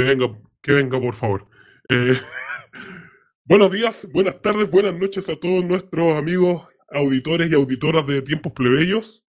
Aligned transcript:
Que 0.00 0.04
venga, 0.04 0.34
que 0.62 0.72
venga, 0.72 0.98
por 0.98 1.14
favor. 1.14 1.46
Eh, 1.90 2.14
buenos 3.44 3.70
días, 3.70 4.08
buenas 4.10 4.40
tardes, 4.40 4.70
buenas 4.70 4.98
noches 4.98 5.28
a 5.28 5.36
todos 5.36 5.62
nuestros 5.62 6.16
amigos 6.16 6.66
auditores 6.88 7.50
y 7.50 7.54
auditoras 7.54 8.06
de 8.06 8.22
Tiempos 8.22 8.54
Plebeyos. 8.54 9.26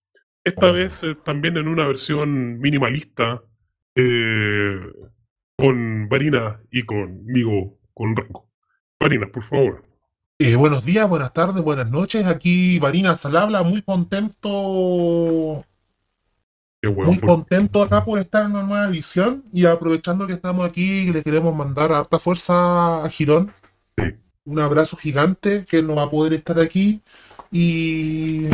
Esta 0.42 0.72
vez 0.72 1.04
eh, 1.04 1.14
también 1.24 1.56
en 1.56 1.68
una 1.68 1.87
versión 1.87 2.58
minimalista 2.58 3.44
eh, 3.94 4.76
con 5.56 6.08
Varina 6.08 6.60
y 6.72 6.83
conmigo, 6.83 7.78
con 7.94 8.17
Renko. 8.17 8.51
Varina, 8.98 9.28
por 9.33 9.44
favor. 9.44 9.85
Eh, 10.40 10.56
buenos 10.56 10.85
días, 10.85 11.08
buenas 11.08 11.33
tardes, 11.33 11.62
buenas 11.62 11.88
noches. 11.88 12.26
Aquí 12.26 12.80
Varina 12.80 13.17
Salabla, 13.17 13.62
muy 13.62 13.83
contento. 13.83 15.64
Qué 16.83 16.91
Muy 16.91 17.16
por- 17.19 17.29
contento 17.30 17.83
acá 17.83 18.05
por 18.05 18.19
estar 18.19 18.45
en 18.45 18.52
una 18.52 18.62
nueva 18.62 18.88
edición 18.88 19.45
y 19.52 19.65
aprovechando 19.66 20.27
que 20.27 20.34
estamos 20.34 20.69
aquí, 20.69 21.11
le 21.12 21.23
queremos 21.23 21.55
mandar 21.55 21.93
harta 21.93 22.19
fuerza 22.19 23.05
a 23.05 23.09
Girón. 23.09 23.51
Sí. 23.98 24.05
Un 24.45 24.61
abrazo 24.61 24.97
gigante 24.97 25.65
que 25.69 25.83
no 25.83 25.97
va 25.97 26.05
a 26.05 26.11
poder 26.11 26.34
estar 26.34 26.61
aquí 26.61 27.01
y 27.51 28.47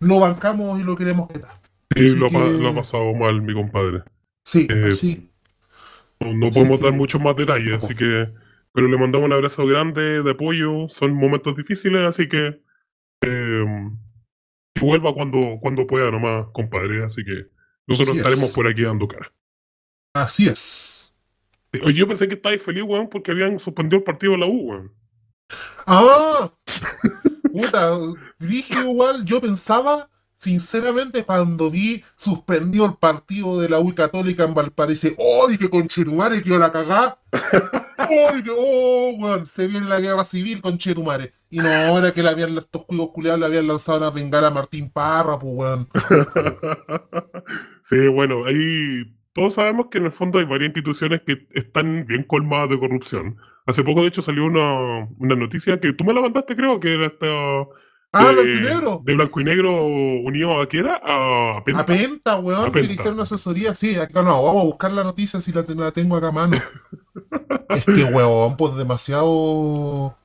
lo 0.00 0.20
bancamos 0.20 0.80
y 0.80 0.84
lo 0.84 0.96
queremos 0.96 1.28
que 1.28 1.34
está. 1.34 1.60
Sí, 1.94 2.16
lo, 2.16 2.26
ha 2.26 2.30
pa- 2.30 2.44
que- 2.44 2.50
lo 2.52 2.68
ha 2.68 2.74
pasado 2.74 3.12
mal 3.14 3.42
mi 3.42 3.52
compadre. 3.54 4.02
Sí, 4.44 4.66
Eh, 4.70 4.86
así. 4.88 5.28
No, 6.20 6.50
podemos 6.50 6.80
dar 6.80 6.92
muchos 6.92 7.20
más 7.20 7.34
detalles, 7.36 7.82
así 7.82 7.94
que. 7.94 8.28
Pero 8.72 8.88
le 8.88 8.96
mandamos 8.96 9.26
un 9.26 9.32
abrazo 9.34 9.66
grande 9.66 10.22
de 10.22 10.30
apoyo. 10.30 10.88
Son 10.88 11.12
momentos 11.14 11.54
difíciles, 11.56 12.00
así 12.06 12.28
que. 12.28 12.60
eh, 13.24 13.64
que 13.64 13.90
vuelva 14.86 15.14
cuando, 15.14 15.58
cuando 15.60 15.86
pueda 15.86 16.10
nomás, 16.10 16.46
compadre. 16.52 17.04
Así 17.04 17.24
que 17.24 17.46
nosotros 17.86 18.16
Así 18.16 18.18
es. 18.18 18.26
estaremos 18.26 18.50
por 18.52 18.66
aquí 18.66 18.82
dando 18.82 19.08
cara. 19.08 19.32
Así 20.14 20.48
es. 20.48 21.14
Oye, 21.82 21.94
yo 21.94 22.06
pensé 22.06 22.28
que 22.28 22.34
estabais 22.34 22.62
feliz, 22.62 22.82
weón, 22.82 23.08
porque 23.08 23.30
habían 23.30 23.58
suspendido 23.58 23.98
el 23.98 24.04
partido 24.04 24.32
de 24.32 24.38
la 24.38 24.46
U, 24.46 24.70
weón. 24.70 24.92
¡Ah! 25.86 26.52
Puta, 27.52 27.98
dije 28.38 28.80
igual, 28.80 29.24
yo 29.24 29.40
pensaba, 29.40 30.08
sinceramente, 30.42 31.24
cuando 31.24 31.70
vi 31.70 32.02
suspendido 32.16 32.84
el 32.84 32.94
partido 32.94 33.60
de 33.60 33.68
la 33.68 33.78
U 33.78 33.94
Católica 33.94 34.42
en 34.42 34.54
Valparaíso, 34.54 35.08
¡ay, 35.48 35.56
que 35.56 35.70
conchetumare, 35.70 36.42
que 36.42 36.48
yo 36.48 36.58
la 36.58 36.72
cagá! 36.72 37.16
¡Ay, 37.96 38.42
que, 38.42 38.50
oh, 38.50 39.12
weón! 39.18 39.46
Se 39.46 39.68
viene 39.68 39.86
la 39.86 40.00
guerra 40.00 40.24
civil, 40.24 40.60
conchetumare. 40.60 41.32
Y 41.48 41.58
no, 41.58 41.68
ahora 41.70 42.10
que 42.10 42.24
le 42.24 42.30
habían, 42.30 42.58
estos 42.58 42.84
cuigos 42.86 43.10
culiados 43.10 43.38
le 43.38 43.46
habían 43.46 43.68
lanzado 43.68 43.98
una 43.98 44.10
bengala 44.10 44.48
a 44.48 44.50
Martín 44.50 44.90
Parra, 44.90 45.38
pues, 45.38 45.52
weón. 45.54 45.88
sí, 47.82 48.08
bueno, 48.08 48.44
ahí 48.44 49.14
todos 49.34 49.54
sabemos 49.54 49.86
que 49.92 49.98
en 49.98 50.06
el 50.06 50.12
fondo 50.12 50.40
hay 50.40 50.44
varias 50.44 50.70
instituciones 50.70 51.20
que 51.20 51.46
están 51.52 52.04
bien 52.04 52.24
colmadas 52.24 52.70
de 52.70 52.80
corrupción. 52.80 53.36
Hace 53.64 53.84
poco, 53.84 54.00
de 54.02 54.08
hecho, 54.08 54.22
salió 54.22 54.44
una, 54.44 55.08
una 55.18 55.36
noticia 55.36 55.78
que 55.78 55.92
tú 55.92 56.02
me 56.02 56.12
la 56.12 56.20
mandaste, 56.20 56.56
creo, 56.56 56.80
que 56.80 56.94
era 56.94 57.06
esta. 57.06 57.28
¡Ah, 58.12 58.26
de, 58.26 58.34
blanco 58.34 58.50
y 58.50 58.60
negro! 58.60 59.02
De 59.04 59.14
blanco 59.14 59.40
y 59.40 59.44
negro 59.44 59.86
unido 59.86 60.60
a 60.60 60.68
qué 60.68 60.78
era? 60.78 61.00
A, 61.02 61.62
Penta. 61.64 61.80
A 61.80 61.86
Penta, 61.86 62.36
weón, 62.38 62.68
A 62.68 62.72
Penta. 62.72 62.92
hacer 62.92 63.12
una 63.12 63.22
asesoría, 63.22 63.72
sí, 63.74 63.96
acá 63.96 64.22
no, 64.22 64.42
vamos 64.42 64.62
a 64.62 64.66
buscar 64.66 64.92
la 64.92 65.02
noticia 65.02 65.40
si 65.40 65.52
la, 65.52 65.64
la 65.68 65.92
tengo 65.92 66.16
acá 66.16 66.28
a 66.28 66.32
mano. 66.32 66.56
es 67.70 67.84
que, 67.86 68.04
weón, 68.04 68.56
pues 68.56 68.76
demasiado... 68.76 70.16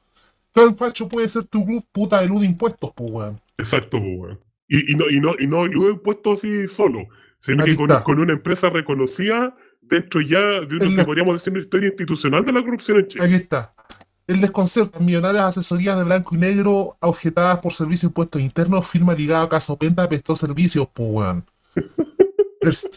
¿Qué 0.53 0.73
facho 0.75 1.07
puede 1.07 1.29
ser 1.29 1.43
tu 1.45 1.63
club 1.65 1.85
puta 1.91 2.23
elude 2.23 2.45
impuestos, 2.45 2.91
pues, 2.95 3.11
weón? 3.11 3.41
Exacto, 3.57 3.99
pues, 3.99 4.17
weón. 4.17 4.39
Y, 4.67 4.91
y 4.91 4.95
no, 4.95 5.09
y 5.09 5.19
no, 5.21 5.35
y 5.39 5.47
no 5.47 5.65
lo 5.65 5.89
he 5.89 5.95
puesto 5.95 6.33
así 6.33 6.67
solo, 6.67 7.07
sino 7.39 7.63
que 7.63 7.75
con, 7.75 8.19
una 8.19 8.33
empresa 8.33 8.69
reconocida 8.69 9.55
dentro 9.81 10.19
ya 10.19 10.41
de 10.61 10.75
lo 10.75 10.79
que 10.79 10.89
la- 10.89 11.05
podríamos 11.05 11.35
decir 11.35 11.53
una 11.53 11.61
historia 11.61 11.87
institucional 11.87 12.43
de 12.43 12.51
la 12.51 12.61
corrupción 12.61 12.99
en 12.99 13.07
Chile. 13.07 13.25
Aquí 13.25 13.35
está. 13.35 13.73
El 14.27 14.41
desconcierto, 14.41 14.99
millonarias 14.99 15.45
asesorías 15.45 15.97
de 15.97 16.03
blanco 16.03 16.35
y 16.35 16.37
negro 16.37 16.97
objetadas 16.99 17.59
por 17.59 17.73
servicios 17.73 18.01
de 18.03 18.07
impuestos 18.07 18.41
internos, 18.41 18.85
firma 18.85 19.13
ligada 19.15 19.43
a 19.43 19.49
Caso 19.49 19.77
Penta 19.77 20.07
prestó 20.09 20.35
servicios, 20.35 20.87
pues, 20.93 21.09
weón. 21.11 21.45
Es- 22.61 22.89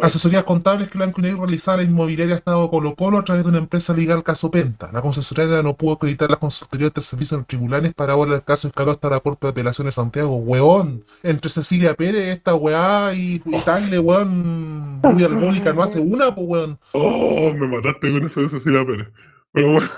Asesorías 0.00 0.44
contables 0.44 0.88
que 0.88 0.96
Blanco 0.96 1.20
y 1.20 1.24
Negro 1.24 1.40
realizaba 1.44 1.78
la 1.78 1.82
inmobiliaria 1.82 2.36
Estado 2.36 2.70
Colo 2.70 2.94
Colo 2.94 3.18
a 3.18 3.24
través 3.24 3.42
de 3.42 3.48
una 3.48 3.58
empresa 3.58 3.92
legal 3.94 4.22
Caso 4.22 4.48
Penta. 4.48 4.92
La 4.92 5.02
concesionaria 5.02 5.60
no 5.60 5.74
pudo 5.76 5.94
acreditar 5.94 6.30
las 6.30 6.38
consultorías 6.38 6.94
de 6.94 7.00
servicios 7.00 7.32
en 7.32 7.38
los 7.38 7.48
tribunales 7.48 7.94
para 7.94 8.12
ahora 8.12 8.36
el 8.36 8.44
caso 8.44 8.68
escaló 8.68 8.92
hasta 8.92 9.10
la 9.10 9.18
Corte 9.18 9.48
de 9.48 9.50
Apelaciones 9.50 9.96
de 9.96 10.00
Santiago. 10.00 10.36
Weón, 10.36 11.04
entre 11.24 11.50
Cecilia 11.50 11.94
Pérez, 11.94 12.28
esta 12.36 12.54
weá 12.54 13.12
y, 13.12 13.42
y 13.44 13.58
Tagle, 13.64 13.98
weón, 13.98 15.00
Rubia 15.02 15.26
Alcohólica 15.26 15.72
no 15.72 15.82
hace 15.82 15.98
una, 15.98 16.32
pues 16.32 16.46
weón. 16.48 16.78
Oh, 16.92 17.52
me 17.58 17.66
mataste 17.66 18.12
con 18.12 18.24
eso 18.24 18.40
de 18.42 18.48
Cecilia 18.50 18.86
Pérez. 18.86 19.08
Pero 19.50 19.72
bueno. 19.72 19.88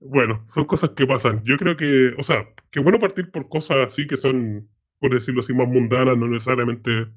Bueno, 0.00 0.44
son 0.48 0.64
cosas 0.64 0.90
que 0.90 1.06
pasan. 1.06 1.42
Yo 1.44 1.56
creo 1.56 1.76
que, 1.76 2.14
o 2.18 2.22
sea, 2.22 2.48
que 2.70 2.80
bueno 2.80 2.98
partir 2.98 3.30
por 3.30 3.48
cosas 3.48 3.78
así 3.78 4.06
que 4.06 4.16
son, 4.16 4.68
por 4.98 5.12
decirlo 5.12 5.40
así, 5.40 5.54
más 5.54 5.68
mundanas, 5.68 6.16
no 6.16 6.28
necesariamente 6.28 7.08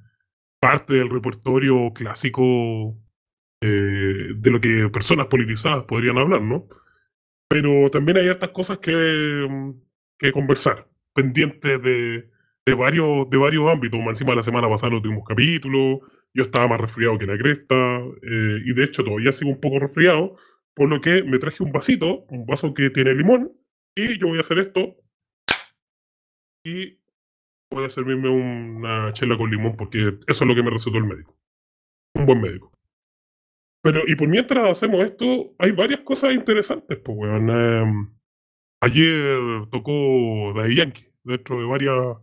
parte 0.59 0.95
del 0.95 1.09
repertorio 1.09 1.93
clásico 1.93 2.97
eh, 3.61 4.33
de 4.35 4.51
lo 4.51 4.61
que 4.61 4.89
personas 4.89 5.27
politizadas 5.27 5.85
podrían 5.85 6.17
hablar, 6.17 6.41
¿no? 6.41 6.67
Pero 7.49 7.89
también 7.91 8.17
hay 8.17 8.29
hartas 8.29 8.49
cosas 8.49 8.79
que, 8.79 9.47
mm, 9.49 9.71
que 10.19 10.31
conversar, 10.31 10.87
pendientes 11.13 11.81
de, 11.81 12.29
de 12.65 12.73
varios, 12.75 13.29
de 13.29 13.37
varios 13.37 13.69
ámbitos. 13.69 13.99
Encima 14.07 14.35
la 14.35 14.43
semana 14.43 14.69
pasada 14.69 14.93
no 14.93 15.01
tuvimos 15.01 15.23
capítulo, 15.27 16.01
yo 16.33 16.43
estaba 16.43 16.67
más 16.67 16.79
resfriado 16.79 17.17
que 17.17 17.25
la 17.25 17.37
cresta, 17.37 17.99
eh, 18.21 18.59
y 18.65 18.73
de 18.73 18.83
hecho 18.83 19.03
todavía 19.03 19.31
sigo 19.31 19.51
un 19.51 19.59
poco 19.59 19.79
resfriado, 19.79 20.35
por 20.75 20.89
lo 20.89 21.01
que 21.01 21.23
me 21.23 21.39
traje 21.39 21.63
un 21.63 21.71
vasito, 21.71 22.25
un 22.29 22.45
vaso 22.45 22.73
que 22.73 22.89
tiene 22.89 23.13
limón, 23.13 23.51
y 23.95 24.17
yo 24.19 24.27
voy 24.27 24.37
a 24.37 24.41
hacer 24.41 24.59
esto, 24.59 24.95
y 26.65 26.99
voy 27.71 27.85
a 27.85 27.89
servirme 27.89 28.29
una 28.29 29.13
chela 29.13 29.37
con 29.37 29.49
limón, 29.49 29.75
porque 29.77 30.19
eso 30.27 30.43
es 30.43 30.47
lo 30.47 30.55
que 30.55 30.63
me 30.63 30.71
recetó 30.71 30.97
el 30.97 31.05
médico. 31.05 31.37
Un 32.15 32.25
buen 32.25 32.41
médico. 32.41 32.71
Pero, 33.81 34.01
y 34.07 34.15
por 34.15 34.27
mientras 34.27 34.69
hacemos 34.69 34.99
esto, 35.01 35.55
hay 35.57 35.71
varias 35.71 36.01
cosas 36.01 36.33
interesantes, 36.33 36.97
pues, 36.99 37.17
weón. 37.17 37.49
Em, 37.49 38.13
ayer 38.81 39.39
tocó 39.71 40.53
Daddy 40.53 40.75
Yankee, 40.75 41.07
dentro 41.23 41.59
de 41.59 41.65
varias, 41.65 42.17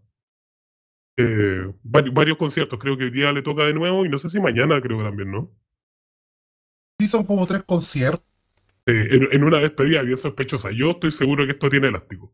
eh, 1.19 1.73
vari- 1.83 2.13
varios 2.13 2.37
conciertos. 2.37 2.79
Creo 2.79 2.97
que 2.99 3.05
hoy 3.05 3.11
día 3.11 3.33
le 3.33 3.43
toca 3.43 3.65
de 3.65 3.73
nuevo, 3.75 4.05
y 4.05 4.09
no 4.11 4.19
sé 4.19 4.29
si 4.29 4.39
mañana 4.41 4.81
creo 4.83 4.99
que 4.99 5.05
también, 5.05 5.31
¿no? 5.31 5.51
Sí, 7.01 7.09
son 7.09 7.25
como 7.25 7.47
tres 7.47 7.63
conciertos. 7.65 8.27
Eh, 8.87 9.09
en, 9.11 9.29
en 9.33 9.45
una 9.45 9.59
despedida 9.59 10.03
bien 10.03 10.17
sospechosa. 10.17 10.71
Yo 10.71 10.93
estoy 10.93 11.11
seguro 11.11 11.45
que 11.45 11.53
esto 11.53 11.69
tiene 11.69 11.89
elástico. 11.89 12.33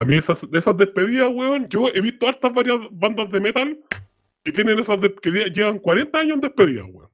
A 0.00 0.06
mí 0.06 0.16
esas, 0.16 0.50
de 0.50 0.58
esas 0.58 0.76
despedidas, 0.76 1.28
weón, 1.30 1.68
yo 1.68 1.88
he 1.94 2.00
visto 2.00 2.26
hartas 2.26 2.54
varias 2.54 2.78
bandas 2.90 3.30
de 3.30 3.40
metal 3.40 3.78
que 4.42 4.52
tienen 4.52 4.78
esas 4.78 4.98
que 4.98 5.30
lle- 5.30 5.52
llevan 5.52 5.78
40 5.78 6.18
años 6.18 6.34
en 6.36 6.40
despedida, 6.40 6.84
weón. 6.86 7.10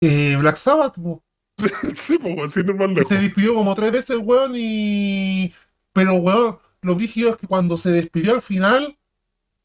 Eh, 0.00 0.36
Black 0.40 0.56
Sabbath, 0.56 0.94
po. 0.96 1.22
sí, 1.94 2.16
pues, 2.18 2.34
weón, 2.34 2.48
sin 2.48 2.66
ir 2.68 2.74
más 2.76 2.88
que 2.88 2.94
lejos. 2.94 3.08
se 3.08 3.18
despidió 3.18 3.54
como 3.54 3.74
tres 3.74 3.92
veces, 3.92 4.16
weón, 4.22 4.52
y... 4.56 5.52
Pero, 5.92 6.14
weón, 6.14 6.58
lo 6.80 6.94
brígido 6.94 7.30
es 7.30 7.36
que 7.36 7.46
cuando 7.46 7.76
se 7.76 7.90
despidió 7.90 8.32
al 8.32 8.40
final, 8.42 8.96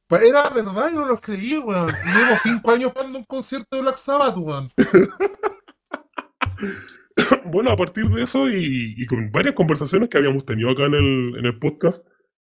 pues 0.07 0.23
era 0.23 0.49
verdad 0.49 0.89
y 0.91 0.95
no 0.95 1.05
lo 1.05 1.21
creí, 1.21 1.57
weón. 1.59 1.87
Llevo 1.87 2.35
cinco 2.41 2.71
años 2.71 2.91
dando 2.93 3.19
un 3.19 3.23
concierto 3.25 3.75
de 3.77 3.83
Black 3.83 3.97
Sabbath, 3.97 4.35
weón. 4.37 4.69
Bueno, 7.45 7.71
a 7.71 7.77
partir 7.77 8.05
de 8.05 8.23
eso 8.23 8.49
y, 8.49 9.05
con 9.05 9.31
varias 9.31 9.53
conversaciones 9.53 10.09
que 10.09 10.17
habíamos 10.17 10.45
tenido 10.45 10.69
acá 10.69 10.85
en 10.85 10.93
el, 10.95 11.35
en 11.39 11.45
el 11.45 11.59
podcast, 11.59 12.05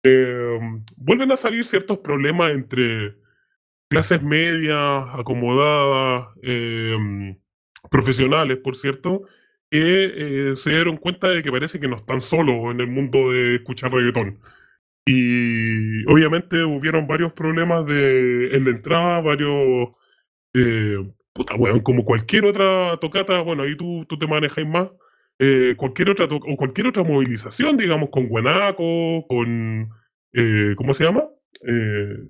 eh, 0.03 0.59
vuelven 0.97 1.31
a 1.31 1.37
salir 1.37 1.65
ciertos 1.65 1.99
problemas 1.99 2.51
entre 2.51 3.17
clases 3.89 4.21
medias, 4.23 5.05
acomodadas, 5.13 6.27
eh, 6.43 7.35
profesionales, 7.89 8.57
por 8.57 8.75
cierto, 8.77 9.23
que 9.69 10.51
eh, 10.51 10.55
se 10.55 10.71
dieron 10.71 10.97
cuenta 10.97 11.29
de 11.29 11.43
que 11.43 11.51
parece 11.51 11.79
que 11.79 11.87
no 11.87 11.97
están 11.97 12.21
solos 12.21 12.71
en 12.71 12.81
el 12.81 12.87
mundo 12.87 13.31
de 13.31 13.55
escuchar 13.55 13.91
reggaetón. 13.91 14.39
Y 15.07 16.03
obviamente 16.11 16.63
hubieron 16.63 17.07
varios 17.07 17.33
problemas 17.33 17.85
de, 17.85 18.55
en 18.55 18.65
la 18.65 18.71
entrada, 18.71 19.21
varios... 19.21 19.89
puta, 21.35 21.53
weón, 21.55 21.81
como 21.81 22.05
cualquier 22.05 22.45
otra 22.45 22.95
tocata, 22.97 23.41
bueno, 23.41 23.63
ahí 23.63 23.75
tú, 23.75 24.05
tú 24.07 24.17
te 24.17 24.25
manejas 24.25 24.65
más, 24.65 24.89
eh, 25.37 25.73
cualquier 25.75 26.11
otra 26.11 26.27
o 26.31 26.55
cualquier 26.55 26.87
otra 26.87 27.03
movilización, 27.03 27.75
digamos, 27.75 28.09
con 28.09 28.27
Guanaco, 28.27 29.27
con... 29.27 29.89
eh, 30.33 30.73
¿Cómo 30.77 30.93
se 30.93 31.03
llama? 31.03 31.25
Eh, 31.67 32.29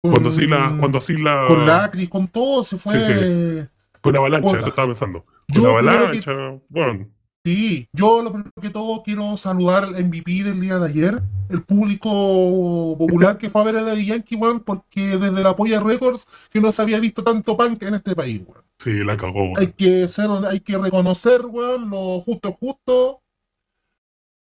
cuando 0.00 0.28
así 0.28 0.46
la... 0.46 0.76
Cuando 0.78 0.98
así 0.98 1.16
la 1.20 1.44
Con 1.48 1.66
Lacri, 1.66 2.06
con 2.06 2.28
todo, 2.28 2.62
se 2.62 2.78
fue... 2.78 2.92
Sí, 3.00 3.68
Con 4.00 4.14
avalancha, 4.16 4.58
eso 4.58 4.68
estaba 4.68 4.86
pensando. 4.88 5.24
Yo 5.48 5.62
Con 5.62 5.62
que- 5.62 5.68
avalancha, 5.90 6.32
bueno. 6.68 7.08
Sí, 7.46 7.88
yo 7.92 8.22
lo 8.22 8.32
primero 8.32 8.52
que 8.58 8.70
todo 8.70 9.02
quiero 9.02 9.36
saludar 9.36 9.84
al 9.84 10.02
MVP 10.02 10.44
del 10.44 10.62
día 10.62 10.78
de 10.78 10.86
ayer, 10.86 11.22
el 11.50 11.62
público 11.62 12.96
popular 12.96 13.36
que 13.36 13.50
fue 13.50 13.60
a 13.60 13.64
ver 13.64 13.76
a 13.76 13.82
Daddy 13.82 14.06
Yankee, 14.06 14.36
weón, 14.36 14.60
porque 14.60 15.18
desde 15.18 15.42
la 15.42 15.54
Polla 15.54 15.78
Records 15.78 16.26
que 16.50 16.62
no 16.62 16.72
se 16.72 16.80
había 16.80 16.98
visto 17.00 17.22
tanto 17.22 17.54
punk 17.54 17.82
en 17.82 17.96
este 17.96 18.16
país, 18.16 18.42
weón. 18.46 18.64
Sí, 18.78 19.04
la 19.04 19.18
cagó, 19.18 19.42
weón. 19.42 19.58
Hay 19.58 19.72
que 19.72 20.08
ser, 20.08 20.30
hay 20.48 20.60
que 20.60 20.78
reconocer, 20.78 21.44
weón, 21.44 21.90
lo 21.90 22.18
justo 22.20 22.48
es 22.48 22.56
justo. 22.56 23.20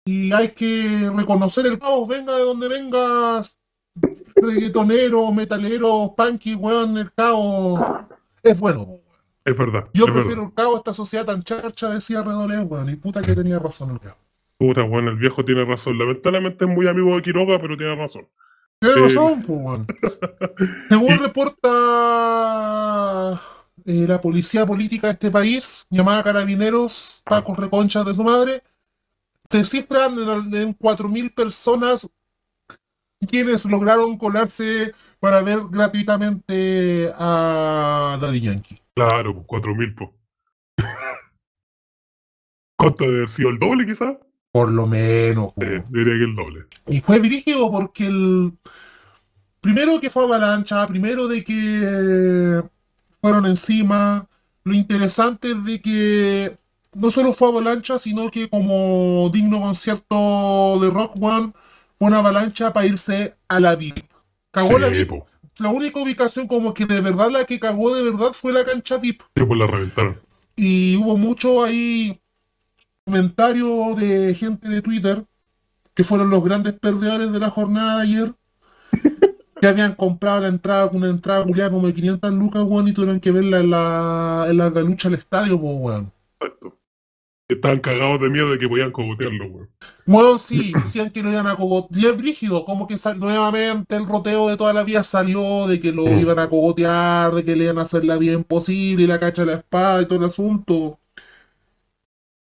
Y 0.04 0.32
hay 0.32 0.48
que 0.50 1.08
reconocer 1.14 1.66
el 1.66 1.78
caos, 1.78 2.08
venga 2.08 2.34
de 2.34 2.42
donde 2.42 2.66
vengas, 2.66 3.60
reggaetonero, 4.34 5.30
metalero, 5.30 6.14
punky, 6.16 6.56
weón, 6.56 6.98
el 6.98 7.12
caos 7.12 7.78
es 8.42 8.58
bueno, 8.58 8.82
weón. 8.82 9.07
Es 9.48 9.56
verdad. 9.56 9.88
Yo 9.94 10.04
es 10.06 10.12
prefiero 10.12 10.42
verdad. 10.42 10.48
el 10.50 10.54
caos 10.54 10.74
a 10.74 10.78
esta 10.78 10.94
sociedad 10.94 11.24
tan 11.24 11.42
charcha, 11.42 11.88
decía 11.90 12.22
Redolé, 12.22 12.58
weón, 12.60 12.90
y 12.90 12.96
puta 12.96 13.22
que 13.22 13.34
tenía 13.34 13.58
razón 13.58 13.90
el 13.92 14.00
caos. 14.00 14.16
Puta, 14.58 14.82
bueno, 14.82 15.10
el 15.10 15.16
viejo 15.16 15.44
tiene 15.44 15.64
razón. 15.64 15.96
Lamentablemente 15.98 16.64
es 16.64 16.70
muy 16.70 16.86
amigo 16.88 17.14
de 17.16 17.22
Quiroga, 17.22 17.60
pero 17.60 17.76
tiene 17.76 17.94
razón. 17.94 18.26
Tiene 18.80 18.94
Sí. 18.96 19.02
razón, 19.16 19.42
pues, 19.42 19.58
weón. 19.60 19.86
Según 20.88 21.18
reporta 21.22 21.70
eh, 23.84 24.04
la 24.06 24.20
policía 24.20 24.66
política 24.66 25.06
de 25.08 25.12
este 25.14 25.30
país, 25.30 25.86
llamada 25.90 26.22
Carabineros, 26.22 27.22
Pacos 27.24 27.56
Reconchas 27.58 28.04
de 28.04 28.14
su 28.14 28.22
madre, 28.24 28.62
se 29.50 29.64
cifran 29.64 30.18
en, 30.18 30.54
en 30.54 30.78
4.000 30.78 31.34
personas 31.34 32.08
quienes 33.26 33.64
lograron 33.66 34.16
colarse 34.18 34.92
para 35.18 35.40
ver 35.42 35.58
gratuitamente 35.70 37.10
a 37.18 38.16
Daddy 38.20 38.40
Yankee. 38.42 38.80
Claro, 38.98 39.32
pues 39.32 39.46
4000, 39.46 39.94
pues. 39.94 40.10
¿Cuánto 42.76 43.04
debe 43.04 43.18
haber 43.18 43.28
sido 43.28 43.50
el 43.50 43.58
doble, 43.60 43.86
quizás? 43.86 44.16
Por 44.50 44.72
lo 44.72 44.88
menos. 44.88 45.52
Eh, 45.60 45.84
diría 45.88 46.14
que 46.14 46.24
el 46.24 46.34
doble. 46.34 46.66
Y 46.88 47.00
fue 47.00 47.20
dirigido 47.20 47.70
porque 47.70 48.06
el. 48.08 48.54
Primero 49.60 50.00
que 50.00 50.10
fue 50.10 50.24
avalancha, 50.24 50.84
primero 50.88 51.28
de 51.28 51.44
que 51.44 52.60
fueron 53.20 53.46
encima. 53.46 54.26
Lo 54.64 54.74
interesante 54.74 55.52
es 55.52 55.64
de 55.64 55.80
que 55.80 56.58
no 56.94 57.12
solo 57.12 57.32
fue 57.34 57.50
avalancha, 57.50 58.00
sino 58.00 58.28
que 58.32 58.48
como 58.48 59.30
digno 59.32 59.60
concierto 59.60 60.80
de 60.80 60.90
Rock 60.90 61.14
One, 61.20 61.52
fue 61.96 62.08
una 62.08 62.18
avalancha 62.18 62.72
para 62.72 62.86
irse 62.86 63.36
a 63.46 63.60
la 63.60 63.76
VIP. 63.76 64.10
Cagó 64.50 64.76
la 64.76 64.88
VIP. 64.88 65.08
pues. 65.08 65.22
La 65.58 65.70
única 65.70 66.00
ubicación 66.00 66.46
como 66.46 66.72
que 66.72 66.86
de 66.86 67.00
verdad 67.00 67.30
la 67.30 67.44
que 67.44 67.58
cagó 67.58 67.94
de 67.94 68.10
verdad 68.10 68.32
fue 68.32 68.52
la 68.52 68.64
cancha 68.64 68.96
VIP. 68.98 69.22
Sí, 69.36 69.44
pues 69.44 69.58
la 69.58 69.66
reventaron. 69.66 70.20
Y 70.56 70.96
hubo 70.96 71.16
mucho 71.16 71.64
ahí 71.64 72.20
comentarios 73.04 73.96
de 73.96 74.34
gente 74.34 74.68
de 74.68 74.82
Twitter 74.82 75.24
que 75.94 76.04
fueron 76.04 76.30
los 76.30 76.44
grandes 76.44 76.74
perdedores 76.74 77.32
de 77.32 77.38
la 77.38 77.50
jornada 77.50 77.96
de 77.96 78.02
ayer. 78.02 78.34
que 79.60 79.66
habían 79.66 79.94
comprado 79.94 80.40
la 80.40 80.48
entrada, 80.48 80.86
una 80.86 81.08
entrada 81.08 81.44
culiada 81.44 81.70
como 81.70 81.86
de 81.86 81.94
500 81.94 82.32
lucas, 82.32 82.62
weón, 82.64 82.88
y 82.88 82.92
tuvieron 82.92 83.18
que 83.18 83.32
verla 83.32 83.60
en 83.60 83.70
la, 83.70 84.46
en 84.48 84.56
la 84.56 84.70
galucha 84.70 85.08
del 85.08 85.18
estadio, 85.18 85.60
pues, 85.60 85.74
weón. 85.76 86.12
Estaban 87.48 87.80
cagados 87.80 88.20
de 88.20 88.28
miedo 88.28 88.50
de 88.50 88.58
que 88.58 88.68
podían 88.68 88.92
cogotearlo, 88.92 89.46
weón. 89.46 89.70
Weón, 90.06 90.38
sí, 90.38 90.70
decían 90.74 91.10
que 91.10 91.22
lo 91.22 91.30
iban 91.30 91.46
a 91.46 91.56
cogotear 91.56 92.12
brígido, 92.14 92.62
como 92.66 92.86
que 92.86 92.96
nuevamente 93.16 93.96
el 93.96 94.06
roteo 94.06 94.48
de 94.48 94.56
toda 94.58 94.74
la 94.74 94.84
vida 94.84 95.02
salió 95.02 95.66
de 95.66 95.80
que 95.80 95.90
lo 95.90 96.04
Mm. 96.04 96.20
iban 96.20 96.38
a 96.38 96.48
cogotear, 96.48 97.32
de 97.32 97.44
que 97.44 97.56
le 97.56 97.64
iban 97.64 97.78
a 97.78 97.82
hacer 97.82 98.04
la 98.04 98.18
vida 98.18 98.34
imposible, 98.34 99.04
y 99.04 99.06
la 99.06 99.18
cacha 99.18 99.42
de 99.42 99.52
la 99.52 99.58
espada 99.58 100.02
y 100.02 100.06
todo 100.06 100.18
el 100.18 100.26
asunto. 100.26 101.00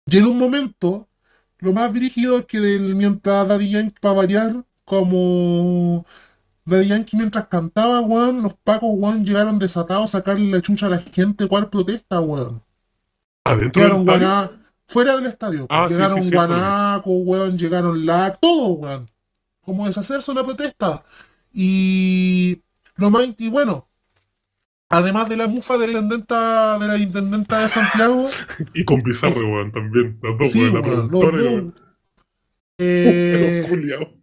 Y 0.08 0.18
en 0.18 0.26
un 0.26 0.40
momento, 0.40 1.08
lo 1.60 1.72
más 1.72 1.94
brígido 1.94 2.40
es 2.40 2.46
que 2.46 2.60
del- 2.60 2.96
mientras 2.96 3.48
Daddy 3.48 3.70
Yankee, 3.70 4.00
para 4.02 4.16
variar, 4.16 4.66
como 4.86 6.04
Daddy 6.66 6.88
Yankee 6.88 7.16
mientras 7.16 7.48
cantaba, 7.48 8.02
weón, 8.02 8.42
los 8.42 8.56
pacos, 8.56 8.90
weón, 8.94 9.24
llegaron 9.24 9.60
desatados 9.60 10.06
a 10.16 10.20
sacarle 10.20 10.50
la 10.50 10.64
chucha 10.64 10.88
a 10.88 10.90
la 10.90 10.98
gente, 10.98 11.48
¿cuál 11.48 11.70
protesta, 11.70 12.20
weón? 12.22 12.64
Adentro 13.46 13.84
del 13.84 13.92
estadio. 14.00 14.59
Fuera 14.90 15.16
del 15.16 15.28
estadio. 15.28 15.66
Ah, 15.70 15.88
llegaron 15.88 16.22
sí, 16.22 16.30
sí, 16.30 16.36
guanacos, 16.36 17.14
weón, 17.26 17.58
llegaron 17.58 18.06
la, 18.06 18.34
todo, 18.34 18.70
weón. 18.74 19.10
Como 19.62 19.88
deshacerse 19.88 20.32
una 20.32 20.44
protesta. 20.44 21.04
Y 21.54 22.62
lo 22.96 23.10
más, 23.12 23.28
y 23.38 23.50
bueno, 23.50 23.88
además 24.90 25.30
de 25.30 25.38
la 25.38 25.48
mufa 25.48 25.78
de 25.78 25.88
la 25.88 25.94
intendenta, 25.94 26.78
de 26.80 26.88
la 26.88 26.98
intendenta 26.98 27.60
de 27.60 27.70
Santiago, 27.70 28.28
Y 28.74 28.84
con 28.84 29.02
Pizarro, 29.02 29.48
weón, 29.48 29.72
también. 29.72 30.20
Las 30.22 30.38
dos, 30.38 30.52
sí, 30.52 30.60
weón, 30.60 30.74
la 30.74 30.80
weón, 30.82 31.12
los 31.12 31.24
weón. 31.24 31.76
Eh, 32.82 33.68
Uf, 34.02 34.20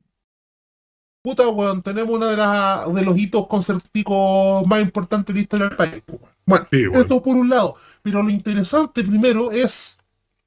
puta, 1.22 1.48
weón, 1.48 1.82
tenemos 1.82 2.14
uno 2.14 2.26
de, 2.26 2.36
las 2.36 2.92
de 2.94 3.02
los 3.02 3.18
hitos 3.18 3.46
concertísticos 3.46 4.66
más 4.66 4.80
importantes 4.80 5.34
de 5.34 5.40
la 5.40 5.42
historia 5.42 5.68
del 5.68 5.76
país. 5.76 6.02
Bueno, 6.46 6.66
Sí. 6.70 6.84
Esto 6.92 7.22
por 7.22 7.36
un 7.36 7.48
lado. 7.48 7.76
Pero 8.02 8.22
lo 8.22 8.30
interesante 8.30 9.02
primero 9.02 9.50
es, 9.50 9.98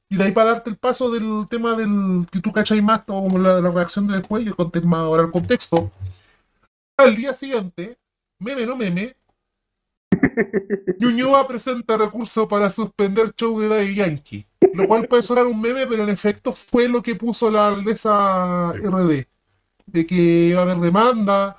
y 0.09 0.17
de 0.17 0.23
ahí 0.23 0.31
para 0.31 0.53
darte 0.53 0.69
el 0.69 0.77
paso 0.77 1.11
del 1.11 1.47
tema 1.49 1.75
del 1.75 2.25
que 2.31 2.39
tú 2.39 2.51
cachai 2.51 2.81
más, 2.81 3.01
o 3.07 3.23
como 3.23 3.37
la, 3.37 3.61
la 3.61 3.71
reacción 3.71 4.07
de 4.07 4.17
después, 4.17 4.45
y 4.45 4.49
conté 4.49 4.81
más 4.81 5.01
ahora 5.01 5.23
el 5.23 5.31
contexto. 5.31 5.91
Al 6.97 7.15
día 7.15 7.33
siguiente, 7.33 7.97
meme 8.39 8.65
no 8.65 8.75
meme, 8.75 9.15
Ñuñoa 10.99 11.47
presenta 11.47 11.97
recurso 11.97 12.47
para 12.47 12.69
suspender 12.69 13.33
show 13.35 13.59
de 13.59 13.67
Daddy 13.67 13.95
Yankee. 13.95 14.45
Lo 14.73 14.87
cual 14.87 15.07
puede 15.07 15.23
sonar 15.23 15.45
un 15.45 15.59
meme, 15.59 15.87
pero 15.87 16.03
en 16.03 16.09
efecto 16.09 16.53
fue 16.53 16.87
lo 16.87 17.01
que 17.01 17.15
puso 17.15 17.49
la 17.49 17.67
alcaldesa 17.67 18.73
RD. 18.73 19.25
De 19.85 20.05
que 20.05 20.15
iba 20.15 20.59
a 20.59 20.63
haber 20.63 20.77
demanda. 20.77 21.57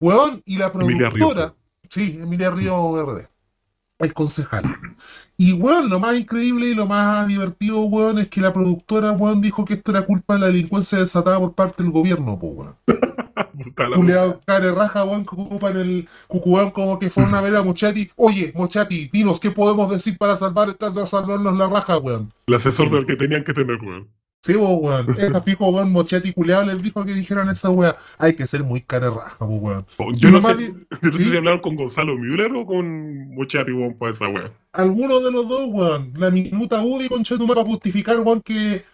Weón, 0.00 0.42
y 0.44 0.56
la 0.56 0.66
Emilia 0.66 1.10
Ríos, 1.10 1.32
productora. 1.32 1.54
Sí, 1.88 2.18
Emilia 2.20 2.50
Río 2.50 3.04
RD. 3.04 3.28
Es 3.98 4.12
concejal. 4.12 4.64
Y 5.36 5.52
weón, 5.52 5.88
lo 5.88 5.98
más 5.98 6.16
increíble 6.16 6.66
y 6.66 6.74
lo 6.74 6.86
más 6.86 7.26
divertido, 7.26 7.82
weón, 7.82 8.18
es 8.18 8.28
que 8.28 8.40
la 8.40 8.52
productora, 8.52 9.12
weón, 9.12 9.40
dijo 9.40 9.64
que 9.64 9.74
esto 9.74 9.90
era 9.90 10.02
culpa 10.02 10.34
de 10.34 10.40
la 10.40 10.46
delincuencia 10.46 10.98
desatada 10.98 11.40
por 11.40 11.54
parte 11.54 11.82
del 11.82 11.90
gobierno, 11.90 12.38
po, 12.38 12.48
weón. 12.48 12.76
Culeado, 13.94 14.40
care 14.46 14.70
raja, 14.70 15.04
weón, 15.04 15.24
que 15.24 15.34
ocupan 15.34 15.76
el 15.76 16.08
cucubán 16.28 16.70
como 16.70 16.98
que 16.98 17.10
fueron 17.10 17.34
a 17.34 17.40
ver 17.40 17.56
a 17.56 17.62
Mochati. 17.62 18.10
Oye, 18.16 18.52
Mochati, 18.54 19.08
dinos, 19.12 19.40
¿qué 19.40 19.50
podemos 19.50 19.90
decir 19.90 20.16
para 20.18 20.36
salvar, 20.36 20.76
para 20.76 21.06
salvarnos 21.06 21.56
la 21.56 21.68
raja, 21.68 21.98
weón? 21.98 22.32
El 22.46 22.54
asesor 22.54 22.90
del 22.90 23.06
que 23.06 23.16
tenían 23.16 23.42
que 23.42 23.54
tener, 23.54 23.80
weón. 23.82 24.08
Sí, 24.44 24.52
vos, 24.52 24.78
weón. 24.78 25.06
Esa 25.18 25.42
pico, 25.42 25.68
weón, 25.70 25.90
Mochati 25.90 26.34
culeado 26.34 26.66
les 26.66 26.82
dijo 26.82 27.02
que 27.02 27.14
dijeran 27.14 27.48
esa 27.48 27.70
weá. 27.70 27.96
Hay 28.18 28.34
que 28.36 28.46
ser 28.46 28.62
muy 28.62 28.82
care 28.82 29.08
raja, 29.08 29.42
weón. 29.42 29.86
Oh, 29.96 30.12
Y 30.12 30.18
Yo 30.18 30.30
no, 30.30 30.42
sé, 30.42 30.48
más 30.48 30.58
yo 30.58 30.66
di- 30.66 30.86
no 31.02 31.12
sé 31.12 31.18
¿Sí? 31.18 31.30
si 31.30 31.36
hablaron 31.38 31.60
con 31.60 31.76
Gonzalo 31.76 32.14
Müller 32.18 32.52
o 32.54 32.66
con 32.66 33.34
Mochati, 33.34 33.72
weón, 33.72 33.96
para 33.96 34.10
esa 34.10 34.28
weón. 34.28 34.52
Alguno 34.72 35.20
de 35.20 35.30
los 35.32 35.48
dos, 35.48 35.66
weón. 35.70 36.12
La 36.16 36.30
minuta 36.30 36.82
Woody 36.82 37.08
con 37.08 37.24
Chetumar 37.24 37.56
para 37.56 37.66
justificar, 37.66 38.18
weón, 38.20 38.42
que. 38.42 38.84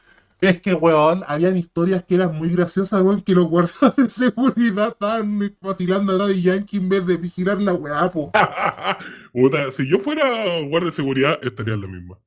Es 0.41 0.61
que, 0.63 0.73
weón, 0.73 1.23
habían 1.27 1.57
historias 1.57 2.05
que 2.05 2.15
eran 2.15 2.35
muy 2.37 2.49
graciosas, 2.51 3.03
weón, 3.03 3.21
que 3.23 3.35
los 3.35 3.49
guardias 3.49 3.97
de 3.97 4.09
seguridad 4.09 4.89
estaban 4.93 5.57
vacilando 5.61 6.13
a 6.13 6.17
Daddy 6.17 6.43
Yankee 6.43 6.77
en 6.77 6.89
vez 6.89 7.05
de 7.07 7.17
vigilar 7.17 7.61
la 7.61 7.75
weá, 7.75 8.11
po. 8.13 8.31
Puta, 9.33 9.71
si 9.73 9.91
yo 9.91 9.99
fuera 9.99 10.61
guardia 10.61 10.87
de 10.87 10.93
seguridad, 10.93 11.39
estaría 11.43 11.75
en 11.75 11.81
la 11.83 11.87
misma. 11.89 12.19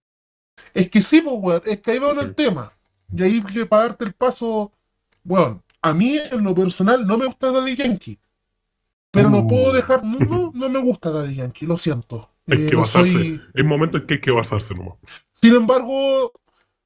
Es 0.74 0.90
que 0.90 1.02
sí, 1.02 1.22
pues, 1.22 1.36
weón, 1.40 1.62
es 1.66 1.80
que 1.80 1.92
ahí 1.92 2.00
va 2.00 2.12
el 2.12 2.20
Ok. 2.20 2.36
tema. 2.36 2.72
Y 3.16 3.24
ahí 3.24 3.42
que 3.42 3.66
para 3.66 3.84
darte 3.88 4.06
el 4.06 4.14
paso, 4.14 4.72
weón, 5.24 5.62
a 5.82 5.94
mí 5.94 6.18
en 6.18 6.44
lo 6.44 6.54
personal 6.56 7.06
no 7.06 7.18
me 7.18 7.26
gusta 7.26 7.52
Daddy 7.52 7.76
Yankee. 7.76 8.20
Pero 9.12 9.30
no 9.30 9.40
Uh. 9.40 9.48
puedo 9.48 9.74
dejar, 9.74 10.04
no, 10.04 10.18
no, 10.20 10.52
no 10.54 10.70
me 10.70 10.80
gusta 10.80 11.12
Daddy 11.12 11.36
Yankee, 11.36 11.66
lo 11.68 11.78
siento. 11.78 12.30
Hay 12.50 12.64
Eh, 12.64 12.66
que 12.68 12.74
no 12.74 12.80
basarse. 12.82 13.12
soy- 13.14 13.42
Hay 13.56 13.64
momentos 13.64 14.02
en 14.02 14.08
que 14.08 14.14
hay 14.16 14.20
que 14.22 14.32
basarse 14.32 14.74
nomás. 14.74 14.96
Sin 15.32 15.54
embargo, 15.54 16.32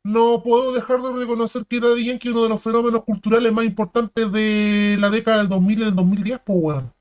no 0.03 0.41
puedo 0.43 0.74
dejar 0.74 1.01
de 1.01 1.13
reconocer 1.13 1.65
que 1.65 1.79
Daddy 1.79 2.05
Yankee 2.05 2.27
es 2.27 2.34
uno 2.34 2.43
de 2.43 2.50
los 2.50 2.62
fenómenos 2.62 3.03
culturales 3.03 3.51
más 3.53 3.65
importantes 3.65 4.31
de 4.31 4.98
la 5.00 5.10
década 5.10 5.38
del 5.38 5.48
2000 5.50 5.79
y 5.79 5.86
del 5.86 5.96
2010, 5.96 6.39
pues, 6.46 6.60
weón. 6.62 6.93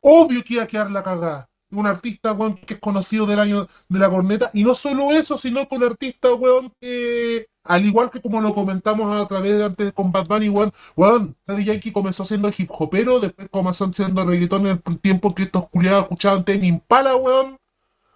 Obvio 0.00 0.42
que 0.44 0.54
iba 0.54 0.62
a 0.64 0.66
quedar 0.66 0.90
la 0.90 1.02
cagada. 1.02 1.48
Un 1.72 1.86
artista, 1.86 2.32
weón, 2.32 2.56
que 2.56 2.74
es 2.74 2.80
conocido 2.80 3.26
del 3.26 3.40
año 3.40 3.66
de 3.88 3.98
la 3.98 4.10
corneta. 4.10 4.50
Y 4.52 4.62
no 4.62 4.74
solo 4.74 5.12
eso, 5.12 5.38
sino 5.38 5.66
con 5.68 5.82
artista, 5.82 6.32
weón, 6.34 6.72
que, 6.80 7.48
al 7.64 7.84
igual 7.84 8.10
que 8.10 8.20
como 8.20 8.40
lo 8.40 8.54
comentamos 8.54 9.14
a 9.14 9.26
través 9.26 9.56
de 9.56 9.64
antes 9.64 9.92
con 9.92 10.12
Bad 10.12 10.26
Bunny, 10.26 10.48
weón, 10.48 10.72
weón, 10.96 11.36
Daddy 11.46 11.64
Yankee 11.64 11.92
comenzó 11.92 12.24
siendo 12.24 12.50
hip 12.56 12.70
hopero, 12.70 13.20
después 13.20 13.48
comenzó 13.50 13.92
siendo 13.92 14.24
reggaetón 14.24 14.66
en 14.66 14.82
el 14.84 14.98
tiempo 14.98 15.34
que 15.34 15.44
estos 15.44 15.68
culiados 15.68 16.04
escuchaban 16.04 16.44
Tame 16.44 16.66
Impala, 16.66 17.16
weón. 17.16 17.58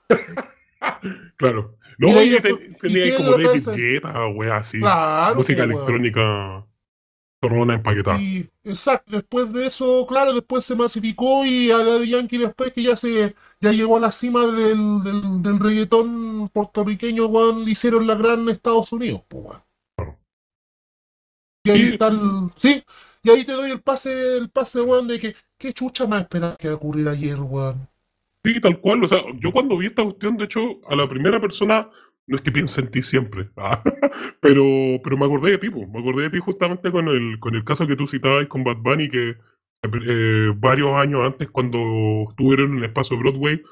Claro. 1.36 1.76
No, 1.98 2.08
¿y 2.22 2.36
tenía 2.80 3.04
ahí 3.04 3.16
como 3.16 3.32
David? 3.32 3.68
Guetta, 3.74 4.28
wea 4.28 4.56
así. 4.56 4.78
Claro. 4.78 5.36
Música 5.36 5.64
pues, 5.64 5.68
weón. 5.68 5.70
electrónica. 5.72 6.66
Torrona 7.40 7.74
empaquetada. 7.74 8.20
Y, 8.20 8.48
exacto, 8.64 9.12
después 9.12 9.52
de 9.52 9.66
eso, 9.66 10.06
claro, 10.06 10.32
después 10.32 10.64
se 10.64 10.74
masificó 10.74 11.44
y 11.44 11.70
a 11.70 11.78
Daddy 11.78 12.10
Yankee 12.10 12.38
después 12.38 12.72
que 12.72 12.82
ya 12.82 12.96
se 12.96 13.34
ya 13.60 13.72
llegó 13.72 13.96
a 13.96 14.00
la 14.00 14.12
cima 14.12 14.46
del, 14.46 15.02
del, 15.02 15.42
del 15.42 15.58
reggaetón 15.58 16.36
weón, 16.36 16.48
puertorriqueños, 16.48 17.28
weón, 17.30 17.68
hicieron 17.68 18.06
la 18.06 18.14
gran 18.14 18.48
Estados 18.48 18.92
Unidos, 18.92 19.22
pues, 19.28 19.44
weón. 19.44 20.16
Y 21.64 21.70
ahí 21.70 21.82
está 21.92 22.08
el. 22.08 22.50
Sí, 22.56 22.84
y 23.22 23.30
ahí 23.30 23.44
te 23.44 23.52
doy 23.52 23.72
el 23.72 23.80
pase, 23.80 24.36
el 24.36 24.50
pase, 24.50 24.80
weón, 24.80 25.08
de 25.08 25.18
que. 25.18 25.34
¿Qué 25.58 25.72
chucha 25.72 26.06
más 26.06 26.22
esperaba 26.22 26.56
que 26.56 26.68
ocurriera 26.68 27.12
ayer, 27.12 27.40
weón? 27.40 27.88
Sí, 28.44 28.60
tal 28.60 28.78
cual. 28.80 29.02
O 29.02 29.08
sea, 29.08 29.22
yo 29.40 29.50
cuando 29.50 29.78
vi 29.78 29.86
esta 29.86 30.04
cuestión, 30.04 30.36
de 30.36 30.44
hecho, 30.44 30.60
a 30.86 30.94
la 30.94 31.08
primera 31.08 31.40
persona, 31.40 31.88
no 32.26 32.36
es 32.36 32.42
que 32.42 32.52
piense 32.52 32.82
en 32.82 32.90
ti 32.90 33.02
siempre, 33.02 33.48
ah, 33.56 33.82
pero, 34.40 34.62
pero 35.02 35.16
me 35.16 35.24
acordé 35.24 35.52
de 35.52 35.58
ti, 35.58 35.70
po. 35.70 35.86
me 35.86 36.00
acordé 36.00 36.24
de 36.24 36.30
ti 36.30 36.38
justamente 36.38 36.92
con 36.92 37.08
el, 37.08 37.38
con 37.40 37.54
el 37.54 37.64
caso 37.64 37.86
que 37.86 37.96
tú 37.96 38.06
citabas 38.06 38.46
con 38.46 38.64
Bad 38.64 38.78
Bunny, 38.78 39.08
que 39.08 39.36
eh, 39.82 40.52
varios 40.56 40.90
años 40.92 41.20
antes, 41.24 41.48
cuando 41.50 41.78
estuvieron 42.30 42.72
en 42.72 42.78
el 42.78 42.84
espacio 42.84 43.18
Broadway, 43.18 43.62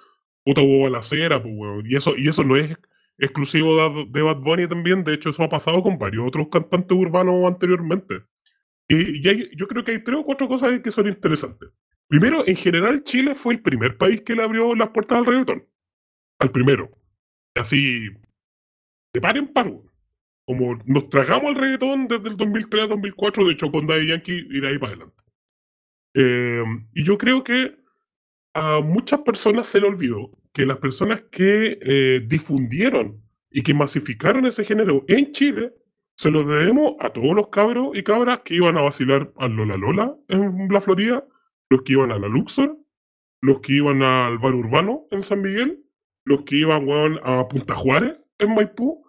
puta 0.45 0.61
hubo 0.63 0.85
balacera, 0.85 1.43
pues, 1.43 1.55
weón. 1.57 1.87
Y 1.89 1.97
eso, 1.97 2.15
y 2.17 2.29
eso 2.29 2.45
no 2.45 2.57
es 2.57 2.77
exclusivo 3.19 3.77
de, 3.77 4.07
de 4.11 4.23
Bad 4.23 4.39
Bunny 4.39 4.67
también, 4.69 5.05
de 5.05 5.15
hecho, 5.15 5.31
eso 5.31 5.43
ha 5.45 5.49
pasado 5.49 5.83
con 5.83 5.99
varios 5.99 6.27
otros 6.27 6.49
cantantes 6.51 6.97
urbanos 6.99 7.45
anteriormente. 7.47 8.23
Y, 8.89 9.27
hay- 9.29 9.51
yo 9.57 9.69
creo 9.69 9.85
que 9.85 9.93
hay 9.93 10.05
tres 10.05 10.19
o 10.19 10.25
cuatro 10.25 10.49
cosas 10.49 10.81
que 10.81 10.91
son 10.91 11.09
interesantes. 11.09 11.71
Primero, 12.09 12.47
en 12.47 12.57
general, 12.57 13.05
Chile 13.05 13.35
fue 13.35 13.55
el 13.55 13.63
primer 13.63 13.97
país 13.99 14.23
que 14.23 14.35
le 14.37 14.43
abrió 14.43 14.75
las 14.75 14.91
puertas 14.91 15.19
al 15.19 15.27
reggaetón. 15.27 15.67
Al 16.41 16.53
primero. 16.53 16.91
Así, 17.55 18.09
de 19.15 19.21
par 19.21 19.37
en 19.37 19.49
par. 19.53 19.73
Como 20.47 20.79
nos 20.87 21.09
tragamos 21.09 21.47
al 21.51 21.61
reggaetón 21.61 22.07
desde 22.09 22.29
el 22.29 22.37
2003 22.37 22.85
a 22.85 22.87
2004, 22.89 23.47
de 23.47 23.53
hecho 23.53 23.73
con 23.73 23.87
Daddy 23.87 24.09
Yankee 24.09 24.47
y 24.51 24.61
de 24.61 24.69
ahí 24.69 24.79
para 24.79 24.93
adelante. 24.93 25.24
Eh, 26.15 26.65
y 26.95 27.05
yo 27.05 27.19
creo 27.19 27.45
que 27.45 27.77
a 28.55 28.81
muchas 28.81 29.21
personas 29.21 29.67
se 29.67 29.81
le 29.81 29.89
olvidó 29.89 30.31
que 30.53 30.65
las 30.65 30.79
personas 30.79 31.25
que 31.31 31.79
eh, 31.83 32.23
difundieron 32.25 33.21
y 33.51 33.63
que 33.63 33.75
masificaron 33.75 34.47
ese 34.47 34.65
género 34.65 35.05
en 35.09 35.33
Chile, 35.33 35.75
se 36.17 36.31
lo 36.31 36.45
debemos 36.45 36.95
a 37.01 37.11
todos 37.11 37.35
los 37.35 37.49
cabros 37.49 37.91
y 37.95 38.05
cabras 38.05 38.41
que 38.45 38.55
iban 38.55 38.79
a 38.79 38.83
vacilar 38.83 39.33
al 39.37 39.53
Lola 39.53 39.77
Lola 39.77 40.17
en 40.29 40.69
la 40.71 40.81
Florida, 40.81 41.27
los 41.69 41.83
que 41.83 41.95
iban 41.95 42.13
a 42.13 42.19
la 42.19 42.29
Luxor, 42.29 42.79
los 43.41 43.61
que 43.61 43.75
iban 43.75 44.03
al 44.03 44.39
bar 44.39 44.55
urbano 44.55 45.07
en 45.11 45.23
San 45.23 45.43
Miguel, 45.43 45.85
los 46.25 46.43
que 46.43 46.57
iban 46.57 46.87
a 47.23 47.49
Punta 47.49 47.75
Juárez 47.75 48.17
en 48.39 48.55
Maipú. 48.55 49.05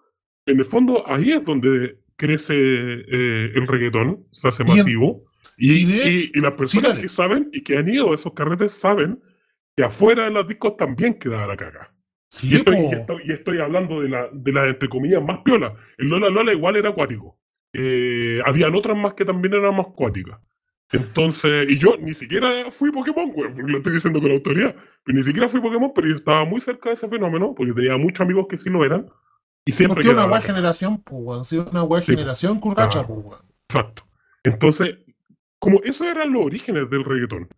En 0.46 0.58
el 0.58 0.64
fondo, 0.64 1.04
ahí 1.08 1.32
es 1.32 1.44
donde 1.44 2.00
crece 2.16 2.54
eh, 2.54 3.52
el 3.54 3.66
reggaetón, 3.66 4.26
se 4.32 4.48
hace 4.48 4.64
masivo. 4.64 5.25
Y, 5.56 5.72
y 5.90 6.30
y- 6.34 6.40
las 6.40 6.52
personas 6.52 6.98
que 7.00 7.08
saben 7.08 7.48
y 7.52 7.62
que 7.62 7.78
han 7.78 7.88
ido 7.88 8.10
a 8.12 8.14
esos 8.14 8.32
carretes 8.34 8.72
saben 8.72 9.22
que 9.76 9.84
afuera 9.84 10.24
de 10.24 10.30
los 10.30 10.46
discos 10.48 10.76
también 10.76 11.14
quedaba 11.14 11.46
la 11.46 11.56
caga. 11.56 11.92
Sí, 12.28 12.48
Y 12.50 12.56
estoy, 12.56 12.76
y 12.76 12.86
estoy- 12.92 13.22
y 13.24 13.32
estoy 13.32 13.58
hablando 13.60 14.00
de 14.02 14.08
la, 14.08 14.28
de 14.32 14.52
las, 14.52 14.68
entre 14.68 14.88
comillas, 14.88 15.22
más 15.22 15.38
piola. 15.44 15.74
El 15.96 16.08
Lola 16.08 16.28
Lola 16.28 16.52
igual 16.52 16.76
era 16.76 16.90
acuático. 16.90 17.38
Eh, 17.72 18.40
habían 18.44 18.74
otras 18.74 18.96
más 18.96 19.14
que 19.14 19.24
también 19.24 19.54
eran 19.54 19.74
más 19.76 19.86
acuáticas. 19.86 20.38
Entonces, 20.92 21.68
y 21.68 21.78
yo 21.78 21.96
ni 22.00 22.14
siquiera 22.14 22.48
fui 22.70 22.92
Pokémon, 22.92 23.32
güey, 23.32 23.50
lo 23.56 23.78
estoy 23.78 23.94
diciendo 23.94 24.20
con 24.20 24.30
autoridad, 24.30 24.74
pero 25.02 25.18
ni 25.18 25.24
siquiera 25.24 25.48
fui 25.48 25.60
Pokémon, 25.60 25.90
pero 25.94 26.06
yo 26.08 26.14
estaba 26.14 26.44
muy 26.44 26.60
cerca 26.60 26.90
de 26.90 26.94
ese 26.94 27.08
fenómeno, 27.08 27.54
porque 27.56 27.72
tenía 27.72 27.96
muchos 27.98 28.20
amigos 28.20 28.46
que 28.48 28.56
sí 28.56 28.70
lo 28.70 28.84
eran, 28.84 29.10
y 29.64 29.72
siempre 29.72 29.96
Porque 29.96 30.10
una 30.10 30.22
la 30.26 30.34
caga. 30.38 30.40
generación, 30.42 31.02
pues. 31.02 31.48
Sí, 31.48 31.58
una 31.58 31.82
weá 31.82 32.00
Sí, 32.02 32.12
generación 32.12 32.60
curracha, 32.60 33.04
pues. 33.04 33.18
Exacto. 33.68 34.04
Entonces, 34.44 34.98
como 35.66 35.80
esos 35.82 36.06
eran 36.06 36.32
los 36.32 36.46
orígenes 36.46 36.88
del 36.90 37.04
reggaetón, 37.04 37.48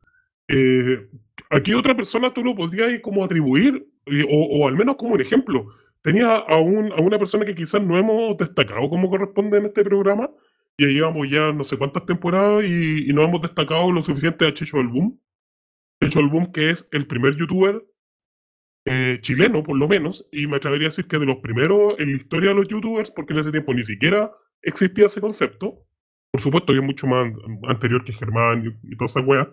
eh, 0.48 1.08
aquí 1.50 1.74
otra 1.74 1.94
persona 1.94 2.32
tú 2.32 2.42
lo 2.42 2.54
podrías 2.54 3.00
como 3.02 3.22
atribuir, 3.24 3.86
y- 4.06 4.24
o, 4.30 4.66
al 4.66 4.76
menos 4.76 4.96
como 4.96 5.14
un 5.14 5.20
ejemplo. 5.20 5.66
Tenía 6.02 6.36
a, 6.36 6.56
un- 6.58 6.92
a 6.92 6.96
una 7.02 7.18
persona 7.18 7.44
que 7.44 7.54
quizás 7.54 7.82
no 7.82 7.98
hemos 7.98 8.36
destacado 8.38 8.88
como 8.88 9.10
corresponde 9.10 9.58
en 9.58 9.66
este 9.66 9.84
programa, 9.84 10.30
y 10.78 10.84
ya 10.86 10.90
llevamos 10.92 11.28
ya 11.30 11.52
no 11.52 11.64
sé 11.64 11.76
cuántas 11.76 12.06
temporadas 12.06 12.64
y, 12.64 13.10
y 13.10 13.12
no 13.12 13.22
hemos 13.22 13.42
destacado 13.42 13.92
lo 13.92 14.00
suficiente 14.00 14.46
a 14.46 14.54
Checho 14.54 14.78
del 14.78 14.88
Boom. 14.88 15.20
Checho 16.02 16.20
del 16.20 16.28
Boom, 16.28 16.52
que 16.52 16.70
es 16.70 16.88
el 16.92 17.06
primer 17.06 17.36
youtuber 17.36 17.84
eh, 18.86 19.18
chileno, 19.20 19.62
por 19.62 19.76
lo 19.76 19.86
menos, 19.88 20.26
y 20.32 20.46
me 20.46 20.56
atrevería 20.56 20.86
a 20.88 20.90
decir 20.90 21.06
que 21.06 21.18
de 21.18 21.26
los 21.26 21.36
primeros 21.38 21.94
en 21.98 22.10
la 22.10 22.16
historia 22.16 22.50
de 22.50 22.54
los 22.56 22.68
youtubers, 22.68 23.10
porque 23.10 23.32
en 23.34 23.40
ese 23.40 23.50
tiempo 23.50 23.74
ni 23.74 23.82
siquiera 23.82 24.32
existía 24.62 25.06
ese 25.06 25.20
concepto. 25.20 25.84
Por 26.32 26.40
supuesto 26.40 26.72
que 26.72 26.78
es 26.78 26.84
mucho 26.84 27.06
más 27.06 27.32
anterior 27.68 28.04
que 28.04 28.12
Germán 28.12 28.64
y, 28.82 28.92
y 28.92 28.96
toda 28.96 29.06
esa 29.06 29.20
wea. 29.20 29.50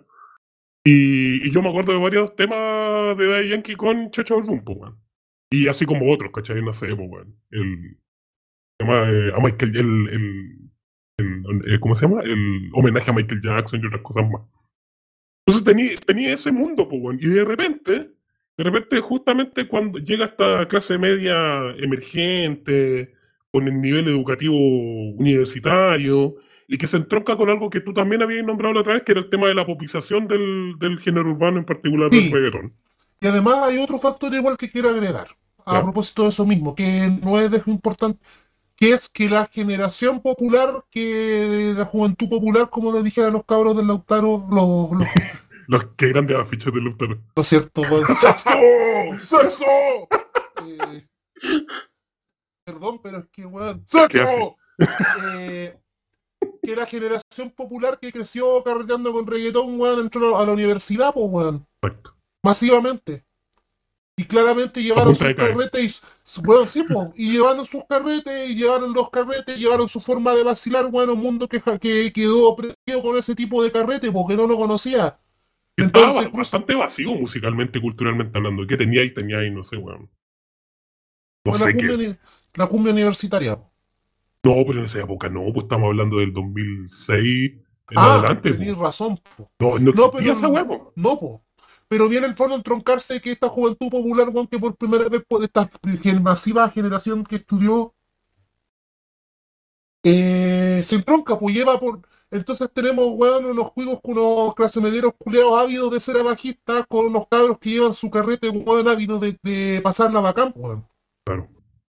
Y, 0.84 1.46
y 1.48 1.50
yo 1.50 1.62
me 1.62 1.68
acuerdo 1.70 1.92
de 1.92 1.98
varios 1.98 2.36
temas 2.36 3.16
de 3.16 3.26
Daddy 3.26 3.48
Yankee 3.48 3.74
con 3.76 4.10
del 4.10 4.44
Boom, 4.44 4.64
po, 4.64 4.72
weón. 4.74 5.00
Y 5.50 5.68
así 5.68 5.84
como 5.86 6.12
otros, 6.12 6.30
¿cachai? 6.32 6.62
No 6.62 6.72
sé, 6.72 6.94
po, 6.94 7.02
weón. 7.04 7.36
El, 7.50 7.98
llama, 8.80 9.10
eh, 9.10 9.32
a 9.34 9.40
Michael, 9.40 9.76
el, 9.76 10.08
el, 10.08 10.58
el- 11.18 11.74
eh, 11.74 11.80
¿cómo 11.80 11.94
se 11.94 12.06
llama? 12.06 12.22
El 12.22 12.70
homenaje 12.74 13.10
a 13.10 13.14
Michael 13.14 13.40
Jackson 13.42 13.80
y 13.82 13.86
otras 13.86 14.02
cosas 14.02 14.30
más. 14.30 14.42
Entonces 15.46 15.64
tenía, 15.64 15.96
tenía 16.06 16.34
ese 16.34 16.52
mundo, 16.52 16.88
po, 16.88 16.96
weón. 16.96 17.18
Y 17.20 17.26
de 17.28 17.44
repente, 17.44 18.12
de 18.58 18.64
repente, 18.64 19.00
justamente 19.00 19.66
cuando 19.66 19.98
llega 19.98 20.26
esta 20.26 20.68
clase 20.68 20.98
media 20.98 21.70
emergente, 21.78 23.14
con 23.52 23.66
el 23.66 23.80
nivel 23.80 24.06
educativo 24.08 24.54
universitario, 25.16 26.36
y 26.68 26.78
que 26.78 26.86
se 26.86 26.96
entronca 26.96 27.36
con 27.36 27.48
algo 27.50 27.70
que 27.70 27.80
tú 27.80 27.92
también 27.94 28.22
habías 28.22 28.44
nombrado 28.44 28.74
la 28.74 28.80
otra 28.80 28.94
vez, 28.94 29.02
que 29.04 29.12
era 29.12 29.20
el 29.20 29.30
tema 29.30 29.46
de 29.46 29.54
la 29.54 29.66
popización 29.66 30.26
del, 30.26 30.74
del 30.78 30.98
género 30.98 31.30
urbano, 31.30 31.58
en 31.58 31.64
particular 31.64 32.08
Sí. 32.12 32.22
del 32.24 32.32
reggaetón. 32.32 32.74
Y 33.20 33.26
además 33.28 33.58
hay 33.64 33.78
otro 33.78 33.98
factor 33.98 34.32
igual 34.34 34.56
que 34.58 34.70
quiero 34.70 34.90
agregar, 34.90 35.28
a 35.64 35.82
propósito 35.82 36.24
de 36.24 36.28
eso 36.30 36.46
mismo, 36.46 36.74
que 36.74 37.08
no 37.22 37.40
es 37.40 37.50
de 37.50 37.62
importante, 37.66 38.18
que 38.76 38.92
es 38.92 39.08
que 39.08 39.28
la 39.30 39.46
generación 39.46 40.20
popular, 40.20 40.84
que 40.90 41.72
la 41.76 41.86
juventud 41.86 42.28
popular, 42.28 42.68
como 42.68 42.92
le 42.92 43.02
dije 43.02 43.22
a 43.24 43.30
los 43.30 43.44
cabros 43.44 43.76
del 43.76 43.86
Lautaro, 43.86 44.46
los, 44.50 44.90
los, 44.92 45.08
Los 45.68 45.84
que 45.96 46.08
grandes 46.10 46.36
afiches 46.36 46.72
del 46.72 46.84
Lutero. 46.84 47.18
lo 47.34 47.42
cierto, 47.44 47.80
weón, 47.90 48.06
¡Sexo! 48.06 48.50
¡Sexo! 49.18 49.64
eh, 50.64 51.06
perdón, 52.64 53.00
pero 53.02 53.18
es 53.18 53.26
que, 53.32 53.46
weón, 53.46 53.84
¿Qué 54.08 54.20
hace? 54.20 54.54
eh, 55.38 55.74
que 56.66 56.76
la 56.76 56.86
generación 56.86 57.50
popular 57.54 57.98
que 58.00 58.12
creció 58.12 58.62
carreteando 58.64 59.12
con 59.12 59.26
reggaetón, 59.26 59.78
weón, 59.80 60.00
entró 60.00 60.36
a 60.36 60.44
la 60.44 60.52
universidad, 60.52 61.14
pues, 61.14 61.26
weón. 61.28 61.66
Exacto. 61.82 62.16
masivamente. 62.44 63.24
Y 64.18 64.24
claramente 64.24 64.82
llevaron 64.82 65.14
sus 65.14 65.34
carretes 65.34 66.02
y, 66.36 66.40
weón, 66.40 66.66
sí, 66.66 66.82
po, 66.84 67.12
y 67.16 67.32
llevaron 67.32 67.64
sus 67.66 67.84
carretes, 67.88 68.50
y 68.50 68.54
llevaron 68.54 68.92
los 68.94 69.10
carretes, 69.10 69.58
llevaron 69.58 69.88
su 69.88 70.00
forma 70.00 70.34
de 70.34 70.42
vacilar, 70.42 70.90
bueno, 70.90 71.12
un 71.12 71.20
mundo 71.20 71.46
que, 71.46 71.60
que 71.78 72.12
quedó 72.12 72.56
prendido 72.56 73.02
con 73.02 73.18
ese 73.18 73.34
tipo 73.34 73.62
de 73.62 73.70
carrete 73.70 74.10
porque 74.10 74.34
no 74.34 74.46
lo 74.46 74.56
conocía. 74.56 75.18
Estaba 75.78 76.12
Entonces, 76.12 76.32
ba- 76.32 76.38
bastante 76.38 76.74
vacío 76.74 77.10
musicalmente, 77.14 77.80
culturalmente 77.80 78.36
hablando. 78.38 78.66
¿Qué 78.66 78.76
tenía 78.78 79.04
y 79.04 79.12
tenía 79.12 79.44
y 79.44 79.50
no 79.50 79.62
sé, 79.62 79.76
weón? 79.76 80.10
No 81.44 81.52
la, 81.52 81.58
sé 81.58 81.72
cumbia, 81.72 81.96
qué. 81.96 82.18
la 82.54 82.66
cumbia 82.66 82.92
universitaria. 82.92 83.58
No, 84.46 84.64
pero 84.64 84.78
en 84.78 84.86
esa 84.86 85.00
época 85.00 85.28
no, 85.28 85.42
pues 85.52 85.64
estamos 85.64 85.88
hablando 85.88 86.18
del 86.18 86.32
2006 86.32 87.52
en 87.90 87.98
ah, 87.98 88.14
adelante. 88.14 88.52
tenés 88.52 88.76
po. 88.76 88.82
razón. 88.84 89.20
po. 89.36 89.50
No, 89.58 89.78
no 89.78 89.92
No, 89.92 90.10
pero 90.12 90.32
esa 90.32 90.46
huevo. 90.46 90.92
No, 90.94 91.18
po. 91.18 91.42
Pero 91.88 92.08
viene 92.08 92.26
el 92.26 92.34
fondo 92.34 92.54
entroncarse 92.54 93.20
que 93.20 93.32
esta 93.32 93.48
juventud 93.48 93.88
popular, 93.88 94.28
weón, 94.28 94.46
que 94.46 94.58
por 94.58 94.76
primera 94.76 95.08
vez, 95.08 95.24
por 95.26 95.42
esta 95.42 95.68
masiva 96.20 96.68
generación 96.70 97.24
que 97.24 97.36
estudió, 97.36 97.94
eh, 100.04 100.80
se 100.84 100.96
entronca, 100.96 101.38
pues 101.38 101.54
lleva 101.54 101.78
por. 101.78 102.00
Entonces 102.30 102.68
tenemos, 102.72 103.06
weón, 103.14 103.46
unos 103.46 103.68
juegos 103.68 104.00
con 104.00 104.18
unos 104.18 104.54
clase 104.54 104.80
medieros 104.80 105.12
culeados 105.18 105.60
ávidos 105.60 105.92
de 105.92 106.00
ser 106.00 106.22
bajistas, 106.22 106.84
con 106.88 107.06
unos 107.06 107.26
cabros 107.28 107.58
que 107.58 107.70
llevan 107.70 107.94
su 107.94 108.10
carrete, 108.10 108.48
weón, 108.48 108.86
ávidos 108.86 109.20
de, 109.20 109.38
de 109.42 109.80
pasar 109.82 110.12
la 110.12 110.20
bacán, 110.20 110.52
weón. 110.54 110.86
Claro. 111.24 111.48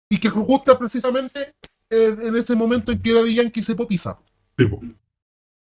Y 0.09 0.19
que 0.19 0.29
gusta 0.29 0.77
precisamente 0.77 1.53
en, 1.89 2.21
en 2.21 2.35
ese 2.35 2.55
momento 2.55 2.91
en 2.91 3.01
que 3.01 3.13
Daddy 3.13 3.35
Yankee 3.35 3.63
se 3.63 3.75
popiza. 3.75 4.19
Tipo. 4.55 4.81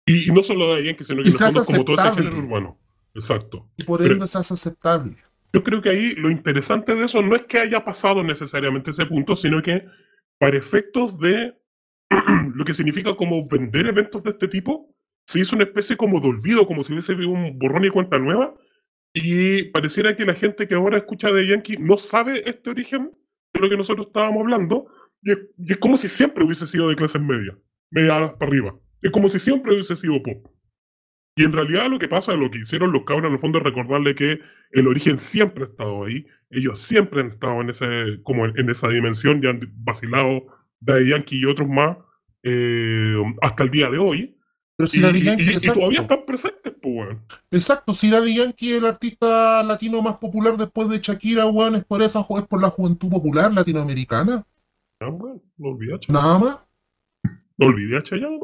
Y, 0.06 0.30
y 0.30 0.34
no 0.34 0.44
solo 0.44 0.76
de 0.76 0.86
Yankee, 0.86 1.04
sino 1.04 1.24
que 1.24 1.32
fondo 1.32 1.64
como 1.64 1.86
todo 1.86 1.98
ese 1.98 2.16
género 2.16 2.38
urbano. 2.38 2.78
Exacto. 3.14 3.70
Y 3.78 3.84
por 3.84 4.02
ende 4.02 4.28
se 4.28 4.38
hace 4.38 4.54
aceptable. 4.54 5.16
Yo 5.54 5.64
creo 5.64 5.82
que 5.82 5.90
ahí 5.90 6.16
lo 6.16 6.30
interesante 6.30 6.94
de 6.96 7.06
eso 7.06 7.22
no 7.22 7.36
es 7.36 7.44
que 7.44 7.60
haya 7.60 7.84
pasado 7.84 8.24
necesariamente 8.24 8.92
ese 8.92 9.06
punto, 9.06 9.36
sino 9.36 9.62
que 9.62 9.86
para 10.38 10.58
efectos 10.58 11.18
de 11.18 11.58
lo 12.56 12.66
que 12.66 12.74
significa 12.74 13.16
como 13.16 13.48
vender 13.48 13.88
eventos 13.88 14.22
de 14.22 14.32
este 14.32 14.48
tipo, 14.48 14.94
se 15.26 15.40
hizo 15.40 15.56
una 15.56 15.64
especie 15.64 15.98
como 15.98 16.20
de 16.20 16.28
olvido, 16.28 16.68
como 16.68 16.84
si 16.84 16.92
hubiese 16.92 17.14
un 17.14 17.58
borrón 17.58 17.86
y 17.86 17.90
cuenta 17.90 18.20
nueva, 18.20 18.54
y 19.14 19.64
pareciera 19.72 20.16
que 20.16 20.26
la 20.26 20.34
gente 20.34 20.68
que 20.68 20.76
ahora 20.76 20.98
escucha 20.98 21.32
de 21.32 21.48
Yankee 21.48 21.78
no 21.78 21.98
sabe 21.98 22.48
este 22.50 22.70
origen 22.70 23.12
de 23.54 23.62
lo 23.62 23.70
que 23.70 23.78
nosotros 23.78 24.08
estábamos 24.08 24.42
hablando, 24.42 24.88
y 25.26 25.32
es, 25.32 25.40
y 25.58 25.72
es 25.74 25.78
como 25.78 25.98
si 25.98 26.08
siempre 26.08 26.44
hubiese 26.44 26.68
sido 26.68 26.88
de 26.88 26.96
clases 26.96 27.22
media, 27.22 27.58
media 27.90 28.38
para 28.38 28.48
arriba. 28.48 28.80
Es 29.02 29.10
como 29.10 29.28
si 29.28 29.40
siempre 29.40 29.74
hubiese 29.74 29.96
sido 29.96 30.22
pop. 30.22 30.48
Y 31.36 31.44
en 31.44 31.52
realidad 31.52 31.90
lo 31.90 32.00
que 32.00 32.08
pasa, 32.08 32.34
lo 32.34 32.50
que 32.50 32.60
hicieron 32.60 32.92
los 32.94 33.04
cabros 33.04 33.28
en 33.28 33.34
el 33.34 33.40
fondo 33.40 33.58
es 33.58 33.64
recordarle 33.64 34.14
que 34.14 34.40
el 34.72 34.88
origen 34.88 35.18
siempre 35.18 35.66
ha 35.66 35.68
estado 35.68 36.06
ahí. 36.06 36.28
Ellos 36.52 36.80
siempre 36.80 37.22
han 37.22 37.28
estado 37.28 37.60
en 37.60 37.72
ese, 37.72 38.22
como 38.24 38.46
en, 38.46 38.70
esa 38.70 38.88
dimensión, 38.88 39.42
ya 39.42 39.50
han 39.50 39.74
vacilado 39.78 40.46
de 40.80 41.10
Yankee 41.10 41.42
y 41.42 41.46
otros 41.46 41.68
más 41.68 41.98
eh, 42.44 43.18
hasta 43.42 43.64
el 43.64 43.72
día 43.72 43.90
de 43.90 43.98
hoy. 43.98 44.38
Pero 44.78 44.88
si 44.88 45.02
y, 45.02 45.06
y, 45.06 45.60
todavía 45.60 46.02
están 46.02 46.26
presentes, 46.26 46.74
pues, 46.82 46.96
weón. 46.96 47.22
Exacto, 47.50 47.94
si 47.94 48.10
Daddy 48.12 48.36
Yankee 48.36 48.74
es 48.74 48.78
el 48.78 48.86
artista 48.86 49.64
latino 49.64 50.02
más 50.02 50.18
popular 50.18 50.56
después 50.56 50.88
de 50.88 51.00
Shakira, 51.00 51.48
weón, 51.48 51.76
es 51.76 51.86
por 51.86 52.02
esa 52.04 52.20
es 52.20 52.48
por 52.48 52.62
la 52.62 52.70
juventud 52.70 53.10
popular 53.10 53.52
latinoamericana. 53.52 54.46
Nada 56.10 56.40
más. 56.40 56.60
No 57.58 57.68
olvidé 57.68 57.98
a 57.98 58.02
Chayanne, 58.02 58.40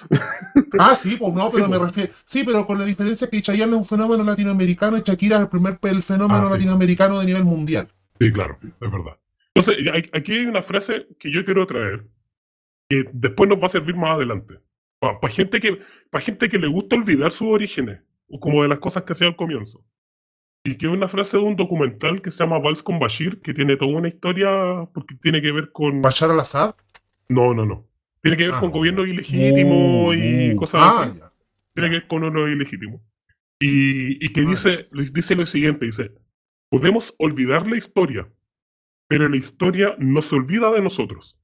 ah, 0.78 0.96
sí, 0.96 1.16
pues 1.16 1.34
no, 1.34 1.50
pero 1.52 1.68
me 1.68 1.78
pues. 1.78 1.90
refiero. 1.90 2.12
Sí, 2.24 2.44
pero 2.44 2.66
con 2.66 2.78
la 2.78 2.84
diferencia 2.84 3.28
que 3.28 3.42
Chayanne 3.42 3.72
es 3.72 3.78
un 3.78 3.84
fenómeno 3.84 4.24
latinoamericano 4.24 4.96
y 4.96 5.02
Shakira 5.02 5.36
es 5.36 5.42
el 5.42 5.48
primer 5.48 5.78
el 5.82 6.02
fenómeno 6.02 6.46
ah, 6.46 6.50
latinoamericano 6.50 7.18
de 7.18 7.26
nivel 7.26 7.44
mundial. 7.44 7.88
Sí, 8.18 8.32
claro, 8.32 8.58
es 8.62 8.90
verdad. 8.90 9.18
Entonces, 9.54 10.08
aquí 10.14 10.32
hay 10.32 10.46
una 10.46 10.62
frase 10.62 11.08
que 11.18 11.30
yo 11.30 11.44
quiero 11.44 11.66
traer, 11.66 12.06
que 12.88 13.04
después 13.12 13.50
nos 13.50 13.60
va 13.60 13.66
a 13.66 13.70
servir 13.70 13.96
más 13.96 14.12
adelante. 14.12 14.60
Para 14.98 15.18
gente, 15.28 15.60
que, 15.60 15.78
gente 16.20 16.48
que 16.48 16.58
le 16.58 16.68
gusta 16.68 16.96
olvidar 16.96 17.32
sus 17.32 17.48
orígenes, 17.48 18.00
como 18.40 18.62
de 18.62 18.68
las 18.68 18.78
cosas 18.78 19.02
que 19.02 19.12
hacía 19.12 19.26
al 19.26 19.36
comienzo. 19.36 19.84
Y 20.64 20.76
que 20.76 20.86
es 20.86 20.92
una 20.92 21.08
frase 21.08 21.36
de 21.36 21.42
un 21.42 21.56
documental 21.56 22.22
que 22.22 22.30
se 22.30 22.38
llama 22.38 22.58
Vals 22.58 22.82
con 22.82 22.98
Bashir, 22.98 23.40
que 23.40 23.52
tiene 23.52 23.76
toda 23.76 23.96
una 23.96 24.08
historia, 24.08 24.88
porque 24.94 25.16
tiene 25.16 25.42
que 25.42 25.50
ver 25.50 25.72
con... 25.72 26.00
¿Bashar 26.00 26.30
al-Assad? 26.30 26.76
No, 27.28 27.52
no, 27.52 27.66
no. 27.66 27.88
Tiene 28.22 28.36
que 28.36 28.48
ver 28.48 28.60
con 28.60 28.68
ah, 28.68 28.72
gobierno 28.72 29.04
ilegítimo 29.04 30.14
y 30.14 30.52
uh, 30.52 30.56
cosas 30.56 30.80
ah, 30.82 31.02
así. 31.02 31.20
Tiene 31.74 31.88
que 31.88 31.96
ver 31.96 32.06
con 32.06 32.22
uno 32.22 32.46
ilegítimo. 32.46 33.02
Y, 33.58 34.24
y 34.24 34.32
que 34.32 34.42
dice, 34.42 34.88
dice 35.12 35.34
lo 35.34 35.46
siguiente, 35.46 35.86
dice, 35.86 36.12
podemos 36.68 37.14
olvidar 37.18 37.66
la 37.66 37.76
historia, 37.76 38.32
pero 39.08 39.28
la 39.28 39.36
historia 39.36 39.96
no 39.98 40.22
se 40.22 40.36
olvida 40.36 40.70
de 40.70 40.82
nosotros. 40.82 41.36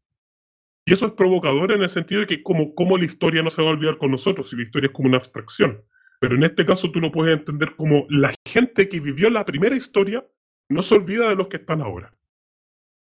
Y 0.87 0.93
eso 0.93 1.07
es 1.07 1.13
provocador 1.13 1.73
en 1.73 1.83
el 1.83 1.89
sentido 1.91 2.21
de 2.23 2.27
que 2.27 2.43
como, 2.43 2.75
como 2.75 2.97
la 2.97 3.05
historia 3.05 3.43
no 3.43 3.51
se 3.51 3.61
va 3.61 3.69
a 3.69 3.73
olvidar 3.73 3.99
con 3.99 4.11
nosotros, 4.11 4.49
si 4.49 4.57
la 4.57 4.63
historia 4.63 4.87
es 4.87 4.93
como 4.93 5.09
una 5.09 5.19
abstracción. 5.19 5.83
Pero 6.21 6.35
en 6.35 6.45
este 6.45 6.65
caso 6.65 6.91
tú 6.91 7.01
lo 7.01 7.13
puedes 7.13 7.39
entender 7.39 7.77
como 7.77 8.07
la 8.09 8.35
gente 8.47 8.89
que 8.89 9.01
vivió 9.01 9.31
la 9.31 9.45
primera 9.45 9.77
historia 9.77 10.27
no 10.69 10.83
se 10.83 10.95
olvida 10.95 11.29
de 11.29 11.37
los 11.37 11.49
que 11.49 11.59
están 11.59 11.81
ahora. 11.81 12.15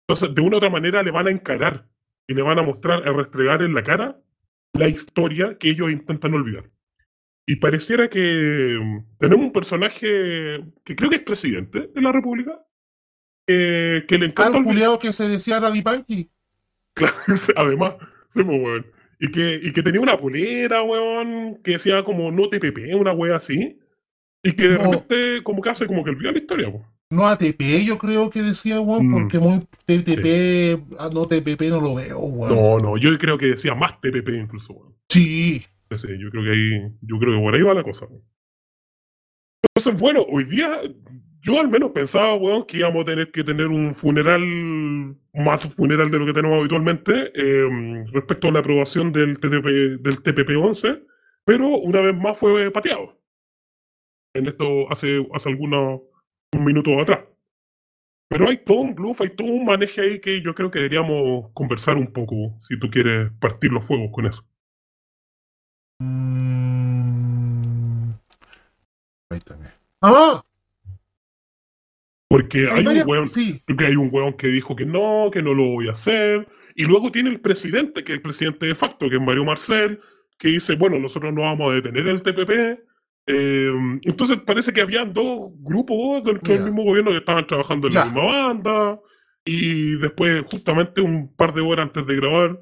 Entonces, 0.07 0.35
de 0.35 0.41
una 0.41 0.55
u 0.55 0.57
otra 0.57 0.69
manera 0.69 1.01
le 1.03 1.11
van 1.11 1.27
a 1.27 1.31
encarar 1.31 1.87
y 2.27 2.33
le 2.33 2.41
van 2.41 2.59
a 2.59 2.63
mostrar, 2.63 3.07
a 3.07 3.13
restregar 3.13 3.61
en 3.61 3.73
la 3.73 3.83
cara 3.83 4.21
la 4.73 4.87
historia 4.87 5.57
que 5.57 5.69
ellos 5.69 5.91
intentan 5.91 6.33
olvidar. 6.33 6.69
Y 7.45 7.57
pareciera 7.57 8.09
que 8.09 8.79
mm, 8.81 9.17
tenemos 9.17 9.45
un 9.45 9.53
personaje 9.53 10.63
que 10.83 10.95
creo 10.95 11.09
que 11.09 11.17
es 11.17 11.23
presidente 11.23 11.87
de 11.93 12.01
la 12.01 12.11
República, 12.11 12.65
que 13.45 14.05
le 14.09 14.25
encanta... 14.25 14.57
el 14.57 14.99
que 14.99 15.11
se 15.11 15.27
decía 15.27 15.59
David 15.59 15.83
Panky. 15.83 16.29
Claro, 16.95 17.15
además, 17.55 17.95
sí, 18.27 18.43
pues, 18.43 18.85
Y 19.23 19.31
que, 19.31 19.57
y 19.63 19.71
que 19.71 19.81
tenía 19.81 20.01
una 20.01 20.17
polera, 20.17 20.83
weón, 20.83 21.55
que 21.63 21.71
decía 21.71 22.03
como 22.03 22.29
no 22.29 22.49
TPP, 22.49 22.93
una 22.93 23.13
wea 23.13 23.37
así. 23.37 23.79
Y 24.43 24.51
que 24.51 24.67
de 24.67 24.77
repente 24.77 25.41
como 25.43 25.61
que 25.61 25.69
hace 25.69 25.87
como 25.87 26.03
que 26.03 26.09
olvida 26.09 26.33
la 26.33 26.39
historia, 26.39 26.67
weón. 26.67 26.85
No 27.09 27.25
ATP, 27.27 27.85
yo 27.85 27.97
creo 27.97 28.29
que 28.29 28.41
decía, 28.41 28.81
weón, 28.81 29.07
mm. 29.07 29.13
porque 29.13 29.39
muy 29.39 29.59
TTP, 29.85 30.97
ah, 30.99 31.09
no 31.13 31.25
TPP 31.25 31.69
no 31.69 31.79
lo 31.79 31.95
veo, 31.95 32.19
weón. 32.19 32.53
No, 32.53 32.79
no, 32.79 32.97
yo 32.97 33.17
creo 33.17 33.37
que 33.37 33.45
decía 33.45 33.75
más 33.75 34.01
TPP 34.01 34.27
incluso, 34.41 34.73
weón. 34.73 34.93
Sí. 35.07 35.63
Sí, 35.95 36.07
yo 36.19 36.29
creo 36.29 36.43
que 36.43 36.49
ahí, 36.49 36.71
yo 36.99 37.17
creo 37.17 37.37
que 37.37 37.39
por 37.39 37.55
ahí 37.55 37.61
va 37.61 37.73
la 37.73 37.83
cosa, 37.83 38.05
weón. 38.07 38.25
Entonces, 39.73 40.01
bueno, 40.01 40.25
hoy 40.27 40.43
día 40.43 40.81
yo 41.43 41.59
al 41.59 41.67
menos 41.67 41.91
pensaba, 41.91 42.35
weón, 42.35 42.65
que 42.65 42.77
íbamos 42.77 43.01
a 43.01 43.05
tener 43.05 43.29
que 43.31 43.43
tener 43.43 43.67
un 43.67 43.93
funeral, 43.93 44.41
más 45.33 45.75
funeral 45.75 46.09
de 46.09 46.19
lo 46.19 46.25
que 46.25 46.33
tenemos 46.33 46.57
habitualmente, 46.57 47.31
em, 47.35 48.05
respecto 48.13 48.47
a 48.47 48.51
la 48.53 48.59
aprobación 48.59 49.11
del, 49.11 49.37
TPP, 49.39 49.67
del 49.99 50.23
TPP-11, 50.23 51.05
pero 51.43 51.67
una 51.67 51.99
vez 52.01 52.15
más 52.15 52.37
fue 52.39 52.71
pateado. 52.71 53.19
En 54.33 54.47
esto 54.47 54.89
hace, 54.89 55.27
hace 55.33 55.49
algunos 55.49 56.01
minutos 56.57 56.95
atrás. 56.97 57.25
Pero 58.29 58.47
hay 58.47 58.57
todo 58.63 58.79
un 58.79 58.95
bluff, 58.95 59.19
hay 59.19 59.35
todo 59.35 59.47
un 59.47 59.65
manejo 59.65 59.99
ahí 60.01 60.21
que 60.21 60.41
yo 60.41 60.55
creo 60.55 60.71
que 60.71 60.79
deberíamos 60.79 61.51
conversar 61.53 61.97
un 61.97 62.07
poco, 62.13 62.57
si 62.61 62.79
tú 62.79 62.89
quieres 62.89 63.31
partir 63.41 63.71
los 63.71 63.85
fuegos 63.85 64.11
con 64.13 64.25
eso. 64.25 64.43
Ahí 69.29 69.39
también. 69.41 69.73
¡Ah! 70.01 70.41
Porque 72.53 72.69
hay, 72.71 72.85
un 72.85 73.03
hueón, 73.07 73.27
que 73.77 73.85
hay 73.85 73.95
un 73.95 74.09
hueón 74.11 74.33
que 74.33 74.47
dijo 74.47 74.75
que 74.75 74.85
no, 74.85 75.29
que 75.31 75.41
no 75.41 75.53
lo 75.53 75.63
voy 75.63 75.87
a 75.87 75.93
hacer. 75.93 76.47
Y 76.75 76.85
luego 76.85 77.11
tiene 77.11 77.29
el 77.31 77.39
presidente, 77.39 78.03
que 78.03 78.11
es 78.11 78.17
el 78.17 78.21
presidente 78.21 78.67
de 78.67 78.75
facto, 78.75 79.09
que 79.09 79.15
es 79.15 79.21
Mario 79.21 79.43
Marcel, 79.43 79.99
que 80.37 80.49
dice, 80.49 80.75
bueno, 80.75 80.99
nosotros 80.99 81.33
no 81.33 81.41
vamos 81.41 81.71
a 81.71 81.75
detener 81.75 82.07
el 82.07 82.21
TPP. 82.21 82.79
Em, 83.25 83.99
entonces 84.03 84.37
parece 84.45 84.71
que 84.71 84.81
habían 84.81 85.13
dos 85.13 85.51
grupos 85.61 86.23
dentro 86.23 86.53
del 86.53 86.63
mismo 86.63 86.83
gobierno 86.83 87.11
que 87.11 87.17
estaban 87.17 87.47
trabajando 87.47 87.87
en 87.87 87.93
la 87.95 88.05
misma 88.05 88.25
banda. 88.25 88.99
Y 89.45 89.97
después, 89.97 90.43
justamente 90.43 91.01
un 91.01 91.33
par 91.35 91.53
de 91.53 91.61
horas 91.61 91.87
antes 91.87 92.05
de 92.05 92.15
grabar, 92.15 92.59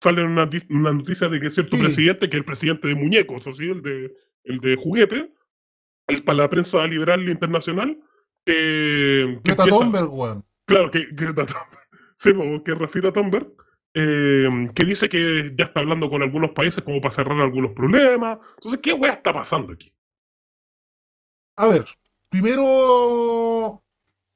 sale 0.00 0.22
una, 0.22 0.48
noticia 0.68 1.28
de 1.28 1.40
que 1.40 1.50
cierto 1.50 1.76
presidente, 1.78 2.28
que 2.28 2.36
es 2.36 2.40
el 2.40 2.44
presidente 2.44 2.88
de 2.88 2.94
muñecos, 2.94 3.46
o 3.46 3.52
sea, 3.52 3.66
el 3.66 3.82
de, 3.82 4.12
el 4.44 4.58
de 4.58 4.76
juguete, 4.76 5.32
para 6.24 6.38
la 6.38 6.50
prensa 6.50 6.86
liberal 6.86 7.28
internacional, 7.28 7.98
eh, 8.46 9.40
Greta 9.42 9.66
Thunberg, 9.66 10.12
weón. 10.12 10.44
Claro, 10.66 10.90
que 10.90 11.06
Greta 11.12 11.46
Thunberg. 11.46 11.84
Sí, 12.16 12.32
que 12.64 12.74
Rafita 12.74 13.12
Thunberg. 13.12 13.52
Eh, 13.92 14.70
que 14.74 14.84
dice 14.84 15.08
que 15.08 15.52
ya 15.56 15.66
está 15.66 15.80
hablando 15.80 16.08
con 16.10 16.22
algunos 16.22 16.50
países 16.50 16.82
como 16.82 17.00
para 17.00 17.14
cerrar 17.14 17.40
algunos 17.40 17.72
problemas. 17.72 18.38
Entonces, 18.56 18.80
¿qué 18.80 18.92
weá 18.92 19.12
está 19.12 19.32
pasando 19.32 19.72
aquí? 19.72 19.92
A 21.56 21.66
ver, 21.66 21.86
primero, 22.28 23.82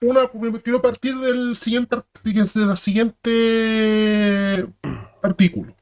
una, 0.01 0.29
quiero 0.62 0.81
partir 0.81 1.16
del 1.18 1.57
siguiente, 1.57 1.97
del 2.23 2.77
siguiente 2.77 4.68
artículo. 5.23 5.75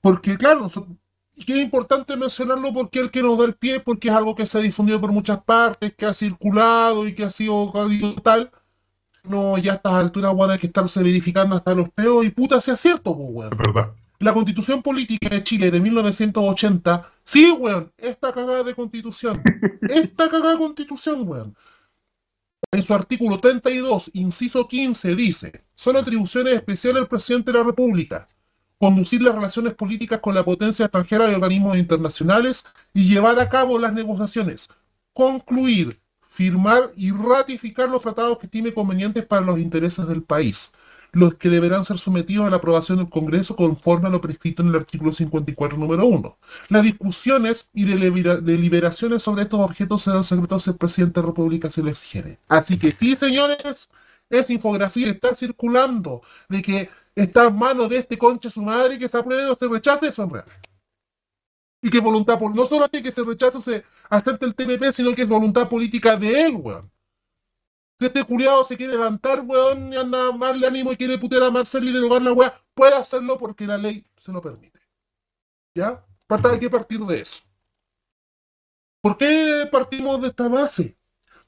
Porque, 0.00 0.36
claro, 0.36 0.66
que 1.44 1.54
es 1.54 1.60
importante 1.60 2.16
mencionarlo 2.16 2.72
porque 2.72 3.00
el 3.00 3.10
que 3.10 3.22
nos 3.22 3.38
da 3.38 3.44
el 3.44 3.54
pie, 3.54 3.80
porque 3.80 4.08
es 4.08 4.14
algo 4.14 4.34
que 4.34 4.46
se 4.46 4.58
ha 4.58 4.60
difundido 4.60 5.00
por 5.00 5.12
muchas 5.12 5.42
partes, 5.42 5.94
que 5.94 6.06
ha 6.06 6.14
circulado 6.14 7.06
y 7.06 7.14
que 7.14 7.24
ha 7.24 7.30
sido 7.30 7.72
tal. 8.22 8.50
No, 9.22 9.58
ya 9.58 9.72
a 9.72 9.74
estas 9.76 9.92
alturas, 9.92 10.34
bueno, 10.34 10.52
hay 10.52 10.58
que 10.58 10.66
estarse 10.66 11.02
verificando 11.02 11.56
hasta 11.56 11.74
los 11.74 11.90
peos 11.90 12.24
y 12.24 12.30
puta 12.30 12.60
sea 12.60 12.76
cierto, 12.76 13.16
pues, 13.16 13.28
weón. 13.30 13.52
Es 13.52 13.58
verdad. 13.58 13.94
La 14.18 14.34
constitución 14.34 14.82
política 14.82 15.28
de 15.28 15.42
Chile 15.42 15.70
de 15.70 15.80
1980, 15.80 17.12
sí, 17.24 17.50
weón, 17.52 17.92
esta 17.96 18.32
cagada 18.32 18.62
de 18.62 18.74
constitución, 18.74 19.42
esta 19.82 20.28
cagada 20.28 20.52
de 20.52 20.58
constitución, 20.58 21.28
weón. 21.28 21.56
En 22.72 22.82
su 22.82 22.94
artículo 22.94 23.40
32, 23.40 24.10
inciso 24.14 24.68
15, 24.68 25.14
dice, 25.14 25.64
son 25.74 25.96
atribuciones 25.96 26.54
especiales 26.54 27.00
del 27.00 27.08
presidente 27.08 27.52
de 27.52 27.58
la 27.58 27.64
República 27.64 28.26
conducir 28.80 29.20
las 29.20 29.34
relaciones 29.34 29.74
políticas 29.74 30.20
con 30.20 30.34
la 30.34 30.42
potencia 30.42 30.86
extranjera 30.86 31.30
y 31.30 31.34
organismos 31.34 31.76
internacionales 31.76 32.64
y 32.94 33.06
llevar 33.06 33.38
a 33.38 33.50
cabo 33.50 33.78
las 33.78 33.92
negociaciones, 33.92 34.70
concluir, 35.12 36.00
firmar 36.26 36.90
y 36.96 37.10
ratificar 37.10 37.90
los 37.90 38.00
tratados 38.00 38.38
que 38.38 38.46
estime 38.46 38.72
convenientes 38.72 39.26
para 39.26 39.44
los 39.44 39.58
intereses 39.58 40.08
del 40.08 40.22
país, 40.22 40.72
los 41.12 41.34
que 41.34 41.50
deberán 41.50 41.84
ser 41.84 41.98
sometidos 41.98 42.46
a 42.46 42.50
la 42.50 42.56
aprobación 42.56 42.96
del 42.96 43.10
Congreso 43.10 43.54
conforme 43.54 44.08
a 44.08 44.10
lo 44.10 44.22
prescrito 44.22 44.62
en 44.62 44.68
el 44.68 44.76
artículo 44.76 45.12
54, 45.12 45.76
número 45.76 46.06
1. 46.06 46.38
Las 46.70 46.82
discusiones 46.82 47.68
y 47.74 47.84
deliberaciones 47.84 49.22
sobre 49.22 49.42
estos 49.42 49.60
objetos 49.60 50.00
serán 50.00 50.24
secretos 50.24 50.62
si 50.62 50.70
el 50.70 50.76
presidente 50.76 51.20
de 51.20 51.26
la 51.26 51.32
República 51.32 51.68
se 51.68 51.82
les 51.82 52.00
quiere. 52.00 52.38
Así 52.48 52.78
que 52.78 52.92
sí, 52.92 53.14
señores, 53.14 53.90
esa 54.30 54.52
infografía 54.54 55.10
está 55.10 55.34
circulando 55.34 56.22
de 56.48 56.62
que 56.62 56.88
está 57.22 57.46
en 57.46 57.56
manos 57.56 57.88
de 57.88 57.98
este 57.98 58.16
concha 58.16 58.50
su 58.50 58.62
madre 58.62 58.98
que 58.98 59.08
se 59.08 59.18
apruebe 59.18 59.46
o 59.46 59.54
se 59.54 59.68
rechace, 59.68 60.12
son 60.12 60.30
reales. 60.30 60.54
Y 61.82 61.88
que 61.90 62.00
voluntad, 62.00 62.38
por, 62.38 62.54
no 62.54 62.66
solo 62.66 62.88
que 62.88 63.10
se 63.10 63.24
rechace 63.24 63.60
se 63.60 63.84
acepte 64.08 64.44
el 64.44 64.54
TPP, 64.54 64.92
sino 64.92 65.14
que 65.14 65.22
es 65.22 65.28
voluntad 65.28 65.68
política 65.68 66.16
de 66.16 66.42
él, 66.42 66.56
weón. 66.56 66.90
Si 67.98 68.06
este 68.06 68.24
culiado 68.24 68.64
se 68.64 68.76
quiere 68.76 68.94
levantar, 68.94 69.40
weón, 69.40 69.92
y 69.92 69.96
anda 69.96 70.32
mal 70.32 70.58
de 70.58 70.66
ánimo 70.66 70.92
y 70.92 70.96
quiere 70.96 71.18
putear 71.18 71.42
a 71.44 71.50
Marcel 71.50 71.88
y 71.88 71.92
derogar 71.92 72.22
la 72.22 72.32
weá, 72.32 72.62
puede 72.74 72.94
hacerlo 72.94 73.38
porque 73.38 73.66
la 73.66 73.78
ley 73.78 74.04
se 74.16 74.32
lo 74.32 74.40
permite. 74.40 74.80
¿Ya? 75.74 76.04
Parta 76.26 76.50
hay 76.50 76.58
que 76.58 76.70
partir 76.70 77.00
de 77.00 77.20
eso. 77.20 77.42
¿Por 79.02 79.16
qué 79.16 79.68
partimos 79.70 80.20
de 80.20 80.28
esta 80.28 80.48
base? 80.48 80.96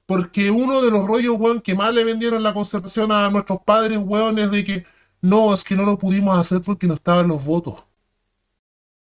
Porque 0.06 0.50
uno 0.50 0.82
de 0.82 0.90
los 0.90 1.06
rollos, 1.06 1.36
weón, 1.38 1.60
que 1.60 1.74
más 1.74 1.94
le 1.94 2.04
vendieron 2.04 2.42
la 2.42 2.54
conservación 2.54 3.12
a 3.12 3.30
nuestros 3.30 3.60
padres, 3.62 3.98
weón, 3.98 4.38
es 4.38 4.50
de 4.50 4.64
que 4.64 4.86
no, 5.22 5.54
es 5.54 5.64
que 5.64 5.76
no 5.76 5.84
lo 5.84 5.98
pudimos 5.98 6.38
hacer 6.38 6.60
porque 6.62 6.86
no 6.86 6.94
estaban 6.94 7.28
los 7.28 7.44
votos. 7.44 7.84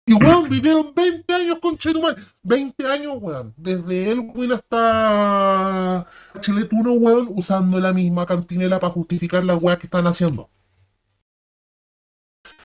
Y 0.07 0.15
weón, 0.15 0.49
vivieron 0.51 0.93
20 0.95 1.35
años 1.35 1.59
con 1.61 1.77
Chetumal. 1.77 2.17
20 2.43 2.87
años, 2.87 3.19
weón. 3.21 3.55
Desde 3.57 4.11
Elwin 4.13 4.53
hasta 4.53 6.07
Chiletuno, 6.41 6.93
weón, 6.93 7.29
usando 7.31 7.81
la 7.81 7.93
misma 7.93 8.27
cantinela 8.27 8.81
para 8.81 8.93
justificar 8.93 9.45
las 9.45 9.63
weas 9.63 9.79
que 9.79 9.87
están 9.87 10.07
haciendo. 10.07 10.51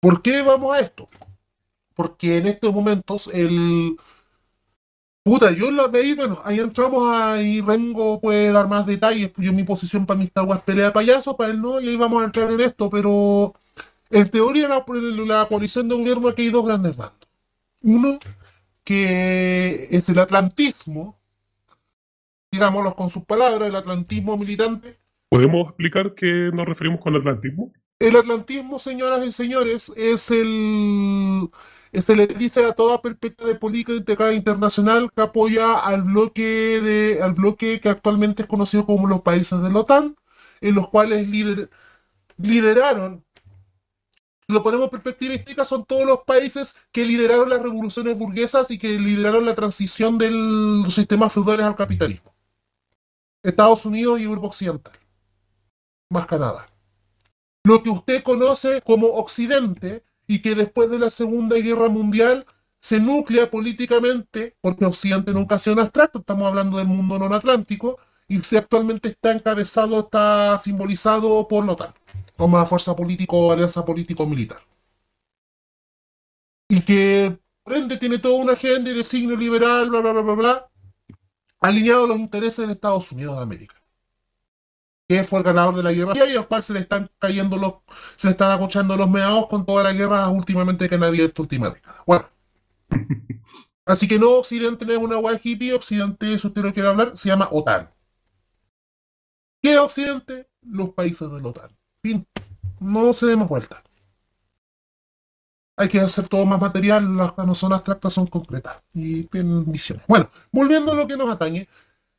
¿Por 0.01 0.21
qué 0.21 0.41
vamos 0.41 0.75
a 0.75 0.79
esto? 0.79 1.09
Porque 1.95 2.38
en 2.38 2.47
estos 2.47 2.73
momentos 2.73 3.27
el. 3.33 3.97
Puta, 5.30 5.52
yo 5.52 5.70
la 5.70 5.88
veí, 5.88 6.15
bueno, 6.15 6.42
ahí 6.44 6.60
entramos 6.60 7.13
ahí 7.13 7.62
Rengo 7.62 8.20
puede 8.20 8.52
dar 8.52 8.68
más 8.68 8.88
detalles, 8.88 9.30
pues 9.30 9.46
yo 9.46 9.54
mi 9.54 9.63
posición 9.63 10.08
para 10.08 10.18
mis 10.20 10.32
taguas 10.32 10.63
pelea 10.63 10.86
de 10.86 10.92
payaso, 10.92 11.38
para 11.38 11.52
él 11.52 11.62
no, 11.62 11.80
y 11.80 11.88
ahí 11.88 11.96
vamos 11.96 12.24
a 12.24 12.26
entrar 12.26 12.50
en 12.50 12.60
esto, 12.60 12.89
pero 12.89 13.54
en 14.10 14.28
teoría 14.32 14.68
la, 14.68 14.84
la 15.28 15.48
coalición 15.48 15.88
de 15.88 15.96
gobierno 15.96 16.30
aquí 16.30 16.42
hay 16.42 16.50
dos 16.50 16.65
grandes 16.65 16.98
bandos. 16.98 17.30
Uno, 17.84 18.18
que 18.84 19.88
es 19.92 20.10
el 20.10 20.18
atlantismo, 20.18 21.20
digámoslo 22.52 22.96
con 22.96 23.10
sus 23.10 23.24
palabras, 23.24 23.70
el 23.70 23.76
atlantismo 23.76 24.36
militante. 24.36 24.98
¿Podemos 25.30 25.68
explicar 25.68 26.15
qué 26.15 26.50
nos 26.52 26.65
referimos 26.65 27.02
con 27.02 27.15
atlantismo? 27.15 27.72
El 28.00 28.15
atlantismo, 28.15 28.80
señoras 28.80 29.24
y 29.24 29.32
señores, 29.32 29.94
es 29.96 30.32
el 30.32 31.52
se 31.93 32.15
le 32.15 32.28
dice 32.28 32.65
a 32.65 32.73
toda 32.73 33.02
perspectiva 33.02 33.49
de 33.49 33.56
política 33.56 34.34
internacional 34.34 35.12
que 35.12 35.21
apoya 35.21 35.78
al 35.78 36.04
bloque 36.04 36.41
de, 36.82 37.19
al 37.21 37.34
bloque 37.34 37.80
que 37.80 37.89
actualmente 37.89 38.43
es 38.43 38.47
conocido 38.47 38.86
como 38.86 39.08
los 39.08 39.21
países 39.21 39.62
de 39.62 39.69
la 39.71 39.80
OTAN, 39.80 40.15
en 40.62 40.75
los 40.75 40.89
cuales 40.89 41.28
lideraron 42.38 43.23
lo 44.49 44.63
ponemos 44.63 44.86
en 44.86 44.89
perspectiva 44.89 45.36
histórica, 45.36 45.63
son 45.63 45.86
todos 45.86 46.08
los 46.08 46.21
países 46.21 46.75
que 46.91 47.06
lideraron 47.06 47.49
las 47.49 47.62
revoluciones 47.62 48.17
burguesas 48.17 48.71
y 48.71 48.80
que 48.80 48.97
lideraron 48.97 49.45
la 49.45 49.54
transición 49.54 50.17
de 50.17 50.32
los 50.32 50.91
sistemas 50.91 51.32
feudales 51.32 51.67
al 51.67 51.75
capitalismo. 51.75 52.34
Estados 53.43 53.86
Unidos 53.86 54.19
y 54.19 54.23
Europa 54.23 54.47
Occidental. 54.47 54.93
Más 56.10 56.25
Canadá. 56.25 56.67
Lo 57.63 57.84
que 57.84 57.91
usted 57.91 58.23
conoce 58.23 58.82
como 58.82 59.08
Occidente 59.10 60.04
y 60.30 60.44
que 60.44 60.54
después 60.54 60.92
de 60.92 61.00
la 61.00 61.10
Segunda 61.10 61.56
Guerra 61.56 61.89
Mundial 61.89 62.46
se 62.80 63.00
nuclea 63.00 63.50
políticamente, 63.50 64.56
porque 64.62 64.86
Occidente 64.86 65.34
nunca 65.34 65.56
ha 65.56 65.60
sido 65.60 65.74
un 65.74 65.80
abstracto, 65.80 66.20
estamos 66.20 66.48
hablando 66.48 66.78
del 66.78 66.86
mundo 66.86 67.18
no 67.18 67.34
atlántico, 67.34 67.98
y 68.28 68.39
se 68.42 68.60
actualmente 68.60 69.10
está 69.10 69.32
encabezado, 69.32 70.00
está 70.02 70.56
simbolizado 70.60 71.48
por 71.48 71.65
la 71.65 71.72
OTAN 71.74 71.94
como 72.38 72.63
fuerza 72.68 72.96
político, 72.96 73.52
alianza 73.52 73.84
político-militar. 73.84 74.60
Y 76.70 76.82
que, 76.82 77.39
por 77.63 77.74
ende, 77.74 77.98
tiene 77.98 78.20
toda 78.20 78.39
una 78.39 78.54
agenda 78.54 78.94
de 78.94 79.04
signo 79.04 79.36
liberal, 79.36 79.89
bla, 79.89 80.00
bla, 80.00 80.12
bla, 80.12 80.22
bla, 80.22 80.34
bla, 80.36 80.70
alineado 81.60 82.06
a 82.06 82.08
los 82.08 82.20
intereses 82.20 82.68
de 82.68 82.74
Estados 82.74 83.12
Unidos 83.12 83.36
de 83.36 83.42
América. 83.42 83.79
Que 85.10 85.24
fue 85.24 85.39
el 85.39 85.45
ganador 85.45 85.76
de 85.76 85.82
la 85.82 85.91
guerra 85.91 86.13
y 86.13 86.36
al 86.36 86.48
cual 86.48 86.62
se 86.62 86.72
le 86.72 86.82
están 86.82 87.10
cayendo 87.17 87.58
los, 87.58 87.74
se 88.15 88.28
le 88.28 88.32
están 88.32 88.52
agochando 88.52 88.95
los 88.95 89.10
meados 89.10 89.48
con 89.48 89.65
toda 89.65 89.84
la 89.84 89.91
guerra 89.91 90.30
últimamente 90.30 90.88
que 90.88 90.95
han 90.95 91.04
habido 91.04 91.26
esta 91.26 91.41
última 91.41 91.72
década. 91.72 92.04
Bueno. 92.06 92.30
Así 93.88 94.08
que 94.08 94.19
no, 94.19 94.30
Occidente 94.34 94.86
no 94.86 94.93
es 94.93 95.00
una 95.00 95.15
guay 95.15 95.39
hippie, 95.43 95.74
Occidente, 95.74 96.38
si 96.38 96.45
usted 96.45 96.62
lo 96.62 96.72
quiere 96.72 96.89
hablar, 96.89 97.17
se 97.17 97.28
llama 97.28 97.50
OTAN. 97.52 97.89
¿Qué 99.63 99.74
es 99.74 99.80
Occidente? 99.80 100.48
Los 100.62 100.89
países 100.89 101.32
de 101.32 101.41
la 101.41 101.50
OTAN. 101.50 101.72
Fin. 102.04 102.28
No 102.80 103.12
se 103.12 103.26
demos 103.26 103.50
vuelta. 103.50 103.84
Hay 105.76 105.88
que 105.88 106.00
hacer 106.00 106.28
todo 106.28 106.45
más 106.45 106.62
material, 106.62 107.17
las 107.17 107.36
no 107.38 107.56
son 107.56 107.74
abstractas, 107.74 108.13
son 108.13 108.28
concretas 108.28 108.78
y 108.93 109.24
tienen 109.24 109.72
visiones. 109.72 110.06
Bueno, 110.08 110.30
volviendo 110.52 110.91
a 110.91 110.95
lo 110.95 111.08
que 111.08 111.17
nos 111.17 111.30
atañe. 111.30 111.67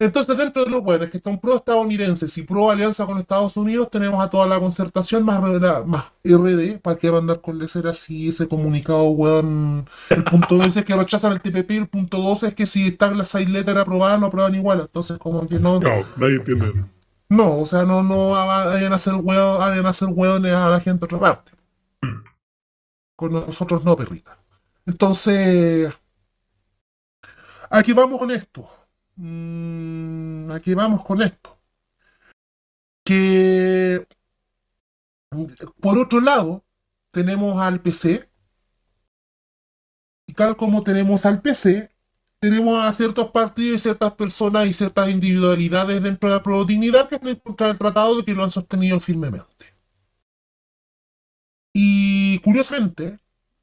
Entonces, 0.00 0.34
dentro 0.34 0.64
de 0.64 0.70
los 0.70 0.82
buenos 0.82 1.10
que 1.10 1.18
están 1.18 1.38
pro 1.38 1.56
estadounidenses 1.56 2.38
y 2.38 2.42
pro 2.42 2.70
alianza 2.70 3.04
con 3.04 3.18
Estados 3.18 3.54
Unidos, 3.58 3.90
tenemos 3.90 4.24
a 4.24 4.30
toda 4.30 4.46
la 4.46 4.58
concertación 4.58 5.26
más, 5.26 5.42
más 5.84 6.04
RD, 6.24 6.78
para 6.80 6.96
que 6.96 7.08
andar 7.08 7.42
con 7.42 7.58
lecer 7.58 7.86
así 7.86 8.30
ese 8.30 8.48
comunicado, 8.48 9.10
weón. 9.10 9.86
El 10.08 10.24
punto 10.24 10.56
12 10.56 10.80
es 10.80 10.86
que 10.86 10.96
rechazan 10.96 11.32
el 11.32 11.42
TPP, 11.42 11.72
el 11.72 11.86
punto 11.86 12.16
12 12.16 12.48
es 12.48 12.54
que 12.54 12.64
si 12.64 12.86
están 12.88 13.18
las 13.18 13.28
seis 13.28 13.46
letras 13.50 13.76
aprobadas, 13.76 14.18
lo 14.18 14.28
aprueban 14.28 14.54
igual. 14.54 14.80
Entonces, 14.80 15.18
como 15.18 15.46
que 15.46 15.58
no. 15.58 15.78
No, 15.78 15.90
nadie 16.16 16.36
entiende 16.36 16.70
eso. 16.70 16.86
No, 17.28 17.58
o 17.58 17.66
sea, 17.66 17.82
no, 17.84 18.02
no 18.02 18.30
vayan 18.30 18.94
a 18.94 18.96
hacer 18.96 19.12
hueones, 19.16 19.84
hacer 19.84 20.08
hueones 20.10 20.54
a 20.54 20.70
la 20.70 20.80
gente 20.80 21.04
otra 21.04 21.20
parte. 21.20 21.52
Con 23.16 23.32
nosotros 23.32 23.84
no, 23.84 23.96
perrita. 23.96 24.38
Entonces, 24.86 25.92
aquí 27.68 27.92
vamos 27.92 28.18
con 28.18 28.30
esto. 28.30 28.79
Mm, 29.20 30.50
aquí 30.50 30.74
vamos 30.74 31.02
con 31.04 31.20
esto. 31.22 31.58
Que, 33.04 34.06
por 35.80 35.98
otro 35.98 36.20
lado, 36.20 36.64
tenemos 37.12 37.60
al 37.60 37.80
PC. 37.82 38.28
Y 40.26 40.32
tal 40.32 40.56
como 40.56 40.82
tenemos 40.82 41.26
al 41.26 41.42
PC, 41.42 41.90
tenemos 42.38 42.82
a 42.82 42.92
ciertos 42.92 43.30
partidos 43.30 43.76
y 43.76 43.78
ciertas 43.80 44.12
personas 44.14 44.66
y 44.66 44.72
ciertas 44.72 45.10
individualidades 45.10 46.02
dentro 46.02 46.28
de 46.28 46.36
la 46.36 46.42
pro 46.42 46.64
dignidad 46.64 47.08
que 47.08 47.16
están 47.16 47.36
contra 47.36 47.70
el 47.70 47.78
tratado 47.78 48.16
de 48.18 48.24
que 48.24 48.32
lo 48.34 48.42
han 48.44 48.50
sostenido 48.50 49.00
firmemente. 49.00 49.66
Y 51.72 52.38
curiosamente, 52.40 53.18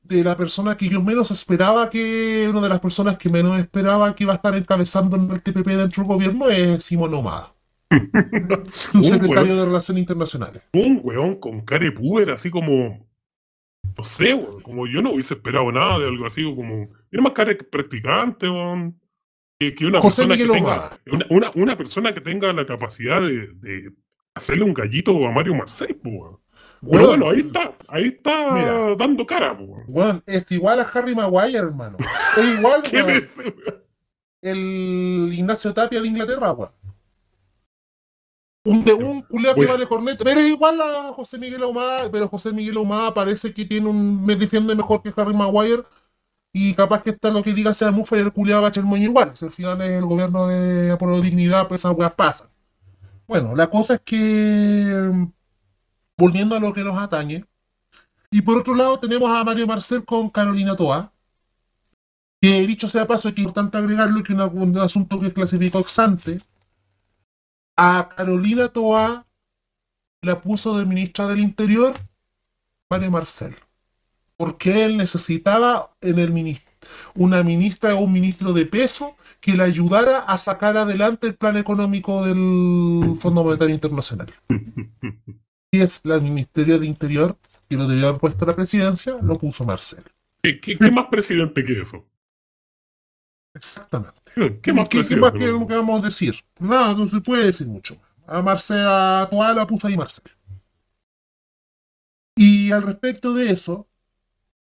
de 0.07 0.23
la 0.23 0.37
persona 0.37 0.77
que 0.77 0.87
yo 0.87 1.01
menos 1.01 1.31
esperaba 1.31 1.89
que, 1.89 2.47
una 2.49 2.61
de 2.61 2.69
las 2.69 2.79
personas 2.79 3.17
que 3.17 3.29
menos 3.29 3.59
esperaba 3.59 4.13
que 4.15 4.23
iba 4.23 4.33
a 4.33 4.37
estar 4.37 4.55
encabezando 4.55 5.15
el 5.15 5.41
TPP 5.41 5.67
dentro 5.67 6.03
del 6.03 6.11
gobierno 6.11 6.49
es 6.49 6.83
Simón 6.83 7.13
Omada. 7.13 7.53
su 8.91 9.03
secretario 9.03 9.55
de 9.55 9.65
Relaciones 9.65 10.01
Internacionales. 10.01 10.61
Un 10.73 10.99
weón 11.03 11.35
con 11.35 11.61
cara 11.61 11.89
puber, 11.93 12.31
así 12.31 12.49
como 12.49 13.07
no 13.97 14.03
sé, 14.03 14.39
como 14.63 14.87
yo 14.87 15.01
no 15.01 15.11
hubiese 15.11 15.33
esperado 15.33 15.71
nada 15.71 15.99
de 15.99 16.05
algo 16.05 16.25
así, 16.25 16.43
como. 16.43 16.89
Tiene 17.09 17.23
más 17.23 17.31
cara 17.33 17.57
que 17.57 17.63
practicante, 17.63 18.49
weón. 18.49 18.99
Que, 19.59 19.73
una 19.87 20.01
persona 20.01 20.37
que 20.37 20.47
tenga. 20.47 20.99
Una, 21.29 21.51
una, 21.55 21.75
persona 21.75 22.13
que 22.13 22.21
tenga 22.21 22.53
la 22.53 22.65
capacidad 22.65 23.21
de, 23.21 23.47
de 23.53 23.91
hacerle 24.35 24.65
un 24.65 24.73
gallito 24.73 25.25
a 25.25 25.31
Mario 25.31 25.55
Marcel, 25.55 25.99
weón. 26.03 26.37
Bueno, 26.81 27.29
ahí 27.29 27.39
está, 27.39 27.73
ahí 27.87 28.05
está 28.05 28.95
dando 28.95 29.25
cara, 29.25 29.57
weón. 29.87 30.23
es 30.25 30.49
igual 30.51 30.79
a 30.79 30.83
Harry 30.83 31.15
Maguire, 31.15 31.57
hermano. 31.57 31.97
Es 32.37 32.57
igual, 32.57 32.81
¿Qué 32.89 33.03
weón. 33.03 33.23
El 34.41 35.29
Ignacio 35.33 35.73
Tapia 35.73 36.01
de 36.01 36.07
Inglaterra, 36.07 36.51
weón. 36.51 36.71
Un, 38.63 38.85
un 39.01 39.21
culeado 39.21 39.55
que 39.55 39.65
vale 39.65 39.87
corneta. 39.87 40.25
Pero 40.25 40.41
igual 40.41 40.81
a 40.81 41.13
José 41.13 41.37
Miguel 41.37 41.63
Ahumada, 41.63 42.11
pero 42.11 42.27
José 42.27 42.51
Miguel 42.51 42.75
Ahumada 42.77 43.13
parece 43.13 43.53
que 43.53 43.63
tiene 43.63 43.87
un. 43.87 44.25
me 44.25 44.35
defiende 44.35 44.75
mejor 44.75 45.01
que 45.01 45.13
Harry 45.15 45.33
Maguire. 45.33 45.83
Y 46.51 46.73
capaz 46.73 47.01
que 47.03 47.11
está 47.11 47.29
lo 47.29 47.43
que 47.43 47.53
diga 47.53 47.73
sea 47.73 47.91
Mufa 47.91 48.17
y 48.17 48.21
el 48.21 48.33
culiado 48.33 48.63
gacha 48.63 48.79
el 48.79 48.85
moño 48.85 49.03
igual. 49.03 49.31
Si 49.37 49.45
al 49.45 49.51
final 49.51 49.81
es 49.81 49.91
el 49.91 50.05
gobierno 50.05 50.47
de 50.47 50.91
Apolo 50.91 51.21
Dignidad, 51.21 51.67
pues 51.67 51.81
esas 51.81 51.93
weas 51.95 52.13
pasan. 52.13 52.49
Bueno, 53.27 53.55
la 53.55 53.69
cosa 53.69 53.95
es 53.95 54.01
que. 54.01 55.27
Volviendo 56.17 56.55
a 56.55 56.59
lo 56.59 56.73
que 56.73 56.83
nos 56.83 56.97
atañe. 56.97 57.45
Y 58.31 58.41
por 58.41 58.57
otro 58.57 58.75
lado 58.75 58.99
tenemos 58.99 59.29
a 59.31 59.43
Mario 59.43 59.67
Marcel 59.67 60.03
con 60.03 60.29
Carolina 60.29 60.75
Toa. 60.75 61.13
Que 62.41 62.67
dicho 62.67 62.87
sea 62.87 63.07
paso, 63.07 63.29
es 63.29 63.37
importante 63.37 63.77
agregarlo 63.77 64.23
que 64.23 64.33
es 64.33 64.39
un 64.39 64.77
asunto 64.77 65.19
que 65.19 65.33
clasificó 65.33 65.79
Oxante 65.79 66.39
a 67.77 68.09
Carolina 68.15 68.67
Toa 68.69 69.27
la 70.21 70.41
puso 70.41 70.77
de 70.77 70.85
ministra 70.85 71.27
del 71.27 71.39
Interior 71.39 71.95
Mario 72.89 73.11
Marcel. 73.11 73.55
Porque 74.35 74.83
él 74.85 74.97
necesitaba 74.97 75.95
en 76.01 76.19
el 76.19 76.61
una 77.15 77.43
ministra 77.43 77.95
o 77.95 77.99
un 78.01 78.13
ministro 78.13 78.53
de 78.53 78.65
peso 78.65 79.15
que 79.39 79.53
le 79.53 79.63
ayudara 79.63 80.19
a 80.19 80.37
sacar 80.37 80.77
adelante 80.77 81.27
el 81.27 81.35
plan 81.35 81.57
económico 81.57 82.25
del 82.25 83.15
Fondo 83.17 83.43
Monetario 83.43 83.73
Internacional. 83.73 84.33
Y 85.71 85.81
es 85.81 86.01
el 86.05 86.21
Ministerio 86.21 86.79
de 86.79 86.85
Interior 86.85 87.37
que 87.69 87.75
lo 87.75 87.87
debía 87.87 88.09
haber 88.09 88.21
puesto 88.21 88.45
a 88.45 88.47
la 88.47 88.55
presidencia, 88.55 89.17
lo 89.21 89.37
puso 89.37 89.65
Marcel. 89.65 90.03
¿Qué, 90.41 90.77
más 90.91 91.07
presidente 91.07 91.63
que 91.63 91.81
eso? 91.81 92.05
Exactamente. 93.53 94.21
¿Qué 94.61 94.71
más, 94.71 94.87
¿Qué, 94.87 95.15
más 95.17 95.31
que, 95.31 95.51
vamos 95.51 96.01
a 96.01 96.05
decir? 96.05 96.35
Nada, 96.59 96.93
no 96.93 97.07
se 97.07 97.19
puede 97.19 97.45
decir 97.45 97.67
mucho. 97.67 97.97
A 98.25 98.41
Marcela, 98.41 99.23
a 99.23 99.29
toda 99.29 99.53
la 99.53 99.67
puso 99.67 99.87
ahí 99.87 99.97
Marcela. 99.97 100.29
Y 102.35 102.71
al 102.71 102.83
respecto 102.83 103.33
de 103.33 103.51
eso, 103.51 103.87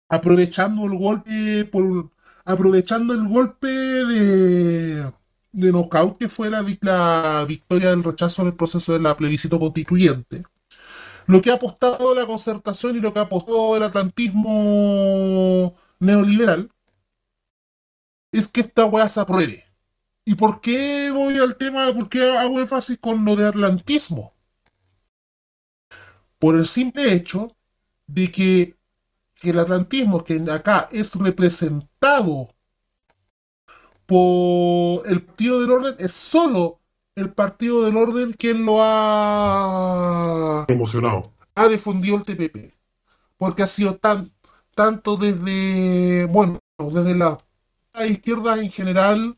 aprovechando 0.08 0.84
el 0.84 0.98
golpe 0.98 1.64
por 1.64 2.10
aprovechando 2.44 3.14
el 3.14 3.26
golpe 3.26 3.68
de, 3.68 5.12
de 5.52 5.72
knockout 5.72 6.18
que 6.18 6.28
fue 6.28 6.50
la, 6.50 6.62
la 6.82 7.44
victoria 7.48 7.90
del 7.90 8.04
rechazo 8.04 8.42
en 8.42 8.48
el 8.48 8.54
proceso 8.54 8.92
de 8.92 9.00
la 9.00 9.16
plebiscito 9.16 9.58
constituyente, 9.58 10.44
lo 11.26 11.40
que 11.40 11.50
ha 11.50 11.54
apostado 11.54 12.14
la 12.14 12.26
concertación 12.26 12.96
y 12.96 13.00
lo 13.00 13.12
que 13.12 13.18
ha 13.20 13.22
apostado 13.22 13.76
el 13.76 13.82
atlantismo 13.82 15.74
neoliberal 15.98 16.70
es 18.32 18.48
que 18.48 18.62
esta 18.62 18.84
weá 18.86 19.08
se 19.08 19.20
apruebe. 19.20 19.64
¿Y 20.24 20.34
por 20.34 20.60
qué 20.60 21.10
voy 21.12 21.38
al 21.38 21.56
tema? 21.56 21.92
¿Por 21.94 22.08
qué 22.08 22.36
hago 22.36 22.60
énfasis 22.60 22.98
con 22.98 23.24
lo 23.24 23.36
de 23.36 23.46
atlantismo? 23.46 24.34
Por 26.38 26.56
el 26.56 26.66
simple 26.66 27.12
hecho 27.12 27.56
de 28.06 28.30
que, 28.30 28.76
que 29.36 29.50
el 29.50 29.58
atlantismo, 29.58 30.24
que 30.24 30.42
acá 30.50 30.88
es 30.90 31.14
representado 31.14 32.54
por 34.06 35.06
el 35.06 35.22
Partido 35.22 35.60
del 35.60 35.70
Orden, 35.70 35.94
es 35.98 36.12
solo 36.12 36.80
el 37.16 37.32
Partido 37.32 37.82
del 37.82 37.96
Orden 37.96 38.32
quien 38.32 38.64
lo 38.64 38.78
ha 38.80 40.64
Promocionado. 40.66 41.32
ha 41.54 41.68
difundido 41.68 42.16
el 42.16 42.24
TPP. 42.24 42.74
Porque 43.36 43.62
ha 43.62 43.66
sido 43.66 43.96
tan, 43.96 44.32
tanto 44.74 45.16
desde, 45.16 46.26
bueno, 46.26 46.58
desde 46.78 47.14
la 47.14 47.38
izquierda 48.06 48.58
en 48.60 48.70
general, 48.70 49.36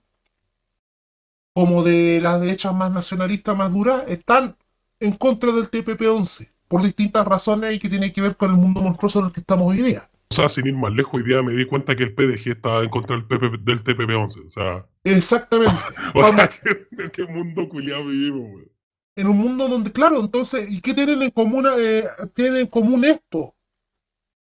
como 1.54 1.82
de 1.82 2.20
las 2.20 2.40
derechas 2.40 2.74
más 2.74 2.90
nacionalistas, 2.90 3.56
más 3.56 3.72
duras, 3.72 4.04
están 4.08 4.56
en 5.00 5.12
contra 5.12 5.52
del 5.52 5.70
TPP-11, 5.70 6.50
por 6.68 6.82
distintas 6.82 7.26
razones 7.26 7.74
y 7.74 7.78
que 7.78 7.88
tiene 7.88 8.12
que 8.12 8.20
ver 8.20 8.36
con 8.36 8.50
el 8.50 8.56
mundo 8.56 8.80
monstruoso 8.82 9.20
en 9.20 9.26
el 9.26 9.32
que 9.32 9.40
estamos 9.40 9.66
hoy 9.68 9.82
día. 9.82 10.08
O 10.30 10.34
sea, 10.34 10.48
sin 10.48 10.66
ir 10.66 10.74
más 10.74 10.92
lejos, 10.92 11.14
hoy 11.14 11.22
día 11.22 11.42
me 11.42 11.52
di 11.52 11.64
cuenta 11.64 11.96
que 11.96 12.02
el 12.02 12.14
PDG 12.14 12.50
estaba 12.50 12.82
en 12.82 12.90
contra 12.90 13.16
del, 13.16 13.26
PP 13.26 13.58
del 13.62 13.82
TPP-11. 13.82 14.46
O 14.46 14.50
sea, 14.50 14.86
Exactamente. 15.04 15.74
o 16.14 16.22
sea 16.22 16.48
¿qué, 16.48 17.10
qué 17.10 17.26
mundo 17.26 17.68
culiado 17.68 18.06
vivimos, 18.06 18.40
weón. 18.40 18.70
en 19.14 19.26
un 19.28 19.38
mundo 19.38 19.68
donde, 19.68 19.92
claro, 19.92 20.20
entonces, 20.20 20.70
¿y 20.70 20.80
qué 20.80 20.92
tienen 20.92 21.22
en 21.22 21.30
común, 21.30 21.66
eh, 21.78 22.04
tienen 22.34 22.56
en 22.62 22.66
común 22.66 23.04
esto? 23.04 23.54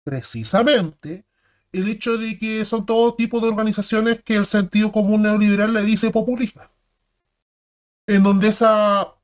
Precisamente 0.02 1.26
el 1.72 1.88
hecho 1.88 2.16
de 2.16 2.38
que 2.38 2.64
son 2.64 2.86
todo 2.86 3.14
tipo 3.14 3.40
de 3.40 3.48
organizaciones 3.48 4.22
que 4.22 4.34
el 4.36 4.46
sentido 4.46 4.90
común 4.90 5.22
neoliberal 5.22 5.72
le 5.72 5.82
dice 5.82 6.10
populista. 6.10 6.70
En 8.06 8.22
donde 8.22 8.48
esa, 8.48 9.14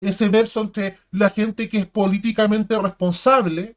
ese 0.00 0.28
verso 0.28 0.60
entre 0.60 0.98
la 1.10 1.30
gente 1.30 1.68
que 1.68 1.78
es 1.78 1.86
políticamente 1.86 2.78
responsable 2.80 3.76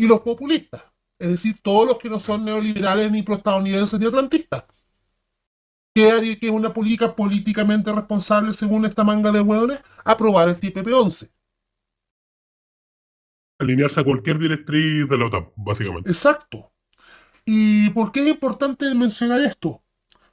y 0.00 0.06
los 0.06 0.20
populistas. 0.20 0.82
Es 1.18 1.28
decir, 1.28 1.56
todos 1.62 1.86
los 1.86 1.98
que 1.98 2.08
no 2.08 2.18
son 2.18 2.46
neoliberales 2.46 3.12
ni 3.12 3.22
proestadounidenses 3.22 4.00
ni 4.00 4.06
atlantistas. 4.06 4.64
¿Qué 5.94 6.10
haría 6.10 6.38
que 6.38 6.46
es 6.46 6.52
una 6.52 6.72
política 6.72 7.14
políticamente 7.14 7.92
responsable 7.92 8.54
según 8.54 8.86
esta 8.86 9.04
manga 9.04 9.30
de 9.30 9.42
hueones? 9.42 9.80
Aprobar 10.02 10.48
el 10.48 10.58
TPP-11. 10.58 11.30
Alinearse 13.58 14.00
a 14.00 14.04
cualquier 14.04 14.38
directriz 14.38 15.06
de 15.06 15.18
la 15.18 15.26
OTAN, 15.26 15.50
básicamente. 15.54 16.08
Exacto. 16.08 16.72
¿Y 17.44 17.90
por 17.90 18.10
qué 18.10 18.22
es 18.22 18.28
importante 18.28 18.94
mencionar 18.94 19.42
esto? 19.42 19.82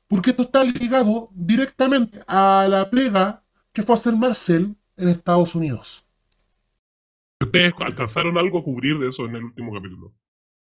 Porque 0.08 0.30
esto 0.30 0.44
está 0.44 0.64
ligado 0.64 1.30
directamente 1.34 2.22
a 2.26 2.68
la 2.70 2.90
plega 2.90 3.44
que 3.74 3.84
fue 3.84 3.96
a 3.96 3.98
hacer 3.98 4.16
Marcel 4.16 4.78
en 4.96 5.10
Estados 5.10 5.56
Unidos. 5.56 6.07
Ustedes 7.40 7.74
alcanzaron 7.80 8.38
algo 8.38 8.60
a 8.60 8.64
cubrir 8.64 8.98
de 8.98 9.10
eso 9.10 9.26
en 9.26 9.36
el 9.36 9.44
último 9.46 9.74
capítulo. 9.74 10.14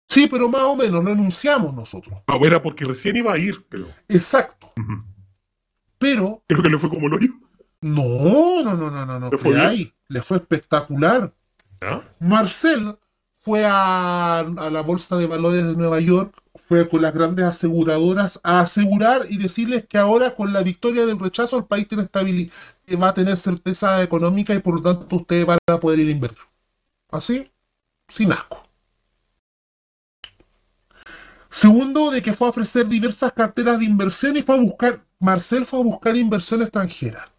Sí, 0.07 0.27
pero 0.27 0.49
más 0.49 0.61
o 0.63 0.75
menos 0.75 1.03
lo 1.03 1.11
enunciamos 1.11 1.73
nosotros. 1.73 2.19
Ah, 2.27 2.37
era 2.41 2.61
porque 2.61 2.85
recién 2.85 3.15
iba 3.15 3.33
a 3.33 3.37
ir, 3.37 3.65
creo. 3.69 3.87
Exacto. 4.07 4.73
Pero 5.97 6.43
Creo 6.47 6.63
que 6.63 6.69
le 6.69 6.77
fue 6.77 6.89
como 6.89 7.07
hoyo. 7.07 7.29
no, 7.81 8.63
no, 8.63 8.75
no, 8.75 8.91
no, 8.91 9.05
no, 9.05 9.19
no 9.19 9.29
¿Le 9.29 9.37
fue 9.37 9.59
ahí. 9.59 9.93
Le 10.07 10.21
fue 10.21 10.37
espectacular. 10.37 11.33
¿Ah? 11.81 12.01
Marcel 12.19 12.97
fue 13.37 13.63
a, 13.65 14.39
a 14.39 14.69
la 14.69 14.81
Bolsa 14.81 15.17
de 15.17 15.27
Valores 15.27 15.65
de 15.65 15.75
Nueva 15.75 15.99
York, 15.99 16.35
fue 16.55 16.89
con 16.89 17.01
las 17.01 17.13
grandes 17.13 17.45
aseguradoras 17.45 18.39
a 18.43 18.59
asegurar 18.61 19.21
y 19.29 19.37
decirles 19.37 19.85
que 19.87 19.97
ahora 19.97 20.35
con 20.35 20.51
la 20.51 20.63
victoria 20.63 21.05
del 21.05 21.19
rechazo 21.19 21.57
el 21.57 21.65
país 21.65 21.87
tiene 21.87 22.03
estabilidad, 22.03 22.51
va 23.01 23.09
a 23.09 23.13
tener 23.13 23.37
certeza 23.37 24.01
económica 24.03 24.53
y 24.53 24.59
por 24.59 24.75
lo 24.75 24.81
tanto 24.81 25.15
ustedes 25.15 25.45
van 25.45 25.59
a 25.67 25.79
poder 25.79 25.99
ir 25.99 26.07
a 26.09 26.11
invertir. 26.11 26.46
Así, 27.09 27.51
sin 28.09 28.31
asco. 28.33 28.63
Segundo, 31.49 32.11
de 32.11 32.21
que 32.21 32.33
fue 32.33 32.47
a 32.47 32.51
ofrecer 32.51 32.87
diversas 32.87 33.31
carteras 33.33 33.79
de 33.79 33.85
inversión 33.85 34.37
y 34.37 34.41
fue 34.41 34.55
a 34.55 34.61
buscar, 34.61 35.05
Marcel 35.19 35.65
fue 35.65 35.79
a 35.79 35.83
buscar 35.83 36.15
inversión 36.15 36.61
extranjera. 36.61 37.31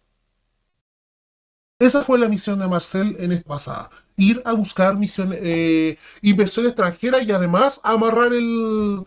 Esa 1.79 2.01
fue 2.03 2.19
la 2.19 2.27
misión 2.27 2.59
de 2.59 2.67
Marcel 2.67 3.15
en 3.19 3.31
esta 3.31 3.47
pasada. 3.47 3.89
Ir 4.17 4.41
a 4.45 4.51
buscar 4.53 4.97
misión, 4.97 5.31
eh, 5.33 5.97
inversión 6.21 6.65
extranjera 6.65 7.21
y 7.23 7.31
además 7.31 7.79
amarrar 7.83 8.33
el 8.33 9.05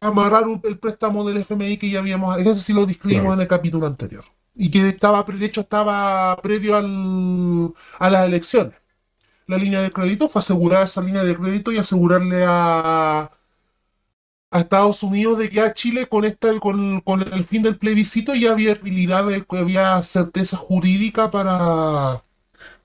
amarrar 0.00 0.48
un- 0.48 0.60
el 0.64 0.78
préstamo 0.78 1.24
del 1.28 1.38
FMI 1.38 1.78
que 1.78 1.90
ya 1.90 2.00
habíamos, 2.00 2.38
eso 2.40 2.56
sí 2.58 2.72
lo 2.74 2.86
describimos 2.86 3.24
Claro. 3.24 3.34
en 3.34 3.40
el 3.42 3.48
capítulo 3.48 3.86
anterior. 3.86 4.24
Y 4.54 4.70
que 4.70 4.88
estaba, 4.90 5.24
de 5.24 5.46
hecho, 5.46 5.62
estaba 5.62 6.36
previo 6.42 6.76
al, 6.76 7.74
a 7.98 8.10
las 8.10 8.26
elecciones. 8.26 8.74
La 9.50 9.58
línea 9.58 9.82
de 9.82 9.90
crédito 9.90 10.28
fue 10.28 10.38
asegurar 10.38 10.84
esa 10.84 11.02
línea 11.02 11.24
de 11.24 11.36
crédito 11.36 11.72
y 11.72 11.78
asegurarle 11.78 12.44
a, 12.46 13.32
a 14.52 14.60
Estados 14.60 15.02
Unidos 15.02 15.38
de 15.38 15.50
que 15.50 15.60
a 15.60 15.74
Chile 15.74 16.06
con 16.06 16.24
esta, 16.24 16.56
con, 16.60 17.00
con 17.00 17.20
el 17.20 17.44
fin 17.44 17.62
del 17.62 17.76
plebiscito 17.76 18.32
ya 18.36 18.52
había 18.52 18.72
habilidad, 18.74 19.26
había 19.48 20.00
certeza 20.04 20.56
jurídica 20.56 21.32
para, 21.32 22.22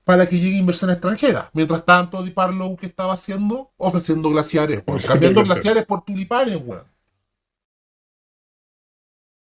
para 0.04 0.28
que 0.28 0.39
llegue 0.39 0.58
inversión 0.58 0.89
extranjera. 0.89 1.51
Mientras 1.54 1.86
tanto, 1.86 2.23
Di 2.23 2.32
Parlow 2.32 2.75
que 2.78 2.88
estaba 2.88 3.13
haciendo, 3.13 3.71
ofreciendo 3.78 4.32
glaciares, 4.32 4.84
cambiando 5.06 5.43
glaciares. 5.43 5.45
glaciares 5.45 5.86
por 5.86 6.04
tulipanes, 6.04 6.58
weón. 6.63 6.86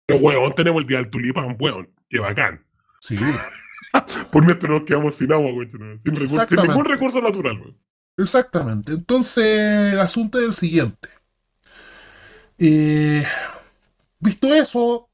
Pero, 0.05 0.19
weón, 0.19 0.53
tenemos 0.53 0.81
el 0.81 0.87
día 0.87 0.97
del 0.97 1.09
tulipán, 1.09 1.55
weón. 1.59 1.89
Qué 2.09 2.19
bacán. 2.19 2.65
Sí. 2.99 3.15
Por 4.31 4.45
mientras 4.45 4.71
nos 4.71 4.83
quedamos 4.83 5.15
sin 5.15 5.31
agua, 5.31 5.51
weón. 5.53 5.69
Sin, 5.69 5.81
recurso- 6.15 6.47
sin 6.47 6.57
ningún 6.67 6.85
recurso 6.85 7.21
natural, 7.21 7.59
weón. 7.59 7.77
Exactamente. 8.17 8.93
Entonces, 8.93 9.93
el 9.93 9.99
asunto 9.99 10.39
es 10.39 10.45
el 10.45 10.53
siguiente. 10.53 11.09
Eh, 12.57 13.23
visto 14.19 14.53
eso, 14.53 15.09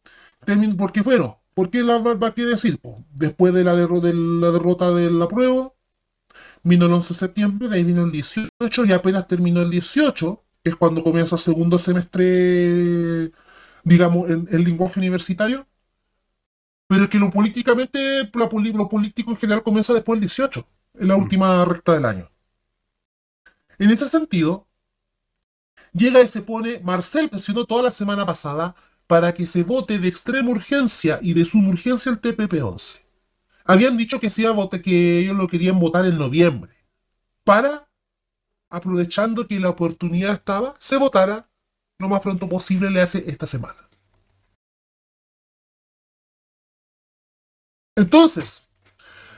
porque 0.78 1.02
bueno, 1.02 1.42
¿por 1.54 1.70
qué 1.70 1.84
la 1.84 1.98
va 1.98 2.12
a 2.28 2.32
decir? 2.32 2.80
Po, 2.80 3.04
después 3.14 3.54
de 3.54 3.64
la, 3.64 3.76
derro- 3.76 4.00
de 4.02 4.14
la 4.14 4.52
derrota 4.52 4.92
de 4.92 5.12
la 5.12 5.28
prueba, 5.28 5.74
vino 6.64 6.86
el 6.86 6.94
11 6.94 7.10
de 7.10 7.20
septiembre, 7.20 7.70
de 7.70 7.76
ahí 7.78 7.84
vino 7.84 8.04
el 8.04 8.12
18 8.12 8.86
y 8.86 8.92
apenas 8.94 9.28
terminó 9.28 9.62
el 9.62 9.70
18, 9.72 10.46
que 10.64 10.72
es 10.72 10.76
cuando 10.78 11.04
comienza 11.04 11.36
el 11.36 11.42
segundo 11.42 11.80
semestre, 11.80 13.32
digamos, 13.84 14.30
en 14.30 14.48
el 14.52 14.64
lenguaje 14.64 15.00
universitario. 15.00 15.68
Pero 16.94 17.10
que 17.10 17.18
lo 17.18 17.32
políticamente, 17.32 18.30
lo, 18.36 18.88
político 18.88 19.32
en 19.32 19.38
general 19.38 19.64
comienza 19.64 19.94
después 19.96 20.20
del 20.20 20.30
18, 20.30 20.68
en 21.00 21.08
la 21.08 21.18
Mm. 21.18 21.24
última 21.24 21.66
recta 21.66 21.94
del 21.94 22.06
año. 22.06 22.30
En 23.80 23.90
ese 23.90 24.08
sentido, 24.08 24.68
llega 25.92 26.22
y 26.22 26.28
se 26.28 26.44
pone, 26.44 26.82
Marcel 26.82 27.30
presionó 27.30 27.66
toda 27.66 27.82
la 27.82 27.90
semana 27.90 28.28
pasada 28.28 28.76
para 29.08 29.34
que 29.34 29.48
se 29.48 29.64
vote 29.64 29.98
de 29.98 30.08
extrema 30.08 30.52
urgencia 30.52 31.18
y 31.20 31.34
de 31.34 31.44
suma 31.46 31.70
urgencia 31.70 32.12
el 32.12 32.22
TPP-11. 32.22 33.02
Habían 33.66 33.98
dicho 33.98 34.20
que 34.20 34.30
se 34.30 34.44
iba 34.44 34.52
a 34.52 34.54
votar, 34.54 34.84
que 34.84 35.22
ellos 35.22 35.36
lo 35.36 35.48
querían 35.48 35.80
votar 35.80 36.06
en 36.06 36.20
noviembre, 36.20 36.74
para, 37.44 37.90
aprovechando 38.70 39.48
que 39.48 39.60
la 39.60 39.70
oportunidad 39.70 40.34
estaba, 40.34 40.76
se 40.78 40.98
votara 40.98 41.44
lo 41.98 42.08
más 42.08 42.22
pronto 42.22 42.48
posible, 42.48 42.92
le 42.92 43.02
hace 43.02 43.28
esta 43.32 43.48
semana. 43.48 43.90
Entonces, 47.96 48.70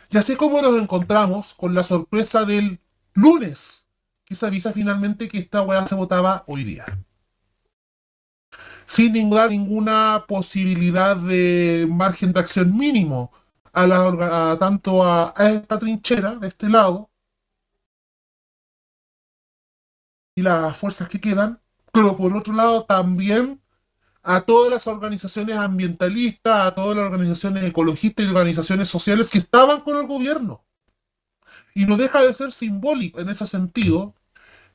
y 0.09 0.17
así 0.17 0.35
como 0.35 0.61
nos 0.61 0.81
encontramos 0.81 1.53
con 1.53 1.73
la 1.73 1.83
sorpresa 1.83 2.45
del 2.45 2.79
lunes, 3.13 3.87
que 4.23 4.35
se 4.35 4.45
avisa 4.45 4.71
finalmente 4.73 5.27
que 5.27 5.39
esta 5.39 5.61
weá 5.61 5.87
se 5.87 5.95
votaba 5.95 6.43
hoy 6.47 6.63
día. 6.63 6.85
Sin 8.87 9.13
ninguna, 9.13 9.47
ninguna 9.47 10.25
posibilidad 10.27 11.17
de 11.17 11.87
margen 11.89 12.33
de 12.33 12.39
acción 12.39 12.75
mínimo 12.77 13.31
a 13.73 13.87
la, 13.87 14.57
tanto 14.59 15.03
a, 15.03 15.33
a 15.35 15.51
esta 15.51 15.77
trinchera 15.79 16.35
de 16.35 16.47
este 16.47 16.69
lado 16.69 17.09
y 20.35 20.41
las 20.41 20.77
fuerzas 20.77 21.07
que 21.09 21.19
quedan, 21.19 21.61
pero 21.91 22.15
por 22.15 22.35
otro 22.35 22.53
lado 22.53 22.83
también 22.85 23.61
a 24.25 24.41
todas 24.41 24.71
las 24.71 24.87
organizaciones 24.87 25.55
ambientalistas, 25.55 26.65
a 26.65 26.73
todas 26.73 26.97
las 26.97 27.05
organizaciones 27.05 27.63
ecologistas 27.63 28.25
y 28.25 28.29
organizaciones 28.29 28.89
sociales 28.89 29.29
que 29.29 29.37
estaban 29.37 29.81
con 29.81 29.97
el 29.97 30.07
gobierno. 30.07 30.65
Y 31.75 31.85
no 31.85 31.95
deja 31.95 32.23
de 32.23 32.33
ser 32.33 32.51
simbólico 32.51 33.21
en 33.21 33.29
ese 33.29 33.45
sentido 33.45 34.15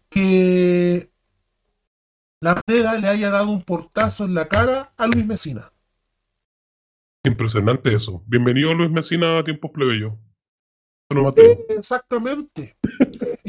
que 0.08 1.10
la 2.40 2.60
moneda 2.66 2.96
le 2.96 3.08
haya 3.08 3.30
dado 3.30 3.50
un 3.50 3.62
portazo 3.62 4.24
en 4.24 4.34
la 4.34 4.46
cara 4.46 4.92
a 4.96 5.06
Luis 5.08 5.26
Mesina. 5.26 5.72
Impresionante 7.24 7.92
eso. 7.92 8.22
Bienvenido 8.26 8.72
Luis 8.72 8.90
Mesina 8.90 9.38
a 9.38 9.44
Tiempos 9.44 9.72
te 11.34 11.42
digo. 11.42 11.66
Exactamente. 11.70 12.76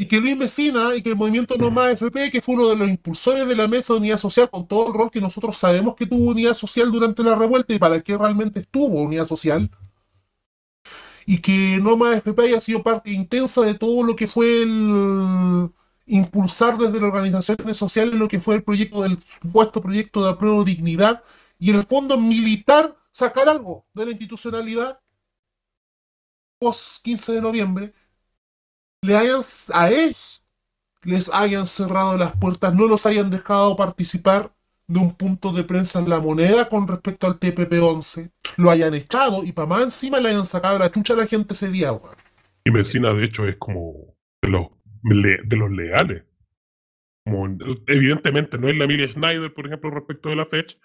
Y 0.02 0.06
que 0.06 0.20
Luis 0.20 0.36
Mesina 0.36 0.96
y 0.96 1.02
que 1.02 1.10
el 1.10 1.16
movimiento 1.16 1.56
No 1.56 1.70
Más 1.70 1.92
FP, 1.92 2.32
que 2.32 2.40
fue 2.40 2.56
uno 2.56 2.68
de 2.70 2.74
los 2.74 2.88
impulsores 2.88 3.46
de 3.46 3.54
la 3.54 3.68
mesa 3.68 3.92
de 3.92 4.00
unidad 4.00 4.18
social, 4.18 4.50
con 4.50 4.66
todo 4.66 4.88
el 4.88 4.94
rol 4.94 5.12
que 5.12 5.20
nosotros 5.20 5.56
sabemos 5.56 5.94
que 5.94 6.06
tuvo 6.06 6.32
unidad 6.32 6.54
social 6.54 6.90
durante 6.90 7.22
la 7.22 7.36
revuelta 7.36 7.72
y 7.72 7.78
para 7.78 8.00
qué 8.00 8.18
realmente 8.18 8.58
estuvo 8.58 9.00
unidad 9.00 9.26
social, 9.28 9.70
y 11.24 11.38
que 11.38 11.78
No 11.80 11.96
Más 11.96 12.16
FP 12.16 12.42
haya 12.42 12.60
sido 12.60 12.82
parte 12.82 13.12
intensa 13.12 13.60
de 13.60 13.74
todo 13.74 14.02
lo 14.02 14.16
que 14.16 14.26
fue 14.26 14.62
el 14.64 15.70
impulsar 16.06 16.78
desde 16.78 17.00
las 17.00 17.04
organizaciones 17.04 17.76
sociales 17.76 18.14
lo 18.16 18.26
que 18.26 18.40
fue 18.40 18.56
el 18.56 18.64
proyecto 18.64 19.02
del 19.02 19.20
supuesto 19.22 19.80
proyecto 19.80 20.24
de 20.24 20.30
apruebo 20.32 20.64
dignidad 20.64 21.22
y 21.60 21.70
en 21.70 21.76
el 21.76 21.84
fondo 21.84 22.18
militar 22.18 22.96
sacar 23.12 23.48
algo 23.48 23.86
de 23.94 24.06
la 24.06 24.10
institucionalidad 24.10 24.98
post 26.58 27.04
15 27.04 27.34
de 27.34 27.40
noviembre 27.40 27.94
le 29.02 29.16
hayan 29.16 29.40
a 29.74 29.90
ellos 29.90 30.42
les 31.04 31.32
hayan 31.32 31.66
cerrado 31.66 32.16
las 32.16 32.36
puertas, 32.36 32.74
no 32.74 32.86
los 32.86 33.06
hayan 33.06 33.30
dejado 33.30 33.76
participar 33.76 34.52
de 34.86 35.00
un 35.00 35.14
punto 35.14 35.52
de 35.52 35.64
prensa 35.64 35.98
en 35.98 36.08
la 36.08 36.20
moneda 36.20 36.68
con 36.68 36.86
respecto 36.86 37.26
al 37.26 37.38
TPP-11, 37.40 38.30
lo 38.56 38.70
hayan 38.70 38.94
echado 38.94 39.44
y 39.44 39.52
para 39.52 39.66
más 39.66 39.82
encima 39.82 40.20
le 40.20 40.30
hayan 40.30 40.46
sacado 40.46 40.78
la 40.78 40.90
chucha 40.90 41.14
a 41.14 41.16
la 41.16 41.26
gente 41.26 41.54
ese 41.54 41.68
día, 41.68 41.92
weón. 41.92 42.16
Y 42.64 42.70
Mesina, 42.70 43.12
de 43.12 43.24
hecho, 43.24 43.46
es 43.46 43.56
como 43.56 44.14
de 44.40 44.48
los, 44.48 44.68
de 45.02 45.56
los 45.56 45.70
leales. 45.70 46.24
Evidentemente, 47.86 48.58
no 48.58 48.68
es 48.68 48.76
la 48.76 48.84
Emilia 48.84 49.08
Schneider, 49.08 49.52
por 49.52 49.66
ejemplo, 49.66 49.90
respecto 49.90 50.28
de 50.28 50.36
la 50.36 50.46
FECH, 50.46 50.78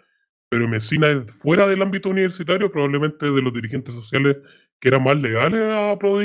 pero 0.50 0.68
Mesina 0.68 1.10
es 1.10 1.32
fuera 1.32 1.68
del 1.68 1.82
ámbito 1.82 2.10
universitario, 2.10 2.72
probablemente 2.72 3.30
de 3.30 3.42
los 3.42 3.54
dirigentes 3.54 3.94
sociales 3.94 4.38
que 4.80 4.88
eran 4.88 5.04
más 5.04 5.18
leales 5.18 5.72
a 5.72 5.98
Pro 6.00 6.20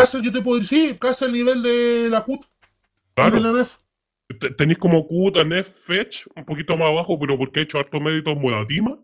Casi 0.00 0.22
yo 0.22 0.32
te 0.32 0.40
puedo 0.42 0.58
decir, 0.60 0.90
sí, 0.92 0.98
casi 0.98 1.24
al 1.24 1.32
nivel 1.32 1.62
de 1.62 2.08
la 2.10 2.22
CUT 2.24 2.40
y 2.42 2.46
Claro. 3.14 3.34
de 3.34 3.40
la 3.40 3.52
NEF. 3.52 3.76
Te- 4.38 4.50
Tenéis 4.50 4.78
como 4.78 5.06
Qt, 5.06 5.44
NEF, 5.44 5.68
Fetch, 5.68 6.26
un 6.36 6.44
poquito 6.44 6.76
más 6.76 6.88
abajo, 6.88 7.18
pero 7.18 7.36
porque 7.36 7.60
ha 7.60 7.62
hecho 7.64 7.78
hartos 7.78 8.00
méritos 8.00 8.36
Modatima, 8.36 8.98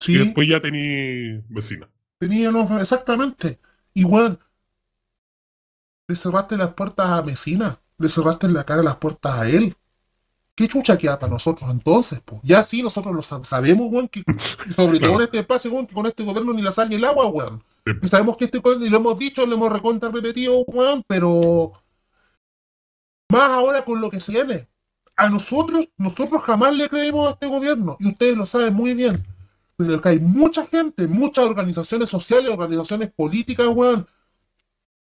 y 0.00 0.04
Sí, 0.04 0.14
después 0.18 0.48
ya 0.48 0.60
tenéis 0.60 1.42
vecina. 1.48 1.88
tenía 2.18 2.50
los- 2.50 2.70
exactamente. 2.80 3.58
Y 3.94 4.04
weón, 4.04 4.38
le 6.08 6.16
cerraste 6.16 6.56
las 6.56 6.72
puertas 6.74 7.08
a 7.10 7.22
Mesina, 7.22 7.80
le 7.98 8.08
cerraste 8.08 8.46
en 8.46 8.54
la 8.54 8.64
cara 8.64 8.82
las 8.82 8.96
puertas 8.96 9.34
a 9.34 9.48
él. 9.48 9.76
¿Qué 10.54 10.66
chucha 10.66 10.96
queda 10.98 11.18
para 11.18 11.30
nosotros 11.32 11.70
entonces? 11.70 12.20
po? 12.20 12.40
Ya 12.42 12.62
sí, 12.64 12.82
nosotros 12.82 13.14
lo 13.14 13.20
sab- 13.22 13.44
sabemos, 13.44 13.88
weón, 13.92 14.08
que 14.08 14.22
sobre 14.76 14.98
todo 15.00 15.16
en 15.16 15.22
este 15.22 15.38
espacio, 15.40 15.70
weón, 15.72 15.86
que 15.86 15.94
con 15.94 16.06
este 16.06 16.24
gobierno 16.24 16.52
ni 16.52 16.62
la 16.62 16.72
sal 16.72 16.88
ni 16.88 16.96
el 16.96 17.04
agua, 17.04 17.26
weón. 17.26 17.62
Y 18.02 18.08
sabemos 18.08 18.36
que 18.36 18.46
este 18.46 18.58
y 18.58 18.88
lo 18.90 18.96
hemos 18.98 19.18
dicho, 19.18 19.46
lo 19.46 19.54
hemos 19.54 19.72
recontra 19.72 20.10
repetido, 20.10 20.64
weón, 20.66 21.02
pero 21.06 21.72
más 23.30 23.50
ahora 23.50 23.84
con 23.84 24.00
lo 24.00 24.10
que 24.10 24.20
se 24.20 24.32
viene. 24.32 24.68
A 25.16 25.28
nosotros, 25.28 25.88
nosotros 25.96 26.42
jamás 26.42 26.76
le 26.76 26.88
creímos 26.88 27.28
a 27.28 27.32
este 27.32 27.46
gobierno, 27.46 27.96
y 27.98 28.08
ustedes 28.08 28.36
lo 28.36 28.46
saben 28.46 28.74
muy 28.74 28.94
bien. 28.94 29.24
Pero 29.76 29.96
acá 29.96 30.10
hay 30.10 30.20
mucha 30.20 30.66
gente, 30.66 31.06
muchas 31.06 31.44
organizaciones 31.44 32.10
sociales, 32.10 32.50
organizaciones 32.50 33.10
políticas, 33.12 33.66
weón, 33.68 34.06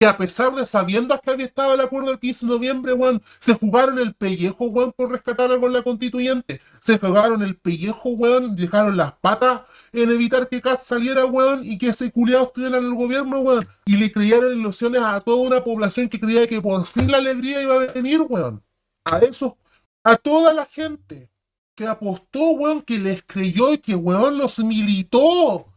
que 0.01 0.07
a 0.07 0.17
pesar 0.17 0.51
de 0.55 0.65
sabiendo 0.65 1.15
que 1.21 1.29
había 1.29 1.45
estado 1.45 1.75
el 1.75 1.79
acuerdo 1.79 2.07
del 2.07 2.17
15 2.17 2.47
de 2.47 2.51
noviembre, 2.51 2.93
weón, 2.93 3.21
se 3.37 3.53
jugaron 3.53 3.99
el 3.99 4.15
pellejo, 4.15 4.65
weón, 4.65 4.91
por 4.93 5.11
rescatar 5.11 5.51
algo 5.51 5.67
en 5.67 5.73
la 5.73 5.83
constituyente. 5.83 6.59
Se 6.79 6.97
jugaron 6.97 7.43
el 7.43 7.55
pellejo, 7.55 8.09
weón, 8.09 8.55
dejaron 8.55 8.97
las 8.97 9.11
patas 9.11 9.61
en 9.93 10.09
evitar 10.09 10.49
que 10.49 10.59
Katz 10.59 10.85
saliera, 10.85 11.25
weón, 11.25 11.63
y 11.63 11.77
que 11.77 11.89
ese 11.89 12.11
culiado 12.11 12.45
estuviera 12.45 12.79
en 12.79 12.85
el 12.85 12.95
gobierno, 12.95 13.41
weón. 13.41 13.67
Y 13.85 13.97
le 13.97 14.11
crearon 14.11 14.57
ilusiones 14.57 15.03
a 15.03 15.19
toda 15.19 15.47
una 15.47 15.63
población 15.63 16.09
que 16.09 16.19
creía 16.19 16.47
que 16.47 16.59
por 16.59 16.83
fin 16.87 17.11
la 17.11 17.19
alegría 17.19 17.61
iba 17.61 17.75
a 17.75 17.93
venir, 17.93 18.21
weón. 18.27 18.63
A 19.05 19.19
eso, 19.19 19.59
a 20.03 20.15
toda 20.15 20.51
la 20.51 20.65
gente 20.65 21.29
que 21.75 21.85
apostó, 21.85 22.53
weón, 22.53 22.81
que 22.81 22.97
les 22.97 23.21
creyó 23.21 23.71
y 23.71 23.77
que, 23.77 23.93
weón, 23.93 24.39
los 24.39 24.57
militó 24.57 25.70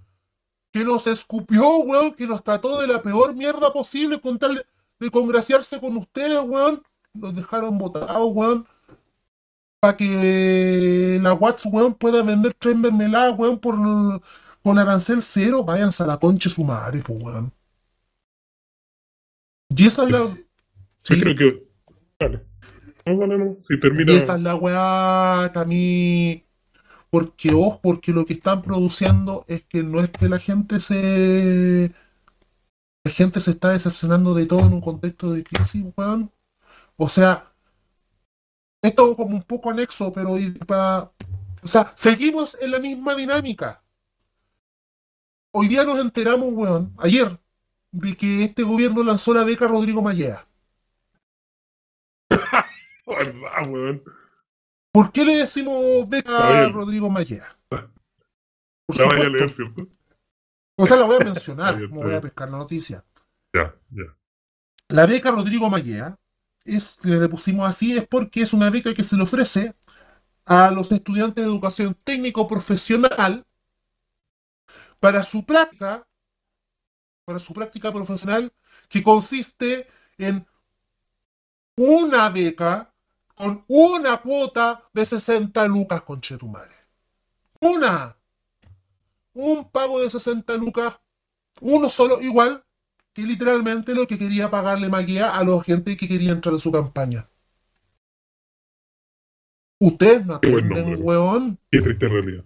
que 0.74 0.84
nos 0.84 1.06
escupió, 1.06 1.64
weón, 1.78 2.14
que 2.14 2.26
nos 2.26 2.42
trató 2.42 2.80
de 2.80 2.88
la 2.88 3.00
peor 3.00 3.32
mierda 3.32 3.72
posible 3.72 4.20
con 4.20 4.40
tal 4.40 4.66
de, 4.98 5.10
congraciarse 5.12 5.78
con 5.78 5.96
ustedes, 5.96 6.40
weón. 6.44 6.82
Nos 7.12 7.32
dejaron 7.32 7.78
botados, 7.78 8.28
weón. 8.34 8.66
Para 9.78 9.96
que 9.96 11.20
la 11.22 11.32
Watts, 11.32 11.66
weón, 11.66 11.94
pueda 11.94 12.24
vender 12.24 12.54
tres 12.54 12.74
mermeladas, 12.76 13.38
weón, 13.38 13.60
por, 13.60 13.76
con 14.64 14.76
arancel 14.76 15.22
cero. 15.22 15.62
Váyanse 15.62 16.02
a 16.02 16.06
la 16.06 16.16
concha 16.16 16.50
su 16.50 16.64
madre, 16.64 17.00
pues, 17.06 17.22
weón. 17.22 17.52
Y 19.76 19.87
esa 19.87 20.02
es 20.02 20.10
la... 20.10 20.18
Es- 20.18 20.44
Sí, 21.02 21.16
Yo 21.16 21.20
creo 21.22 21.37
que. 21.37 21.66
Dale. 22.18 22.40
No, 23.06 23.18
dale, 23.18 23.38
no. 23.38 23.56
Si 23.68 23.78
termina. 23.78 24.10
y 24.12 24.16
esa 24.16 24.34
es 24.34 24.40
la 24.40 24.56
weá 24.56 25.50
que 25.52 25.58
a 25.60 25.64
mí... 25.66 26.44
Porque, 27.14 27.55
ojo, 27.55 27.79
porque 27.81 28.11
lo 28.11 28.27
que 28.27 28.33
están 28.33 28.61
produciendo 28.61 29.44
es 29.46 29.62
que 29.62 29.85
no 29.85 30.00
es 30.00 30.11
que 30.11 30.29
la 30.29 30.40
gente 30.40 30.81
se... 30.81 31.94
La 33.05 33.12
gente 33.12 33.40
se 33.40 33.53
está 33.53 33.68
decepcionando 33.68 34.35
de 34.35 34.46
todo 34.46 34.66
en 34.66 34.72
un 34.72 34.81
contexto 34.81 35.31
de 35.31 35.44
crisis, 35.44 35.85
weón. 35.96 36.33
O 36.96 37.09
sea, 37.09 37.53
esto 38.83 39.12
es 39.12 39.16
como 39.16 39.37
un 39.37 39.44
poco 39.44 39.70
anexo, 39.70 40.12
pero 40.12 40.35
para... 40.66 41.12
O 41.62 41.68
sea, 41.68 41.92
seguimos 41.94 42.59
en 42.61 42.72
la 42.72 42.81
misma 42.81 43.14
dinámica. 43.14 43.81
Hoy 45.53 45.68
día 45.68 45.85
nos 45.85 46.00
enteramos, 46.00 46.48
weón, 46.53 46.92
ayer, 46.98 47.38
de 47.92 48.16
que 48.16 48.42
este 48.42 48.64
gobierno 48.64 49.05
lanzó 49.05 49.33
la 49.33 49.44
beca 49.44 49.68
Rodrigo 49.68 50.03
Mallea. 50.03 50.48
¿Verdad, 53.07 53.68
weón? 53.68 54.03
¿Por 54.94 55.11
qué 55.11 55.24
le 55.24 55.38
decimos 55.38 56.09
beca 56.09 56.66
a. 56.66 56.68
Rodrigo? 56.68 57.12
Por 57.12 57.26
La 58.96 59.07
vaya 59.07 59.26
a 59.26 59.28
leer, 59.28 59.50
¿cierto? 59.50 59.88
O 60.76 60.87
sea, 60.88 60.96
la 60.96 61.07
voy 61.07 61.16
a 61.20 61.24
mencionar, 61.24 61.80
como 61.88 62.02
voy 62.02 62.14
a 62.14 62.20
pescar 62.20 62.50
la 62.50 62.59
noticia. 62.59 63.04
Ya, 63.52 63.76
ya. 63.90 64.16
La 64.88 65.07
beca 65.07 65.30
Rodrigo 65.30 65.70
Mallea, 65.70 66.18
es, 66.64 66.96
que 67.00 67.11
le 67.11 67.28
pusimos 67.28 67.68
así, 67.68 67.96
es 67.96 68.09
porque 68.09 68.42
es 68.42 68.52
una 68.52 68.70
beca 68.70 68.92
que 68.92 69.04
se 69.04 69.16
le 69.16 69.22
ofrece 69.22 69.74
a 70.44 70.72
los 70.72 70.90
estudiantes 70.90 71.44
de 71.44 71.50
educación 71.50 71.96
técnico 72.02 72.48
profesional 72.48 73.46
para 74.98 75.22
su 75.22 75.44
práctica, 75.44 76.07
para 77.24 77.38
su 77.38 77.52
práctica 77.52 77.92
profesional, 77.92 78.52
que 78.88 79.02
consiste 79.02 79.88
en 80.18 80.44
una 81.76 82.30
beca 82.30 82.93
con 83.34 83.64
una 83.68 84.16
cuota 84.18 84.88
de 84.92 85.04
60 85.04 85.66
lucas 85.68 86.02
con 86.02 86.20
Chetumare. 86.20 86.74
Una. 87.60 88.16
Un 89.32 89.68
pago 89.70 90.00
de 90.00 90.10
60 90.10 90.54
lucas, 90.56 90.98
uno 91.60 91.88
solo, 91.88 92.20
igual 92.20 92.64
que 93.12 93.22
literalmente 93.22 93.94
lo 93.94 94.06
que 94.06 94.18
quería 94.18 94.50
pagarle 94.50 94.88
Maguía 94.88 95.36
a 95.36 95.44
la 95.44 95.62
gente 95.62 95.96
que 95.96 96.08
quería 96.08 96.32
entrar 96.32 96.54
en 96.54 96.60
su 96.60 96.70
campaña. 96.70 97.28
Ustedes 99.80 100.24
no 100.24 100.34
atienden, 100.34 101.02
weón. 101.02 101.58
Qué 101.70 101.80
triste 101.80 102.08
realidad. 102.08 102.44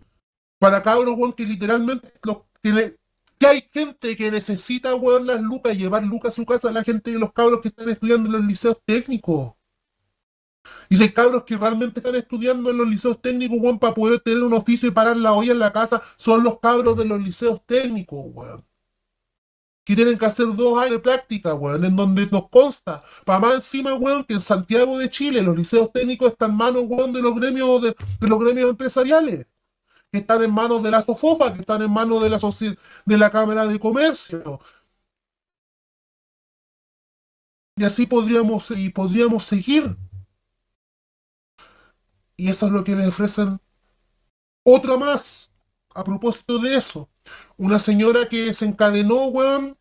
Para 0.58 0.82
cabros, 0.82 1.14
weón, 1.16 1.32
que 1.34 1.44
literalmente 1.44 2.12
los, 2.24 2.38
le- 2.62 2.96
que 3.38 3.46
hay 3.46 3.68
gente 3.72 4.16
que 4.16 4.30
necesita, 4.30 4.94
weón, 4.94 5.26
las 5.26 5.40
lucas, 5.40 5.76
llevar 5.76 6.02
lucas 6.02 6.30
a 6.34 6.36
su 6.36 6.44
casa, 6.44 6.72
la 6.72 6.82
gente 6.82 7.12
de 7.12 7.18
los 7.18 7.32
cabros 7.32 7.60
que 7.60 7.68
están 7.68 7.88
estudiando 7.88 8.26
en 8.28 8.32
los 8.32 8.44
liceos 8.44 8.78
técnicos. 8.84 9.54
Y 10.88 10.96
si 10.96 11.04
hay 11.04 11.12
cabros 11.12 11.44
que 11.44 11.56
realmente 11.56 12.00
están 12.00 12.14
estudiando 12.14 12.70
en 12.70 12.78
los 12.78 12.88
liceos 12.88 13.20
técnicos, 13.20 13.58
weón, 13.60 13.78
para 13.78 13.94
poder 13.94 14.20
tener 14.20 14.42
un 14.42 14.52
oficio 14.52 14.88
y 14.88 14.92
parar 14.92 15.16
la 15.16 15.32
olla 15.32 15.52
en 15.52 15.58
la 15.58 15.72
casa, 15.72 16.02
son 16.16 16.42
los 16.42 16.58
cabros 16.60 16.96
de 16.96 17.04
los 17.04 17.20
liceos 17.20 17.60
técnicos, 17.66 18.20
weón. 18.32 18.64
Que 19.84 19.96
tienen 19.96 20.18
que 20.18 20.26
hacer 20.26 20.46
dos 20.54 20.78
años 20.78 20.92
de 20.92 20.98
práctica, 21.00 21.54
weón, 21.54 21.84
en 21.84 21.96
donde 21.96 22.26
nos 22.26 22.48
consta, 22.48 23.02
para 23.24 23.38
más 23.38 23.54
encima, 23.54 23.94
weón, 23.94 24.24
que 24.24 24.34
en 24.34 24.40
Santiago 24.40 24.98
de 24.98 25.08
Chile 25.08 25.42
los 25.42 25.56
liceos 25.56 25.90
técnicos 25.92 26.32
están 26.32 26.50
en 26.50 26.56
manos, 26.56 26.84
weón, 26.86 27.12
de 27.12 27.22
los 27.22 27.34
gremios, 27.34 27.82
de, 27.82 27.96
los 28.20 28.38
gremios 28.38 28.70
empresariales 28.70 29.46
que 30.10 30.18
están 30.18 30.42
en 30.42 30.50
manos 30.50 30.82
de 30.82 30.90
la 30.90 31.02
SOFOPA, 31.02 31.52
que 31.52 31.60
están 31.60 31.82
en 31.82 31.90
manos 31.90 32.22
de 32.22 32.30
la, 32.30 32.38
de 33.04 33.18
la 33.18 33.30
Cámara 33.30 33.66
de 33.66 33.78
Comercio. 33.78 34.60
Y 37.78 37.84
así 37.84 38.06
podríamos, 38.06 38.72
y 38.72 38.90
podríamos 38.90 39.44
seguir. 39.44 39.96
Y 42.38 42.48
eso 42.48 42.66
es 42.66 42.72
lo 42.72 42.84
que 42.84 42.96
les 42.96 43.08
ofrecen. 43.08 43.60
Otra 44.64 44.96
más, 44.96 45.50
a 45.94 46.04
propósito 46.04 46.58
de 46.58 46.76
eso. 46.76 47.08
Una 47.56 47.78
señora 47.78 48.28
que 48.28 48.54
se 48.54 48.66
encadenó, 48.66 49.26
weón, 49.26 49.76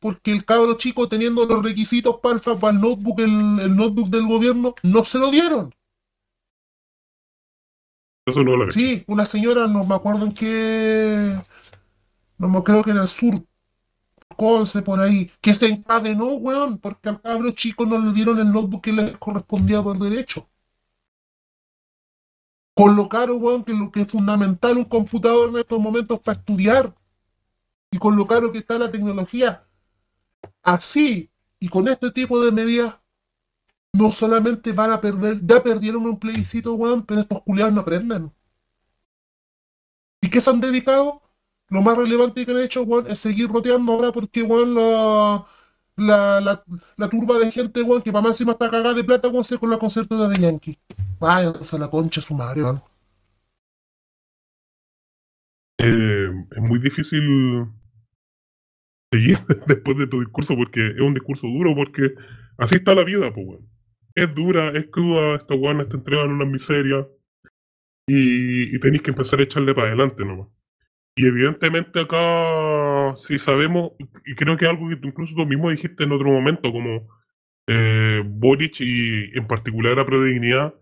porque 0.00 0.32
el 0.32 0.44
cabro 0.44 0.74
chico 0.74 1.08
teniendo 1.08 1.46
los 1.46 1.62
requisitos 1.64 2.18
para 2.22 2.36
el, 2.36 2.42
para 2.60 2.74
el 2.74 2.80
notebook, 2.82 3.20
el, 3.20 3.60
el 3.60 3.76
notebook 3.76 4.08
del 4.10 4.26
gobierno, 4.26 4.74
no 4.82 5.04
se 5.04 5.18
lo 5.18 5.30
dieron. 5.30 5.74
Eso 8.26 8.42
no 8.42 8.56
lo 8.56 8.66
Sí, 8.70 9.04
una 9.06 9.26
señora, 9.26 9.66
no 9.68 9.84
me 9.84 9.94
acuerdo 9.94 10.24
en 10.26 10.32
qué. 10.32 11.36
No 12.38 12.48
me 12.48 12.62
creo 12.62 12.82
que 12.84 12.90
en 12.92 12.98
el 12.98 13.08
sur. 13.08 13.44
Conce 14.36 14.82
por 14.82 15.00
ahí, 15.00 15.30
que 15.40 15.54
se 15.54 15.66
encadenó, 15.68 16.26
weón, 16.34 16.78
porque 16.78 17.08
al 17.08 17.20
cabro 17.22 17.50
chico 17.52 17.86
no 17.86 17.98
le 17.98 18.12
dieron 18.12 18.38
el 18.40 18.52
notebook 18.52 18.82
que 18.82 18.92
le 18.92 19.12
correspondía 19.18 19.82
por 19.82 19.98
derecho. 19.98 20.48
Con 22.74 22.96
lo 22.96 23.08
caro, 23.08 23.36
weón, 23.36 23.64
que 23.64 23.72
lo 23.72 23.90
que 23.90 24.02
es 24.02 24.08
fundamental 24.08 24.76
un 24.76 24.84
computador 24.84 25.50
en 25.50 25.58
estos 25.58 25.78
momentos 25.78 26.18
para 26.20 26.38
estudiar. 26.38 26.94
Y 27.90 27.98
con 27.98 28.16
lo 28.16 28.26
que 28.26 28.58
está 28.58 28.78
la 28.78 28.90
tecnología. 28.90 29.64
Así, 30.62 31.30
y 31.60 31.68
con 31.68 31.86
este 31.88 32.10
tipo 32.10 32.42
de 32.44 32.50
medidas, 32.50 32.98
no 33.92 34.10
solamente 34.10 34.72
van 34.72 34.90
a 34.90 35.00
perder, 35.00 35.40
ya 35.46 35.62
perdieron 35.62 36.04
un 36.04 36.18
plebiscito, 36.18 36.74
weón, 36.74 37.04
pero 37.06 37.20
estos 37.20 37.42
culiados 37.42 37.72
no 37.72 37.80
aprenden. 37.82 38.32
¿Y 40.20 40.28
qué 40.28 40.40
se 40.40 40.50
han 40.50 40.60
dedicado? 40.60 41.22
Lo 41.68 41.80
más 41.82 41.96
relevante 41.96 42.44
que 42.44 42.52
han 42.52 42.58
hecho, 42.60 42.82
weón, 42.82 43.06
es 43.08 43.20
seguir 43.20 43.48
roteando 43.48 43.92
ahora 43.92 44.10
porque, 44.10 44.42
weón, 44.42 44.74
la, 44.74 45.46
la, 45.96 46.64
la, 46.96 47.08
turba 47.08 47.38
de 47.38 47.50
gente, 47.50 47.82
weón, 47.82 48.02
que 48.02 48.12
para 48.12 48.22
más 48.22 48.32
encima 48.32 48.52
está 48.52 48.68
cagada 48.68 48.94
de 48.94 49.04
plata, 49.04 49.28
weón, 49.28 49.44
se 49.44 49.58
con 49.58 49.70
la 49.70 49.78
concerto 49.78 50.28
de 50.28 50.40
Yankee. 50.40 50.78
Vaya, 51.20 51.50
o 51.50 51.64
sea, 51.64 51.78
la 51.78 51.88
concha 51.88 52.20
su 52.20 52.34
madre, 52.34 52.62
weón. 52.62 52.82
Eh, 55.78 56.30
es 56.50 56.60
muy 56.60 56.78
difícil 56.78 57.66
seguir 59.12 59.38
después 59.66 59.98
de 59.98 60.06
tu 60.06 60.20
discurso 60.20 60.56
porque 60.56 60.88
es 60.88 61.00
un 61.00 61.14
discurso 61.14 61.46
duro 61.46 61.74
porque 61.74 62.14
así 62.58 62.76
está 62.76 62.94
la 62.94 63.04
vida, 63.04 63.32
pues, 63.32 63.46
weón. 63.46 63.68
Es 64.14 64.34
dura, 64.34 64.68
es 64.68 64.86
cruda, 64.86 65.34
esta 65.34 65.54
weón 65.54 65.88
te 65.88 65.96
entregan 65.96 66.30
una 66.30 66.44
miseria 66.44 67.08
y, 68.06 68.74
y 68.74 68.80
tenéis 68.80 69.02
que 69.02 69.10
empezar 69.10 69.40
a 69.40 69.42
echarle 69.42 69.74
para 69.74 69.88
adelante 69.88 70.24
nomás. 70.24 70.53
Y 71.16 71.26
evidentemente 71.26 72.00
acá, 72.00 73.14
si 73.16 73.38
sabemos, 73.38 73.92
y 74.26 74.34
creo 74.34 74.56
que 74.56 74.66
algo 74.66 74.88
que 74.88 74.98
incluso 75.06 75.34
tú 75.36 75.46
mismo 75.46 75.70
dijiste 75.70 76.04
en 76.04 76.12
otro 76.12 76.28
momento, 76.28 76.72
como 76.72 77.08
eh, 77.68 78.22
Boric 78.24 78.80
y 78.80 79.30
en 79.38 79.46
particular 79.46 79.98
a 79.98 80.06
Prodignidad, 80.06 80.74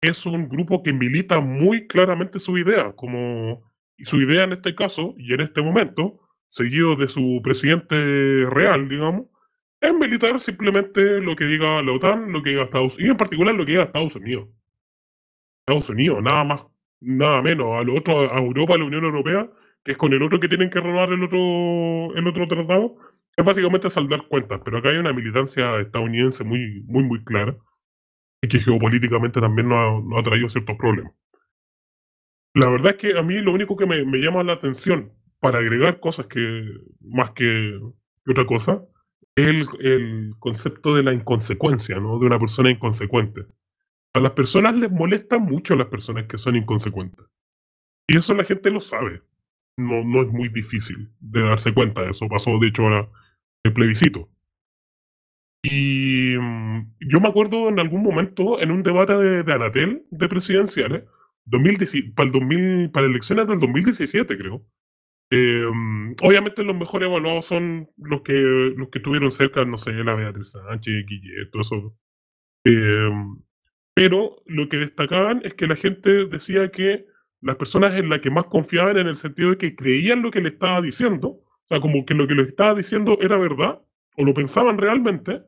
es 0.00 0.24
un 0.24 0.48
grupo 0.48 0.82
que 0.82 0.92
milita 0.92 1.40
muy 1.40 1.86
claramente 1.86 2.40
su 2.40 2.56
idea, 2.56 2.92
como 2.92 3.70
su 3.98 4.20
idea 4.20 4.44
en 4.44 4.52
este 4.52 4.74
caso 4.74 5.14
y 5.18 5.34
en 5.34 5.40
este 5.40 5.62
momento, 5.62 6.20
seguido 6.48 6.96
de 6.96 7.08
su 7.08 7.40
presidente 7.42 8.46
real, 8.46 8.88
digamos, 8.88 9.26
es 9.80 9.92
militar 9.94 10.40
simplemente 10.40 11.20
lo 11.20 11.36
que 11.36 11.44
diga 11.44 11.82
la 11.82 11.92
OTAN, 11.92 12.32
lo 12.32 12.42
que 12.42 12.50
diga 12.50 12.62
Estados 12.64 12.94
Unidos, 12.94 13.08
y 13.08 13.10
en 13.10 13.16
particular 13.16 13.54
lo 13.54 13.66
que 13.66 13.72
diga 13.72 13.84
Estados 13.84 14.16
Unidos. 14.16 14.48
Estados 15.66 15.90
Unidos, 15.90 16.22
nada 16.22 16.44
más, 16.44 16.60
nada 17.00 17.42
menos. 17.42 17.78
A 17.78 17.82
lo 17.82 17.94
otro, 17.94 18.32
a 18.32 18.38
Europa, 18.38 18.74
a 18.74 18.78
la 18.78 18.84
Unión 18.84 19.04
Europea, 19.04 19.50
que 19.86 19.92
es 19.92 19.98
con 19.98 20.12
el 20.12 20.20
otro 20.20 20.40
que 20.40 20.48
tienen 20.48 20.68
que 20.68 20.80
renovar 20.80 21.12
el 21.12 21.22
otro, 21.22 21.38
el 22.16 22.26
otro 22.26 22.48
tratado, 22.48 22.96
es 23.36 23.44
básicamente 23.44 23.88
saldar 23.88 24.26
cuentas, 24.26 24.60
pero 24.64 24.78
acá 24.78 24.88
hay 24.88 24.96
una 24.96 25.12
militancia 25.12 25.78
estadounidense 25.78 26.42
muy, 26.42 26.82
muy, 26.88 27.04
muy 27.04 27.22
clara 27.22 27.56
y 28.42 28.48
que 28.48 28.58
geopolíticamente 28.58 29.40
también 29.40 29.68
nos 29.68 30.02
ha, 30.18 30.22
traído 30.24 30.50
ciertos 30.50 30.76
problemas. 30.76 31.12
La 32.52 32.68
verdad 32.68 32.96
es 32.96 32.96
que 32.96 33.16
a 33.16 33.22
mí 33.22 33.38
lo 33.38 33.52
único 33.52 33.76
que 33.76 33.86
me, 33.86 34.02
llama 34.18 34.42
la 34.42 34.54
atención 34.54 35.12
para 35.38 35.58
agregar 35.58 36.00
cosas 36.00 36.26
que 36.26 36.64
más 37.00 37.30
que, 37.30 37.78
otra 38.28 38.44
cosa 38.44 38.82
es 39.36 39.46
el, 39.46 39.66
el, 39.82 40.34
concepto 40.40 40.96
de 40.96 41.04
la 41.04 41.12
inconsecuencia, 41.12 42.00
¿no? 42.00 42.18
De 42.18 42.26
una 42.26 42.40
persona 42.40 42.72
inconsecuente. 42.72 43.42
A 44.14 44.18
las 44.18 44.32
personas 44.32 44.74
les 44.74 44.90
molestan 44.90 45.42
mucho 45.42 45.76
las 45.76 45.86
personas 45.86 46.26
que 46.26 46.38
son 46.38 46.56
inconsecuentes. 46.56 47.24
Y 48.08 48.16
eso 48.16 48.34
la 48.34 48.42
gente 48.42 48.72
lo 48.72 48.80
sabe 48.80 49.22
no, 49.76 50.04
no 50.04 50.22
es 50.22 50.28
muy 50.28 50.48
difícil 50.48 51.10
de 51.20 51.42
darse 51.42 51.72
cuenta. 51.72 52.08
Eso 52.08 52.28
pasó, 52.28 52.58
de 52.58 52.68
hecho, 52.68 52.82
ahora 52.82 53.08
el 53.64 53.72
plebiscito. 53.72 54.30
Y 55.62 56.36
mm, 56.38 56.96
yo 57.00 57.20
me 57.20 57.28
acuerdo 57.28 57.68
en 57.68 57.80
algún 57.80 58.02
momento 58.02 58.60
en 58.60 58.70
un 58.70 58.82
debate 58.82 59.14
de, 59.14 59.42
de 59.42 59.52
Anatel 59.52 60.06
de 60.10 60.28
presidenciales, 60.28 61.04
para, 62.14 62.26
el 62.26 62.32
2000, 62.32 62.90
para 62.90 63.06
elecciones 63.06 63.46
del 63.46 63.60
2017, 63.60 64.36
creo. 64.36 64.66
Mm, 65.30 66.14
obviamente 66.22 66.62
los 66.62 66.76
mejores 66.76 67.08
evaluados 67.08 67.46
son 67.46 67.90
los 67.96 68.22
que 68.22 68.32
los 68.76 68.88
que 68.90 68.98
estuvieron 68.98 69.32
cerca, 69.32 69.64
no 69.64 69.76
sé, 69.76 69.92
la 70.04 70.14
Beatriz 70.14 70.52
Sánchez, 70.52 71.04
Guillet, 71.06 71.50
todo 71.50 71.62
eso. 71.62 71.98
Eh, 72.64 73.10
pero 73.94 74.42
lo 74.46 74.68
que 74.68 74.76
destacaban 74.78 75.40
es 75.44 75.54
que 75.54 75.66
la 75.66 75.76
gente 75.76 76.26
decía 76.26 76.70
que 76.70 77.06
las 77.40 77.56
personas 77.56 77.94
en 77.94 78.08
las 78.08 78.20
que 78.20 78.30
más 78.30 78.46
confiaban 78.46 78.96
en 78.96 79.06
el 79.06 79.16
sentido 79.16 79.50
de 79.50 79.58
que 79.58 79.74
creían 79.74 80.22
lo 80.22 80.30
que 80.30 80.40
le 80.40 80.48
estaba 80.48 80.80
diciendo, 80.80 81.28
o 81.28 81.66
sea, 81.68 81.80
como 81.80 82.04
que 82.04 82.14
lo 82.14 82.26
que 82.26 82.34
le 82.34 82.42
estaba 82.42 82.74
diciendo 82.74 83.18
era 83.20 83.36
verdad, 83.38 83.82
o 84.16 84.24
lo 84.24 84.34
pensaban 84.34 84.78
realmente, 84.78 85.42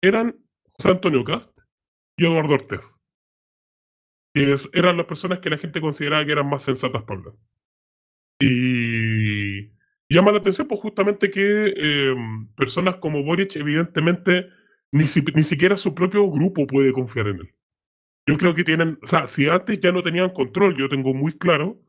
eran 0.00 0.36
José 0.72 0.90
Antonio 0.90 1.24
Cast 1.24 1.50
y 2.16 2.26
Eduardo 2.26 2.54
Ortez. 2.54 2.96
Eran 4.34 4.96
las 4.96 5.06
personas 5.06 5.38
que 5.38 5.50
la 5.50 5.58
gente 5.58 5.80
consideraba 5.80 6.24
que 6.24 6.32
eran 6.32 6.48
más 6.48 6.62
sensatas 6.64 7.02
para 7.04 7.20
hablar. 7.20 7.34
Y, 8.40 9.70
llama 10.08 10.32
la 10.32 10.38
atención, 10.38 10.66
pues 10.66 10.80
justamente 10.80 11.30
que 11.30 11.74
em, 11.76 12.48
personas 12.54 12.96
como 12.96 13.22
Boric, 13.22 13.54
evidentemente, 13.56 14.48
ni, 14.90 15.04
ni 15.34 15.42
siquiera 15.42 15.76
su 15.76 15.94
propio 15.94 16.28
grupo 16.30 16.66
puede 16.66 16.92
confiar 16.92 17.28
en 17.28 17.40
él. 17.40 17.53
Yo 18.26 18.38
creo 18.38 18.54
que 18.54 18.64
tienen, 18.64 18.98
o 19.02 19.06
sea, 19.06 19.26
si 19.26 19.48
antes 19.48 19.80
ya 19.80 19.92
no 19.92 20.02
tenían 20.02 20.30
control, 20.30 20.76
yo 20.76 20.88
tengo 20.88 21.12
muy 21.12 21.36
claro 21.36 21.80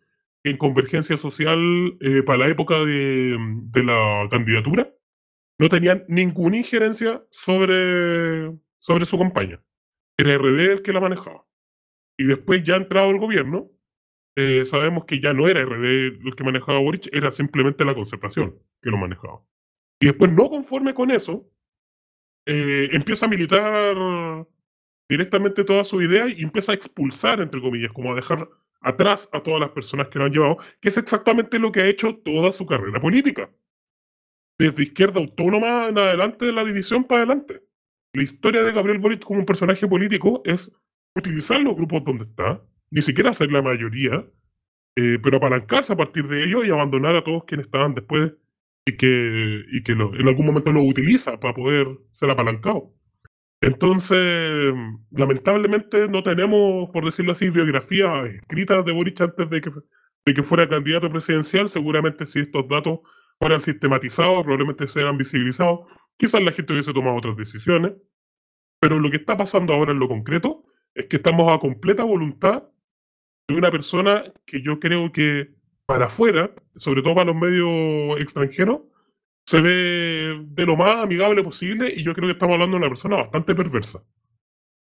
que 0.43 0.51
en 0.51 0.57
Convergencia 0.57 1.17
Social, 1.17 1.97
eh, 2.01 2.23
para 2.23 2.39
la 2.39 2.47
época 2.49 2.83
de, 2.83 3.37
la 3.75 4.27
candidatura, 4.29 4.93
no 5.57 5.69
tenían 5.69 6.03
ninguna 6.09 6.57
injerencia 6.57 7.25
sobre, 7.31 8.51
sobre 8.79 9.05
su 9.05 9.17
campaña. 9.17 9.63
Era 10.17 10.37
RD 10.37 10.71
el 10.73 10.81
que 10.81 10.93
la 10.93 10.99
manejaba. 10.99 11.45
Y 12.17 12.25
después, 12.25 12.63
ya 12.63 12.75
entrado 12.75 13.11
el 13.11 13.19
gobierno, 13.19 13.71
eh, 14.35 14.65
sabemos 14.65 15.05
que 15.05 15.21
ya 15.21 15.33
no 15.33 15.47
era 15.47 15.63
RD 15.63 16.19
el 16.25 16.35
que 16.35 16.43
manejaba 16.43 16.79
Boric, 16.79 17.07
era 17.13 17.31
simplemente 17.31 17.85
la 17.85 17.95
concertación 17.95 18.59
que 18.81 18.89
lo 18.89 18.97
manejaba. 18.97 19.41
Y 20.01 20.07
después, 20.07 20.31
no 20.33 20.49
conforme 20.49 20.93
con 20.93 21.11
eso, 21.11 21.49
eh, 22.45 22.89
empieza 22.91 23.25
a 23.25 23.29
militar 23.29 24.45
directamente 25.09 25.63
toda 25.63 25.83
su 25.83 26.01
idea 26.01 26.27
y 26.27 26.41
empieza 26.41 26.71
a 26.71 26.75
expulsar, 26.75 27.41
entre 27.41 27.61
comillas, 27.61 27.91
como 27.91 28.11
a 28.11 28.15
dejar 28.15 28.49
atrás 28.81 29.29
a 29.31 29.41
todas 29.41 29.59
las 29.59 29.69
personas 29.69 30.07
que 30.09 30.19
lo 30.19 30.25
han 30.25 30.31
llevado, 30.31 30.57
que 30.79 30.89
es 30.89 30.97
exactamente 30.97 31.59
lo 31.59 31.71
que 31.71 31.81
ha 31.81 31.87
hecho 31.87 32.17
toda 32.17 32.51
su 32.51 32.65
carrera 32.65 33.01
política. 33.01 33.49
Desde 34.59 34.83
izquierda 34.83 35.19
autónoma 35.19 35.87
en 35.87 35.97
adelante 35.97 36.45
de 36.45 36.53
la 36.53 36.63
división 36.63 37.03
para 37.03 37.23
adelante. 37.23 37.63
La 38.13 38.23
historia 38.23 38.63
de 38.63 38.71
Gabriel 38.71 38.99
Boric 38.99 39.23
como 39.23 39.39
un 39.39 39.45
personaje 39.45 39.87
político 39.87 40.41
es 40.45 40.71
utilizar 41.15 41.59
los 41.61 41.75
grupos 41.75 42.03
donde 42.03 42.25
está, 42.25 42.63
ni 42.91 43.01
siquiera 43.01 43.33
ser 43.33 43.51
la 43.51 43.61
mayoría, 43.61 44.25
eh, 44.95 45.19
pero 45.21 45.37
apalancarse 45.37 45.91
a 45.91 45.97
partir 45.97 46.27
de 46.27 46.43
ellos 46.43 46.65
y 46.65 46.71
abandonar 46.71 47.15
a 47.15 47.23
todos 47.23 47.43
quienes 47.43 47.65
estaban 47.65 47.93
después 47.93 48.33
y 48.87 48.95
que, 48.95 49.63
y 49.71 49.83
que 49.83 49.93
en 49.93 50.27
algún 50.27 50.45
momento 50.45 50.71
lo 50.71 50.83
utiliza 50.83 51.39
para 51.39 51.53
poder 51.53 51.87
ser 52.11 52.29
apalancado. 52.29 52.93
Entonces, 53.61 54.73
lamentablemente 55.11 56.07
no 56.07 56.23
tenemos, 56.23 56.89
por 56.91 57.05
decirlo 57.05 57.31
así, 57.31 57.49
biografías 57.49 58.29
escritas 58.29 58.85
de 58.85 58.91
Boric 58.91 59.21
antes 59.21 59.49
de 59.49 59.61
que, 59.61 59.71
de 60.25 60.33
que 60.33 60.43
fuera 60.43 60.67
candidato 60.67 61.09
presidencial. 61.09 61.69
Seguramente 61.69 62.27
si 62.27 62.39
estos 62.39 62.67
datos 62.67 62.99
fueran 63.39 63.61
sistematizados, 63.61 64.43
probablemente 64.43 64.87
sean 64.87 65.17
visibilizados, 65.17 65.81
quizás 66.17 66.41
la 66.41 66.51
gente 66.51 66.73
hubiese 66.73 66.93
tomado 66.93 67.15
otras 67.15 67.37
decisiones. 67.37 67.93
Pero 68.79 68.99
lo 68.99 69.09
que 69.09 69.17
está 69.17 69.37
pasando 69.37 69.73
ahora 69.73 69.93
en 69.93 69.99
lo 69.99 70.07
concreto 70.07 70.65
es 70.93 71.07
que 71.07 71.17
estamos 71.17 71.51
a 71.51 71.59
completa 71.59 72.03
voluntad 72.03 72.63
de 73.47 73.55
una 73.55 73.71
persona 73.71 74.23
que 74.45 74.61
yo 74.61 74.79
creo 74.79 75.11
que 75.11 75.55
para 75.85 76.05
afuera, 76.05 76.53
sobre 76.75 77.01
todo 77.01 77.15
para 77.15 77.31
los 77.31 77.35
medios 77.35 78.19
extranjeros, 78.19 78.81
se 79.45 79.61
ve 79.61 80.43
de 80.43 80.65
lo 80.65 80.75
más 80.75 81.03
amigable 81.03 81.43
posible 81.43 81.93
y 81.95 82.03
yo 82.03 82.13
creo 82.13 82.27
que 82.27 82.33
estamos 82.33 82.55
hablando 82.55 82.75
de 82.75 82.79
una 82.79 82.89
persona 82.89 83.17
bastante 83.17 83.53
perversa. 83.55 84.03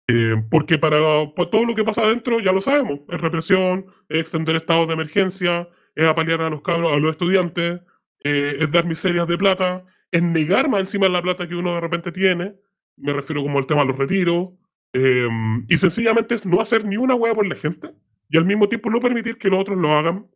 Eh, 0.08 0.36
porque 0.49 0.78
para, 0.78 0.97
todo 0.97 1.66
lo 1.66 1.76
que 1.76 1.84
pasa 1.84 2.01
adentro 2.01 2.39
ya 2.39 2.51
lo 2.51 2.62
sabemos, 2.62 3.01
es 3.10 3.22
represión, 3.22 3.86
es 4.10 4.20
extender 4.20 4.58
estados 4.58 4.88
de 4.88 4.93
emergencia, 4.93 5.70
es 5.95 6.06
apalear 6.06 6.41
a 6.41 6.49
los 6.49 6.62
cabros, 6.62 6.91
a 6.95 6.99
los 6.99 7.12
estudiantes, 7.12 7.82
eh, 8.24 8.58
es 8.60 8.72
dar 8.72 8.86
miserias 8.86 9.28
de 9.28 9.38
plata, 9.38 9.86
es 10.12 10.22
negar 10.22 10.70
más 10.70 10.82
encima 10.82 11.08
la 11.10 11.22
plata 11.22 11.47
que 11.47 11.56
uno 11.56 11.76
de 11.76 11.82
repente 11.82 12.12
tiene, 12.12 12.56
me 12.97 13.14
refiero 13.14 13.41
como 13.41 13.58
al 13.58 13.66
tema 13.66 13.82
de 13.82 13.88
los 13.88 13.97
retiros, 13.97 14.49
eh, 14.93 15.28
y 15.68 15.78
sencillamente 15.78 16.36
es 16.36 16.45
no 16.45 16.62
hacer 16.62 16.86
ni 16.86 16.97
una 16.97 17.16
hueá 17.16 17.34
por 17.34 17.47
la 17.47 17.56
gente 17.56 17.89
y 18.30 18.38
al 18.38 18.45
mismo 18.45 18.70
tiempo 18.70 18.89
no 18.91 18.99
permitir 18.99 19.38
que 19.38 19.49
los 19.49 19.60
otros 19.60 19.78
lo 19.78 19.89
hagan 19.89 20.28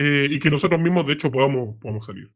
y 0.00 0.38
que 0.38 0.48
nosotros 0.48 0.80
mismos 0.80 1.06
de 1.06 1.14
hecho 1.14 1.32
podamos, 1.32 1.76
podamos 1.80 2.06
salir. 2.06 2.32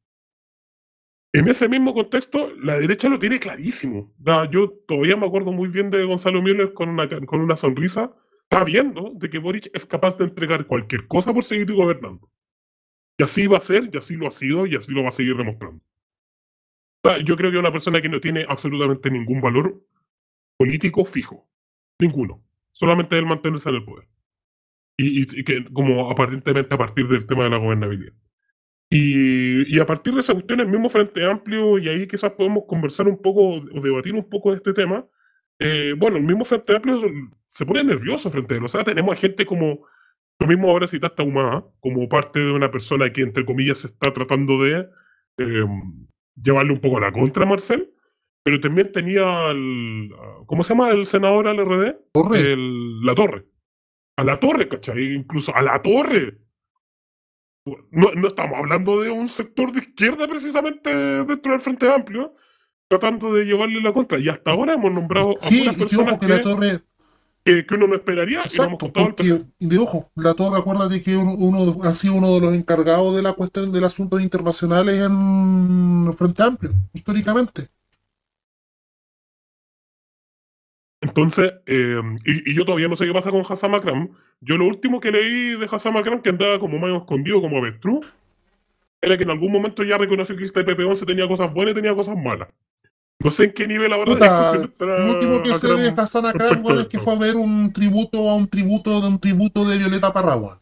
En 1.34 1.48
ese 1.48 1.68
mismo 1.68 1.94
contexto, 1.94 2.52
la 2.62 2.78
derecha 2.78 3.08
lo 3.08 3.18
tiene 3.18 3.40
clarísimo. 3.40 4.14
Yo 4.50 4.70
todavía 4.86 5.16
me 5.16 5.26
acuerdo 5.26 5.52
muy 5.52 5.68
bien 5.68 5.90
de 5.90 6.04
Gonzalo 6.04 6.42
Müller 6.42 6.74
con 6.74 6.90
una, 6.90 7.08
con 7.08 7.40
una 7.40 7.56
sonrisa, 7.56 8.14
sabiendo 8.50 9.12
de 9.14 9.30
que 9.30 9.38
Boric 9.38 9.70
es 9.72 9.86
capaz 9.86 10.18
de 10.18 10.24
entregar 10.24 10.66
cualquier 10.66 11.06
cosa 11.06 11.32
por 11.32 11.42
seguir 11.42 11.72
gobernando. 11.72 12.30
Y 13.18 13.22
así 13.22 13.46
va 13.46 13.56
a 13.56 13.60
ser, 13.60 13.88
y 13.90 13.96
así 13.96 14.16
lo 14.16 14.28
ha 14.28 14.30
sido, 14.30 14.66
y 14.66 14.76
así 14.76 14.92
lo 14.92 15.02
va 15.02 15.08
a 15.08 15.12
seguir 15.12 15.36
demostrando. 15.36 15.82
Yo 17.24 17.36
creo 17.36 17.50
que 17.50 17.56
es 17.56 17.60
una 17.60 17.72
persona 17.72 18.00
que 18.00 18.08
no 18.08 18.20
tiene 18.20 18.46
absolutamente 18.48 19.10
ningún 19.10 19.40
valor 19.40 19.82
político 20.56 21.04
fijo. 21.04 21.48
Ninguno. 21.98 22.44
Solamente 22.72 23.16
el 23.16 23.26
mantenerse 23.26 23.68
en 23.70 23.74
el 23.76 23.84
poder. 23.84 24.08
Y, 24.96 25.44
que 25.44 25.64
como 25.72 26.10
aparentemente 26.10 26.74
a 26.74 26.78
partir 26.78 27.08
del 27.08 27.26
tema 27.26 27.44
de 27.44 27.50
la 27.50 27.56
gobernabilidad. 27.56 28.12
Y, 28.90 29.41
a 29.78 29.86
partir 29.86 30.14
de 30.14 30.20
esa 30.20 30.32
cuestión, 30.32 30.60
el 30.60 30.68
mismo 30.68 30.88
Frente 30.90 31.24
Amplio, 31.24 31.78
y 31.78 31.88
ahí 31.88 32.06
quizás 32.06 32.32
podemos 32.32 32.64
conversar 32.66 33.06
un 33.08 33.20
poco 33.20 33.56
o 33.56 33.80
debatir 33.80 34.14
un 34.14 34.28
poco 34.28 34.50
de 34.50 34.56
este 34.56 34.72
tema, 34.72 35.06
eh, 35.58 35.94
bueno, 35.96 36.16
el 36.16 36.24
mismo 36.24 36.44
Frente 36.44 36.74
Amplio 36.74 37.02
se 37.48 37.66
pone 37.66 37.84
nervioso 37.84 38.30
frente 38.30 38.54
a 38.54 38.56
él. 38.58 38.64
O 38.64 38.68
sea, 38.68 38.82
tenemos 38.82 39.12
a 39.12 39.20
gente 39.20 39.44
como, 39.46 39.86
lo 40.38 40.46
mismo 40.46 40.70
ahora 40.70 40.88
citaste 40.88 41.22
a 41.22 41.24
Humada, 41.24 41.66
como 41.80 42.08
parte 42.08 42.40
de 42.40 42.52
una 42.52 42.70
persona 42.70 43.12
que, 43.12 43.22
entre 43.22 43.44
comillas, 43.44 43.80
se 43.80 43.88
está 43.88 44.12
tratando 44.12 44.62
de 44.62 44.88
em, 45.38 46.06
llevarle 46.34 46.72
un 46.72 46.80
poco 46.80 46.98
a 46.98 47.02
la 47.02 47.12
contra 47.12 47.44
a 47.44 47.48
Marcel, 47.48 47.92
pero 48.42 48.60
también 48.60 48.90
tenía 48.90 49.48
al, 49.50 50.10
¿cómo 50.46 50.64
se 50.64 50.74
llama 50.74 50.90
el 50.90 51.06
senador 51.06 51.46
al 51.46 51.58
RD? 51.58 51.94
Torre. 52.12 52.56
la 52.56 53.14
Torre. 53.14 53.46
A 54.16 54.24
la 54.24 54.40
Torre, 54.40 54.68
¿cachai? 54.68 55.14
Incluso 55.14 55.54
a 55.54 55.62
la 55.62 55.80
Torre. 55.80 56.38
No, 57.64 58.10
no, 58.14 58.28
estamos 58.28 58.58
hablando 58.58 59.00
de 59.02 59.10
un 59.10 59.28
sector 59.28 59.72
de 59.72 59.80
izquierda 59.80 60.26
precisamente 60.26 60.92
dentro 61.24 61.52
del 61.52 61.60
Frente 61.60 61.92
Amplio, 61.92 62.34
tratando 62.88 63.32
de 63.32 63.44
llevarle 63.44 63.80
la 63.80 63.92
contra. 63.92 64.18
Y 64.18 64.28
hasta 64.28 64.50
ahora 64.50 64.74
hemos 64.74 64.92
nombrado 64.92 65.36
a 65.40 65.46
algunas 65.46 65.76
personas 65.76 66.18
que, 66.18 66.26
la 66.26 66.40
torre... 66.40 66.80
que, 67.44 67.64
uno 67.70 67.86
no 67.86 67.94
esperaría. 67.94 68.42
Exacto, 68.42 68.92
porque, 68.92 69.44
de 69.60 69.78
ojo, 69.78 70.10
la 70.16 70.34
torre, 70.34 70.58
acuérdate 70.58 71.02
que 71.02 71.16
uno, 71.16 71.76
ha 71.84 71.94
sido 71.94 72.14
uno 72.14 72.34
de 72.34 72.40
los 72.40 72.54
encargados 72.54 73.14
de 73.14 73.22
la 73.22 73.32
cuestión 73.32 73.70
del 73.70 73.84
asuntos 73.84 74.20
internacionales 74.20 74.96
en 74.96 76.06
el 76.08 76.14
Frente 76.14 76.42
Amplio, 76.42 76.72
históricamente. 76.92 77.68
Entonces, 81.02 81.52
em, 81.66 82.16
y, 82.24 82.54
yo 82.54 82.64
todavía 82.64 82.86
no 82.86 82.94
sé 82.94 83.04
qué 83.04 83.12
pasa 83.12 83.30
con 83.30 83.44
Hassan 83.46 83.72
Makram. 83.72 84.08
Yo 84.40 84.56
lo 84.56 84.66
último 84.66 85.00
que 85.00 85.10
leí 85.10 85.58
de 85.58 85.68
Hassan 85.70 85.92
Makram, 85.92 86.22
que 86.22 86.30
andaba 86.30 86.60
como 86.60 86.78
medio 86.78 86.98
escondido, 86.98 87.40
como 87.42 87.58
avestruz, 87.58 88.06
era 89.00 89.16
que 89.16 89.24
en 89.24 89.30
algún 89.30 89.50
momento 89.50 89.82
ya 89.82 89.98
reconoció 89.98 90.36
que 90.36 90.44
el 90.44 90.52
TPP-11 90.52 91.04
tenía 91.04 91.26
cosas 91.26 91.52
buenas 91.52 91.72
y 91.72 91.74
tenía 91.74 91.94
cosas 91.94 92.16
malas. 92.16 92.48
No 93.18 93.30
sé 93.32 93.44
en 93.44 93.52
qué 93.52 93.66
nivel 93.66 93.92
ahora 93.92 94.14
de 94.14 94.20
discusión 94.20 94.74
Lo 94.78 95.14
último 95.14 95.42
que 95.42 95.74
ve 95.74 95.82
de 95.82 96.00
Hassan 96.00 96.26
Akram 96.26 96.64
es 96.80 96.88
que 96.88 97.00
fue 97.00 97.12
a 97.12 97.18
ver 97.18 97.36
un 97.36 97.72
tributo 97.72 98.30
a 98.30 98.36
un 98.36 98.48
tributo 98.48 99.00
de 99.00 99.08
un 99.08 99.18
tributo 99.18 99.64
de 99.68 99.78
Violeta 99.78 100.12
Parragua. 100.12 100.60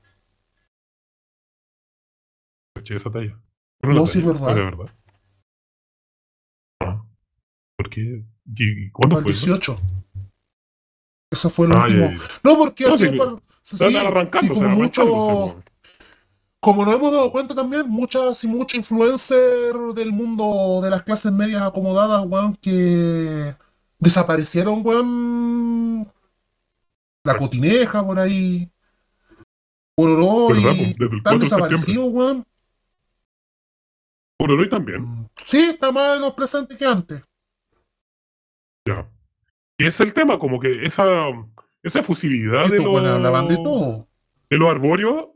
esa 2.89 3.11
talla. 3.11 3.39
No, 3.83 4.07
sí, 4.07 4.21
es 4.21 4.27
verdad. 4.27 4.51
Es 4.51 4.65
verdad. 4.65 4.95
Ah, 6.81 7.05
¿Por 7.77 7.91
qué? 7.91 8.25
¿Cuándo 8.93 9.17
fue? 9.17 9.31
El 9.31 9.37
18. 9.37 9.73
Eso 9.73 10.01
fue 11.51 11.67
el 11.67 11.77
último. 11.77 12.11
No, 12.43 12.59
porque 12.59 12.87
así 12.87 13.09
sí, 13.63 13.97
arrancando, 13.97 14.55
como 14.55 14.69
mucho, 14.71 15.63
como 16.59 16.85
nos 16.85 16.95
hemos 16.95 17.13
dado 17.13 17.33
cuenta 17.33 17.55
también, 17.55 17.89
muchas 17.89 18.43
y 18.45 18.49
muchos 18.49 18.77
influencers 18.77 19.95
del 19.95 20.13
mundo 20.13 20.81
de 20.83 20.91
las 20.91 21.03
clases 21.03 21.33
medias 21.33 21.63
acomodadas, 21.63 22.25
weón, 22.27 22.57
que 22.57 23.55
desaparecieron, 23.99 24.85
weón. 24.85 26.13
La 27.23 27.37
cotineja 27.37 28.05
por 28.05 28.19
ahí. 28.19 28.71
Pororoy. 29.95 30.97
Están 30.99 31.39
desaparecidos, 31.39 32.09
weón. 32.11 32.47
Pororoy 34.37 34.69
también. 34.69 35.31
Sí, 35.45 35.61
está 35.61 35.93
más 35.93 36.17
en 36.17 36.23
los 36.23 36.33
presentes 36.33 36.77
que 36.77 36.87
antes. 36.87 37.23
Ya. 38.87 39.07
Y 39.81 39.87
es 39.87 39.99
el 40.01 40.13
tema, 40.13 40.39
como 40.39 40.61
que 40.61 40.85
esa, 40.85 41.31
esa 41.83 42.03
fusibilidad 42.03 42.69
de 42.69 42.83
los, 42.83 43.03
de, 43.49 43.57
todo. 43.57 44.09
de 44.51 44.59
los 44.59 44.69
arbóreos, 44.69 45.29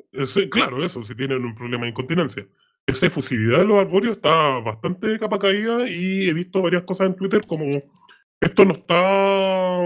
claro, 0.51 0.85
eso, 0.85 1.03
si 1.03 1.15
tienen 1.15 1.43
un 1.47 1.55
problema 1.55 1.85
de 1.85 1.91
incontinencia. 1.91 2.47
Esa 2.87 3.07
efusividad 3.07 3.61
de 3.61 3.65
los 3.65 3.79
arbóreos 3.79 4.17
está 4.17 4.59
bastante 4.61 5.19
capa 5.19 5.39
caída 5.39 5.89
y 5.89 6.29
he 6.29 6.35
visto 6.35 6.61
varias 6.61 6.83
cosas 6.83 7.07
en 7.07 7.17
Twitter 7.17 7.41
como 7.47 7.65
esto 8.39 8.67
no 8.67 8.75
está, 8.75 9.81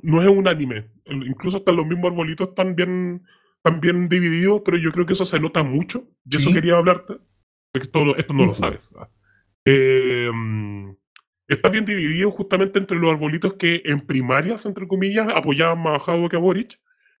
no 0.00 0.22
es 0.22 0.28
unánime. 0.28 0.92
Incluso 1.06 1.56
hasta 1.56 1.72
los 1.72 1.84
mismos 1.84 2.12
arbolitos 2.12 2.50
están 2.50 2.76
bien, 2.76 3.24
están 3.56 3.80
bien 3.80 4.08
divididos, 4.08 4.62
pero 4.64 4.76
yo 4.76 4.92
creo 4.92 5.06
que 5.06 5.14
eso 5.14 5.26
se 5.26 5.40
nota 5.40 5.64
mucho. 5.64 6.06
Y 6.30 6.36
eso 6.36 6.52
quería 6.52 6.76
hablarte, 6.76 7.14
porque 7.72 7.86
esto, 7.86 8.16
esto 8.16 8.32
no 8.32 8.46
lo 8.46 8.54
sabes. 8.54 8.92
Eh, 9.64 10.30
está 11.48 11.68
bien 11.68 11.84
dividido 11.84 12.30
justamente 12.30 12.78
entre 12.78 12.98
los 12.98 13.10
arbolitos 13.10 13.54
que 13.54 13.82
en 13.84 14.06
primarias, 14.06 14.64
entre 14.66 14.86
comillas, 14.86 15.28
apoyaban 15.34 15.82
más 15.82 16.00
a 16.00 16.04
Jadwe 16.04 16.28
que 16.28 16.36
a 16.36 16.40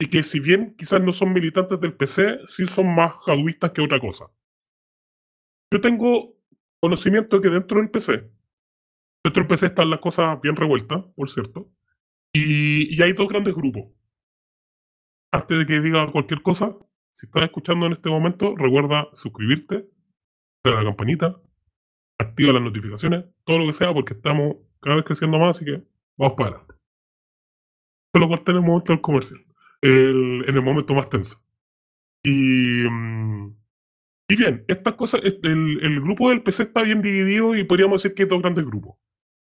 y 0.00 0.06
que 0.08 0.22
si 0.22 0.40
bien 0.40 0.74
quizás 0.76 1.00
no 1.02 1.12
son 1.12 1.32
militantes 1.32 1.78
del 1.80 1.94
PC, 1.94 2.40
sí 2.46 2.66
son 2.66 2.94
más 2.94 3.12
jaduistas 3.24 3.70
que 3.70 3.82
otra 3.82 4.00
cosa. 4.00 4.26
Yo 5.72 5.80
tengo 5.80 6.36
conocimiento 6.80 7.36
de 7.36 7.42
que 7.42 7.54
dentro 7.54 7.78
del 7.78 7.90
PC, 7.90 8.30
dentro 9.24 9.42
del 9.42 9.46
PC 9.46 9.66
están 9.66 9.90
las 9.90 10.00
cosas 10.00 10.40
bien 10.40 10.56
revueltas, 10.56 11.04
por 11.14 11.30
cierto, 11.30 11.70
y, 12.32 12.94
y 12.94 13.02
hay 13.02 13.12
dos 13.12 13.28
grandes 13.28 13.54
grupos. 13.54 13.92
Antes 15.32 15.58
de 15.58 15.66
que 15.66 15.80
diga 15.80 16.10
cualquier 16.10 16.42
cosa, 16.42 16.76
si 17.12 17.26
estás 17.26 17.44
escuchando 17.44 17.86
en 17.86 17.92
este 17.92 18.10
momento, 18.10 18.54
recuerda 18.56 19.08
suscribirte, 19.14 19.88
a 20.64 20.70
la 20.70 20.84
campanita, 20.84 21.40
activa 22.18 22.52
las 22.52 22.62
notificaciones, 22.62 23.24
todo 23.44 23.58
lo 23.58 23.66
que 23.66 23.72
sea, 23.72 23.92
porque 23.92 24.14
estamos 24.14 24.56
cada 24.80 24.96
vez 24.96 25.04
creciendo 25.04 25.38
más, 25.38 25.56
así 25.56 25.64
que 25.64 25.82
vamos 26.16 26.34
para 26.36 26.50
adelante. 26.50 26.74
Solo 28.14 28.28
corté 28.28 28.52
en 28.52 28.58
el 28.58 28.62
momento 28.62 28.92
del 28.92 29.00
comercial, 29.00 29.40
en 29.82 30.44
el 30.48 30.62
momento 30.62 30.94
más 30.94 31.08
tenso. 31.10 31.42
Y, 32.22 32.88
mm, 32.88 33.56
y 34.28 34.36
bien, 34.36 34.64
estas 34.68 34.94
cosas, 34.94 35.20
el, 35.24 35.80
el, 35.82 36.00
grupo 36.00 36.30
del 36.30 36.42
PC 36.42 36.64
está 36.64 36.82
bien 36.82 37.02
dividido 37.02 37.54
y 37.54 37.64
podríamos 37.64 38.02
decir 38.02 38.14
que 38.14 38.22
hay 38.22 38.28
dos 38.28 38.40
grandes 38.40 38.64
grupos. 38.64 38.96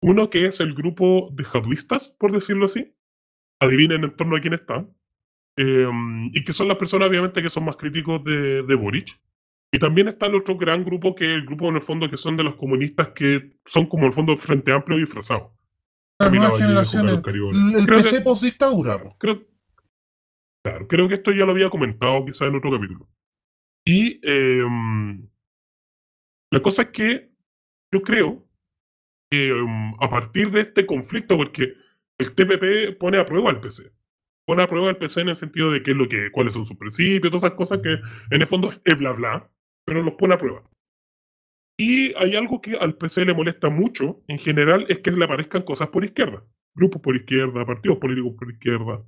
Uno 0.02 0.30
que 0.30 0.46
es 0.46 0.60
el 0.60 0.74
grupo 0.74 1.30
de 1.34 1.44
jaduistas, 1.44 2.10
por 2.10 2.32
decirlo 2.32 2.66
así. 2.66 2.96
Adivinen 3.60 4.04
en 4.04 4.16
torno 4.16 4.36
a 4.36 4.42
quién 4.42 4.54
está. 4.54 4.88
Eh, 5.58 5.88
y 6.34 6.44
que 6.44 6.54
son 6.54 6.68
las 6.68 6.78
personas, 6.78 7.10
obviamente, 7.10 7.42
que 7.44 7.50
son 7.50 7.66
más 7.66 7.76
críticos 7.76 8.24
de, 8.24 8.64
de 8.64 8.76
Boric. 8.76 9.20
Y 9.74 9.80
también 9.80 10.08
está 10.08 10.28
el 10.28 10.36
otro 10.36 10.56
gran 10.56 10.84
grupo, 10.84 11.16
que 11.16 11.26
es 11.26 11.36
el 11.36 11.48
grupo 11.48 11.68
en 11.68 11.78
el 11.78 11.82
fondo 11.82 12.08
que 12.08 12.16
son 12.16 12.38
de 12.38 12.44
los 12.44 12.56
comunistas 12.56 13.10
que 13.10 13.58
son 13.66 13.88
como 13.88 14.06
el 14.06 14.14
fondo 14.14 14.38
Frente 14.38 14.72
Amplio 14.72 15.00
disfrazado. 15.00 15.58
Las 16.20 16.32
nuevas 16.32 16.60
generaciones. 16.60 17.16
El, 17.16 17.86
PC 17.88 18.22
post 18.22 18.44
dictadura. 18.44 19.02
Creo, 19.18 19.48
claro, 20.64 20.88
creo 20.88 21.08
que 21.08 21.16
esto 21.16 21.32
ya 21.32 21.46
lo 21.46 21.54
había 21.54 21.72
comentado 21.72 22.24
quizás 22.24 22.50
en 22.50 22.56
otro 22.56 22.70
capítulo. 22.72 23.10
Y 23.84 24.22
em, 24.22 25.28
la 26.52 26.60
cosa 26.62 26.84
es 26.84 26.90
que 26.90 27.32
yo 27.92 28.04
creo 28.04 28.48
que 29.32 29.58
em, 29.58 29.96
a 30.00 30.08
partir 30.08 30.52
de 30.52 30.62
este 30.62 30.86
conflicto, 30.86 31.36
porque 31.36 31.74
el 32.20 32.36
TPP 32.36 32.96
pone 33.00 33.18
a 33.18 33.26
prueba 33.26 33.50
al 33.50 33.60
PC. 33.60 33.92
Pone 34.46 34.62
a 34.62 34.68
prueba 34.68 34.90
al 34.90 34.98
PC 34.98 35.22
en 35.22 35.30
el 35.30 35.36
sentido 35.36 35.72
de 35.72 35.82
qué 35.82 35.92
es 35.92 35.98
lo 35.98 36.08
que, 36.08 36.30
cuáles 36.30 36.54
son 36.54 36.64
sus 36.64 36.78
principios, 36.78 37.32
todas 37.32 37.46
esas 37.46 37.58
cosas 37.58 37.80
que 37.82 37.94
en 38.30 38.42
el 38.42 38.46
fondo 38.46 38.72
es 38.86 38.98
bla 39.00 39.14
bla 39.14 39.50
pero 39.86 40.04
los 40.04 40.14
pone 40.14 40.34
a 40.34 40.38
prueba. 40.38 40.64
Y 41.78 42.14
hay 42.16 42.36
algo 42.36 42.62
que 42.62 42.76
al 42.76 42.98
PC 42.98 43.26
le 43.26 43.34
molesta 43.34 43.70
mucho, 43.70 44.24
en 44.28 44.38
general, 44.38 44.86
es 44.90 45.00
que 45.00 45.12
le 45.12 45.26
aparezcan 45.26 45.64
cosas 45.64 45.90
por 45.90 46.06
izquierda. 46.06 46.46
Grupos 46.76 47.02
por 47.02 47.16
izquierda, 47.16 47.66
partidos 47.66 47.98
políticos 47.98 48.34
por 48.38 48.52
izquierda. 48.52 49.04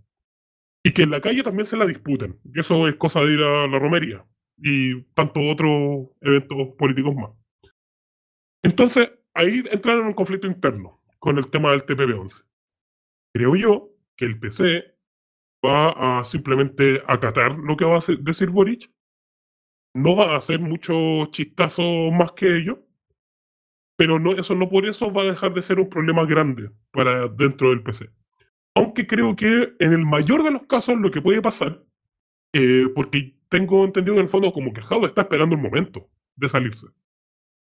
Y 0.83 0.91
que 0.91 1.03
en 1.03 1.11
la 1.11 1.21
calle 1.21 1.43
también 1.43 1.65
se 1.65 1.77
la 1.77 1.85
disputen. 1.85 2.39
Y 2.43 2.59
eso 2.59 2.87
es 2.87 2.95
cosa 2.95 3.21
de 3.21 3.33
ir 3.33 3.43
a 3.43 3.67
la 3.67 3.79
romería. 3.79 4.25
Y 4.57 5.01
tanto 5.13 5.41
otros 5.41 6.09
eventos 6.21 6.75
políticos 6.77 7.15
más. 7.15 7.31
Entonces, 8.63 9.11
ahí 9.33 9.63
entraron 9.71 10.01
en 10.01 10.07
un 10.07 10.13
conflicto 10.13 10.47
interno 10.47 11.01
con 11.19 11.37
el 11.37 11.49
tema 11.49 11.71
del 11.71 11.85
TPP-11. 11.85 12.45
Creo 13.33 13.55
yo 13.55 13.89
que 14.15 14.25
el 14.25 14.39
PC 14.39 14.95
va 15.65 16.19
a 16.19 16.25
simplemente 16.25 17.01
acatar 17.07 17.57
lo 17.57 17.75
que 17.75 17.85
va 17.85 17.97
a 17.97 18.15
decir 18.19 18.49
Boric 18.49 18.91
no 19.95 20.15
va 20.15 20.33
a 20.33 20.37
hacer 20.37 20.59
mucho 20.59 21.25
chistazo 21.31 22.11
más 22.11 22.33
que 22.33 22.57
ello, 22.57 22.85
pero 23.95 24.19
no, 24.19 24.33
eso 24.33 24.53
no 24.53 24.69
por 24.69 24.85
eso 24.85 25.11
va 25.11 25.21
a 25.21 25.25
dejar 25.25 25.53
de 25.53 25.61
ser 25.61 25.79
un 25.79 25.89
problema 25.89 26.25
grande 26.25 26.69
para 26.91 27.29
dentro 27.29 27.69
del 27.69 27.81
PC. 27.81 28.11
Aunque 28.75 29.07
creo 29.07 29.37
que 29.37 29.73
en 29.79 29.93
el 29.93 30.05
mayor 30.05 30.43
de 30.43 30.51
los 30.51 30.63
casos 30.63 30.99
lo 30.99 31.11
que 31.11 31.21
puede 31.21 31.41
pasar, 31.41 31.81
eh, 32.51 32.89
porque 32.93 33.37
tengo 33.47 33.85
entendido 33.85 34.15
en 34.15 34.23
el 34.23 34.27
fondo 34.27 34.51
como 34.51 34.73
que 34.73 34.81
Jado 34.81 35.05
está 35.05 35.21
esperando 35.21 35.55
el 35.55 35.61
momento 35.61 36.09
de 36.35 36.49
salirse, 36.49 36.87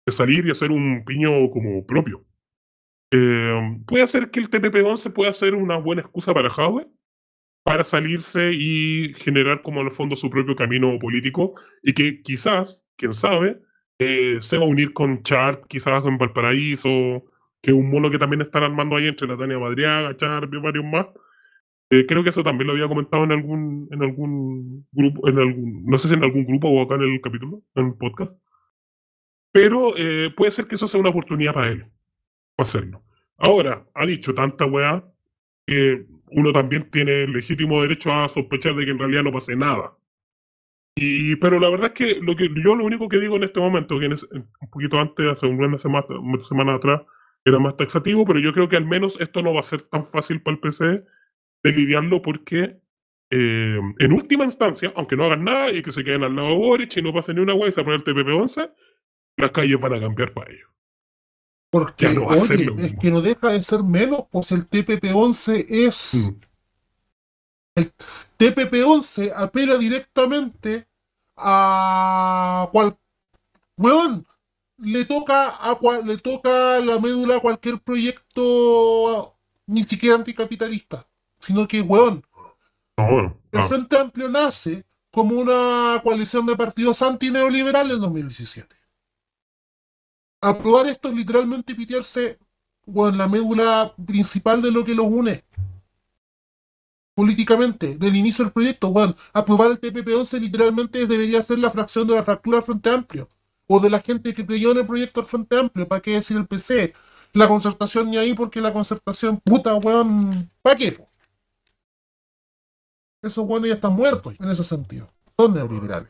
de 0.03 0.11
salir 0.11 0.47
y 0.47 0.51
hacer 0.51 0.71
un 0.71 1.05
piño 1.05 1.47
como 1.51 1.85
propio. 1.85 2.25
Eh, 3.11 3.83
puede 3.85 4.07
ser 4.07 4.31
que 4.31 4.39
el 4.39 4.49
TPP-11 4.49 5.13
pueda 5.13 5.31
ser 5.31 5.53
una 5.53 5.77
buena 5.77 6.01
excusa 6.01 6.33
para 6.33 6.49
Jadwe, 6.49 6.87
para 7.65 7.83
salirse 7.83 8.53
y 8.53 9.15
generar 9.15 9.63
como 9.63 9.81
en 9.81 9.87
el 9.87 9.91
fondo 9.91 10.15
su 10.15 10.29
propio 10.29 10.55
camino 10.55 10.99
político 10.99 11.55
y 11.81 11.93
que 11.93 12.21
quizás, 12.21 12.85
quién 12.95 13.11
sabe, 13.11 13.59
eh, 13.97 14.37
se 14.41 14.59
va 14.59 14.65
a 14.65 14.67
unir 14.67 14.93
con 14.93 15.23
Chart, 15.23 15.65
quizás 15.67 16.05
en 16.05 16.19
Valparaíso, 16.19 17.25
que 17.63 17.71
es 17.71 17.73
un 17.75 17.89
mono 17.89 18.11
que 18.11 18.19
también 18.19 18.41
están 18.41 18.61
armando 18.61 18.95
ahí 18.95 19.07
entre 19.07 19.27
Natania 19.27 19.57
Madriaga, 19.57 20.15
Chart 20.15 20.47
y 20.53 20.57
varios 20.57 20.85
más. 20.85 21.07
Eh, 21.89 22.05
creo 22.05 22.23
que 22.23 22.29
eso 22.29 22.43
también 22.43 22.67
lo 22.67 22.73
había 22.73 22.87
comentado 22.87 23.23
en 23.23 23.31
algún, 23.31 23.89
en 23.91 24.03
algún 24.03 24.87
grupo, 24.91 25.27
en 25.27 25.39
algún, 25.39 25.85
no 25.85 25.97
sé 25.97 26.07
si 26.07 26.13
en 26.13 26.23
algún 26.23 26.45
grupo 26.45 26.69
o 26.69 26.83
acá 26.83 26.95
en 26.95 27.01
el 27.01 27.19
capítulo, 27.19 27.63
en 27.73 27.87
el 27.87 27.95
podcast. 27.95 28.37
Pero 29.51 29.97
eh, 29.97 30.31
puede 30.37 30.51
ser 30.51 30.67
que 30.67 30.75
eso 30.75 30.87
sea 30.87 30.99
una 30.99 31.09
oportunidad 31.09 31.53
para 31.53 31.69
él, 31.69 31.87
para 32.55 32.67
hacerlo. 32.67 33.03
Ahora, 33.37 33.87
ha 33.95 34.05
dicho 34.05 34.35
tanta 34.35 34.67
weá 34.67 35.03
que 35.65 36.05
uno 36.35 36.51
también 36.51 36.89
tiene 36.91 37.27
legítimo 37.27 37.81
derecho 37.81 38.11
a 38.11 38.27
sospechar 38.27 38.75
de 38.75 38.85
que 38.85 38.91
en 38.91 38.99
realidad 38.99 39.23
no 39.23 39.31
pase 39.31 39.55
nada. 39.55 39.97
Y, 40.97 41.37
pero 41.37 41.59
la 41.59 41.69
verdad 41.69 41.87
es 41.87 41.93
que, 41.93 42.19
lo 42.21 42.35
que 42.35 42.49
yo 42.63 42.75
lo 42.75 42.83
único 42.83 43.07
que 43.07 43.19
digo 43.19 43.37
en 43.37 43.43
este 43.43 43.59
momento, 43.59 43.99
que 43.99 44.07
un 44.07 44.69
poquito 44.69 44.99
antes, 44.99 45.25
hace 45.27 45.47
una 45.47 45.77
semana, 45.77 46.05
una 46.09 46.41
semana 46.41 46.73
atrás, 46.75 47.01
era 47.45 47.59
más 47.59 47.77
taxativo, 47.77 48.25
pero 48.25 48.39
yo 48.39 48.51
creo 48.53 48.67
que 48.67 48.75
al 48.75 48.85
menos 48.85 49.17
esto 49.19 49.41
no 49.41 49.53
va 49.53 49.61
a 49.61 49.63
ser 49.63 49.83
tan 49.83 50.05
fácil 50.05 50.41
para 50.41 50.55
el 50.55 50.59
PC 50.59 51.03
de 51.63 51.71
lidiarlo 51.71 52.21
porque 52.21 52.79
eh, 53.29 53.79
en 53.99 54.13
última 54.13 54.43
instancia, 54.43 54.91
aunque 54.95 55.15
no 55.15 55.25
hagan 55.25 55.43
nada 55.43 55.71
y 55.71 55.81
que 55.81 55.91
se 55.91 56.03
queden 56.03 56.23
al 56.23 56.35
lado 56.35 56.49
de 56.49 56.55
Boric 56.55 56.97
y 56.97 57.01
no 57.01 57.13
pase 57.13 57.33
ni 57.33 57.39
una 57.41 57.53
hueá 57.53 57.69
y 57.69 57.71
se 57.71 57.81
el 57.81 58.03
TPP-11, 58.03 58.73
las 59.37 59.51
calles 59.51 59.79
van 59.79 59.93
a 59.93 59.99
cambiar 60.01 60.33
para 60.33 60.51
ellos. 60.51 60.69
Porque 61.75 62.07
no 62.07 62.27
oye, 62.27 62.71
es 62.77 62.97
que 62.97 63.11
no 63.11 63.19
deja 63.19 63.49
de 63.49 63.61
ser 63.61 63.83
menos, 63.83 64.23
pues 64.31 64.49
el 64.53 64.65
TPP-11 64.65 65.65
es... 65.67 66.31
Mm. 66.31 66.41
El 67.75 67.93
TPP-11 68.39 69.33
apela 69.35 69.77
directamente 69.77 70.87
a 71.35 72.69
cual... 72.71 72.97
Weón, 73.75 74.25
le 74.77 75.03
toca, 75.03 75.49
a 75.49 75.77
le 76.05 76.17
toca 76.17 76.79
la 76.79 76.97
médula 76.97 77.35
a 77.35 77.41
cualquier 77.41 77.81
proyecto 77.81 79.35
ni 79.67 79.83
siquiera 79.83 80.15
anticapitalista, 80.15 81.05
sino 81.39 81.67
que, 81.67 81.81
weón, 81.81 82.25
el 82.95 83.63
Frente 83.63 83.97
Amplio 83.97 84.29
nace 84.29 84.85
como 85.11 85.35
una 85.35 85.99
coalición 86.01 86.45
de 86.45 86.55
partidos 86.55 87.01
antineoliberales 87.01 87.95
en 87.95 88.01
2017 88.01 88.84
aprobar 90.49 90.87
esto 90.87 91.09
es 91.09 91.15
literalmente 91.15 91.75
pitearse 91.75 92.37
con 92.93 93.17
la 93.17 93.27
médula 93.27 93.93
principal 94.05 94.61
de 94.61 94.71
lo 94.71 94.85
que 94.85 94.95
los 94.95 95.07
une. 95.07 95.43
Políticamente, 97.15 97.95
del 97.97 98.15
inicio 98.15 98.43
del 98.43 98.53
proyecto, 98.53 98.91
bueno, 98.91 99.15
aprobar 99.33 99.71
el 99.71 99.79
TPP-11 99.79 100.39
literalmente 100.39 101.07
debería 101.07 101.41
ser 101.41 101.59
la 101.59 101.71
fracción 101.71 102.07
de 102.07 102.15
la 102.15 102.23
fractura 102.23 102.57
del 102.57 102.65
Frente 102.65 102.89
Amplio. 102.89 103.29
O 103.67 103.79
de 103.79 103.89
la 103.89 103.99
gente 103.99 104.33
que 104.33 104.45
creyó 104.45 104.71
en 104.71 104.79
el 104.79 104.85
proyecto 104.85 105.21
del 105.21 105.29
Frente 105.29 105.57
Amplio, 105.57 105.87
¿para 105.87 106.01
qué 106.01 106.11
decir 106.11 106.37
el 106.37 106.45
PC? 106.45 106.93
La 107.33 107.47
concertación 107.47 108.11
ni 108.11 108.17
ahí 108.17 108.33
porque 108.33 108.61
la 108.61 108.71
concertación, 108.71 109.39
puta, 109.39 109.75
weón, 109.75 110.51
¿para 110.61 110.75
qué? 110.75 110.99
Esos 113.21 113.45
weones 113.45 113.69
ya 113.69 113.75
están 113.75 113.93
muertos 113.93 114.35
en 114.39 114.49
ese 114.49 114.63
sentido. 114.63 115.09
Son 115.35 115.53
neoliberales. 115.53 116.09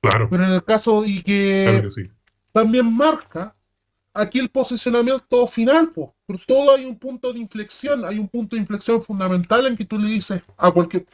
Claro. 0.00 0.28
Pero 0.30 0.44
en 0.44 0.52
el 0.52 0.64
caso 0.64 1.04
y 1.04 1.22
que, 1.22 1.86
también 2.52 2.90
marca 2.96 3.54
aquí 4.16 4.38
el 4.38 4.48
posicionamiento 4.48 5.46
final, 5.46 5.90
pues. 5.92 6.10
Por 6.26 6.38
todo 6.44 6.74
hay 6.74 6.84
un 6.84 6.98
punto 6.98 7.32
de 7.32 7.38
inflexión, 7.38 8.04
hay 8.04 8.18
un 8.18 8.28
punto 8.28 8.56
de 8.56 8.62
inflexión 8.62 9.02
fundamental 9.02 9.66
en 9.66 9.76
que 9.76 9.84
tú 9.84 9.98
le 9.98 10.08
dices 10.08 10.42
a 10.56 10.70
cualquier. 10.70 11.06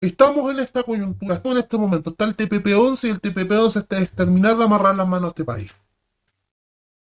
Estamos 0.00 0.50
en 0.50 0.60
esta 0.60 0.82
coyuntura, 0.82 1.34
estamos 1.34 1.58
en 1.58 1.64
este 1.64 1.78
momento. 1.78 2.10
Está 2.10 2.24
el 2.24 2.36
TPP-11 2.36 3.08
y 3.08 3.10
el 3.10 3.20
TPP-11 3.20 3.76
está 3.80 3.98
es 3.98 4.10
terminar 4.12 4.56
de 4.56 4.64
amarrar 4.64 4.94
las 4.94 5.08
manos 5.08 5.28
a 5.28 5.30
este 5.30 5.44
país. 5.44 5.72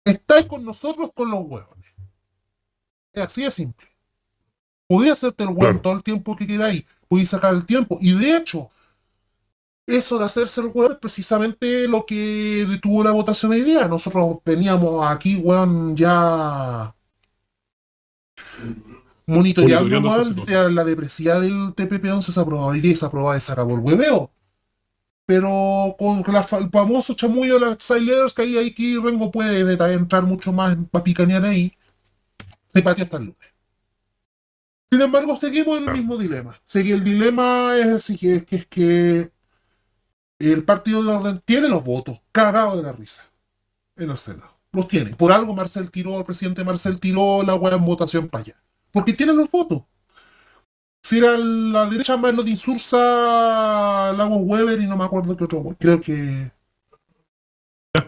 Estáis 0.06 0.46
con 0.46 0.64
nosotros 0.64 1.12
con 1.16 1.30
los 1.32 1.40
huevones. 1.40 1.94
Es 3.14 3.24
así 3.24 3.44
de 3.44 3.52
simple. 3.52 3.88
Podía 4.88 5.14
hacerte 5.14 5.44
el 5.44 5.50
hueón 5.50 5.82
todo 5.82 5.94
el 5.94 6.04
tiempo 6.04 6.36
que 6.36 6.46
queráis, 6.46 6.84
podéis 7.08 7.30
sacar 7.30 7.54
el 7.54 7.66
tiempo. 7.66 7.98
Y 8.02 8.14
de 8.18 8.38
hecho, 8.38 8.70
eso 9.86 10.18
de 10.18 10.26
hacerse 10.26 10.62
el 10.62 10.72
weón 10.74 10.94
es 10.94 10.98
precisamente 10.98 11.88
lo 11.88 12.06
que 12.06 12.66
detuvo 12.70 13.04
la 13.04 13.12
votación 13.12 13.52
hoy 13.52 13.62
día. 13.62 13.88
Nosotros 13.88 14.40
veníamos 14.46 15.06
aquí, 15.06 15.36
weón, 15.36 15.96
ya 15.96 16.94
monitoreando 19.26 20.70
la 20.70 20.84
depresión 20.84 21.42
del 21.42 21.76
TPP-11 21.76 22.22
se 22.22 22.40
aprobó 22.40 22.76
y 22.76 22.96
se 22.96 23.06
aprobó 23.06 23.36
y 23.36 23.42
se 23.42 23.52
acabó 23.52 23.76
el 23.76 23.82
hueveo. 23.82 24.32
Pero 25.26 25.96
con 25.98 26.24
el 26.36 26.70
famoso 26.70 27.14
chamullo 27.14 27.54
de 27.56 27.60
las 27.62 27.78
Sailers 27.80 28.34
que 28.34 28.42
ahí 28.42 28.58
aquí 28.58 28.98
Rengo 28.98 29.32
puede 29.32 29.62
entrar 29.94 30.24
mucho 30.24 30.52
más 30.52 30.78
para 30.92 31.04
picanear 31.04 31.46
ahí, 31.46 31.74
se 32.74 32.82
patea 32.82 33.06
hasta 33.06 33.18
el 33.18 33.24
lunes. 33.26 33.54
Sin 34.92 35.02
embargo, 35.02 35.36
seguimos 35.38 35.78
en 35.80 35.88
el 35.88 35.94
mismo 35.94 36.18
dilema. 36.18 36.62
el 36.74 37.04
dilema 37.04 37.76
es, 37.78 38.14
que, 38.20 38.46
es 38.50 38.66
que 38.68 39.32
el 40.40 40.64
Partido 40.64 41.04
de 41.04 41.14
Orden 41.14 41.42
tiene 41.46 41.68
los 41.68 41.84
votos, 41.84 42.20
cagado 42.32 42.78
de 42.78 42.84
la 42.84 42.92
risa, 42.92 43.26
en 43.96 44.10
el 44.10 44.18
Senado. 44.18 44.54
Los 44.72 44.88
tiene. 44.88 45.16
Por 45.16 45.32
algo 45.32 45.54
Marcel 45.54 45.92
tiró, 45.92 46.18
el 46.18 46.26
presidente 46.26 46.64
Marcel 46.64 47.00
tiró 47.00 47.44
la 47.44 47.54
buena 47.54 47.78
votación 47.78 48.28
para 48.28 48.44
allá. 48.44 48.56
Porque 48.92 49.14
tiene 49.14 49.34
los 49.34 49.50
votos. 49.50 49.84
Si 51.04 51.18
era 51.18 51.38
la 51.38 51.86
derecha 51.86 52.16
más 52.18 52.34
lo 52.34 52.44
de 52.44 52.52
Insursa, 52.52 54.14
Lagos 54.14 54.40
Weber 54.42 54.80
y 54.80 54.88
no 54.88 54.98
me 54.98 55.04
acuerdo 55.04 55.36
qué 55.36 55.44
otro. 55.44 55.76
Creo 55.80 56.00
que. 56.00 56.52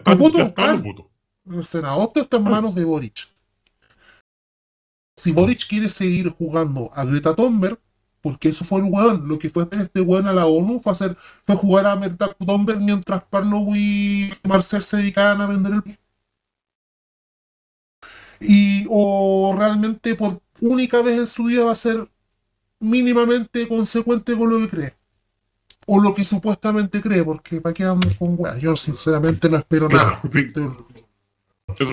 los 0.06 0.18
votos 0.18 0.40
están. 0.40 0.82
El 1.48 1.64
Senado 1.64 2.10
está 2.14 2.38
en 2.38 2.44
manos 2.44 2.74
de 2.74 2.84
Boric. 2.84 3.28
Si 5.16 5.30
Boric 5.30 5.68
quiere 5.68 5.88
seguir 5.88 6.30
jugando 6.30 6.90
a 6.94 7.04
Greta 7.04 7.34
Thunberg, 7.34 7.78
porque 8.26 8.48
eso 8.48 8.64
fue 8.64 8.80
el 8.80 8.86
weón. 8.90 9.28
Lo 9.28 9.38
que 9.38 9.48
fue 9.48 9.68
este 9.70 10.00
weón 10.00 10.26
a 10.26 10.32
la 10.32 10.46
ONU 10.46 10.80
fue 10.82 10.92
hacer, 10.92 11.16
fue 11.44 11.54
jugar 11.54 11.86
a 11.86 11.94
Merta 11.94 12.34
Domber 12.40 12.80
mientras 12.80 13.22
Parlo 13.22 13.58
y 13.76 14.32
Marcel 14.42 14.82
se 14.82 14.96
dedicaban 14.96 15.40
a 15.40 15.46
vender 15.46 15.74
el 15.74 15.98
y 18.40 18.84
o 18.90 19.54
realmente 19.56 20.16
por 20.16 20.42
única 20.60 21.02
vez 21.02 21.20
en 21.20 21.26
su 21.28 21.44
vida 21.44 21.66
va 21.66 21.72
a 21.72 21.76
ser 21.76 22.08
mínimamente 22.80 23.68
consecuente 23.68 24.36
con 24.36 24.50
lo 24.50 24.58
que 24.58 24.68
cree 24.68 24.94
o 25.86 26.00
lo 26.02 26.12
que 26.12 26.24
supuestamente 26.24 27.00
cree 27.00 27.22
porque 27.22 27.60
para 27.60 27.74
qué 27.74 27.84
vamos 27.84 28.16
con 28.18 28.34
weón 28.36 28.58
yo 28.58 28.74
sinceramente 28.74 29.48
no 29.48 29.56
espero 29.56 29.88
nada 29.88 30.20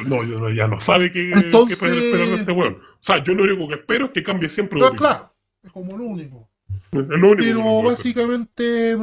no, 0.05 0.49
ya 0.49 0.67
no 0.67 0.79
sabe 0.79 1.11
que, 1.11 1.31
Entonces, 1.31 1.79
que 1.79 2.35
este 2.35 2.51
weón. 2.51 2.75
O 2.75 2.97
sea, 2.99 3.23
yo 3.23 3.33
lo 3.33 3.43
único 3.43 3.67
que 3.67 3.75
espero 3.75 4.05
es 4.05 4.11
que 4.11 4.23
cambie 4.23 4.49
siempre. 4.49 4.79
No, 4.79 4.91
claro, 4.91 5.32
es 5.63 5.71
como 5.71 5.97
lo 5.97 6.05
único. 6.05 6.47
Pero 6.91 7.81
básicamente, 7.81 8.97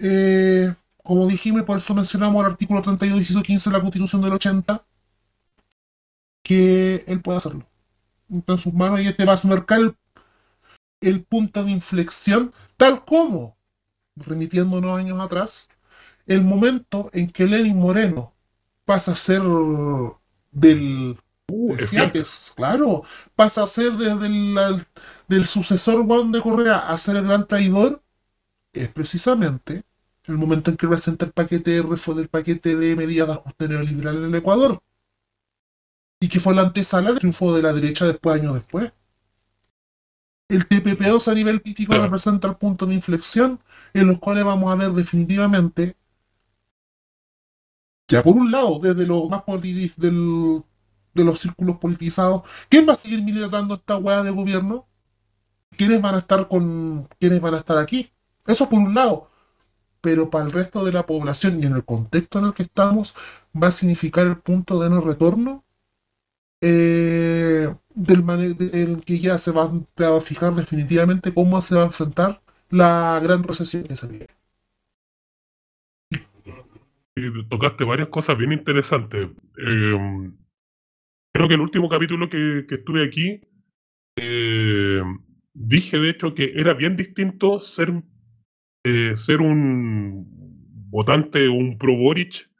eh, 0.00 0.74
como 1.02 1.26
dijimos, 1.26 1.62
por 1.62 1.78
eso 1.78 1.94
mencionamos 1.94 2.44
el 2.44 2.52
artículo 2.52 2.82
32, 2.82 3.18
16, 3.18 3.44
15 3.44 3.70
de 3.70 3.76
la 3.76 3.82
Constitución 3.82 4.22
del 4.22 4.32
80, 4.32 4.84
que 6.42 7.04
él 7.06 7.20
puede 7.20 7.38
hacerlo. 7.38 7.66
Está 8.32 8.52
en 8.52 8.58
sus 8.58 8.72
manos 8.72 9.00
y 9.00 9.08
este 9.08 9.24
va 9.24 9.34
a 9.34 9.48
marcar 9.48 9.80
el, 9.80 9.96
el 11.00 11.22
punto 11.24 11.64
de 11.64 11.70
inflexión, 11.72 12.52
tal 12.76 13.04
como, 13.04 13.56
remitiéndonos 14.16 14.98
años 14.98 15.20
atrás, 15.20 15.68
el 16.26 16.42
momento 16.42 17.10
en 17.12 17.30
que 17.30 17.46
Lenin 17.46 17.78
Moreno 17.78 18.32
pasa 18.84 19.12
a 19.12 19.16
ser 19.16 19.42
del 20.52 21.18
Uh, 21.50 21.76
claro, 22.54 23.04
pasa 23.34 23.64
a 23.64 23.66
ser 23.66 23.92
desde 23.92 24.26
el 24.26 24.86
del 25.30 25.46
sucesor 25.46 26.04
Juan 26.06 26.32
de 26.32 26.40
Correa 26.40 26.78
a 26.90 26.98
ser 26.98 27.16
el 27.16 27.24
gran 27.24 27.46
traidor, 27.46 28.02
es 28.72 28.88
precisamente 28.88 29.84
el 30.24 30.38
momento 30.38 30.70
en 30.70 30.76
que 30.76 30.88
presenta 30.88 31.24
el 31.24 31.32
paquete 31.32 31.70
de 31.70 31.82
del 31.82 32.28
paquete 32.28 32.76
de 32.76 32.96
medidas 32.96 33.28
de 33.28 33.34
ajuste 33.34 33.68
neoliberal 33.68 34.16
en 34.16 34.24
el 34.24 34.34
Ecuador. 34.34 34.82
Y 36.20 36.28
que 36.28 36.40
fue 36.40 36.54
la 36.54 36.62
antesala 36.62 37.10
del 37.10 37.18
triunfo 37.20 37.54
de 37.54 37.62
la 37.62 37.72
derecha 37.72 38.06
después, 38.06 38.40
años 38.40 38.54
después. 38.54 38.92
El 40.48 40.68
TPP-2 40.68 41.30
a 41.30 41.34
nivel 41.34 41.62
crítico 41.62 41.94
representa 41.94 42.48
el 42.48 42.56
punto 42.56 42.86
de 42.86 42.94
inflexión 42.94 43.60
en 43.94 44.08
los 44.08 44.18
cuales 44.18 44.44
vamos 44.44 44.70
a 44.70 44.74
ver 44.74 44.90
definitivamente, 44.90 45.96
ya 48.08 48.20
por 48.20 48.34
un 48.34 48.50
lado, 48.50 48.80
desde 48.80 49.06
lo 49.06 49.28
más 49.28 49.44
del 49.96 50.64
de 51.20 51.24
los 51.24 51.40
círculos 51.40 51.78
politizados. 51.78 52.42
¿Quién 52.68 52.86
va 52.88 52.94
a 52.94 52.96
seguir 52.96 53.22
militando 53.22 53.74
esta 53.74 53.96
hueá 53.96 54.22
de 54.22 54.30
gobierno? 54.30 54.86
¿Quiénes 55.76 56.00
van 56.02 56.14
a 56.16 56.18
estar 56.18 56.48
con. 56.48 57.08
quiénes 57.18 57.40
van 57.40 57.54
a 57.54 57.58
estar 57.58 57.78
aquí? 57.78 58.10
Eso 58.46 58.68
por 58.68 58.80
un 58.80 58.94
lado. 58.94 59.30
Pero 60.00 60.30
para 60.30 60.44
el 60.46 60.52
resto 60.52 60.84
de 60.84 60.92
la 60.92 61.06
población 61.06 61.62
y 61.62 61.66
en 61.66 61.74
el 61.74 61.84
contexto 61.84 62.38
en 62.38 62.46
el 62.46 62.54
que 62.54 62.64
estamos, 62.64 63.14
va 63.54 63.68
a 63.68 63.70
significar 63.70 64.26
el 64.26 64.38
punto 64.38 64.80
de 64.80 64.90
no 64.90 65.00
retorno. 65.00 65.64
Eh, 66.62 67.74
del 67.94 69.02
que 69.04 69.18
ya 69.18 69.38
se 69.38 69.52
va 69.52 69.64
a 69.64 70.20
fijar 70.20 70.54
definitivamente 70.54 71.34
cómo 71.34 71.60
se 71.62 71.74
va 71.74 71.82
a 71.82 71.86
enfrentar 71.86 72.42
la 72.70 73.18
gran 73.22 73.42
recesión 73.42 73.84
que 73.84 73.96
se 73.96 74.08
viene. 74.08 74.26
tocaste 77.48 77.84
varias 77.84 78.08
cosas 78.08 78.36
bien 78.38 78.52
interesantes. 78.52 79.28
Em, 79.58 80.34
creo 81.32 81.48
que 81.48 81.54
el 81.54 81.60
último 81.60 81.88
capítulo 81.88 82.28
que, 82.28 82.66
estuve 82.68 83.04
aquí, 83.04 83.40
eh, 84.16 85.02
dije 85.52 85.98
de 85.98 86.10
hecho 86.10 86.34
que 86.34 86.52
era 86.56 86.74
bien 86.74 86.96
distinto 86.96 87.60
ser, 87.60 88.02
eh, 88.84 89.16
ser 89.16 89.40
un 89.40 90.26
votante 90.90 91.48
un 91.48 91.78
pro 91.78 91.96
Boric 91.96 92.50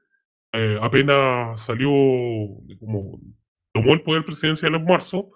eh, 0.53 0.79
apenas 0.81 1.61
salió, 1.61 1.89
como 2.79 3.21
tomó 3.73 3.95
el 3.95 4.03
poder 4.03 4.25
presidencial 4.25 4.75
en 4.75 4.85
marzo, 4.85 5.31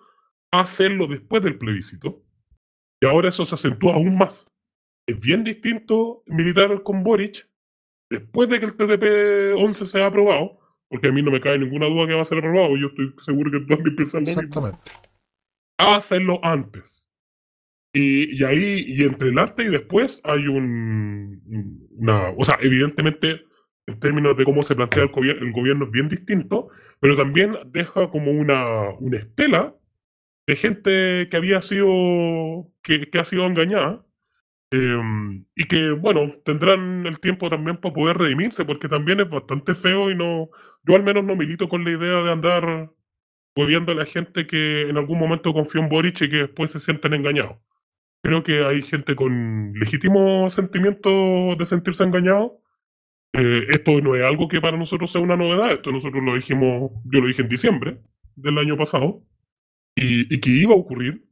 a 0.50 0.60
hacerlo 0.60 1.06
después 1.06 1.42
del 1.42 1.58
plebiscito. 1.58 2.22
Y 3.00 3.06
ahora 3.06 3.28
eso 3.28 3.46
se 3.46 3.54
acentúa 3.54 3.94
aún 3.94 4.16
más. 4.16 4.46
Es 5.06 5.20
bien 5.20 5.44
distinto 5.44 6.22
militar 6.26 6.82
con 6.82 7.04
Boric 7.04 7.48
después 8.10 8.48
de 8.48 8.58
que 8.58 8.66
el 8.66 8.76
TTP-11 8.76 9.72
sea 9.86 10.06
aprobado, 10.06 10.58
porque 10.88 11.08
a 11.08 11.12
mí 11.12 11.22
no 11.22 11.30
me 11.30 11.40
cae 11.40 11.58
ninguna 11.58 11.86
duda 11.86 12.06
que 12.06 12.14
va 12.14 12.22
a 12.22 12.26
ser 12.26 12.38
aprobado, 12.38 12.76
yo 12.76 12.88
estoy 12.88 13.14
seguro 13.18 13.50
que 13.50 13.60
tú 13.60 13.66
también 13.66 13.96
piensas 13.96 14.22
lo 14.22 14.28
Exactamente. 14.28 14.78
A 15.78 15.96
hacerlo 15.96 16.40
antes. 16.42 17.06
Y, 17.92 18.40
y, 18.40 18.44
ahí, 18.44 18.84
y 18.88 19.04
entre 19.04 19.28
el 19.28 19.38
antes 19.38 19.66
y 19.66 19.70
después 19.70 20.20
hay 20.24 20.48
un, 20.48 21.88
una, 21.96 22.30
o 22.30 22.44
sea, 22.44 22.58
evidentemente 22.60 23.44
en 23.86 24.00
términos 24.00 24.36
de 24.36 24.44
cómo 24.44 24.62
se 24.62 24.74
plantea 24.74 25.04
el, 25.04 25.10
gobierno, 25.10 25.46
el 25.46 25.52
gobierno 25.52 25.84
es 25.84 25.90
bien 25.90 26.08
distinto, 26.08 26.68
pero 27.00 27.16
también 27.16 27.56
deja 27.66 28.10
como 28.10 28.30
una, 28.30 28.90
una 28.98 29.18
estela 29.18 29.76
de 30.46 30.56
gente 30.56 31.28
que 31.30 31.36
había 31.36 31.62
sido, 31.62 32.72
que, 32.82 33.10
que 33.10 33.18
ha 33.18 33.24
sido 33.24 33.46
engañada 33.46 34.03
Em, 34.74 35.44
y 35.54 35.66
que, 35.68 35.92
bueno, 35.92 36.32
tendrán 36.44 37.06
el 37.06 37.20
tiempo 37.20 37.48
también 37.48 37.76
para 37.76 37.94
poder 37.94 38.16
redimirse, 38.18 38.64
porque 38.64 38.88
también 38.88 39.20
es 39.20 39.28
bastante 39.30 39.76
feo 39.76 40.10
y 40.10 40.16
no. 40.16 40.50
Yo 40.82 40.96
al 40.96 41.04
menos 41.04 41.22
no 41.22 41.36
milito 41.36 41.68
con 41.68 41.84
la 41.84 41.92
idea 41.92 42.22
de 42.24 42.32
andar 42.32 42.90
gobierno 43.54 43.92
a 43.92 43.94
la 43.94 44.04
gente 44.04 44.48
que 44.48 44.88
en 44.88 44.96
algún 44.96 45.18
momento 45.20 45.52
confió 45.52 45.80
en 45.80 45.88
Boric 45.88 46.22
y 46.22 46.28
que 46.30 46.36
después 46.38 46.72
se 46.72 46.80
sienten 46.80 47.14
engañados. 47.14 47.58
Creo 48.22 48.42
que 48.42 48.64
hay 48.64 48.82
gente 48.82 49.14
con 49.14 49.74
legítimo 49.74 50.50
sentimiento 50.50 51.54
de 51.56 51.64
sentirse 51.64 52.02
engañado. 52.02 52.58
Eh, 53.34 53.66
esto 53.70 54.00
no 54.00 54.16
es 54.16 54.24
algo 54.24 54.48
que 54.48 54.60
para 54.60 54.76
nosotros 54.76 55.12
sea 55.12 55.20
una 55.22 55.36
novedad, 55.36 55.72
esto 55.72 55.92
nosotros 55.92 56.22
lo 56.24 56.34
dijimos, 56.34 56.90
yo 57.04 57.20
lo 57.20 57.28
dije 57.28 57.42
en 57.42 57.48
diciembre 57.48 58.00
del 58.36 58.58
año 58.58 58.76
pasado, 58.76 59.22
y, 59.94 60.34
y 60.34 60.40
que 60.40 60.50
iba 60.50 60.74
a 60.74 60.78
ocurrir. 60.78 61.24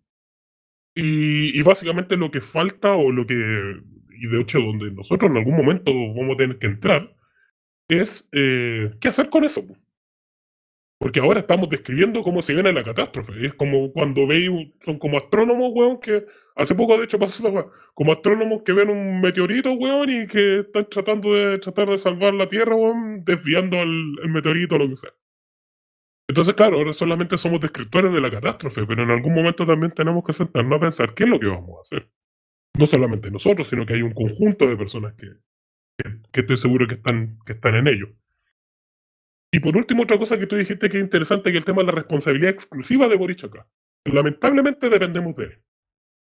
Y, 0.95 1.63
básicamente 1.63 2.17
lo 2.17 2.31
que 2.31 2.41
falta 2.41 2.95
o 2.95 3.11
lo 3.13 3.27
que, 3.27 3.35
y 3.35 4.29
de 4.29 4.41
hecho 4.41 4.61
donde 4.61 4.91
nosotros 4.93 5.31
en 5.31 5.39
algún 5.39 5.57
momento 5.57 5.93
vamos 6.15 6.35
a 6.35 6.37
tener 6.37 6.59
que 6.59 6.67
entrar, 6.67 7.15
es 7.89 8.29
eh, 8.33 8.91
qué 9.01 9.09
hacer 9.09 9.31
con 9.31 9.45
eso. 9.45 9.65
Porque 10.99 11.19
ahora 11.19 11.41
estamos 11.41 11.69
describiendo 11.69 12.23
cómo 12.23 12.43
se 12.43 12.55
viene 12.55 12.73
la 12.73 12.85
catástrofe. 12.85 13.33
Es 13.45 13.55
como 13.55 13.93
cuando 13.93 14.25
veis, 14.27 14.49
son 14.85 14.99
como 14.99 15.19
astrónomos, 15.19 15.73
weón, 15.75 15.99
que 15.99 16.25
hace 16.55 16.77
poco 16.77 16.97
de 16.97 17.05
hecho 17.05 17.19
pasó 17.19 17.49
esa 17.49 17.67
como 17.95 18.13
astrónomos 18.13 18.63
que 18.65 18.73
ven 18.73 18.89
un 18.89 19.21
meteorito, 19.21 19.73
weón, 19.73 20.11
y 20.11 20.27
que 20.29 20.61
están 20.61 20.89
tratando 20.89 21.35
de 21.35 21.59
tratar 21.59 21.89
de 21.89 21.99
salvar 21.99 22.35
la 22.35 22.49
Tierra, 22.49 22.77
weón, 22.77 23.25
desviando 23.25 23.79
el, 23.83 24.15
el 24.23 24.31
meteorito 24.31 24.77
o 24.77 24.79
lo 24.79 24.89
que 24.91 24.97
sea. 24.97 25.11
Entonces, 26.29 26.55
claro, 26.55 26.77
ahora 26.77 26.93
solamente 26.93 27.37
somos 27.37 27.61
descriptores 27.61 28.13
de 28.13 28.21
la 28.21 28.31
catástrofe, 28.31 28.87
pero 28.87 29.03
en 29.03 29.11
algún 29.11 29.35
momento 29.35 29.67
también 29.67 29.93
tenemos 29.93 30.25
que 30.25 30.33
sentarnos 30.33 30.77
a 30.77 30.81
pensar 30.81 31.15
qué 31.15 31.25
es 31.25 31.31
lo 31.31 31.39
que 31.39 31.47
vamos 31.47 31.77
a 31.77 31.81
hacer. 31.81 32.11
No 32.79 32.87
solamente 32.87 33.31
nosotros, 33.31 33.69
sino 33.69 33.85
que 33.85 33.95
hay 33.95 34.03
un 34.03 34.15
conjunto 34.15 34.67
de 34.67 34.77
personas 34.77 35.15
que, 35.15 35.27
que, 36.33 36.41
estoy 36.41 36.57
seguro 36.57 36.87
que 36.87 36.95
están, 36.95 37.39
que 37.45 37.53
están 37.53 37.75
en 37.75 37.89
ello. 37.89 38.09
Y 39.53 39.61
por 39.61 39.77
último, 39.77 40.05
otra 40.05 40.19
cosa 40.19 40.39
que 40.39 40.47
tú 40.47 40.57
dijiste 40.57 40.89
que 40.89 40.97
es 40.97 41.03
interesante, 41.03 41.53
que 41.53 41.59
el 41.59 41.65
tema 41.65 41.83
de 41.83 41.89
la 41.89 41.93
responsabilidad 41.93 42.51
exclusiva 42.51 43.09
de 43.09 43.17
Boris 43.17 43.45
acá. 43.45 43.69
Lamentablemente 44.05 44.89
dependemos 44.89 45.35
de 45.37 45.45
él, 45.45 45.63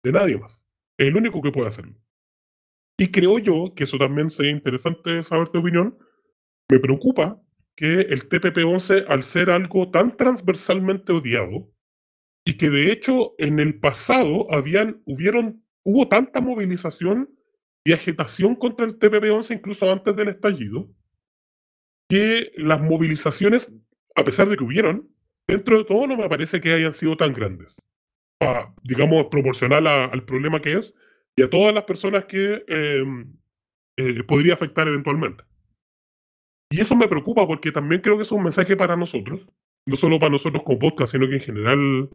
de 0.03 0.11
nadie 0.13 0.37
más. 0.37 0.63
Es 0.97 1.07
el 1.07 1.17
único 1.17 1.41
que 1.41 1.51
puede 1.51 1.67
hacerlo. 1.67 1.99
Y 2.97 3.11
creo 3.11 3.37
yo 3.37 3.73
que 3.75 3.83
eso 3.83 3.97
también 3.97 4.31
sería 4.31 4.51
interesante 4.51 5.21
saber 5.21 5.49
tu 5.49 5.59
opinión. 5.59 5.97
Me 6.69 6.79
preocupa 6.79 7.41
que 7.77 8.01
el 8.01 8.27
TPP-11, 8.27 9.05
al 9.07 9.23
ser 9.23 9.51
algo 9.51 9.89
tan 9.91 10.17
transversalmente 10.17 11.13
odiado, 11.13 11.71
y 12.43 12.57
que 12.57 12.69
de 12.69 12.91
hecho 12.91 13.35
en 13.37 13.59
el 13.59 13.79
pasado 13.79 14.51
habían, 14.51 15.01
hubieron, 15.05 15.63
hubo 15.83 16.07
tanta 16.07 16.41
movilización 16.41 17.29
y 17.85 17.93
agitación 17.93 18.55
contra 18.55 18.85
el 18.85 18.97
TPP-11 18.97 19.55
incluso 19.55 19.89
antes 19.91 20.15
del 20.15 20.29
estallido, 20.29 20.89
que 22.09 22.51
las 22.57 22.81
movilizaciones, 22.81 23.71
a 24.15 24.23
pesar 24.23 24.49
de 24.49 24.57
que 24.57 24.63
hubieron, 24.63 25.09
dentro 25.47 25.77
de 25.77 25.85
todo 25.85 26.07
no 26.07 26.17
me 26.17 26.27
parece 26.27 26.59
que 26.59 26.73
hayan 26.73 26.93
sido 26.93 27.15
tan 27.15 27.33
grandes. 27.33 27.77
digamos, 28.83 29.27
proporcional 29.31 29.87
al 29.87 30.23
problema 30.23 30.61
que 30.61 30.73
es 30.73 30.93
y 31.35 31.43
a 31.43 31.49
todas 31.49 31.73
las 31.73 31.83
personas 31.83 32.25
que 32.25 32.63
em, 32.67 33.35
eh, 33.97 34.23
podría 34.23 34.53
afectar 34.53 34.87
eventualmente. 34.87 35.43
Y 36.69 36.81
eso 36.81 36.95
me 36.95 37.07
preocupa 37.07 37.47
porque 37.47 37.71
también 37.71 38.01
creo 38.01 38.17
que 38.17 38.23
es 38.23 38.31
un 38.31 38.43
mensaje 38.43 38.75
para 38.75 38.95
nosotros, 38.95 39.47
no 39.85 39.95
solo 39.95 40.19
para 40.19 40.31
nosotros 40.31 40.63
como 40.63 40.79
podcast, 40.79 41.13
sino 41.13 41.27
que 41.27 41.35
en 41.35 41.41
general 41.41 42.09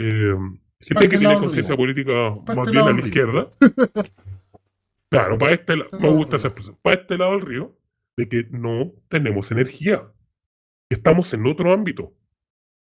eh, 0.00 0.34
gente 0.80 1.08
que 1.08 1.18
tiene 1.18 1.38
conciencia 1.38 1.76
política 1.76 2.36
más 2.54 2.70
bien 2.70 2.84
a 2.84 2.92
la 2.92 3.00
izquierda. 3.00 3.50
claro, 5.10 5.38
para 5.38 5.52
este 5.52 5.76
lado, 5.76 5.90
me 6.00 6.10
gusta 6.10 6.36
esa 6.36 6.48
expresión, 6.48 6.78
para 6.82 6.96
este 6.96 7.16
lado 7.16 7.32
del 7.32 7.42
río, 7.42 7.78
de 8.16 8.28
que 8.28 8.46
no 8.50 8.92
tenemos 9.08 9.50
energía, 9.52 10.10
estamos 10.90 11.32
en 11.34 11.46
otro 11.46 11.72
ámbito, 11.72 12.12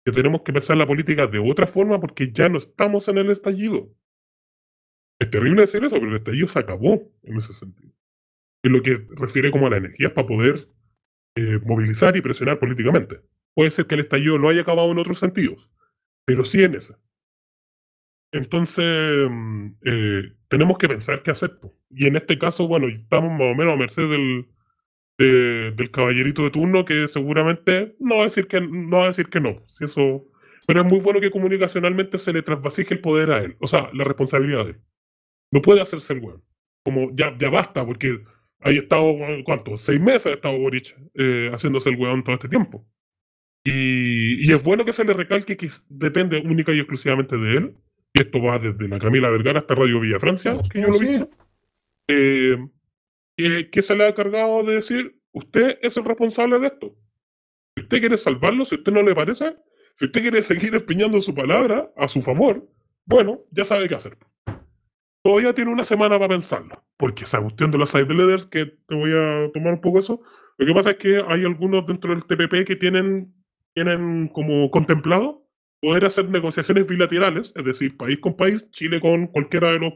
que 0.05 0.11
tenemos 0.11 0.41
que 0.41 0.53
pensar 0.53 0.77
la 0.77 0.87
política 0.87 1.27
de 1.27 1.39
otra 1.39 1.67
forma 1.67 1.99
porque 1.99 2.31
ya 2.31 2.49
no 2.49 2.57
estamos 2.57 3.07
en 3.07 3.17
el 3.17 3.29
estallido. 3.29 3.93
Es 5.19 5.29
terrible 5.29 5.61
decir 5.61 5.83
eso, 5.83 5.95
pero 5.95 6.09
el 6.09 6.15
estallido 6.15 6.47
se 6.47 6.59
acabó 6.59 7.11
en 7.23 7.37
ese 7.37 7.53
sentido. 7.53 7.91
Es 8.63 8.71
lo 8.71 8.81
que 8.81 9.05
refiere 9.11 9.51
como 9.51 9.67
a 9.67 9.69
la 9.69 9.77
energía 9.77 10.13
para 10.13 10.27
poder 10.27 10.69
eh, 11.37 11.59
movilizar 11.63 12.17
y 12.17 12.21
presionar 12.21 12.57
políticamente. 12.57 13.21
Puede 13.53 13.69
ser 13.69 13.85
que 13.85 13.93
el 13.93 14.01
estallido 14.01 14.39
no 14.39 14.49
haya 14.49 14.61
acabado 14.61 14.91
en 14.91 14.97
otros 14.97 15.19
sentidos, 15.19 15.69
pero 16.25 16.43
sí 16.43 16.63
en 16.63 16.73
ese. 16.73 16.95
Entonces, 18.31 19.29
mm, 19.29 19.67
eh, 19.85 20.33
tenemos 20.47 20.79
que 20.79 20.89
pensar 20.89 21.21
qué 21.21 21.29
hacer. 21.29 21.59
Y 21.91 22.07
en 22.07 22.15
este 22.15 22.39
caso, 22.39 22.67
bueno, 22.67 22.87
estamos 22.87 23.31
más 23.31 23.53
o 23.53 23.55
menos 23.55 23.75
a 23.75 23.77
merced 23.77 24.09
del, 24.09 24.47
del 25.19 25.91
caballerito 25.91 26.43
de 26.43 26.49
turno 26.49 26.85
que 26.85 27.07
seguramente 27.07 27.95
no 27.99 28.17
va 28.17 28.21
a 28.23 28.25
decir 28.25 28.47
que 28.47 28.59
no 28.61 28.97
va 28.97 29.03
a 29.03 29.07
decir 29.07 29.29
que 29.29 29.39
no. 29.39 29.63
Si 29.67 29.85
eso, 29.85 30.25
pero 30.67 30.81
es 30.81 30.87
muy 30.87 30.99
bueno 31.01 31.21
que 31.21 31.31
comunicacionalmente 31.31 32.17
se 32.17 32.33
le 32.33 32.41
trasvasije 32.41 32.95
el 32.95 33.01
poder 33.01 33.31
a 33.31 33.43
él, 33.43 33.57
o 33.59 33.67
sea, 33.67 33.91
la 33.93 34.03
responsabilidad 34.03 34.65
de 34.65 34.71
él. 34.71 34.81
No 35.51 35.61
puede 35.61 35.81
hacerse 35.81 36.13
el 36.13 36.19
weón. 36.19 36.43
Como 36.83 37.11
ya, 37.15 37.35
ya 37.37 37.49
basta, 37.51 37.85
porque 37.85 38.23
Ahí 38.67 38.77
estado, 38.77 39.15
¿cuánto? 39.45 39.77
Seis 39.77 39.99
meses 39.99 40.25
ha 40.27 40.31
estado 40.31 40.59
Boric 40.59 40.95
eh, 41.15 41.49
haciéndose 41.53 41.89
el 41.89 41.95
weón 41.95 42.23
todo 42.23 42.35
este 42.35 42.49
tiempo. 42.49 42.85
Y, 43.63 44.51
es 44.51 44.63
bueno 44.63 44.85
que 44.85 44.93
se 44.93 45.05
le 45.05 45.13
recalque 45.13 45.57
que 45.57 45.69
depende 45.89 46.41
única 46.45 46.73
y 46.73 46.79
exclusivamente 46.79 47.37
de 47.37 47.57
él. 47.57 47.77
Y 48.13 48.21
esto 48.21 48.41
va 48.41 48.59
desde 48.59 48.87
la 48.87 48.99
Camila 48.99 49.29
Vergara 49.29 49.59
hasta 49.59 49.75
Radio 49.75 49.99
Villa 49.99 50.19
Francia, 50.19 50.57
que 50.71 50.81
yo 50.81 50.87
lo 50.87 50.99
vi. 50.99 51.25
Eh, 52.09 53.69
que 53.69 53.81
se 53.81 53.95
le 53.95 54.05
ha 54.05 54.13
cargado 54.13 54.63
de 54.63 54.75
decir, 54.75 55.19
usted 55.31 55.77
es 55.81 55.95
el 55.97 56.05
responsable 56.05 56.59
de 56.59 56.67
esto. 56.67 56.97
Si 57.75 57.83
usted 57.83 57.99
quiere 57.99 58.17
salvarlo, 58.17 58.65
si 58.65 58.75
a 58.75 58.77
usted 58.79 58.91
no 58.91 59.03
le 59.03 59.13
parece, 59.13 59.55
si 59.95 60.05
usted 60.05 60.21
quiere 60.21 60.41
seguir 60.41 60.73
empeñando 60.73 61.21
su 61.21 61.35
palabra 61.35 61.91
a 61.95 62.07
su 62.07 62.21
favor, 62.21 62.67
bueno, 63.05 63.45
ya 63.51 63.63
sabe 63.63 63.87
qué 63.87 63.95
hacer 63.95 64.17
todavía 65.23 65.53
tiene 65.53 65.71
una 65.71 65.83
semana 65.83 66.17
para 66.17 66.29
pensarlo. 66.29 66.83
Porque 66.97 67.25
esa 67.25 67.41
cuestión 67.41 67.71
de 67.71 67.77
los 67.77 67.89
side 67.89 68.13
leaders, 68.13 68.45
que 68.45 68.65
te 68.65 68.95
voy 68.95 69.11
a 69.13 69.51
tomar 69.51 69.73
un 69.73 69.81
poco 69.81 69.99
eso, 69.99 70.21
lo 70.57 70.65
que 70.65 70.73
pasa 70.73 70.91
es 70.91 70.97
que 70.97 71.23
hay 71.27 71.43
algunos 71.43 71.85
dentro 71.85 72.13
del 72.13 72.25
TPP 72.25 72.65
que 72.65 72.75
tienen, 72.75 73.33
tienen 73.73 74.27
como 74.29 74.71
contemplado 74.71 75.47
poder 75.79 76.05
hacer 76.05 76.29
negociaciones 76.29 76.87
bilaterales, 76.87 77.53
es 77.55 77.63
decir, 77.63 77.97
país 77.97 78.19
con 78.19 78.35
país, 78.35 78.69
Chile 78.71 78.99
con 78.99 79.27
cualquiera 79.27 79.71
de 79.71 79.79
los 79.79 79.93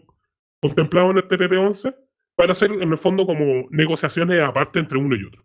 contemplados 0.62 1.12
en 1.12 1.18
el 1.18 1.28
TPP-11, 1.28 1.96
para 2.36 2.52
hacer 2.52 2.72
en 2.72 2.92
el 2.92 2.98
fondo 2.98 3.26
como 3.26 3.68
negociaciones 3.72 4.42
aparte 4.44 4.80
entre 4.80 5.00
uno 5.00 5.16
y 5.16 5.26
otro. 5.26 5.44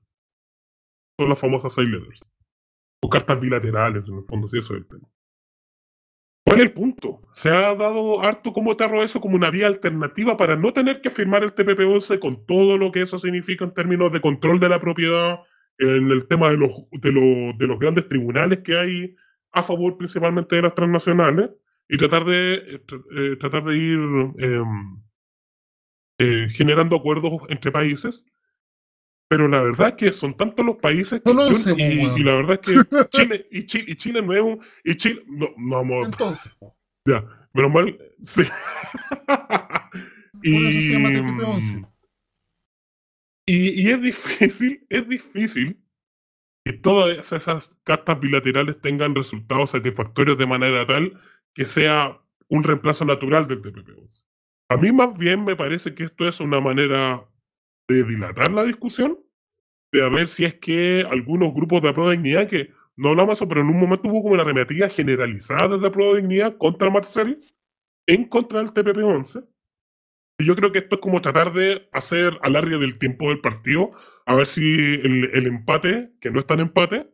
Son 1.18 1.28
las 1.28 1.38
famosas 1.38 1.74
side 1.74 1.86
leaders. 1.86 2.20
O 3.02 3.08
cartas 3.08 3.40
bilaterales, 3.40 4.06
en 4.08 4.16
el 4.16 4.22
fondo, 4.24 4.46
si 4.48 4.58
eso 4.58 4.74
es 4.74 4.80
el 4.80 4.86
tema. 4.86 5.08
¿Cuál 6.46 6.60
es 6.60 6.66
el 6.66 6.72
punto? 6.72 7.22
Se 7.32 7.50
ha 7.50 7.74
dado 7.74 8.22
harto 8.22 8.52
como 8.52 8.76
tarro 8.76 9.02
eso 9.02 9.20
como 9.20 9.34
una 9.34 9.50
vía 9.50 9.66
alternativa 9.66 10.36
para 10.36 10.54
no 10.54 10.72
tener 10.72 11.00
que 11.00 11.10
firmar 11.10 11.42
el 11.42 11.52
TPP-11 11.52 12.20
con 12.20 12.46
todo 12.46 12.78
lo 12.78 12.92
que 12.92 13.02
eso 13.02 13.18
significa 13.18 13.64
en 13.64 13.74
términos 13.74 14.12
de 14.12 14.20
control 14.20 14.60
de 14.60 14.68
la 14.68 14.78
propiedad, 14.78 15.40
en 15.78 16.08
el 16.08 16.28
tema 16.28 16.48
de 16.50 16.56
los, 16.56 16.70
de, 16.92 17.66
los 17.66 17.78
grandes 17.80 18.06
tribunales 18.06 18.60
que 18.60 18.78
hay 18.78 19.16
a 19.50 19.64
favor 19.64 19.98
principalmente 19.98 20.54
de 20.54 20.62
las 20.62 20.76
transnacionales, 20.76 21.50
y 21.88 21.96
tratar 21.96 22.24
de, 22.24 22.54
eh, 22.54 22.82
eh, 23.16 23.36
tratar 23.40 23.64
de 23.64 23.76
ir 23.76 23.98
em, 24.38 25.02
eh, 26.18 26.46
generando 26.50 26.94
acuerdos 26.94 27.32
entre 27.48 27.72
países. 27.72 28.24
Pero 29.28 29.48
la 29.48 29.60
verdad 29.62 29.88
es 29.88 29.94
que 29.94 30.12
son 30.12 30.34
tantos 30.34 30.64
los 30.64 30.76
países 30.76 31.20
No 31.24 31.32
que 31.32 31.36
lo 31.36 31.48
yo- 31.48 31.54
sé, 31.56 31.74
y, 31.76 32.20
y 32.20 32.22
la 32.22 32.34
verdad 32.36 32.60
es 32.62 32.74
que 32.74 32.74
Chile 33.10 33.48
y 33.50 33.66
Chile, 33.66 33.84
y 33.88 33.94
Chile 33.96 34.22
no 34.22 34.32
es 34.32 34.40
un 34.40 34.60
y 34.84 34.94
Chile 34.96 35.24
no, 35.26 35.48
no 35.56 35.76
vamos 35.76 36.06
Entonces, 36.06 36.52
ya, 37.06 37.24
menos 37.52 37.72
mal 37.72 37.98
sí. 38.22 38.42
por 39.26 40.44
eso 40.44 40.80
se 40.80 40.92
llama 40.92 41.08
TPP-11. 41.10 41.88
y, 43.46 43.82
y 43.82 43.90
es 43.90 44.00
difícil, 44.02 44.86
es 44.88 45.08
difícil 45.08 45.82
que 46.64 46.72
todas 46.72 47.32
esas 47.32 47.78
cartas 47.84 48.18
bilaterales 48.18 48.80
tengan 48.80 49.14
resultados 49.14 49.70
satisfactorios 49.70 50.36
de 50.38 50.46
manera 50.46 50.86
tal 50.86 51.20
que 51.54 51.64
sea 51.64 52.20
un 52.48 52.64
reemplazo 52.64 53.04
natural 53.04 53.46
del 53.46 53.62
TPP-11. 53.62 54.24
A 54.68 54.76
mí 54.76 54.90
más 54.92 55.16
bien 55.16 55.44
me 55.44 55.54
parece 55.56 55.94
que 55.94 56.04
esto 56.04 56.28
es 56.28 56.40
una 56.40 56.60
manera 56.60 57.24
de 57.88 58.04
dilatar 58.04 58.50
la 58.52 58.64
discusión, 58.64 59.18
de 59.92 60.04
a 60.04 60.08
ver 60.08 60.28
si 60.28 60.44
es 60.44 60.54
que 60.56 61.06
algunos 61.10 61.54
grupos 61.54 61.82
de 61.82 61.88
aprueba 61.90 62.12
dignidad, 62.12 62.48
que 62.48 62.70
no 62.96 63.10
hablamos 63.10 63.30
de 63.30 63.34
eso, 63.44 63.48
pero 63.48 63.60
en 63.60 63.68
un 63.68 63.78
momento 63.78 64.08
hubo 64.08 64.22
como 64.22 64.34
una 64.34 64.42
arremetida 64.42 64.88
generalizada 64.88 65.78
de 65.78 65.86
aprueba 65.86 66.16
dignidad 66.16 66.56
contra 66.56 66.90
Marcel, 66.90 67.40
en 68.08 68.24
contra 68.24 68.60
del 68.60 68.72
TPP-11. 68.72 69.46
Y 70.38 70.44
yo 70.44 70.54
creo 70.56 70.70
que 70.72 70.78
esto 70.80 70.96
es 70.96 71.00
como 71.00 71.20
tratar 71.22 71.52
de 71.52 71.88
hacer 71.92 72.38
alargue 72.42 72.78
del 72.78 72.98
tiempo 72.98 73.28
del 73.28 73.40
partido, 73.40 73.92
a 74.26 74.34
ver 74.34 74.46
si 74.46 74.62
el, 74.74 75.30
el 75.32 75.46
empate, 75.46 76.12
que 76.20 76.30
no 76.30 76.40
es 76.40 76.46
tan 76.46 76.60
empate, 76.60 77.10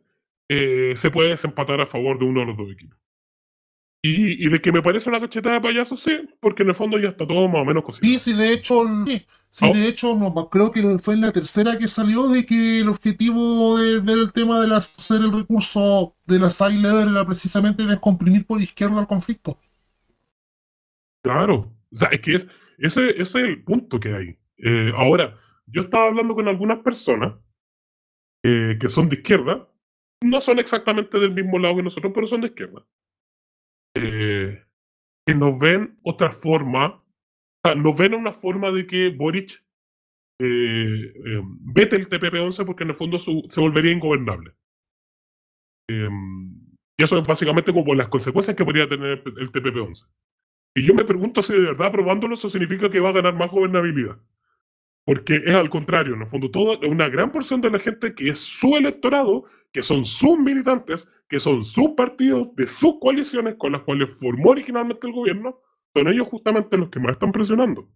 eh, 0.49 0.93
se 0.95 1.09
puede 1.09 1.29
desempatar 1.29 1.79
a 1.81 1.85
favor 1.87 2.19
de 2.19 2.25
uno 2.25 2.41
de 2.41 2.45
los 2.47 2.57
dos 2.57 2.71
equipos. 2.71 2.97
Y, 4.05 4.45
y 4.45 4.49
de 4.49 4.59
que 4.59 4.73
me 4.73 4.81
parece 4.81 5.09
una 5.09 5.21
cachetada 5.21 5.55
de 5.55 5.61
payaso, 5.61 5.95
sí, 5.95 6.19
porque 6.41 6.63
en 6.63 6.69
el 6.69 6.75
fondo 6.75 6.99
ya 6.99 7.09
está 7.09 7.25
todo 7.25 7.47
más 7.47 7.61
o 7.61 7.65
menos 7.65 7.83
Sí, 8.01 8.01
cocinado. 8.01 8.19
sí, 8.19 8.33
de 8.33 8.51
hecho, 8.53 8.83
sí, 9.07 9.25
sí, 9.53 9.65
Oh. 9.69 9.73
de 9.73 9.87
hecho, 9.87 10.15
no, 10.15 10.33
creo 10.49 10.71
que 10.71 10.97
fue 10.97 11.13
en 11.13 11.21
la 11.21 11.31
tercera 11.31 11.77
que 11.77 11.87
salió 11.87 12.27
de 12.27 12.43
que 12.45 12.79
el 12.79 12.89
objetivo 12.89 13.77
de- 13.77 14.01
del 14.01 14.33
tema 14.33 14.59
de 14.59 14.75
hacer 14.75 15.21
el 15.21 15.31
recurso 15.31 16.15
de 16.25 16.39
la 16.39 16.49
side 16.49 16.81
level 16.81 17.09
era 17.09 17.23
precisamente 17.25 17.85
descomprimir 17.85 18.45
por 18.47 18.59
izquierda 18.61 18.99
el 18.99 19.07
conflicto. 19.07 19.59
Claro. 21.23 21.71
O 21.91 21.95
sea, 21.95 22.09
es 22.09 22.19
que 22.19 22.35
es, 22.35 22.47
ese, 22.77 23.09
ese 23.11 23.21
es 23.21 23.35
el 23.35 23.63
punto 23.63 23.99
que 23.99 24.13
hay. 24.13 24.37
Eh, 24.57 24.91
ahora, 24.95 25.37
yo 25.67 25.83
estaba 25.83 26.07
hablando 26.07 26.35
con 26.35 26.47
algunas 26.47 26.79
personas 26.79 27.33
eh, 28.43 28.77
que 28.79 28.89
son 28.89 29.07
de 29.09 29.15
izquierda, 29.17 29.69
no 30.21 30.41
son 30.41 30.59
exactamente 30.59 31.19
del 31.19 31.33
mismo 31.33 31.59
lado 31.59 31.75
que 31.77 31.83
nosotros, 31.83 32.11
pero 32.15 32.27
son 32.27 32.41
de 32.41 32.47
izquierda. 32.47 32.85
Eh, 33.95 34.63
que 35.25 35.35
nos 35.35 35.57
ven 35.59 35.99
otra 36.03 36.31
forma, 36.31 37.02
sea, 37.63 37.75
nos 37.75 37.97
ven 37.97 38.13
una 38.13 38.33
forma 38.33 38.71
de 38.71 38.85
que 38.85 39.09
Boric 39.09 39.63
eh, 40.39 41.13
eh, 41.25 41.41
vete 41.61 41.95
el 41.95 42.09
TPP-11 42.09 42.65
porque 42.65 42.83
en 42.83 42.89
el 42.89 42.95
fondo 42.95 43.19
se 43.19 43.59
volvería 43.59 43.91
ingobernable. 43.91 44.53
Eh, 45.89 46.09
y 46.97 47.03
eso 47.03 47.17
es 47.17 47.27
básicamente 47.27 47.73
como 47.73 47.95
las 47.95 48.07
consecuencias 48.07 48.55
que 48.55 48.65
podría 48.65 48.87
tener 48.87 49.23
el 49.25 49.51
TPP-11. 49.51 50.07
Y 50.75 50.85
yo 50.85 50.93
me 50.93 51.05
pregunto 51.05 51.41
si 51.43 51.53
de 51.53 51.65
verdad 51.65 51.87
aprobándolo 51.87 52.33
eso 52.33 52.49
significa 52.49 52.89
que 52.89 52.99
va 52.99 53.09
a 53.09 53.13
ganar 53.13 53.35
más 53.35 53.51
gobernabilidad. 53.51 54.19
Porque 55.05 55.41
es 55.45 55.53
al 55.53 55.69
contrario, 55.69 56.15
en 56.15 56.21
el 56.21 56.27
fondo, 56.27 56.49
toda 56.49 56.77
una 56.87 57.09
gran 57.09 57.31
porción 57.31 57.61
de 57.61 57.69
la 57.69 57.79
gente 57.79 58.15
que 58.15 58.29
es 58.29 58.39
su 58.39 58.77
electorado, 58.77 59.45
que 59.71 59.83
son 59.83 60.05
sus 60.05 60.39
militantes, 60.39 61.09
que 61.27 61.39
son 61.39 61.65
sus 61.65 61.89
partidos, 61.89 62.55
de 62.55 62.67
sus 62.67 62.99
coaliciones 62.99 63.55
con 63.55 63.73
las 63.73 63.81
cuales 63.81 64.09
formó 64.09 64.51
originalmente 64.51 65.05
el 65.05 65.13
gobierno, 65.13 65.59
son 65.95 66.07
ellos 66.07 66.27
justamente 66.27 66.77
los 66.77 66.89
que 66.89 66.99
más 66.99 67.13
están 67.13 67.31
presionando. 67.31 67.89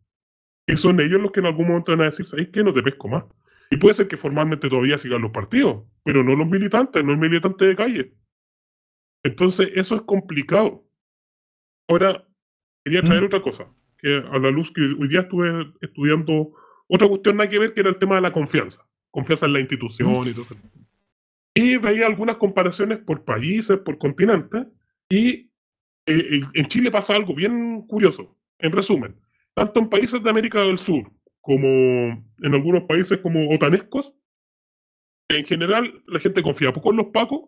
Y 0.68 0.78
son 0.78 1.00
ellos 1.00 1.22
los 1.22 1.32
que 1.32 1.40
en 1.40 1.46
algún 1.48 1.68
momento 1.68 1.92
van 1.92 2.02
a 2.02 2.06
decir, 2.06 2.26
¿sabes 2.26 2.50
qué? 2.50 2.64
No 2.64 2.74
te 2.74 2.84
pesco 2.84 3.08
más. 3.08 3.24
Y 3.70 3.78
puede 3.78 3.96
ser 3.96 4.08
que 4.08 4.18
formalmente 4.18 4.70
todavía 4.70 4.98
sigan 4.98 5.22
los 5.22 5.32
partidos, 5.32 5.84
pero 6.04 6.24
no 6.24 6.36
los 6.36 6.48
militantes, 6.48 7.04
no 7.04 7.12
el 7.12 7.18
militante 7.18 7.66
de 7.66 7.76
calle. 7.76 8.14
Entonces, 9.24 9.72
eso 9.76 9.96
es 9.96 10.02
complicado. 10.04 10.86
Ahora, 11.90 12.28
quería 12.84 13.02
traer 13.02 13.24
otra 13.24 13.42
cosa, 13.42 13.68
que 13.98 14.16
a 14.16 14.38
la 14.40 14.52
luz 14.52 14.72
que 14.72 14.82
hoy 14.82 15.08
día 15.08 15.22
estuve 15.22 15.74
estudiando 15.82 16.54
otra 16.88 17.08
cuestión 17.08 17.38
nada 17.38 17.50
que 17.50 17.60
ver, 17.60 17.74
que 17.74 17.82
era 17.82 17.90
el 17.90 17.98
tema 17.98 18.16
de 18.16 18.22
la 18.22 18.32
confianza. 18.32 18.88
Confianza 19.12 19.46
en 19.46 19.54
la 19.54 19.60
institución 19.60 20.28
y 20.28 20.32
todo 20.32 20.42
eso. 20.44 20.56
Y 21.54 21.78
veía 21.78 22.06
algunas 22.06 22.38
comparaciones 22.38 23.00
por 23.00 23.26
países, 23.26 23.78
por 23.78 23.98
continentes, 23.98 24.68
y 25.10 25.52
eh, 26.08 26.28
en- 26.38 26.48
en 26.54 26.66
Chile 26.68 26.92
pasa 26.92 27.16
algo 27.16 27.36
bien 27.36 27.84
curioso. 27.84 28.38
En 28.60 28.72
resumen, 28.72 29.16
tanto 29.54 29.80
en 29.80 29.90
países 29.90 30.24
de 30.24 30.30
América 30.30 30.62
del 30.62 30.80
Sur 30.80 31.12
como 31.42 31.68
en 31.68 32.54
algunos 32.54 32.84
países 32.84 33.20
como 33.20 33.50
otanescos, 33.52 34.16
en 35.30 35.46
general 35.46 36.04
la 36.08 36.20
gente 36.20 36.42
confía 36.42 36.74
poco 36.74 36.92
en 36.92 36.98
los 36.98 37.08
pacos, 37.08 37.42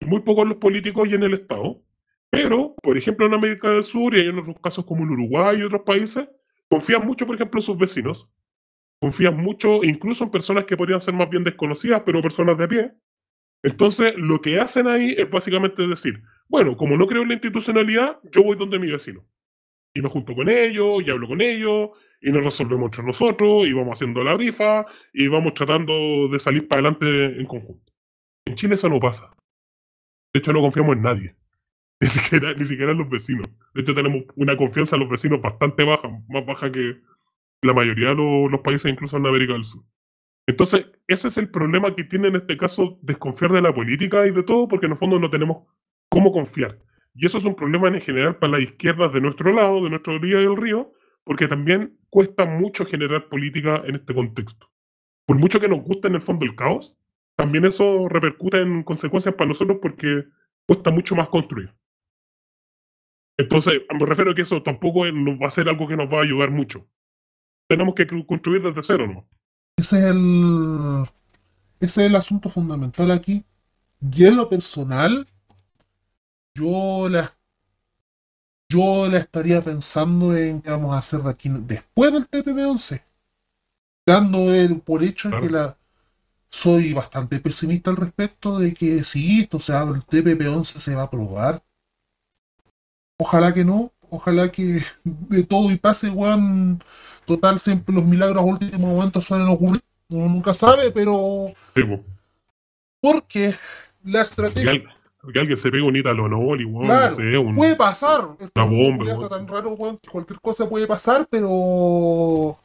muy 0.00 0.20
poco 0.20 0.42
en 0.42 0.50
los 0.50 0.58
políticos 0.58 1.08
y 1.08 1.14
en 1.14 1.22
el 1.22 1.34
Estado. 1.34 1.82
Pero, 2.30 2.74
por 2.82 2.96
ejemplo, 2.96 3.26
en 3.26 3.34
América 3.34 3.70
del 3.70 3.84
Sur 3.84 4.16
y 4.16 4.26
en 4.28 4.38
otros 4.38 4.56
casos 4.62 4.84
como 4.84 5.04
en 5.04 5.10
Uruguay 5.10 5.58
y 5.58 5.62
otros 5.62 5.82
países, 5.82 6.28
confían 6.68 7.06
mucho, 7.06 7.26
por 7.26 7.36
ejemplo, 7.36 7.60
en 7.60 7.64
sus 7.64 7.78
vecinos. 7.78 8.28
Confían 9.00 9.36
mucho 9.36 9.84
incluso 9.84 10.24
en 10.24 10.30
personas 10.30 10.64
que 10.64 10.76
podrían 10.76 11.00
ser 11.00 11.14
más 11.14 11.30
bien 11.30 11.44
desconocidas, 11.44 12.02
pero 12.06 12.22
personas 12.22 12.58
de 12.58 12.68
pie. 12.68 12.92
Entonces, 13.62 14.14
lo 14.16 14.40
que 14.40 14.60
hacen 14.60 14.86
ahí 14.88 15.14
es 15.18 15.30
básicamente 15.30 15.86
decir, 15.86 16.22
bueno, 16.52 16.76
como 16.76 16.98
no 16.98 17.06
creo 17.06 17.22
en 17.22 17.28
la 17.28 17.34
institucionalidad, 17.34 18.20
yo 18.30 18.42
voy 18.42 18.58
donde 18.58 18.78
mi 18.78 18.90
vecino. 18.90 19.26
Y 19.94 20.02
me 20.02 20.10
junto 20.10 20.34
con 20.34 20.50
ellos, 20.50 21.02
y 21.02 21.10
hablo 21.10 21.26
con 21.26 21.40
ellos, 21.40 21.92
y 22.20 22.30
nos 22.30 22.44
resolvemos 22.44 22.88
entre 22.88 23.04
nosotros, 23.04 23.66
y 23.66 23.72
vamos 23.72 23.94
haciendo 23.94 24.22
la 24.22 24.34
rifa, 24.34 24.84
y 25.14 25.28
vamos 25.28 25.54
tratando 25.54 26.28
de 26.28 26.38
salir 26.38 26.68
para 26.68 26.80
adelante 26.80 27.40
en 27.40 27.46
conjunto. 27.46 27.90
En 28.44 28.54
Chile 28.54 28.74
eso 28.74 28.90
no 28.90 29.00
pasa. 29.00 29.30
De 30.34 30.40
hecho, 30.40 30.52
no 30.52 30.60
confiamos 30.60 30.94
en 30.94 31.02
nadie. 31.02 31.36
Ni 32.02 32.08
siquiera, 32.08 32.52
ni 32.52 32.64
siquiera 32.66 32.92
en 32.92 32.98
los 32.98 33.08
vecinos. 33.08 33.46
De 33.72 33.80
hecho, 33.80 33.94
tenemos 33.94 34.24
una 34.36 34.54
confianza 34.56 34.96
en 34.96 35.02
los 35.02 35.10
vecinos 35.10 35.40
bastante 35.40 35.84
baja, 35.84 36.10
más 36.28 36.44
baja 36.44 36.70
que 36.70 37.00
la 37.62 37.72
mayoría 37.72 38.08
de 38.08 38.16
los, 38.16 38.50
los 38.50 38.60
países, 38.60 38.92
incluso 38.92 39.16
en 39.16 39.26
América 39.26 39.54
del 39.54 39.64
Sur. 39.64 39.84
Entonces, 40.46 40.90
ese 41.06 41.28
es 41.28 41.38
el 41.38 41.48
problema 41.48 41.94
que 41.94 42.04
tiene 42.04 42.28
en 42.28 42.36
este 42.36 42.58
caso 42.58 42.98
desconfiar 43.00 43.52
de 43.52 43.62
la 43.62 43.72
política 43.72 44.26
y 44.26 44.32
de 44.32 44.42
todo, 44.42 44.68
porque 44.68 44.84
en 44.84 44.92
el 44.92 44.98
fondo 44.98 45.18
no 45.18 45.30
tenemos 45.30 45.66
cómo 46.12 46.30
confiar. 46.30 46.78
Y 47.14 47.26
eso 47.26 47.38
es 47.38 47.44
un 47.44 47.54
problema 47.54 47.88
en 47.88 48.00
general 48.00 48.36
para 48.36 48.52
las 48.52 48.60
izquierdas 48.60 49.12
de 49.14 49.22
nuestro 49.22 49.50
lado, 49.50 49.82
de 49.82 49.88
nuestra 49.88 50.12
orilla 50.12 50.38
del 50.38 50.56
río, 50.56 50.92
porque 51.24 51.48
también 51.48 51.98
cuesta 52.10 52.44
mucho 52.44 52.84
generar 52.84 53.30
política 53.30 53.82
en 53.86 53.96
este 53.96 54.14
contexto. 54.14 54.70
Por 55.24 55.38
mucho 55.38 55.58
que 55.58 55.68
nos 55.68 55.80
guste 55.80 56.08
en 56.08 56.16
el 56.16 56.20
fondo 56.20 56.44
el 56.44 56.54
caos, 56.54 56.94
también 57.34 57.64
eso 57.64 58.08
repercute 58.08 58.60
en 58.60 58.82
consecuencias 58.82 59.34
para 59.34 59.48
nosotros 59.48 59.78
porque 59.80 60.24
cuesta 60.66 60.90
mucho 60.90 61.16
más 61.16 61.28
construir. 61.28 61.74
Entonces, 63.38 63.80
me 63.98 64.04
refiero 64.04 64.32
a 64.32 64.34
que 64.34 64.42
eso 64.42 64.62
tampoco 64.62 65.00
va 65.00 65.46
a 65.46 65.50
ser 65.50 65.68
algo 65.68 65.88
que 65.88 65.96
nos 65.96 66.12
va 66.12 66.18
a 66.18 66.22
ayudar 66.24 66.50
mucho. 66.50 66.86
Tenemos 67.68 67.94
que 67.94 68.06
construir 68.26 68.62
desde 68.62 68.82
cero, 68.82 69.06
¿no? 69.06 69.26
Ese 69.76 69.98
es 69.98 70.04
el, 70.14 71.04
ese 71.80 72.02
es 72.02 72.10
el 72.10 72.16
asunto 72.16 72.50
fundamental 72.50 73.10
aquí. 73.10 73.46
Y 74.12 74.26
en 74.26 74.36
lo 74.36 74.50
personal, 74.50 75.26
yo 76.54 77.08
la, 77.08 77.34
yo 78.68 79.08
la 79.08 79.18
estaría 79.18 79.62
pensando 79.62 80.36
en 80.36 80.60
qué 80.62 80.70
vamos 80.70 80.94
a 80.94 80.98
hacer 80.98 81.20
de 81.20 81.30
aquí 81.30 81.48
después 81.50 82.12
del 82.12 82.28
TPP-11. 82.28 83.02
Dando 84.04 84.52
el 84.52 84.80
por 84.80 85.04
hecho 85.04 85.30
que 85.30 85.48
la 85.48 85.76
soy 86.48 86.92
bastante 86.92 87.38
pesimista 87.38 87.90
al 87.90 87.96
respecto 87.96 88.58
de 88.58 88.74
que 88.74 89.04
si 89.04 89.40
esto 89.40 89.58
se 89.58 89.72
abre 89.72 89.96
el 89.98 90.06
TPP-11 90.06 90.64
se 90.78 90.94
va 90.94 91.02
a 91.02 91.04
aprobar. 91.06 91.62
Ojalá 93.18 93.54
que 93.54 93.64
no, 93.64 93.92
ojalá 94.10 94.50
que 94.50 94.82
de 95.04 95.44
todo 95.44 95.70
y 95.70 95.76
pase, 95.76 96.10
weón. 96.10 96.82
Total, 97.24 97.60
siempre 97.60 97.94
los 97.94 98.04
milagros 98.04 98.42
a 98.42 98.44
último 98.44 98.88
momento 98.88 99.22
suelen 99.22 99.46
ocurrir. 99.48 99.82
Uno 100.08 100.28
nunca 100.28 100.52
sabe, 100.52 100.90
pero 100.90 101.54
Sí, 101.74 101.82
porque 103.00 103.54
la 104.04 104.22
estrategia 104.22 104.82
que 105.32 105.38
alguien 105.38 105.56
se 105.56 105.70
pegue 105.70 105.82
un 105.84 105.94
Italonol 105.96 106.60
y 106.60 106.64
weón, 106.64 106.86
Claro, 106.86 107.10
no 107.10 107.16
sé, 107.16 107.38
un- 107.38 107.54
puede 107.54 107.76
pasar. 107.76 108.24
Una 108.54 108.64
bomba, 108.64 109.04
weón. 109.04 109.28
tan 109.28 109.46
raro, 109.46 109.70
weón, 109.70 109.98
que 109.98 110.10
cualquier 110.10 110.40
cosa 110.40 110.68
puede 110.68 110.86
pasar, 110.86 111.26
pero 111.30 112.58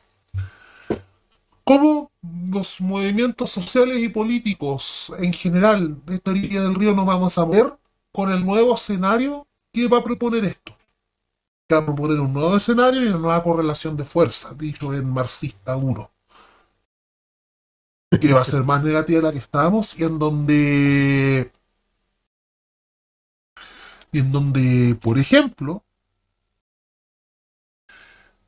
cómo 1.64 2.12
los 2.52 2.82
movimientos 2.82 3.52
sociales 3.52 4.00
y 4.00 4.10
políticos 4.10 5.14
en 5.20 5.34
general 5.34 5.98
de 6.06 6.16
esta 6.16 6.32
orilla 6.32 6.64
del 6.64 6.76
río 6.76 6.94
nos 6.96 7.06
vamos 7.06 7.38
a 7.38 7.46
ver 7.46 7.74
con 8.12 8.32
el 8.32 8.46
nuevo 8.46 8.74
escenario 8.76 9.46
que 9.74 9.88
va 9.88 9.98
a 10.00 10.04
proponer 10.04 10.46
esto. 10.46 10.76
Que 11.68 11.76
va 11.76 11.82
a 11.82 11.86
proponer 11.86 12.20
un 12.22 12.34
nuevo 12.34 12.56
escenario 12.56 13.04
y 13.04 13.08
una 13.08 13.18
nueva 13.18 13.44
correlación 13.44 13.98
de 13.98 14.06
fuerza, 14.06 14.54
dicho 14.58 14.94
en 14.94 15.10
marxista 15.10 15.74
duro. 15.74 16.10
Que 18.22 18.34
va 18.34 18.42
a 18.42 18.46
ser 18.46 18.64
más 18.64 18.82
negativa 18.84 19.18
de 19.20 19.24
la 19.28 19.32
que 19.34 19.38
estábamos 19.40 20.00
y 20.00 20.04
en 20.06 20.18
donde. 20.18 21.52
Y 24.12 24.20
en 24.20 24.32
donde, 24.32 24.96
por 25.02 25.18
ejemplo, 25.18 25.84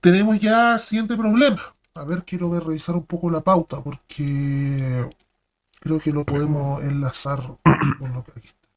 tenemos 0.02 0.40
ya 0.40 0.76
el 0.76 0.80
siguiente 0.80 1.16
problema. 1.18 1.76
a 1.96 2.06
ver, 2.06 2.24
quiero 2.24 2.50
ver, 2.50 2.64
revisar 2.64 2.96
un 2.96 3.06
poco 3.06 3.30
la 3.30 3.42
pauta 3.42 3.82
porque 3.84 5.10
creo 5.82 6.00
que 6.00 6.12
lo 6.14 6.26
podemos 6.26 6.82
enlazar 6.84 7.42
con 8.00 8.14
lo 8.14 8.24
que 8.24 8.32
aquí 8.38 8.48
está. 8.48 8.70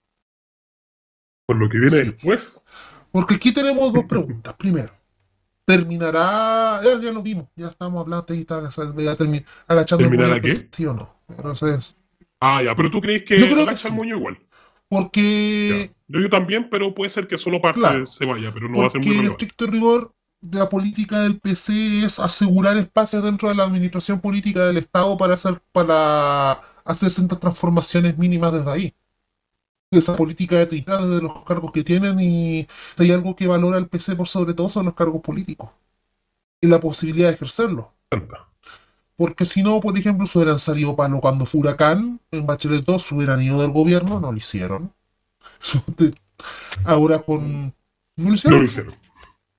Por 1.47 1.57
lo 1.57 1.68
que 1.68 1.78
viene 1.78 1.97
Sí. 1.97 2.05
después. 2.05 2.64
Porque 3.12 3.35
aquí 3.35 3.53
tenemos 3.53 3.93
dos 3.93 4.05
preguntas. 4.05 4.55
Primero, 4.55 4.91
¿terminará? 5.66 6.80
Ya, 6.85 7.01
ya 7.01 7.12
lo 7.12 7.22
vimos, 7.22 7.49
ya 7.57 7.68
estamos 7.68 8.01
hablando 8.03 8.26
de, 8.26 8.37
de, 8.45 8.45
de 9.05 9.16
termi- 9.18 9.45
agachando 9.68 10.05
el 10.05 10.11
¿Terminará 10.11 10.41
qué? 10.41 10.68
¿Sí 10.72 10.87
o 10.87 10.95
no? 10.95 11.14
Entonces, 11.28 11.97
Ah, 12.41 12.62
ya, 12.62 12.74
pero 12.74 12.91
tú 12.91 13.01
crees 13.01 13.22
que 13.24 13.39
Yo 13.39 13.47
creo 13.47 13.57
que 13.59 13.62
agacha 13.62 13.89
el 13.89 13.95
sí. 13.95 13.99
moño 13.99 14.16
igual. 14.16 14.39
Porque, 14.93 15.93
Ya. 16.09 16.20
Yo, 16.20 16.28
también, 16.28 16.68
pero 16.70 16.95
puede 16.95 17.09
ser 17.11 17.26
que 17.26 17.38
solo 17.38 17.61
parte 17.61 17.80
Claro. 17.80 18.07
se 18.07 18.26
vaya, 18.26 18.53
pero 18.53 18.68
no 18.68 18.78
va 18.80 18.86
a 18.86 18.90
ser 18.90 19.01
muy 19.01 19.09
relevante. 19.16 19.45
estricto 19.45 19.66
rigor, 19.66 20.14
la 20.43 20.68
política 20.68 21.20
del 21.20 21.38
PC 21.40 22.05
es 22.05 22.18
asegurar 22.18 22.76
espacios 22.76 23.22
dentro 23.24 23.49
de 23.49 23.55
la 23.55 23.64
administración 23.64 24.20
política 24.20 24.66
del 24.66 24.76
Estado 24.76 25.16
para 25.16 25.34
hacer, 25.34 25.62
para 25.72 26.61
hacer 26.84 27.11
ciertas 27.11 27.40
transformaciones 27.40 28.18
mínimas 28.18 28.53
desde 28.53 28.70
ahí. 28.70 28.95
Esa 29.90 30.16
política 30.16 30.57
de 30.57 30.62
equidad 30.64 31.07
de 31.07 31.20
los 31.22 31.45
cargos 31.45 31.70
que 31.72 31.84
tienen 31.84 32.18
y 32.20 32.66
hay 32.99 33.12
algo 33.12 33.34
que 33.36 33.47
valora 33.47 33.78
el 33.78 33.88
PC 33.88 34.16
por 34.16 34.28
sobre 34.28 34.55
todo 34.55 34.68
son 34.68 34.86
los 34.86 34.95
cargos 34.95 35.20
políticos 35.22 35.70
y 36.61 36.66
la 36.66 36.80
posibilidad 36.80 37.28
de 37.28 37.34
ejercerlo. 37.34 37.93
Porque 39.23 39.45
si 39.45 39.62
no, 39.62 39.79
por 39.81 39.97
ejemplo, 39.97 40.27
se 40.27 40.37
hubieran 40.37 40.59
salido 40.59 40.97
palo 40.97 41.20
cuando 41.20 41.47
fue 41.47 41.61
Huracán, 41.61 42.18
en 42.33 42.45
Bachelet 42.45 42.85
2, 42.85 43.01
se 43.01 43.14
hubieran 43.14 43.41
ido 43.41 43.61
del 43.62 43.70
gobierno, 43.70 44.18
no 44.18 44.33
lo 44.33 44.37
hicieron. 44.37 44.93
Ahora 46.85 47.20
con... 47.20 47.66
No 48.16 48.25
lo 48.25 48.25
No 48.25 48.35
hicieron. 48.35 48.59
lo 48.59 48.64
hicieron. 48.64 48.95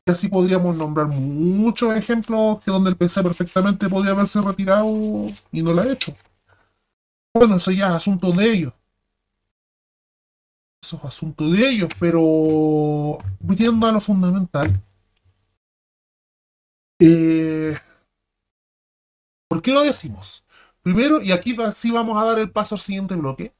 Y 0.06 0.12
así 0.12 0.28
podríamos 0.28 0.76
nombrar 0.76 1.08
muchos 1.08 1.96
ejemplos 1.96 2.60
que 2.60 2.72
donde 2.72 2.90
el 2.90 2.98
PC 2.98 3.24
perfectamente 3.24 3.88
podría 3.88 4.12
haberse 4.12 4.42
retirado 4.42 4.86
y 5.54 5.64
no 5.64 5.72
lo 5.72 5.82
ha 5.82 5.88
hecho. 5.90 6.14
Bueno, 7.34 7.56
eso 7.56 7.72
ya 7.72 7.88
es 7.88 7.94
asunto 7.94 8.34
de 8.34 8.52
ellos. 8.52 8.74
Eso 10.82 10.98
es 10.98 11.06
asunto 11.06 11.50
de 11.50 11.70
ellos, 11.70 11.90
pero 11.98 13.18
yendo 13.56 13.88
a 13.88 13.94
lo 13.94 14.02
fundamental. 14.02 14.82
eh, 17.00 17.78
¿Por 19.54 19.62
qué 19.62 19.72
lo 19.72 19.82
decimos? 19.82 20.44
Primero, 20.82 21.22
y 21.22 21.32
aquí 21.32 21.56
sí 21.74 21.92
vamos 21.92 22.18
a 22.18 22.26
dar 22.26 22.40
el 22.40 22.50
paso 22.50 22.74
al 22.74 22.82
siguiente 22.82 23.14
bloque. 23.14 23.54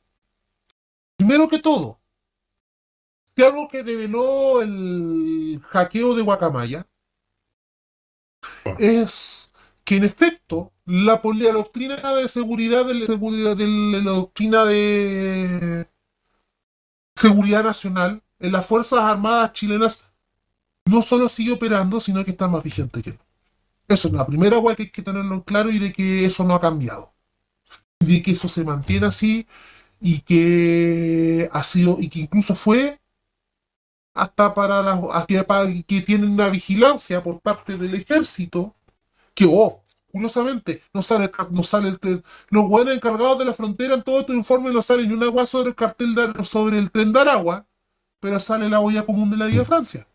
Primero 1.16 1.48
que 1.48 1.60
todo, 1.60 2.00
si 3.26 3.44
algo 3.44 3.68
que 3.68 3.84
develó 3.84 4.64
el 4.64 5.62
hackeo 5.70 6.16
de 6.16 6.24
Guacamaya 6.24 6.88
es 8.80 9.52
que 9.84 9.98
en 9.98 10.06
efecto 10.06 10.72
la, 10.86 11.22
la 11.24 11.52
doctrina 11.52 12.16
de 12.16 12.28
seguridad 12.28 12.86
de 12.86 12.96
la, 12.96 13.06
seguridad 13.06 13.56
de 13.56 13.68
la 13.68 14.12
doctrina 14.14 14.66
de 14.66 15.88
seguridad 17.16 17.64
nacional 17.64 18.24
en 18.40 18.52
las 18.52 18.66
Fuerzas 18.66 19.00
Armadas 19.00 19.54
chilenas 19.54 20.08
no 20.86 21.04
solo 21.04 21.30
sigue 21.30 21.54
operando, 21.54 22.00
sino 22.00 22.26
que 22.26 22.32
está 22.32 22.48
más 22.48 22.64
vigente 22.64 23.04
que 23.04 23.12
nunca. 23.12 23.23
Eso 23.94 24.08
es 24.08 24.14
la 24.14 24.26
primera 24.26 24.60
hueá 24.60 24.76
que 24.76 24.84
hay 24.84 24.90
que 24.92 25.02
tenerlo 25.02 25.36
en 25.36 25.42
claro 25.42 25.70
y 25.70 25.80
de 25.80 25.94
que 25.94 26.26
eso 26.26 26.44
no 26.44 26.56
ha 26.56 26.62
cambiado. 26.62 27.14
De 28.00 28.22
que 28.24 28.32
eso 28.32 28.48
se 28.48 28.66
mantiene 28.66 29.08
así 29.08 29.48
y 30.02 30.22
que 30.22 31.50
ha 31.54 31.64
sido, 31.64 31.98
y 32.00 32.10
que 32.10 32.20
incluso 32.22 32.56
fue 32.56 33.00
hasta 34.14 34.54
para 34.54 34.82
las 34.84 35.00
que 35.88 36.02
tienen 36.02 36.30
una 36.32 36.50
vigilancia 36.50 37.24
por 37.24 37.40
parte 37.40 37.78
del 37.78 37.96
ejército 37.96 38.76
que 39.36 39.46
oh 39.50 39.82
curiosamente 40.12 40.84
no 40.94 41.02
sale 41.04 41.32
no 41.52 41.64
sale 41.64 41.90
el 41.90 42.00
tren- 42.00 42.24
los 42.50 42.68
buenos 42.70 42.96
encargados 42.96 43.40
de 43.40 43.46
la 43.46 43.54
frontera 43.54 43.96
en 43.96 44.04
todo 44.04 44.22
estos 44.22 44.36
informes 44.36 44.74
no 44.74 44.82
sale 44.82 45.08
ni 45.08 45.14
una 45.14 45.28
agua 45.28 45.46
sobre 45.48 45.70
el 45.70 45.76
cartel 45.76 46.16
de, 46.16 46.44
sobre 46.46 46.80
el 46.80 46.92
tren 46.92 47.14
de 47.14 47.22
Aragua 47.22 47.66
pero 48.20 48.40
sale 48.40 48.70
la 48.70 48.82
olla 48.82 49.06
común 49.06 49.30
de 49.32 49.38
la 49.38 49.48
Vía 49.48 49.66
Francia 49.66 50.08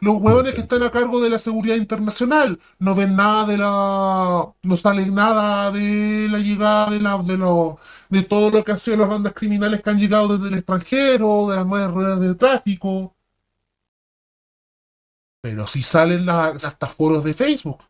los 0.00 0.16
huevones 0.20 0.54
que 0.54 0.62
están 0.62 0.82
a 0.82 0.90
cargo 0.90 1.20
de 1.20 1.30
la 1.30 1.38
seguridad 1.38 1.76
internacional 1.76 2.58
no 2.78 2.94
ven 2.94 3.16
nada 3.16 3.46
de 3.46 3.58
la 3.58 4.52
no 4.62 4.76
sale 4.76 5.06
nada 5.10 5.70
de 5.72 6.28
la 6.30 6.38
llegada 6.38 6.90
de 6.90 7.00
la 7.00 7.18
de 7.22 7.36
los 7.38 7.76
de 8.08 8.22
todo 8.22 8.50
lo 8.50 8.64
que 8.64 8.72
han 8.72 8.80
sido 8.80 8.96
las 8.98 9.08
bandas 9.08 9.34
criminales 9.34 9.82
que 9.82 9.90
han 9.90 9.98
llegado 10.00 10.28
desde 10.36 10.48
el 10.48 10.54
extranjero, 10.54 11.48
de 11.50 11.56
las 11.56 11.66
nuevas 11.66 11.90
ruedas 11.92 12.20
de 12.20 12.34
tráfico. 12.34 13.14
Pero 15.42 15.66
si 15.66 15.82
salen 15.82 16.24
las, 16.26 16.64
hasta 16.64 16.86
foros 16.88 17.24
de 17.24 17.34
Facebook. 17.34 17.82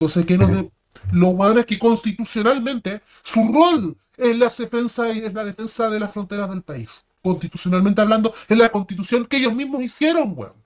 Entonces, 0.00 0.26
¿qué 0.26 0.38
nos 0.38 0.50
de- 0.50 0.70
lo 1.12 1.32
bueno 1.34 1.60
es 1.60 1.66
que 1.66 1.78
constitucionalmente 1.78 3.02
su 3.22 3.52
rol 3.52 3.96
es 4.16 4.36
la 4.36 4.48
defensa, 4.48 5.08
es 5.10 5.32
la 5.34 5.44
defensa 5.44 5.88
de 5.90 6.00
las 6.00 6.12
fronteras 6.12 6.50
del 6.50 6.62
país. 6.62 7.06
Constitucionalmente 7.28 8.00
hablando, 8.00 8.32
es 8.48 8.56
la 8.56 8.70
constitución 8.70 9.26
que 9.26 9.36
ellos 9.36 9.54
mismos 9.54 9.82
hicieron, 9.82 10.32
weón. 10.34 10.64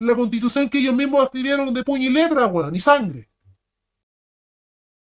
La 0.00 0.14
constitución 0.14 0.68
que 0.68 0.80
ellos 0.80 0.94
mismos 0.94 1.24
escribieron 1.24 1.72
de 1.72 1.82
puño 1.82 2.10
y 2.10 2.12
letra, 2.12 2.46
weón, 2.46 2.76
y 2.76 2.80
sangre. 2.80 3.26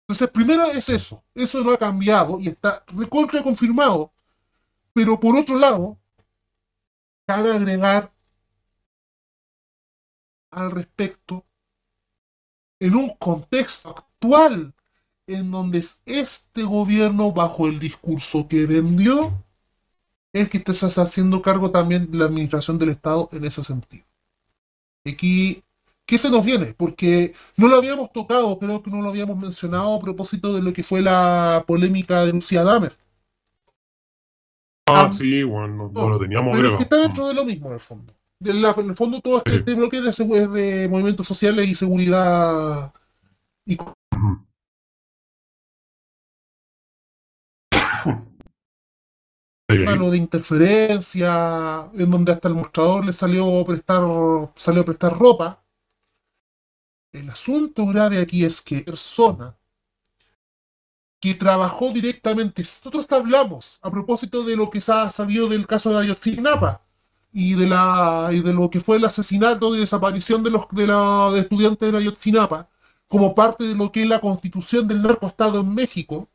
Entonces, 0.01 0.29
primero 0.29 0.65
es 0.65 0.89
eso. 0.89 1.23
Eso 1.33 1.61
no 1.61 1.71
ha 1.71 1.77
cambiado 1.77 2.37
y 2.41 2.49
está 2.49 2.83
recontra 2.87 3.41
confirmado. 3.41 4.11
Pero 4.91 5.17
por 5.17 5.37
otro 5.37 5.55
lado, 5.55 5.97
cabe 7.25 7.53
agregar 7.53 8.11
al 10.51 10.71
respecto, 10.71 11.45
en 12.77 12.95
un 12.95 13.09
contexto 13.11 13.91
actual, 13.91 14.75
en 15.35 15.51
donde 15.51 15.79
es 15.79 16.01
este 16.05 16.63
gobierno, 16.63 17.31
bajo 17.31 17.67
el 17.67 17.79
discurso 17.79 18.47
que 18.47 18.65
vendió, 18.65 19.43
es 20.33 20.49
que 20.49 20.59
te 20.59 20.71
estás 20.71 20.97
haciendo 20.97 21.41
cargo 21.41 21.71
también 21.71 22.11
de 22.11 22.17
la 22.17 22.25
administración 22.25 22.77
del 22.77 22.89
Estado 22.89 23.29
en 23.31 23.45
ese 23.45 23.63
sentido. 23.63 24.05
Aquí 25.05 25.63
¿Qué 26.05 26.17
se 26.17 26.29
nos 26.29 26.43
viene? 26.43 26.73
Porque 26.73 27.33
no 27.55 27.69
lo 27.69 27.77
habíamos 27.77 28.11
tocado, 28.11 28.59
creo 28.59 28.83
que 28.83 28.91
no 28.91 29.01
lo 29.01 29.07
habíamos 29.07 29.37
mencionado 29.37 29.95
a 29.95 29.99
propósito 30.01 30.53
de 30.53 30.61
lo 30.61 30.73
que 30.73 30.83
fue 30.83 31.01
la 31.01 31.63
polémica 31.65 32.25
de 32.25 32.33
Lucía 32.33 32.65
Dahmer. 32.65 32.97
Ah, 34.87 35.05
Ah, 35.05 35.13
sí, 35.13 35.41
bueno, 35.43 35.89
no, 35.93 36.09
lo 36.09 36.19
teníamos 36.19 36.53
Pero 36.53 36.71
es 36.71 36.75
que 36.75 36.83
está 36.83 36.97
dentro 36.97 37.27
de 37.27 37.33
lo 37.33 37.45
mismo, 37.45 37.67
en 37.67 37.73
el 37.75 37.79
fondo. 37.79 38.13
La- 38.41 38.75
en 38.77 38.89
el 38.89 38.95
fondo, 38.95 39.21
todo 39.21 39.37
este, 39.37 39.63
Sí. 39.63 39.73
bloque 39.73 40.01
de, 40.01 40.47
de 40.47 40.89
movimientos 40.89 41.25
sociales 41.25 41.69
y 41.69 41.75
seguridad. 41.75 42.91
Y 43.65 43.77
de 50.11 50.17
interferencia, 50.17 51.89
en 51.93 52.11
donde 52.11 52.31
hasta 52.31 52.47
el 52.47 52.55
mostrador 52.55 53.05
le 53.05 53.13
salió 53.13 53.61
a 53.61 53.65
prestar, 53.65 54.03
salió 54.55 54.81
a 54.81 54.85
prestar 54.85 55.17
ropa. 55.17 55.63
El 57.11 57.29
asunto 57.29 57.85
grave 57.87 58.19
aquí 58.19 58.45
es 58.45 58.61
que 58.61 58.81
persona 58.81 59.55
que 61.21 61.35
trabajó 61.35 61.91
directamente, 61.91 62.63
nosotros 62.63 63.05
hablamos 63.11 63.79
a 63.83 63.91
propósito 63.91 64.43
de 64.43 64.55
lo 64.55 64.71
que 64.71 64.81
se 64.81 64.91
ha 64.91 65.11
sabido 65.11 65.47
del 65.47 65.67
caso 65.67 65.91
de 65.91 65.99
Ayotzinapa 65.99 66.83
y 67.31 67.53
de 67.53 67.67
la 67.67 68.29
y 68.31 68.41
de 68.41 68.53
lo 68.53 68.69
que 68.69 68.81
fue 68.81 68.97
el 68.97 69.05
asesinato 69.05 69.75
y 69.75 69.79
desaparición 69.79 70.43
de 70.43 70.51
los 70.51 70.67
de 70.71 70.87
la 70.87 71.29
de 71.31 71.41
estudiantes 71.41 71.91
de 71.91 71.97
Ayotzinapa 71.97 72.69
como 73.07 73.35
parte 73.35 73.65
de 73.65 73.75
lo 73.75 73.91
que 73.91 74.03
es 74.03 74.07
la 74.07 74.19
constitución 74.19 74.87
del 74.87 75.01
narcoestado 75.01 75.59
en 75.61 75.73
México. 75.75 76.29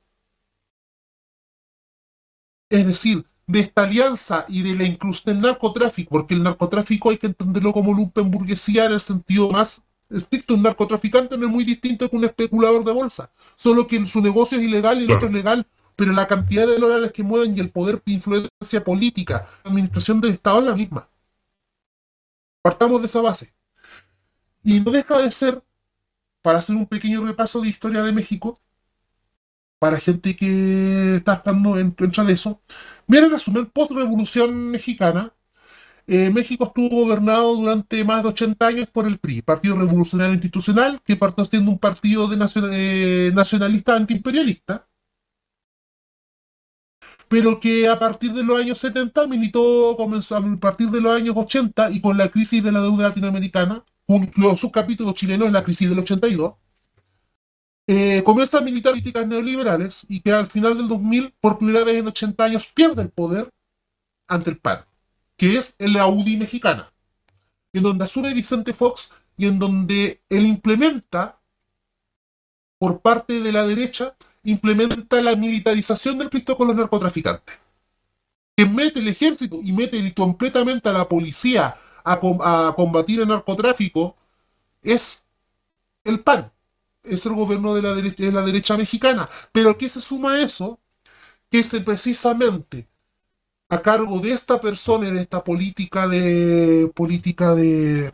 Es 2.68 2.86
decir, 2.86 3.24
de 3.46 3.60
esta 3.60 3.84
alianza 3.84 4.44
y 4.48 4.62
de 4.62 4.74
la 4.74 4.84
inclusión 4.84 5.34
del 5.34 5.42
narcotráfico, 5.42 6.10
porque 6.10 6.34
el 6.34 6.42
narcotráfico 6.42 7.10
hay 7.10 7.18
que 7.18 7.28
entenderlo 7.28 7.72
como 7.72 7.94
lumpenburguesía 7.94 8.86
en 8.86 8.92
el 8.92 9.00
sentido 9.00 9.50
más 9.50 9.82
estricto. 10.10 10.54
Un 10.54 10.62
narcotraficante 10.62 11.38
no 11.38 11.46
es 11.46 11.52
muy 11.52 11.64
distinto 11.64 12.10
que 12.10 12.16
un 12.16 12.24
especulador 12.24 12.84
de 12.84 12.92
bolsa, 12.92 13.30
solo 13.54 13.86
que 13.86 14.04
su 14.06 14.20
negocio 14.20 14.58
es 14.58 14.64
ilegal 14.64 15.00
y 15.00 15.04
el 15.04 15.12
otro 15.12 15.28
es 15.28 15.34
legal, 15.34 15.66
pero 15.94 16.12
la 16.12 16.26
cantidad 16.26 16.66
de 16.66 16.76
dólares 16.76 17.12
que 17.12 17.22
mueven 17.22 17.56
y 17.56 17.60
el 17.60 17.70
poder 17.70 18.02
de 18.04 18.12
influencia 18.12 18.84
política, 18.84 19.48
la 19.64 19.70
administración 19.70 20.20
del 20.20 20.34
Estado 20.34 20.60
es 20.60 20.66
la 20.66 20.74
misma. 20.74 21.08
Partamos 22.62 23.00
de 23.00 23.06
esa 23.06 23.20
base. 23.20 23.54
Y 24.64 24.80
no 24.80 24.90
deja 24.90 25.18
de 25.18 25.30
ser, 25.30 25.62
para 26.42 26.58
hacer 26.58 26.74
un 26.74 26.86
pequeño 26.86 27.24
repaso 27.24 27.60
de 27.60 27.68
historia 27.68 28.02
de 28.02 28.12
México, 28.12 28.60
para 29.78 29.98
gente 30.00 30.36
que 30.36 31.16
está 31.16 31.34
estando 31.34 31.78
en 31.78 31.94
de 31.94 32.32
eso, 32.32 32.62
viene 33.06 33.26
a 33.26 33.30
resumen 33.30 33.66
post-revolución 33.66 34.70
mexicana. 34.70 35.32
eh, 36.08 36.30
México 36.30 36.66
estuvo 36.66 37.04
gobernado 37.04 37.56
durante 37.56 38.04
más 38.04 38.22
de 38.22 38.30
80 38.30 38.66
años 38.68 38.88
por 38.92 39.06
el 39.06 39.18
PRI, 39.18 39.42
Partido 39.42 39.76
Revolucionario 39.78 40.34
Institucional, 40.34 41.00
que 41.04 41.16
partió 41.16 41.44
siendo 41.44 41.70
un 41.70 41.78
partido 41.78 42.28
de 42.28 42.36
nacion- 42.38 42.70
eh, 42.72 43.32
nacionalista 43.34 43.96
antiimperialista. 43.96 44.86
pero 47.28 47.58
que 47.60 47.88
a 47.88 47.98
partir 47.98 48.32
de 48.32 48.42
los 48.44 48.58
años 48.58 48.78
70 48.78 49.26
militó, 49.26 49.94
comenzó 49.96 50.36
a 50.36 50.42
partir 50.60 50.88
de 50.90 51.00
los 51.00 51.12
años 51.12 51.34
80 51.36 51.90
y 51.90 52.00
con 52.00 52.16
la 52.16 52.30
crisis 52.30 52.62
de 52.62 52.72
la 52.72 52.80
deuda 52.80 53.08
latinoamericana, 53.08 53.84
con 54.06 54.30
los 54.36 54.60
subcapítulos 54.60 55.14
chilenos 55.14 55.46
en 55.48 55.52
la 55.54 55.64
crisis 55.64 55.88
del 55.88 55.98
82, 55.98 56.54
eh, 57.86 58.22
comienza 58.24 58.58
a 58.58 58.62
militar 58.62 58.92
políticas 58.92 59.26
neoliberales 59.26 60.06
y 60.08 60.20
que 60.20 60.32
al 60.32 60.46
final 60.46 60.76
del 60.76 60.88
2000, 60.88 61.34
por 61.40 61.58
primera 61.58 61.84
vez 61.84 61.96
en 61.96 62.08
80 62.08 62.44
años, 62.44 62.66
pierde 62.66 63.02
el 63.02 63.10
poder 63.10 63.48
ante 64.28 64.50
el 64.50 64.58
PAN, 64.58 64.84
que 65.36 65.56
es 65.56 65.76
la 65.78 66.06
UDI 66.06 66.36
mexicana, 66.36 66.92
en 67.72 67.82
donde 67.82 68.04
asume 68.04 68.34
Vicente 68.34 68.72
Fox 68.72 69.12
y 69.36 69.46
en 69.46 69.58
donde 69.58 70.20
él 70.28 70.46
implementa, 70.46 71.38
por 72.78 73.00
parte 73.00 73.40
de 73.40 73.52
la 73.52 73.66
derecha, 73.66 74.16
implementa 74.42 75.20
la 75.20 75.36
militarización 75.36 76.18
del 76.18 76.30
Cristo 76.30 76.56
con 76.56 76.68
los 76.68 76.76
narcotraficantes. 76.76 77.56
Que 78.56 78.64
mete 78.64 79.00
el 79.00 79.08
ejército 79.08 79.60
y 79.62 79.72
mete 79.72 80.12
completamente 80.14 80.88
a 80.88 80.92
la 80.92 81.08
policía 81.08 81.76
a, 82.04 82.74
combatir 82.76 83.20
el 83.20 83.28
narcotráfico 83.28 84.16
es 84.82 85.26
el 86.04 86.20
PAN, 86.20 86.50
es 87.06 87.26
el 87.26 87.34
gobierno 87.34 87.74
de 87.74 87.82
la, 87.82 87.94
derecha, 87.94 88.24
de 88.24 88.32
la 88.32 88.42
derecha 88.42 88.76
mexicana. 88.76 89.28
Pero 89.52 89.76
¿qué 89.78 89.88
se 89.88 90.00
suma 90.00 90.34
a 90.34 90.42
eso? 90.42 90.80
Que 91.50 91.60
es 91.60 91.70
precisamente 91.84 92.88
a 93.68 93.82
cargo 93.82 94.20
de 94.20 94.32
esta 94.32 94.60
persona, 94.60 95.10
de 95.10 95.20
esta 95.22 95.42
política 95.44 96.06
de 96.08 96.90
política 96.94 97.54
de 97.54 98.12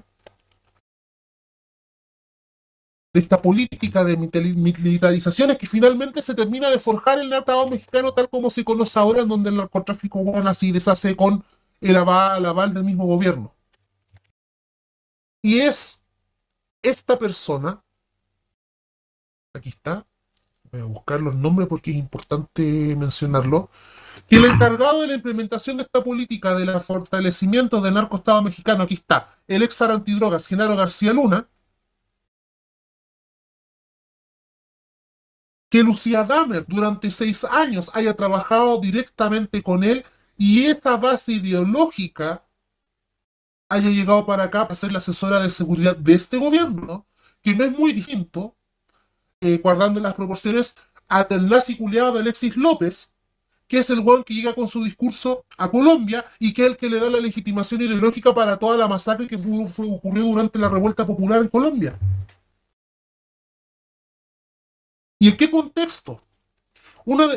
de 3.12 3.20
esta 3.20 3.40
política 3.43 4.05
de 4.05 4.16
militarizaciones 4.16 5.59
que 5.59 5.66
finalmente 5.66 6.22
se 6.22 6.34
termina 6.34 6.70
de 6.70 6.78
forjar 6.78 7.18
el 7.18 7.32
Estado 7.32 7.68
mexicano 7.68 8.12
tal 8.14 8.28
como 8.30 8.49
se 8.49 8.64
conoce 8.64 8.99
ahora, 8.99 9.22
en 9.22 9.28
donde 9.28 9.51
el 9.51 9.57
narcotráfico 9.57 10.24
bueno, 10.24 10.49
así 10.49 10.72
deshace 10.72 11.14
con 11.14 11.45
el 11.80 11.97
aval, 11.97 12.47
aval 12.47 12.72
del 12.72 12.84
mismo 12.84 13.07
gobierno. 13.07 13.55
Y 15.43 15.61
es 15.61 16.03
esta 16.82 17.18
persona, 17.18 17.82
aquí 19.55 19.69
está, 19.69 20.07
voy 20.71 20.81
a 20.81 20.85
buscar 20.85 21.21
los 21.21 21.35
nombres 21.35 21.69
porque 21.69 21.91
es 21.91 21.97
importante 21.97 22.97
mencionarlo, 22.97 23.71
que 24.29 24.37
el 24.37 24.47
encargado 24.47 25.03
de 25.03 25.09
la 25.09 25.15
implementación 25.15 25.77
de 25.77 25.83
esta 25.83 26.03
política 26.03 26.55
del 26.55 26.81
fortalecimiento 26.81 27.81
del 27.81 27.95
narcoestado 27.95 28.43
mexicano, 28.43 28.85
aquí 28.85 28.95
está, 28.95 29.37
el 29.47 29.63
ex 29.63 29.83
antidrogas 29.83 30.47
Genaro 30.47 30.77
García 30.77 31.13
Luna, 31.13 31.49
que 35.69 35.83
Lucía 35.83 36.25
Damer 36.25 36.65
durante 36.69 37.11
seis 37.11 37.45
años 37.45 37.91
haya 37.95 38.15
trabajado 38.15 38.79
directamente 38.79 39.63
con 39.63 39.85
él 39.85 40.05
y 40.37 40.67
esa 40.67 40.97
base 40.99 41.33
ideológica 41.33 42.45
haya 43.71 43.89
llegado 43.89 44.27
para 44.27 44.45
acá 44.45 44.65
para 44.65 44.77
ser 44.77 44.93
la 44.93 44.99
asesora 44.99 45.41
de 45.41 45.49
seguridad 45.49 45.97
de 45.97 46.13
este 46.13 46.37
gobierno, 46.37 47.07
que 47.43 47.55
no 47.55 47.65
es 47.65 47.73
muy 47.73 47.95
distinto, 47.95 48.55
eh, 49.43 49.59
guardando 49.62 50.01
las 50.01 50.14
proporciones, 50.14 50.76
a 51.09 51.26
nazi 51.28 51.76
culiado 51.76 52.12
de 52.12 52.20
Alexis 52.20 52.57
López, 52.57 53.12
que 53.66 53.78
es 53.78 53.90
el 53.90 53.99
one 53.99 54.24
que 54.24 54.34
llega 54.34 54.55
con 54.55 54.68
su 54.68 54.84
discurso 54.84 55.45
a 55.59 55.70
Colombia 55.70 56.24
y 56.38 56.53
que 56.53 56.62
es 56.62 56.68
el 56.70 56.76
que 56.76 56.88
le 56.88 57.01
da 57.01 57.11
la 57.11 57.20
legitimación 57.20 57.82
ideológica 57.82 58.32
para 58.32 58.57
toda 58.57 58.76
la 58.76 58.86
masacre 58.86 59.26
que 59.26 59.36
ocurrió 59.36 60.24
durante 60.24 60.59
la 60.59 60.68
revuelta 60.68 61.07
popular 61.07 61.40
en 61.40 61.49
Colombia. 61.49 61.99
¿Y 65.18 65.28
en 65.28 65.36
qué 65.36 65.51
contexto? 65.51 66.22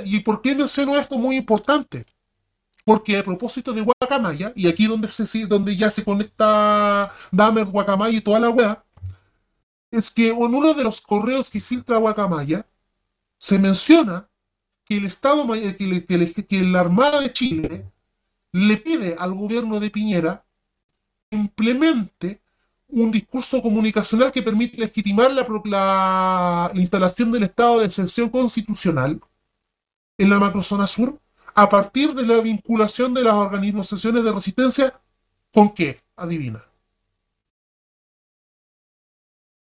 ¿Y 0.05 0.19
por 0.19 0.41
qué 0.41 0.55
menciono 0.55 0.95
esto 0.97 1.17
muy 1.17 1.37
importante? 1.37 2.05
Porque 2.83 3.17
a 3.17 3.23
propósito 3.23 3.73
de 3.73 3.81
Guacamaya, 3.81 4.53
y 4.55 4.67
aquí 4.67 4.85
donde, 4.85 5.11
se, 5.11 5.47
donde 5.47 5.75
ya 5.75 5.89
se 5.89 6.03
conecta 6.03 7.11
Damer, 7.31 7.65
Guacamaya 7.65 8.17
y 8.17 8.21
toda 8.21 8.39
la 8.39 8.49
wea, 8.49 8.84
es 9.97 10.11
que 10.11 10.29
en 10.29 10.37
uno 10.37 10.73
de 10.73 10.83
los 10.83 11.01
correos 11.01 11.49
que 11.49 11.59
filtra 11.59 11.97
Guacamaya 11.97 12.67
se 13.37 13.59
menciona 13.59 14.29
que 14.85 14.97
el 14.97 15.05
Estado, 15.05 15.47
que, 15.51 16.45
que 16.47 16.61
la 16.61 16.79
Armada 16.81 17.21
de 17.21 17.33
Chile 17.33 17.85
le 18.51 18.77
pide 18.77 19.15
al 19.19 19.33
gobierno 19.33 19.79
de 19.79 19.89
Piñera 19.89 20.45
implemente 21.31 22.41
un 22.87 23.11
discurso 23.11 23.61
comunicacional 23.61 24.31
que 24.31 24.41
permite 24.41 24.77
legitimar 24.77 25.31
la, 25.31 26.71
instalación 26.75 27.31
del 27.31 27.43
estado 27.43 27.79
de 27.79 27.87
excepción 27.87 28.29
constitucional 28.29 29.19
en 30.17 30.29
la 30.29 30.39
macrozona 30.39 30.87
sur 30.87 31.19
a 31.53 31.69
partir 31.69 32.13
de 32.13 32.25
la 32.25 32.37
vinculación 32.39 33.13
de 33.13 33.23
las 33.23 33.33
organizaciones 33.33 34.23
de 34.23 34.31
resistencia 34.31 35.01
con 35.53 35.73
qué? 35.73 36.01
Adivina. 36.15 36.63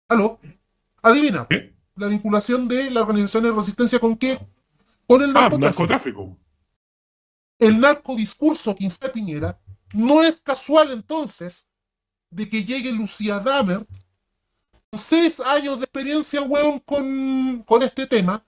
¿Aló? 0.07 0.39
Adivina. 1.01 1.47
La 1.95 2.07
vinculación 2.07 2.67
de 2.67 2.89
las 2.91 3.03
organizaciones 3.03 3.51
de 3.51 3.57
resistencia 3.57 3.99
con 3.99 4.17
qué? 4.17 4.39
Con 5.07 5.21
el 5.21 5.35
ah, 5.35 5.49
narcotráfico. 5.49 6.37
El 7.57 7.79
narcodiscurso 7.79 8.75
que 8.75 8.83
insta 8.83 9.11
Piñera 9.11 9.59
no 9.93 10.23
es 10.23 10.41
casual 10.41 10.91
entonces 10.91 11.69
de 12.29 12.49
que 12.49 12.65
llegue 12.65 12.91
Lucía 12.91 13.39
Damer, 13.39 13.87
seis 14.91 15.39
años 15.39 15.79
de 15.79 15.85
experiencia, 15.85 16.41
weón, 16.41 16.79
con, 16.79 17.63
con 17.63 17.83
este 17.83 18.05
tema, 18.07 18.45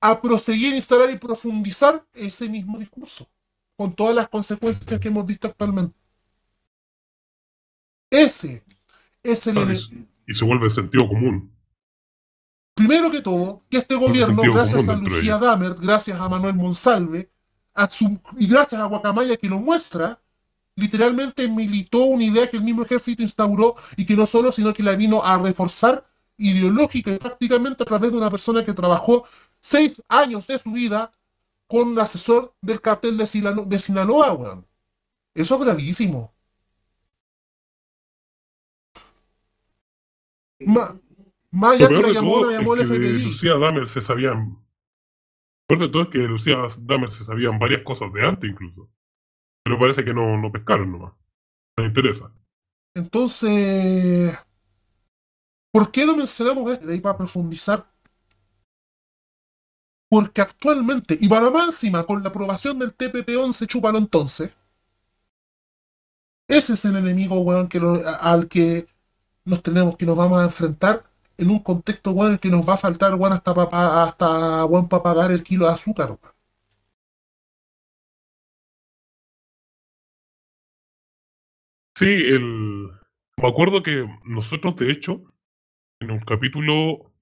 a 0.00 0.20
proseguir, 0.20 0.74
instalar 0.74 1.10
y 1.10 1.18
profundizar 1.18 2.06
ese 2.14 2.48
mismo 2.48 2.78
discurso, 2.78 3.28
con 3.76 3.94
todas 3.94 4.14
las 4.14 4.28
consecuencias 4.28 4.98
que 4.98 5.08
hemos 5.08 5.26
visto 5.26 5.48
actualmente. 5.48 5.94
Ese 8.08 8.64
es 9.22 9.46
el... 9.46 10.08
y 10.30 10.34
se 10.34 10.44
vuelve 10.44 10.70
sentido 10.70 11.08
común. 11.08 11.52
Primero 12.74 13.10
que 13.10 13.20
todo, 13.20 13.64
que 13.68 13.78
este 13.78 13.96
gobierno, 13.96 14.40
gracias 14.40 14.88
a 14.88 14.94
Lucía 14.94 15.38
Damer, 15.38 15.74
gracias 15.74 16.18
a 16.20 16.28
Manuel 16.28 16.54
Monsalve, 16.54 17.32
y 18.38 18.46
gracias 18.46 18.80
a 18.80 18.84
Guacamaya 18.84 19.36
que 19.36 19.48
lo 19.48 19.58
muestra, 19.58 20.22
literalmente 20.76 21.48
militó 21.48 22.04
una 22.04 22.24
idea 22.24 22.48
que 22.48 22.58
el 22.58 22.62
mismo 22.62 22.84
ejército 22.84 23.22
instauró 23.22 23.74
y 23.96 24.06
que 24.06 24.14
no 24.14 24.24
solo, 24.24 24.52
sino 24.52 24.72
que 24.72 24.84
la 24.84 24.94
vino 24.94 25.22
a 25.22 25.36
reforzar 25.36 26.06
ideológica 26.36 27.10
y 27.10 27.18
prácticamente 27.18 27.82
a 27.82 27.86
través 27.86 28.12
de 28.12 28.18
una 28.18 28.30
persona 28.30 28.64
que 28.64 28.72
trabajó 28.72 29.24
seis 29.58 30.00
años 30.08 30.46
de 30.46 30.60
su 30.60 30.70
vida 30.70 31.12
con 31.66 31.88
un 31.88 31.98
asesor 31.98 32.54
del 32.62 32.80
cartel 32.80 33.18
de, 33.18 33.26
Sinaloa, 33.26 34.64
Eso 35.34 35.54
es 35.56 35.60
gravísimo. 35.60 36.32
Maya 41.50 41.88
se 41.88 42.02
la 42.02 42.08
llamó, 42.08 42.44
la 42.44 42.58
llamó 42.58 42.74
el 42.74 42.86
FBI. 42.86 43.24
Lucía 43.24 43.56
Dahmer 43.56 43.86
se 43.86 44.00
sabían. 44.00 44.58
Lo 45.68 45.76
de 45.76 45.88
todo 45.88 46.02
es 46.02 46.08
que 46.08 46.18
Lucía 46.18 46.58
Dahmer 46.80 47.08
se 47.08 47.24
sabían 47.24 47.58
varias 47.58 47.82
cosas 47.82 48.12
de 48.12 48.26
antes 48.26 48.50
incluso. 48.50 48.88
Pero 49.64 49.78
parece 49.78 50.04
que 50.04 50.14
no, 50.14 50.36
no 50.36 50.52
pescaron 50.52 50.92
nomás. 50.92 51.12
No 51.76 51.86
interesa. 51.86 52.32
Entonces, 52.94 54.36
¿por 55.72 55.90
qué 55.90 56.06
no 56.06 56.16
mencionamos 56.16 56.72
esto? 56.72 56.88
Ahí 56.88 57.00
para 57.00 57.16
profundizar. 57.16 57.90
Porque 60.08 60.40
actualmente, 60.40 61.16
y 61.20 61.28
para 61.28 61.50
máxima, 61.50 62.04
con 62.04 62.22
la 62.22 62.30
aprobación 62.30 62.78
del 62.78 62.96
TPP-11, 62.96 63.66
chúpalo 63.66 63.98
entonces. 63.98 64.52
Ese 66.48 66.74
es 66.74 66.84
el 66.84 66.96
enemigo, 66.96 67.38
weón, 67.40 67.68
que 67.68 67.78
al 68.20 68.48
que 68.48 68.88
nos 69.44 69.62
tenemos, 69.62 69.96
que 69.96 70.06
nos 70.06 70.16
vamos 70.16 70.38
a 70.40 70.44
enfrentar 70.44 71.04
en 71.38 71.50
un 71.50 71.60
contexto, 71.60 72.12
weón, 72.12 72.38
que 72.38 72.50
nos 72.50 72.68
va 72.68 72.74
a 72.74 72.78
faltar, 72.78 73.14
weón, 73.14 73.32
hasta, 73.32 73.54
para 73.54 74.02
hasta, 74.04 74.66
para 74.88 75.02
pagar 75.02 75.32
el 75.32 75.42
kilo 75.42 75.66
de 75.66 75.72
azúcar, 75.72 76.10
weón. 76.10 76.34
Sí, 81.96 82.06
el... 82.06 82.88
me 83.36 83.48
acuerdo 83.48 83.82
que 83.82 84.06
nosotros, 84.24 84.74
de 84.76 84.90
hecho, 84.90 85.22
en 86.00 86.10
un 86.10 86.20
capítulo 86.20 87.12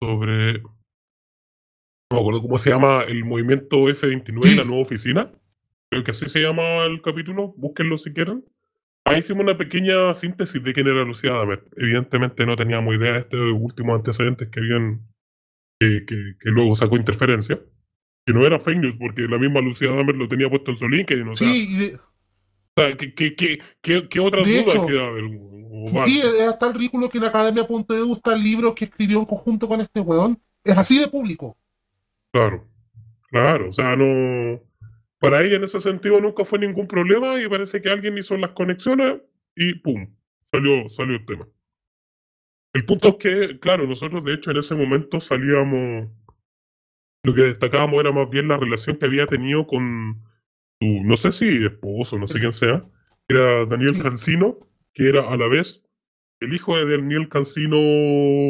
sobre. 0.00 0.62
No 0.62 2.16
me 2.16 2.20
acuerdo 2.20 2.40
cómo 2.40 2.56
se 2.56 2.70
llama 2.70 3.02
el 3.04 3.24
movimiento 3.26 3.76
F29, 3.88 4.56
la 4.56 4.64
nueva 4.64 4.82
oficina. 4.82 5.30
Creo 5.90 6.04
que 6.04 6.10
así 6.12 6.26
se 6.26 6.40
llama 6.40 6.86
el 6.86 7.02
capítulo, 7.02 7.52
búsquenlo 7.56 7.98
si 7.98 8.12
quieren. 8.12 8.44
Ahí 9.08 9.20
hicimos 9.20 9.42
una 9.42 9.56
pequeña 9.56 10.12
síntesis 10.14 10.62
de 10.62 10.72
quién 10.72 10.86
era 10.86 11.04
Lucía 11.04 11.32
Damer. 11.32 11.64
Evidentemente 11.76 12.44
no 12.46 12.56
teníamos 12.56 12.94
idea 12.94 13.12
de 13.12 13.18
estos 13.20 13.40
últimos 13.52 13.96
antecedentes 13.96 14.48
que 14.48 14.60
habían, 14.60 15.06
que, 15.80 16.04
que, 16.06 16.50
luego 16.50 16.76
sacó 16.76 16.96
interferencia. 16.96 17.60
Que 18.26 18.34
no 18.34 18.46
era 18.46 18.58
fake 18.58 18.78
news, 18.78 18.96
porque 18.96 19.22
la 19.22 19.38
misma 19.38 19.60
Lucía 19.60 19.90
Damer 19.90 20.14
lo 20.14 20.28
tenía 20.28 20.50
puesto 20.50 20.72
en 20.72 20.76
su 20.76 20.88
LinkedIn. 20.88 21.28
O 21.28 21.36
sea, 21.36 21.50
sí, 21.50 21.66
y 21.70 21.96
¿qué, 22.96 23.34
qué, 23.34 23.58
qué, 23.80 24.08
qué 24.08 24.20
otras 24.20 24.46
dudas 24.46 24.86
queda 24.86 25.06
haber? 25.06 25.24
Sí, 26.04 26.20
es 26.20 26.48
hasta 26.48 26.66
el 26.66 26.74
ridículo 26.74 27.08
que 27.08 27.18
en 27.18 27.24
Academia.edu 27.24 28.12
está 28.12 28.34
el 28.34 28.42
libro 28.42 28.74
que 28.74 28.84
escribió 28.84 29.18
en 29.18 29.24
conjunto 29.24 29.68
con 29.68 29.80
este 29.80 30.00
weón. 30.00 30.40
Es 30.64 30.76
así 30.76 30.98
de 30.98 31.08
público. 31.08 31.56
Claro, 32.32 32.68
claro, 33.30 33.70
o 33.70 33.72
sea, 33.72 33.96
no. 33.96 34.60
Para 35.18 35.42
ella 35.42 35.56
en 35.56 35.64
ese 35.64 35.80
sentido 35.80 36.20
nunca 36.20 36.44
fue 36.44 36.58
ningún 36.58 36.86
problema 36.86 37.40
y 37.40 37.48
parece 37.48 37.82
que 37.82 37.90
alguien 37.90 38.16
hizo 38.18 38.36
las 38.36 38.50
conexiones 38.50 39.20
y 39.56 39.74
¡pum! 39.74 40.14
Salió, 40.44 40.88
salió 40.88 41.16
el 41.16 41.26
tema. 41.26 41.48
El 42.72 42.84
punto 42.84 43.08
es 43.08 43.14
que, 43.16 43.58
claro, 43.60 43.86
nosotros 43.86 44.24
de 44.24 44.34
hecho 44.34 44.50
en 44.50 44.58
ese 44.58 44.74
momento 44.74 45.20
salíamos, 45.20 46.08
lo 47.24 47.34
que 47.34 47.42
destacábamos 47.42 48.00
era 48.00 48.12
más 48.12 48.30
bien 48.30 48.48
la 48.48 48.56
relación 48.56 48.96
que 48.96 49.06
había 49.06 49.26
tenido 49.26 49.66
con 49.66 50.22
su, 50.80 50.86
no 51.04 51.16
sé 51.16 51.32
si 51.32 51.64
esposo, 51.64 52.18
no 52.18 52.28
sé 52.28 52.38
quién 52.38 52.52
sea, 52.52 52.88
era 53.28 53.66
Daniel 53.66 54.00
Cancino, 54.00 54.58
que 54.94 55.08
era 55.08 55.28
a 55.28 55.36
la 55.36 55.48
vez 55.48 55.84
el 56.40 56.54
hijo 56.54 56.76
de 56.76 56.96
Daniel 56.96 57.28
Cancino 57.28 57.76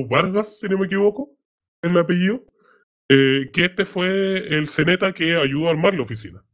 Vargas, 0.08 0.58
si 0.58 0.68
no 0.68 0.78
me 0.78 0.86
equivoco, 0.86 1.30
el 1.82 1.96
apellido, 1.96 2.44
eh, 3.08 3.50
que 3.52 3.64
este 3.64 3.86
fue 3.86 4.56
el 4.56 4.68
ceneta 4.68 5.12
que 5.12 5.36
ayudó 5.36 5.68
a 5.68 5.70
armar 5.70 5.94
la 5.94 6.02
oficina. 6.02 6.44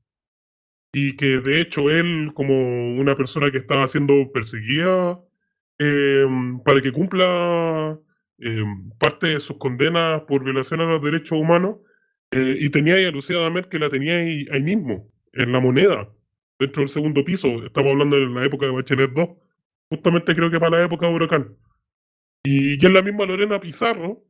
Y 0.95 1.17
que 1.17 1.41
de 1.41 1.61
hecho 1.61 1.91
él, 1.91 2.31
como 2.35 2.95
una 2.95 3.17
persona 3.17 3.51
que 3.51 3.59
estaba 3.59 3.87
siendo 3.89 4.31
perseguida 4.33 5.21
em, 5.79 6.61
para 6.63 6.81
que 6.81 6.93
cumpla 6.93 7.99
em, 8.39 8.91
parte 8.99 9.27
de 9.27 9.41
sus 9.41 9.59
condenas 9.59 10.23
por 10.23 10.45
violación 10.45 10.81
a 10.81 10.85
los 10.85 11.03
derechos 11.03 11.39
humanos, 11.39 11.79
eh, 12.31 12.57
y 12.61 12.71
tenía 12.71 12.95
ahí 12.95 13.05
a 13.05 13.11
Lucía 13.11 13.39
Damer 13.39 13.69
que 13.69 13.79
la 13.79 13.91
tenía 13.91 14.17
ahí, 14.17 14.63
mismo, 14.63 15.11
en 15.33 15.53
la 15.53 15.61
moneda, 15.61 16.13
dentro 16.59 16.81
del 16.83 16.89
segundo 16.89 17.25
piso. 17.25 17.65
Estamos 17.67 17.93
hablando 17.93 18.17
de 18.17 18.27
la 18.29 18.45
época 18.45 18.67
de 18.67 18.73
Bachelet 18.73 19.13
2 19.13 19.29
justamente 19.91 20.35
creo 20.35 20.51
que 20.51 20.59
para 20.61 20.79
la 20.79 20.85
época 20.85 21.07
de 21.07 21.15
Huracán. 21.15 21.57
Y, 22.45 22.83
y 22.83 22.87
es 22.87 22.93
la 22.93 23.03
misma 23.03 23.27
Lorena 23.27 23.61
Pizarro, 23.61 24.25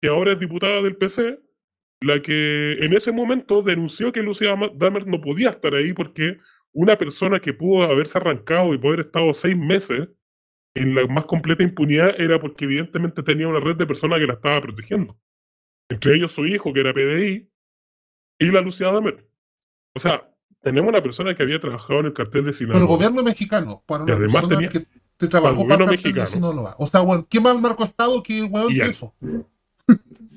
que 0.00 0.08
ahora 0.08 0.32
es 0.32 0.38
diputada 0.38 0.82
del 0.82 0.96
PC, 0.96 1.40
la 2.02 2.20
que 2.20 2.72
en 2.80 2.92
ese 2.94 3.12
momento 3.12 3.62
denunció 3.62 4.12
que 4.12 4.22
Lucía 4.22 4.56
Damer 4.74 5.06
no 5.06 5.20
podía 5.20 5.50
estar 5.50 5.74
ahí 5.74 5.92
porque 5.92 6.38
una 6.72 6.96
persona 6.96 7.38
que 7.40 7.52
pudo 7.52 7.82
haberse 7.84 8.18
arrancado 8.18 8.72
y 8.74 8.78
poder 8.78 9.00
estado 9.00 9.32
seis 9.34 9.56
meses 9.56 10.08
en 10.74 10.94
la 10.94 11.06
más 11.06 11.26
completa 11.26 11.62
impunidad 11.62 12.18
era 12.20 12.40
porque 12.40 12.64
evidentemente 12.64 13.22
tenía 13.22 13.46
una 13.48 13.60
red 13.60 13.76
de 13.76 13.86
personas 13.86 14.18
que 14.18 14.26
la 14.26 14.34
estaba 14.34 14.60
protegiendo. 14.62 15.18
Entre 15.90 16.14
ellos 16.14 16.32
su 16.32 16.46
hijo, 16.46 16.72
que 16.72 16.80
era 16.80 16.94
PDI, 16.94 17.50
y 18.38 18.46
la 18.50 18.62
Lucía 18.62 18.90
Damer. 18.90 19.28
O 19.94 20.00
sea, 20.00 20.30
tenemos 20.62 20.88
una 20.88 21.02
persona 21.02 21.34
que 21.34 21.42
había 21.42 21.60
trabajado 21.60 22.00
en 22.00 22.06
el 22.06 22.12
cartel 22.14 22.44
de 22.46 22.52
Sinaloa. 22.54 22.80
Pero 22.80 22.90
el 22.90 22.96
gobierno 22.96 23.22
mexicano, 23.22 23.84
para 23.86 24.04
una 24.04 24.14
además 24.14 24.34
persona 24.46 24.56
tenía- 24.56 24.70
que 24.70 24.86
te 25.18 25.28
trabajó 25.28 25.56
para 25.68 25.74
el 25.74 25.78
para 25.80 25.92
el 25.92 25.98
gobierno 26.00 26.20
de. 26.22 26.26
Sinaloa. 26.26 26.76
O 26.78 26.86
sea, 26.86 27.00
bueno, 27.00 27.26
¿qué 27.28 27.38
más 27.40 27.60
marco 27.60 27.84
estado 27.84 28.22
que 28.22 28.42
weón 28.42 28.72
Y 28.72 28.80
eso? 28.80 29.14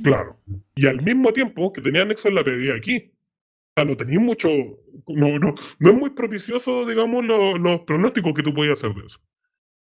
Claro. 0.03 0.39
Y 0.75 0.87
al 0.87 1.01
mismo 1.01 1.31
tiempo 1.33 1.71
que 1.73 1.81
tenía 1.81 2.01
anexo 2.03 2.27
en 2.27 2.35
la 2.35 2.43
pedida 2.43 2.75
aquí. 2.75 3.11
O 3.77 3.81
sea, 3.81 3.85
no 3.85 3.97
tenía 3.97 4.19
mucho. 4.19 4.49
No, 5.07 5.39
no, 5.39 5.55
no 5.79 5.89
es 5.89 5.95
muy 5.95 6.09
propicioso, 6.11 6.85
digamos, 6.85 7.25
lo- 7.25 7.57
los 7.57 7.81
pronósticos 7.81 8.33
que 8.33 8.43
tú 8.43 8.53
podías 8.53 8.73
hacer 8.83 8.93
de 8.95 9.05
eso. 9.05 9.19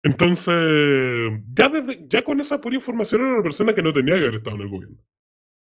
Entonces, 0.03 1.31
ya, 1.53 1.69
desde, 1.69 2.07
ya 2.07 2.21
con 2.21 2.39
esa 2.39 2.61
pura 2.61 2.75
información 2.75 3.21
era 3.21 3.33
una 3.33 3.43
persona 3.43 3.73
que 3.73 3.81
no 3.81 3.91
tenía 3.93 4.15
que 4.15 4.21
haber 4.21 4.35
estado 4.35 4.55
en 4.55 4.61
el 4.63 4.69
gobierno. 4.69 4.97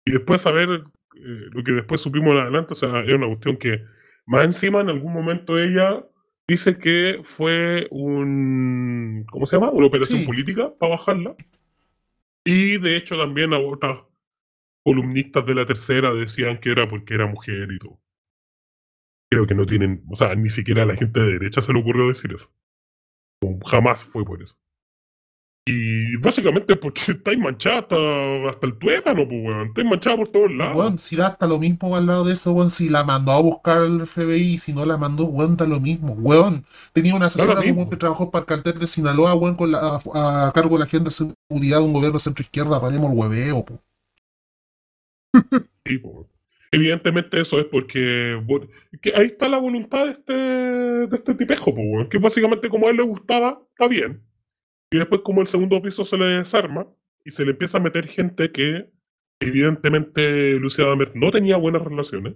Y 0.06 0.12
después 0.12 0.42
saber 0.42 0.70
eh, 0.70 1.46
lo 1.52 1.64
que 1.64 1.74
después 1.74 2.02
supimos 2.02 2.32
en 2.34 2.38
adelante, 2.44 2.74
o 2.74 2.76
sea, 2.76 3.00
era 3.02 3.18
una 3.18 3.28
cuestión 3.28 3.58
que, 3.58 3.84
más 4.26 4.46
encima, 4.46 4.82
en 4.82 4.90
algún 4.90 5.14
momento 5.14 5.60
ella 5.60 6.06
dice 6.48 6.78
que 6.78 7.20
fue 7.24 7.88
un. 7.92 9.26
¿Cómo 9.32 9.46
se 9.46 9.58
llama? 9.58 9.72
Una 9.72 9.88
operación 9.88 10.20
Sí. 10.20 10.26
política 10.26 10.74
para 10.80 10.92
bajarla. 10.96 11.36
Y 12.46 12.78
de 12.80 12.96
hecho, 12.98 13.18
también 13.18 13.54
a 13.54 13.60
otras 13.60 14.00
columnistas 14.84 15.46
de 15.46 15.56
la 15.56 15.66
tercera 15.66 16.14
decían 16.14 16.60
que 16.60 16.72
era 16.72 16.90
porque 16.90 17.14
era 17.14 17.28
mujer 17.28 17.72
y 17.72 17.80
todo. 17.80 18.00
Creo 19.32 19.48
que 19.48 19.56
no 19.56 19.66
tienen, 19.66 20.04
o 20.10 20.16
sea, 20.16 20.36
ni 20.36 20.50
siquiera 20.50 20.84
a 20.84 20.86
la 20.86 20.96
gente 20.96 21.20
de 21.20 21.34
derecha 21.34 21.62
se 21.62 21.72
le 21.72 21.80
ocurrió 21.80 22.08
decir 22.08 22.34
eso. 22.34 22.52
Jamás 23.66 24.04
fue 24.04 24.26
por 24.26 24.42
eso. 24.42 24.56
Y 25.66 26.18
básicamente 26.18 26.76
porque 26.76 27.02
estáis 27.12 27.38
manchada 27.38 27.80
hasta, 27.80 28.50
hasta 28.50 28.68
el 28.68 28.78
tuétano, 28.78 29.28
pues, 29.28 29.42
weón. 29.46 29.68
Estáis 29.68 29.88
manchada 29.88 30.18
por 30.18 30.28
todos 30.30 30.52
lados. 30.52 30.76
Weón, 30.76 30.98
si 30.98 31.16
da 31.16 31.28
hasta 31.28 31.48
lo 31.48 31.60
mismo 31.60 31.96
al 31.96 32.08
lado 32.08 32.24
de 32.26 32.34
eso, 32.34 32.52
weón, 32.52 32.72
si 32.72 32.90
la 32.90 33.04
mandó 33.04 33.32
a 33.32 33.42
buscar 33.42 33.84
el 33.84 34.08
FBI, 34.08 34.58
si 34.58 34.74
no 34.74 34.86
la 34.86 34.98
mandó, 34.98 35.26
weón, 35.26 35.56
da 35.58 35.66
lo 35.68 35.80
mismo, 35.80 36.14
weón. 36.14 36.66
Tenía 36.94 37.16
una 37.16 37.28
asesora 37.28 37.62
como 37.62 37.90
que 37.90 37.96
trabajó 37.96 38.32
para 38.32 38.42
el 38.42 38.48
cartel 38.48 38.80
de 38.80 38.88
Sinaloa, 38.88 39.36
weón, 39.36 39.56
con 39.56 39.72
la, 39.72 40.02
a, 40.14 40.48
a 40.48 40.52
cargo 40.52 40.76
de 40.76 40.80
la 40.80 40.86
agenda 40.86 41.10
de 41.10 41.36
seguridad 41.50 41.80
de 41.80 41.86
un 41.86 41.94
gobierno 41.94 42.20
centro-izquierda, 42.20 42.82
paremos 42.82 43.12
el 43.12 43.18
hueveo, 43.18 43.64
po. 43.64 43.80
Sí. 45.84 46.00
Evidentemente 46.72 47.42
eso 47.42 47.60
es 47.60 47.66
porque 47.66 48.40
bueno, 48.46 48.68
que 49.02 49.14
ahí 49.16 49.26
está 49.26 49.50
la 49.50 49.58
voluntad 49.58 50.06
de 50.06 50.12
este, 50.12 50.34
de 50.34 51.16
este 51.16 51.36
tipejo, 51.36 51.72
weón, 51.72 52.08
que 52.08 52.18
básicamente 52.18 52.70
como 52.70 52.88
a 52.88 52.92
él 52.92 52.98
le 52.98 53.04
gustaba, 53.04 53.62
está 53.72 53.88
bien. 53.90 54.24
Y 54.90 54.98
después 54.98 55.22
como 55.22 55.42
el 55.42 55.48
segundo 55.48 55.82
piso 55.82 56.06
se 56.06 56.18
le 56.18 56.26
desarma 56.26 56.88
y 57.26 57.32
se 57.32 57.44
le 57.44 57.52
empieza 57.52 57.78
a 57.78 57.82
meter 57.82 58.08
gente 58.08 58.52
que 58.52 58.90
evidentemente 59.42 60.54
Lucía 60.60 60.86
Damer 60.86 61.12
no 61.16 61.32
tenía 61.32 61.58
buenas 61.58 61.82
relaciones. 61.82 62.36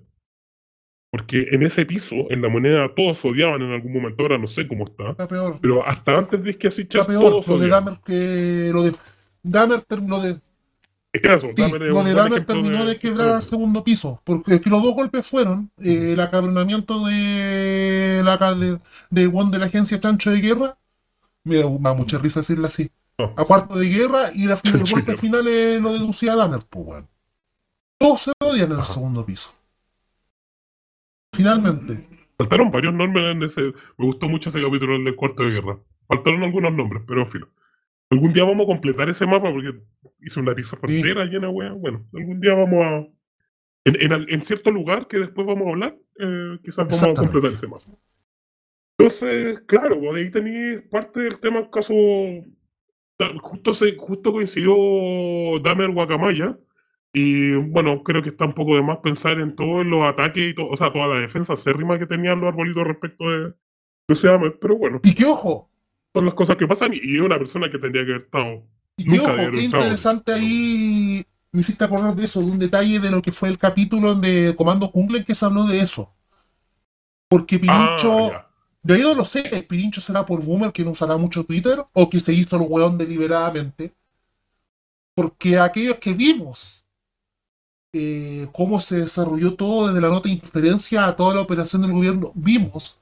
Porque 1.11 1.47
en 1.51 1.63
ese 1.63 1.85
piso, 1.85 2.29
en 2.29 2.41
la 2.41 2.49
moneda, 2.49 2.93
todos 2.93 3.23
odiaban 3.23 3.61
en 3.61 3.71
algún 3.71 3.93
momento, 3.93 4.21
ahora 4.23 4.37
no 4.37 4.47
sé 4.47 4.67
cómo 4.67 4.85
está. 4.85 5.11
Está 5.11 5.27
peor. 5.29 5.59
Pero 5.61 5.85
hasta 5.85 6.17
antes 6.17 6.43
de 6.43 6.53
que 6.55 6.67
así 6.67 6.83
todos 6.83 7.07
lo 7.47 7.57
de 7.57 7.65
odiaban. 7.65 7.85
Dahmer 7.85 7.99
que 8.03 8.71
lo 8.73 8.83
de 8.83 8.93
Dahmer 9.41 9.81
terminó 9.81 10.21
de, 10.21 10.41
Eso, 11.23 11.49
sí, 11.55 11.61
ejemplo 11.61 12.45
terminó 12.45 12.85
de, 12.85 12.97
quebrar 12.97 13.29
al 13.29 13.41
segundo 13.41 13.83
piso, 13.83 14.21
porque 14.23 14.59
que 14.59 14.69
los 14.69 14.83
dos 14.83 14.93
golpes 14.93 15.25
fueron 15.25 15.71
eh, 15.81 16.11
el 16.13 16.19
acabronamiento 16.19 17.05
de 17.05 18.21
la 18.23 18.37
de, 18.37 18.79
de, 19.09 19.27
de 19.27 19.57
la 19.57 19.65
agencia 19.65 19.99
Chancho 19.99 20.31
de 20.31 20.41
Guerra, 20.41 20.77
me 21.43 21.57
da 21.57 21.93
mucha 21.93 22.17
risa 22.17 22.41
decirlo 22.41 22.67
así, 22.67 22.89
Oh. 23.17 23.33
a 23.37 23.45
cuarto 23.45 23.79
de 23.79 23.87
guerra 23.87 24.31
y 24.33 24.45
la, 24.45 24.59
el 24.65 24.83
golpe 24.91 25.15
final 25.15 25.47
es 25.47 25.81
lo 25.81 25.93
de 25.93 25.99
Lucía 25.99 26.35
Dahmer, 26.35 26.61
pues 26.69 26.85
weón. 26.85 27.07
Todos 27.97 28.21
se 28.23 28.33
odian 28.39 28.73
en 28.73 28.79
el 28.79 28.85
segundo 28.85 29.25
piso. 29.25 29.55
Finalmente. 31.31 32.09
Faltaron 32.37 32.71
varios 32.71 32.93
nombres 32.93 33.25
en 33.27 33.43
ese. 33.43 33.61
Me 33.97 34.05
gustó 34.05 34.27
mucho 34.27 34.49
ese 34.49 34.61
capítulo 34.61 34.99
del 34.99 35.15
cuarto 35.15 35.43
de 35.43 35.51
guerra. 35.51 35.79
Faltaron 36.07 36.43
algunos 36.43 36.73
nombres, 36.73 37.03
pero 37.07 37.25
fin. 37.25 37.45
Algún 38.11 38.33
día 38.33 38.43
vamos 38.45 38.65
a 38.65 38.67
completar 38.67 39.09
ese 39.09 39.25
mapa 39.25 39.51
porque 39.51 39.73
hice 40.21 40.39
una 40.39 40.53
pizarra 40.55 40.87
Sí. 40.87 40.97
entera 40.97 41.25
llena, 41.25 41.49
wea. 41.49 41.71
Bueno, 41.73 42.05
algún 42.13 42.39
día 42.39 42.53
vamos 42.53 42.85
a. 42.85 43.07
En, 43.87 44.13
en 44.13 44.25
en 44.29 44.41
cierto 44.41 44.71
lugar 44.71 45.07
que 45.07 45.17
después 45.19 45.45
vamos 45.45 45.67
a 45.67 45.69
hablar, 45.71 45.97
eh, 46.19 46.57
quizás 46.63 46.85
vamos 46.87 47.03
a 47.03 47.13
completar 47.13 47.53
ese 47.53 47.67
mapa. 47.67 47.83
Entonces, 48.97 49.59
claro, 49.67 49.99
pues, 49.99 50.15
ahí 50.15 50.31
tenéis 50.31 50.81
parte 50.83 51.21
del 51.21 51.39
tema, 51.39 51.59
el 51.59 51.69
caso. 51.69 51.93
Justo, 53.41 53.73
se, 53.73 53.95
justo 53.95 54.33
coincidió 54.33 54.73
Damer 55.63 55.91
Guacamaya. 55.91 56.57
Y 57.13 57.53
bueno, 57.55 58.03
creo 58.03 58.21
que 58.21 58.29
está 58.29 58.43
un 58.45 58.53
poco 58.53 58.75
de 58.75 58.81
más 58.83 58.97
pensar 58.97 59.39
en 59.39 59.55
todos 59.55 59.85
los 59.85 60.03
ataques 60.03 60.49
y 60.51 60.53
todo, 60.53 60.67
o 60.67 60.75
sea, 60.75 60.91
toda 60.91 61.07
la 61.07 61.21
defensa 61.21 61.53
acérrima 61.53 61.97
que 61.97 62.05
tenían 62.05 62.41
los 62.41 62.49
arbolitos 62.49 62.83
respecto 62.85 63.29
de 63.31 63.53
Lucía 64.09 64.31
Damer, 64.31 64.57
pero 64.59 64.77
bueno, 64.77 64.99
Y 65.01 65.15
que 65.15 65.23
ojo, 65.23 65.71
son 66.15 66.25
las 66.25 66.33
cosas 66.33 66.55
que 66.55 66.65
pasan 66.65 66.93
y 66.93 67.15
es 67.15 67.21
una 67.21 67.37
persona 67.37 67.69
que 67.69 67.77
tendría 67.77 68.05
que 68.05 68.11
haber 68.11 68.23
estado. 68.23 68.63
Y 68.95 69.03
que 69.03 69.17
Nunca 69.17 69.33
ojo, 69.33 69.51
qué 69.51 69.61
interesante 69.63 70.31
ahí. 70.31 71.25
Me 71.51 71.59
hiciste 71.59 71.83
acordar 71.83 72.15
de 72.15 72.23
eso, 72.23 72.39
de 72.39 72.51
un 72.51 72.59
detalle 72.59 72.99
de 72.99 73.11
lo 73.11 73.21
que 73.21 73.33
fue 73.33 73.49
el 73.49 73.57
capítulo 73.57 74.15
de 74.15 74.55
Comando 74.57 74.87
Jungle 74.87 75.19
en 75.19 75.25
que 75.25 75.35
se 75.35 75.45
habló 75.45 75.65
de 75.65 75.79
eso. 75.79 76.09
Porque 77.27 77.59
Pirincho, 77.59 78.31
Ah, 78.31 78.47
de 78.81 78.93
ahí 78.93 79.01
no 79.01 79.13
lo 79.13 79.25
sé, 79.25 79.43
Pirincho 79.67 79.99
será 79.99 80.25
por 80.25 80.41
Boomer 80.41 80.71
que 80.71 80.85
no 80.85 80.91
usará 80.91 81.17
mucho 81.17 81.43
Twitter 81.43 81.83
o 81.93 82.09
que 82.09 82.21
se 82.21 82.31
hizo 82.31 82.55
el 82.55 82.63
weón 82.69 82.97
deliberadamente. 82.97 83.93
Porque 85.13 85.59
aquellos 85.59 85.97
que 85.97 86.13
vimos 86.13 86.85
eh, 87.93 88.47
cómo 88.53 88.79
se 88.81 88.99
desarrolló 88.99 89.55
todo 89.55 89.87
desde 89.87 90.01
la 90.01 90.09
nota 90.09 90.29
de 90.29 90.35
inferencia 90.35 91.05
a 91.05 91.15
toda 91.15 91.35
la 91.35 91.41
operación 91.41 91.81
del 91.81 91.93
gobierno, 91.93 92.31
vimos 92.35 92.99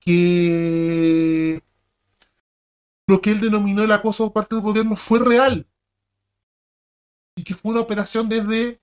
que 0.00 1.60
lo 3.08 3.20
que 3.20 3.30
él 3.32 3.40
denominó 3.40 3.82
el 3.82 3.90
acoso 3.90 4.24
por 4.26 4.34
parte 4.34 4.54
del 4.54 4.62
gobierno 4.62 4.94
fue 4.94 5.18
real. 5.18 5.66
Y 7.34 7.42
que 7.42 7.54
fue 7.54 7.72
una 7.72 7.80
operación 7.80 8.28
desde, 8.28 8.80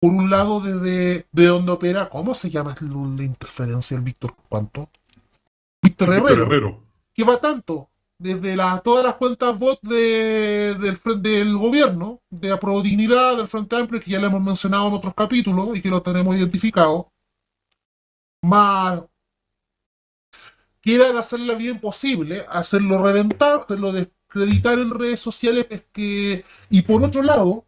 por 0.00 0.12
un 0.12 0.28
lado, 0.28 0.60
desde 0.60 1.26
de 1.32 1.46
donde 1.46 1.72
opera, 1.72 2.08
¿cómo 2.10 2.34
se 2.34 2.50
llama 2.50 2.74
la 2.80 3.22
interferencia 3.24 3.96
del 3.96 4.04
Víctor 4.04 4.34
¿Cuánto? 4.48 4.90
Víctor 5.82 6.12
Herrero, 6.12 6.44
Herrero. 6.44 6.82
que 7.14 7.24
va 7.24 7.40
tanto 7.40 7.88
desde 8.18 8.54
la- 8.56 8.80
todas 8.80 9.04
las 9.04 9.14
cuentas 9.14 9.58
bot 9.58 9.80
de- 9.82 10.74
del, 10.78 11.22
del 11.22 11.56
gobierno, 11.56 12.20
de 12.28 12.52
Apro 12.52 12.82
Dignidad, 12.82 13.36
del 13.36 13.48
Frente 13.48 13.76
Amplio, 13.76 14.00
que 14.00 14.10
ya 14.10 14.18
le 14.18 14.26
hemos 14.26 14.42
mencionado 14.42 14.88
en 14.88 14.94
otros 14.94 15.14
capítulos 15.14 15.74
y 15.76 15.80
que 15.80 15.88
lo 15.88 16.02
tenemos 16.02 16.36
identificado, 16.36 17.10
más 18.42 19.02
quieran 20.80 21.16
hacer 21.16 21.40
la 21.40 21.54
vida 21.54 21.72
imposible, 21.72 22.44
hacerlo 22.48 23.02
reventar, 23.02 23.60
hacerlo 23.60 23.92
descreditar 23.92 24.78
en 24.78 24.90
redes 24.90 25.20
sociales, 25.20 25.66
es 25.70 25.82
que, 25.92 26.44
y 26.70 26.82
por 26.82 27.02
otro 27.04 27.22
lado, 27.22 27.66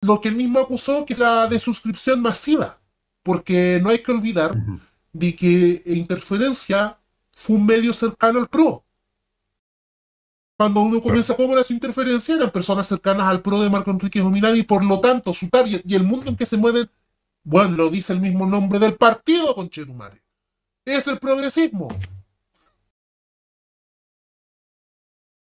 lo 0.00 0.20
que 0.20 0.28
él 0.28 0.36
mismo 0.36 0.58
acusó, 0.60 1.04
que 1.04 1.14
es 1.14 1.18
la 1.18 1.46
de 1.46 1.58
suscripción 1.58 2.20
masiva, 2.20 2.80
Porque 3.22 3.80
no 3.82 3.90
hay 3.90 4.02
que 4.02 4.12
olvidar 4.12 4.54
de 5.12 5.36
que 5.36 5.82
Interferencia 5.86 6.98
fue 7.32 7.56
un 7.56 7.66
medio 7.66 7.92
cercano 7.92 8.38
al 8.38 8.48
PRO. 8.48 8.84
Cuando 10.56 10.80
uno 10.80 11.00
comienza 11.02 11.36
con 11.36 11.54
las 11.54 11.70
interferencias, 11.70 12.36
eran 12.36 12.50
personas 12.50 12.86
cercanas 12.88 13.26
al 13.28 13.42
PRO 13.42 13.60
de 13.60 13.70
Marco 13.70 13.90
Enrique 13.90 14.20
Dominani 14.20 14.60
y 14.60 14.62
por 14.64 14.84
lo 14.84 15.00
tanto 15.00 15.32
su 15.34 15.48
target 15.48 15.82
y 15.84 15.94
el 15.94 16.04
mundo 16.04 16.28
en 16.28 16.36
que 16.36 16.46
se 16.46 16.56
mueven, 16.56 16.90
bueno, 17.44 17.76
lo 17.76 17.90
dice 17.90 18.12
el 18.12 18.20
mismo 18.20 18.46
nombre 18.46 18.78
del 18.78 18.96
partido 18.96 19.54
con 19.54 19.70
Cherumare. 19.70 20.22
Es 20.88 21.06
el 21.06 21.18
progresismo. 21.18 21.88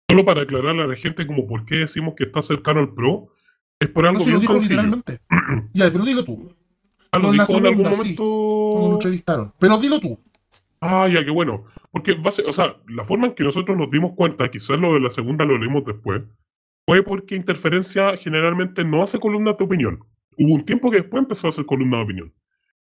Solo 0.10 0.26
para 0.26 0.42
aclararle 0.42 0.84
a 0.84 0.88
la 0.88 0.96
gente 0.96 1.26
como 1.26 1.48
por 1.48 1.66
qué 1.66 1.78
decimos 1.78 2.16
que 2.18 2.26
está 2.26 2.42
cercano 2.42 2.82
al 2.82 2.94
PRO, 2.94 3.30
es 3.80 3.88
por 3.88 4.06
algo 4.06 4.20
No 4.20 4.26
se 4.26 4.32
lo 4.32 4.40
dijo 4.40 4.54
sencillo. 4.54 4.82
literalmente. 4.82 5.20
ya, 5.74 5.90
pero 5.92 6.04
dilo 6.04 6.26
tú. 6.26 6.54
Ah, 7.14 7.18
lo 7.20 7.32
No, 7.32 7.32
dijo 7.32 7.58
en 7.58 7.66
algún 7.66 7.86
sí. 7.86 8.16
Lo 8.18 8.24
momento. 8.26 8.94
entrevistaron. 8.96 9.54
Pero 9.58 9.78
dilo 9.78 10.00
tú. 10.00 10.20
Ah, 10.82 11.08
ya, 11.08 11.24
qué 11.24 11.32
bueno. 11.32 11.64
Porque, 11.92 12.14
base- 12.14 12.44
o 12.46 12.52
sea, 12.52 12.76
la 12.88 13.06
forma 13.06 13.28
en 13.28 13.34
que 13.36 13.44
nosotros 13.44 13.78
nos 13.78 13.90
dimos 13.90 14.12
cuenta, 14.16 14.50
quizás 14.52 14.78
lo 14.80 14.94
de 14.94 15.00
la 15.00 15.12
segunda 15.12 15.46
lo 15.46 15.58
leímos 15.58 15.86
después, 15.86 16.24
fue 16.86 17.04
porque 17.04 17.36
Interferencia 17.36 18.18
generalmente 18.18 18.84
no 18.84 19.02
hace 19.04 19.18
columnas 19.20 19.58
de 19.58 19.64
opinión. 19.64 20.00
Hubo 20.38 20.54
un 20.56 20.66
tiempo 20.66 20.92
que 20.92 20.98
después 20.98 21.22
empezó 21.22 21.48
a 21.48 21.52
hacer 21.52 21.66
columnas 21.66 22.00
de 22.00 22.04
opinión. 22.04 22.34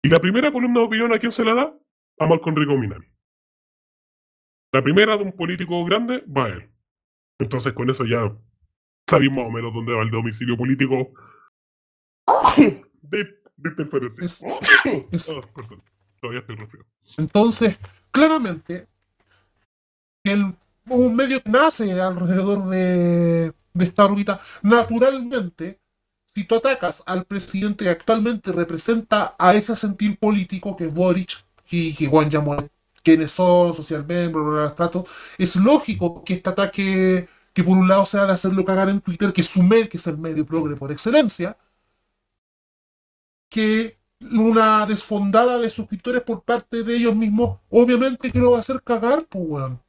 Y 0.02 0.10
la 0.10 0.20
primera 0.20 0.52
columna 0.52 0.80
de 0.80 0.86
opinión, 0.86 1.14
¿a 1.14 1.20
quién 1.20 1.32
se 1.32 1.44
la 1.46 1.54
da? 1.54 1.76
A 2.20 2.28
Marco 2.28 2.50
Enrico 2.50 2.78
Minami. 2.78 3.06
La 4.72 4.82
primera 4.84 5.18
de 5.18 5.24
un 5.24 5.32
político 5.32 5.84
grande 5.86 6.24
va 6.28 6.46
a 6.46 6.50
él. 6.50 6.70
Entonces, 7.40 7.74
con 7.74 7.90
eso 7.90 8.06
ya 8.06 8.32
sabemos 9.10 9.38
más 9.40 9.48
o 9.48 9.52
menos 9.52 9.74
dónde 9.74 9.94
va 9.94 10.04
el 10.04 10.12
domicilio 10.12 10.58
político 10.58 11.14
de, 13.02 13.40
de 13.58 13.70
Interferencia. 13.70 14.24
Es- 14.24 14.42
es- 15.12 15.30
Ah, 15.30 15.42
perdón, 15.56 15.82
todavía 16.22 16.42
estoy 16.42 16.56
resfriado. 16.56 16.88
Entonces, 17.18 17.80
claramente, 18.12 18.88
el, 20.24 20.54
un 20.90 21.16
medio 21.16 21.42
que 21.42 21.50
nace 21.50 22.00
alrededor 22.00 22.68
de, 22.70 23.54
de 23.74 23.84
esta 23.86 24.06
órbita, 24.06 24.40
naturalmente, 24.62 25.80
si 26.26 26.44
tú 26.44 26.56
atacas 26.56 27.02
al 27.08 27.26
presidente 27.26 27.86
que 27.86 27.90
actualmente 27.90 28.52
representa 28.52 29.36
a 29.40 29.56
ese 29.56 29.76
sentir 29.76 30.20
político 30.20 30.76
que 30.78 30.86
es 30.86 30.94
Boric, 30.94 31.32
que 31.98 32.08
Juan 32.08 32.30
llamó 32.30 32.56
quiénes 33.04 33.32
son 33.32 33.74
socialmente, 33.74 34.34
bla, 34.38 34.44
bla, 34.44 34.76
bla, 34.78 35.04
es 35.38 35.56
lógico 35.56 36.24
que 36.24 36.34
este 36.36 36.50
ataque, 36.50 37.30
que 37.54 37.64
por 37.64 37.78
un 37.78 37.88
lado 37.88 38.06
sea 38.06 38.26
de 38.26 38.34
hacerlo 38.34 38.66
cagar 38.66 38.90
en 38.90 39.02
Twitter, 39.02 39.32
que 39.34 39.42
es 39.42 39.48
su 39.50 39.68
que 39.90 39.98
es 39.98 40.08
el 40.08 40.18
medio 40.18 40.46
progre 40.46 40.76
por 40.76 40.92
excelencia, 40.92 41.58
que 43.50 43.98
una 44.22 44.86
desfondada 44.88 45.58
de 45.60 45.70
suscriptores 45.70 46.24
por 46.24 46.44
parte 46.44 46.84
de 46.84 46.96
ellos 46.96 47.16
mismos, 47.16 47.60
obviamente 47.70 48.32
que 48.32 48.40
lo 48.40 48.52
va 48.52 48.58
a 48.58 48.62
hacer 48.62 48.82
cagar, 48.84 49.26
pues, 49.28 49.46
weón. 49.48 49.82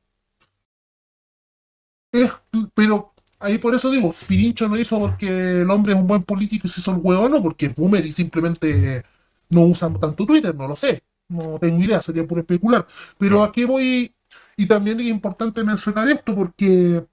Es- 2.12 2.32
pero 2.74 3.14
ahí 3.38 3.58
por 3.58 3.74
eso 3.74 3.90
digo, 3.90 4.10
Pirincho 4.26 4.68
lo 4.68 4.76
hizo 4.78 4.98
porque 4.98 5.62
el 5.62 5.70
hombre 5.70 5.92
es 5.92 5.98
un 5.98 6.06
buen 6.06 6.22
político 6.24 6.66
y 6.66 6.70
se 6.70 6.80
hizo 6.80 6.92
el 6.92 6.98
hueón, 7.02 7.34
o 7.34 7.42
porque 7.42 7.66
es 7.66 7.74
boomer 7.74 8.04
y 8.04 8.12
simplemente 8.12 9.04
no 9.50 9.62
usan 9.62 9.98
tanto 10.00 10.26
Twitter, 10.26 10.54
no 10.54 10.68
lo 10.68 10.76
sé. 10.76 11.02
No 11.30 11.58
tengo 11.58 11.82
idea, 11.82 12.02
sería 12.02 12.26
puro 12.26 12.40
especular. 12.42 12.86
Pero 13.18 13.42
aquí 13.42 13.64
voy, 13.64 14.12
y 14.56 14.66
también 14.66 15.00
es 15.00 15.06
importante 15.06 15.64
mencionar 15.64 16.08
esto 16.10 16.34
porque 16.34 17.06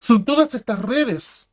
son 0.00 0.24
todas 0.24 0.54
estas 0.54 0.80
redes 0.82 1.48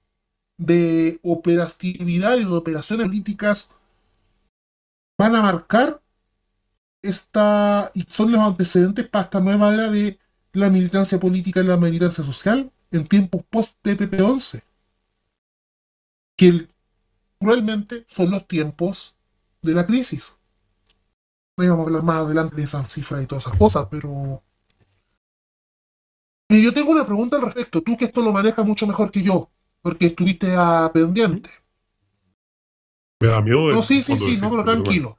de 0.57 1.19
operatividad 1.23 2.37
y 2.37 2.45
de 2.45 2.55
operaciones 2.55 3.07
políticas 3.07 3.71
van 5.17 5.35
a 5.35 5.41
marcar 5.41 6.01
esta 7.01 7.91
y 7.93 8.03
son 8.07 8.31
los 8.31 8.41
antecedentes 8.41 9.07
para 9.07 9.25
esta 9.25 9.39
nueva 9.39 9.73
era 9.73 9.89
de 9.89 10.19
la 10.53 10.69
militancia 10.69 11.19
política 11.19 11.61
y 11.61 11.65
la 11.65 11.77
militancia 11.77 12.23
social 12.23 12.71
en 12.91 13.07
tiempos 13.07 13.43
post 13.49 13.77
TPP-11 13.83 14.63
que 16.35 16.67
cruelmente 17.39 18.05
son 18.07 18.31
los 18.31 18.47
tiempos 18.47 19.15
de 19.61 19.73
la 19.73 19.85
crisis 19.85 20.37
vamos 21.57 21.79
a 21.79 21.83
hablar 21.87 22.03
más 22.03 22.17
adelante 22.17 22.55
de 22.55 22.63
esas 22.63 22.89
cifras 22.91 23.23
y 23.23 23.27
todas 23.27 23.45
esas 23.47 23.57
cosas 23.57 23.87
pero 23.89 24.41
y 26.49 26.63
yo 26.63 26.73
tengo 26.73 26.91
una 26.91 27.05
pregunta 27.05 27.35
al 27.37 27.41
respecto 27.43 27.81
tú 27.81 27.97
que 27.97 28.05
esto 28.05 28.21
lo 28.21 28.31
manejas 28.31 28.65
mucho 28.65 28.85
mejor 28.87 29.11
que 29.11 29.23
yo 29.23 29.49
porque 29.81 30.07
estuviste 30.07 30.53
a 30.55 30.89
pendiente 30.93 31.49
Me 33.21 33.27
da 33.29 33.41
miedo. 33.41 33.71
no, 33.71 33.81
sí, 33.81 34.03
sí, 34.03 34.19
sí, 34.19 34.25
decís, 34.27 34.41
no, 34.41 34.49
pero 34.51 34.63
bueno. 34.63 34.73
tranquilo. 34.73 35.17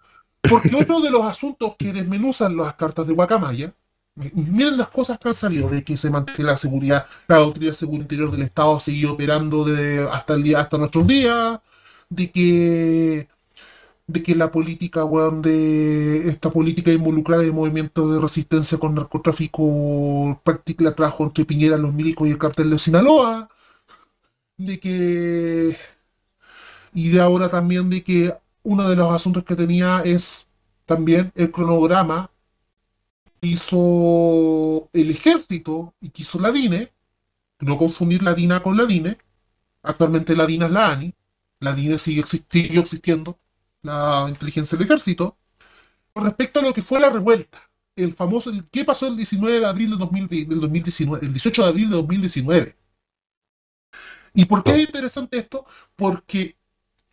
Porque 0.49 0.77
otro 0.77 1.01
de 1.01 1.11
los 1.11 1.25
asuntos 1.25 1.75
que 1.77 1.93
desmenuzan 1.93 2.57
las 2.57 2.75
cartas 2.75 3.07
de 3.07 3.15
Guacamaya, 3.15 3.75
mi- 4.15 4.31
miren 4.35 4.77
las 4.77 4.89
cosas 4.89 5.19
que 5.19 5.29
han 5.29 5.35
salido, 5.35 5.69
de 5.69 5.83
que 5.83 5.97
se 5.97 6.11
mantiene 6.11 6.45
la 6.51 6.57
seguridad, 6.57 7.07
la 7.27 7.37
Autoridad 7.37 7.73
de 7.73 7.75
Seguridad 7.79 8.03
Interior 8.03 8.31
del 8.31 8.43
Estado 8.43 8.79
sigue 8.81 9.07
operando 9.07 9.65
de, 9.65 10.09
hasta 10.11 10.35
el 10.35 10.43
día, 10.43 10.61
hasta 10.61 10.79
nuestros 10.79 11.07
días, 11.07 11.61
de 12.09 12.31
que 12.31 13.29
de 14.09 14.23
que 14.23 14.35
la 14.37 14.53
política, 14.53 15.05
weón, 15.05 15.43
de 15.43 16.29
esta 16.29 16.51
política 16.51 16.93
involucrada 16.93 17.43
en 17.45 17.55
movimientos 17.55 18.13
de 18.13 18.21
resistencia 18.21 18.79
con 18.79 18.95
narcotráfico 18.95 20.41
práctica 20.45 20.85
la 20.85 20.95
trajo 20.95 21.25
entre 21.25 21.45
Piñera, 21.45 21.77
los 21.77 21.93
milicos 21.95 22.29
y 22.29 22.31
el 22.31 22.39
cartel 22.39 22.71
de 22.71 22.79
Sinaloa, 22.79 23.49
de 24.57 24.81
que 24.81 25.77
y 26.95 27.11
de 27.11 27.21
ahora 27.21 27.49
también 27.51 27.91
de 27.91 28.03
que 28.03 28.35
uno 28.63 28.89
de 28.89 28.97
los 28.97 29.13
asuntos 29.13 29.45
que 29.45 29.57
tenía 29.57 30.03
es 30.05 30.49
también 30.87 31.33
el 31.37 31.51
cronograma 31.53 32.31
que 33.41 33.49
hizo 33.49 34.89
el 34.93 35.11
ejército 35.11 35.95
y 36.01 36.11
que 36.11 36.23
hizo 36.23 36.41
la 36.41 36.53
DINE, 36.53 36.93
no 37.61 37.79
confundir 37.79 38.23
la 38.23 38.35
DINA 38.35 38.63
con 38.63 38.77
la 38.77 38.87
DINE, 38.87 39.19
actualmente 39.83 40.37
la 40.37 40.47
DINA 40.47 40.67
es 40.67 40.73
la 40.73 40.93
ANI, 40.93 41.15
la 41.61 41.75
DINE 41.75 41.99
sigue 41.99 42.25
siguió 42.27 42.81
existiendo, 42.81 43.39
la 43.87 44.27
inteligencia 44.29 44.77
del 44.77 44.87
ejército, 44.87 45.37
con 46.13 46.25
respecto 46.25 46.61
a 46.61 46.63
lo 46.63 46.75
que 46.75 46.83
fue 46.83 47.01
la 47.01 47.11
revuelta, 47.11 47.59
el 47.97 48.13
famoso, 48.13 48.53
¿qué 48.71 48.85
pasó 48.85 49.09
el 49.09 49.17
19 49.17 49.61
de 49.61 49.67
abril 49.67 49.91
del, 49.91 49.99
2020 49.99 50.51
del 50.51 50.61
2019, 50.61 51.27
el 51.27 51.33
18 51.33 51.63
de 51.63 51.69
abril 51.69 51.91
de 51.91 51.97
2019? 51.97 52.77
¿Y 54.35 54.45
por 54.45 54.63
qué 54.63 54.73
es 54.73 54.81
interesante 54.81 55.39
esto? 55.39 55.65
Porque 55.97 56.57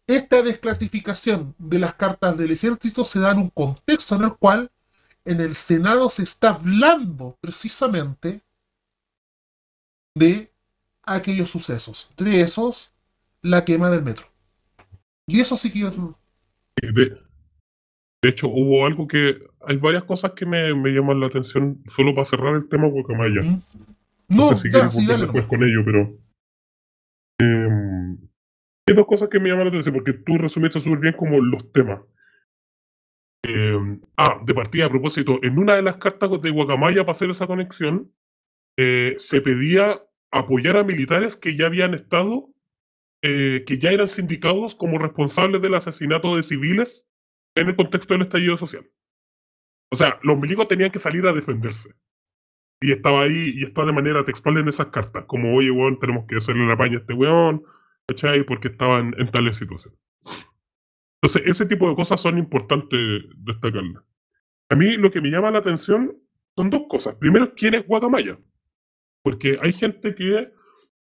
esta 0.08 0.41
desclasificación 0.41 1.56
de 1.58 1.80
las 1.80 1.94
cartas 1.95 2.38
del 2.38 2.52
ejército 2.52 3.06
se 3.06 3.22
da 3.22 3.32
en 3.32 3.40
un 3.40 3.50
contexto 3.50 4.16
en 4.16 4.24
el 4.24 4.36
cual 4.36 4.72
en 5.26 5.40
el 5.40 5.56
Senado 5.56 6.10
se 6.10 6.24
está 6.24 6.50
hablando 6.50 7.38
precisamente 7.40 8.44
de 10.16 10.52
aquellos 11.04 11.50
sucesos. 11.50 12.08
Entre 12.12 12.41
esos, 12.41 12.94
la 13.41 13.64
quema 13.64 13.90
del 13.90 14.04
metro. 14.04 14.28
Y 15.28 15.40
eso 15.40 15.58
sí 15.58 15.72
que 15.72 15.80
yo... 15.80 16.16
De, 16.91 17.18
de 18.23 18.30
hecho, 18.30 18.47
hubo 18.47 18.85
algo 18.85 19.07
que. 19.07 19.38
Hay 19.65 19.77
varias 19.77 20.03
cosas 20.03 20.31
que 20.31 20.45
me, 20.45 20.73
me 20.73 20.91
llaman 20.91 21.19
la 21.19 21.27
atención, 21.27 21.81
solo 21.88 22.14
para 22.14 22.26
cerrar 22.26 22.55
el 22.55 22.68
tema 22.68 22.88
Guacamaya. 22.88 23.41
No, 23.41 23.61
No, 24.30 24.49
sé 24.49 24.55
si 24.57 24.72
ya, 24.72 24.80
quieres 24.80 24.95
sí, 24.95 25.05
volver 25.05 25.22
después 25.22 25.45
con 25.45 25.64
ello, 25.64 25.81
pero. 25.85 26.18
em, 27.39 28.18
hay 28.88 28.95
dos 28.95 29.05
cosas 29.05 29.30
que 29.30 29.39
me 29.39 29.49
llaman 29.49 29.65
la 29.65 29.69
atención, 29.69 29.95
porque 29.95 30.14
tú 30.14 30.38
resumiste 30.38 30.80
súper 30.81 30.99
bien 30.99 31.14
como 31.14 31.39
los 31.39 31.72
temas. 31.72 32.01
Em, 33.45 34.01
ah, 34.18 34.41
de 34.45 34.53
partida, 34.53 34.85
a 34.85 34.89
propósito, 34.89 35.39
en 35.43 35.60
una 35.60 35.76
de 35.76 35.81
las 35.81 35.97
cartas 35.97 36.30
de 36.41 36.49
Guacamaya 36.49 37.01
para 37.01 37.11
hacer 37.11 37.30
esa 37.30 37.47
conexión, 37.47 38.14
eh, 38.77 39.15
se 39.18 39.41
pedía 39.41 40.01
apoyar 40.31 40.77
a 40.77 40.84
militares 40.84 41.35
que 41.35 41.55
ya 41.55 41.65
habían 41.65 41.93
estado, 41.93 42.53
eh, 43.26 43.64
que 43.66 43.78
ya 43.80 43.91
eran 43.91 44.10
sindicados 44.10 44.76
como 44.76 45.00
responsables 45.00 45.62
del 45.62 45.76
asesinato 45.76 46.36
de 46.36 46.44
civiles 46.44 47.08
en 47.56 47.70
el 47.70 47.76
contexto 47.78 48.14
del 48.14 48.24
estallido 48.24 48.58
social. 48.58 48.86
O 49.90 49.95
sea, 49.95 50.20
los 50.24 50.38
milicos 50.38 50.68
tenían 50.68 50.91
que 50.91 51.00
salir 51.00 51.26
a 51.26 51.32
defenderse. 51.32 51.95
Y 52.82 52.91
estaba 52.91 53.22
ahí, 53.22 53.54
y 53.56 53.64
está 53.64 53.86
de 53.86 53.94
manera 53.94 54.26
textual 54.26 54.58
en 54.58 54.68
esas 54.68 54.88
cartas, 54.88 55.24
como, 55.26 55.56
oye, 55.56 55.72
weón, 55.72 56.00
tenemos 56.00 56.26
que 56.28 56.36
hacerle 56.36 56.68
la 56.68 56.76
paña 56.76 56.98
a 56.98 57.00
este 57.00 57.14
weón, 57.14 57.64
¿cachai? 58.06 58.44
Porque 58.44 58.68
estaban 58.68 59.16
en 59.18 59.32
tales 59.32 59.56
situaciones. 59.56 59.98
Entonces, 61.22 61.44
ese 61.45 61.66
tipo 61.66 61.88
de 61.88 61.95
cosas 61.95 62.20
son 62.20 62.38
importantes 62.38 63.24
destacarlas. 63.38 64.04
A 64.68 64.76
mí 64.76 64.98
lo 64.98 65.12
que 65.12 65.22
me 65.22 65.30
llama 65.30 65.50
la 65.50 65.60
atención 65.60 66.14
son 66.58 66.70
dos 66.70 66.82
cosas. 66.90 67.16
Primero, 67.16 67.54
¿quién 67.56 67.76
es 67.76 67.88
Guacamaya? 67.88 68.38
Porque 69.24 69.58
hay 69.62 69.72
gente 69.72 70.14
que 70.14 70.52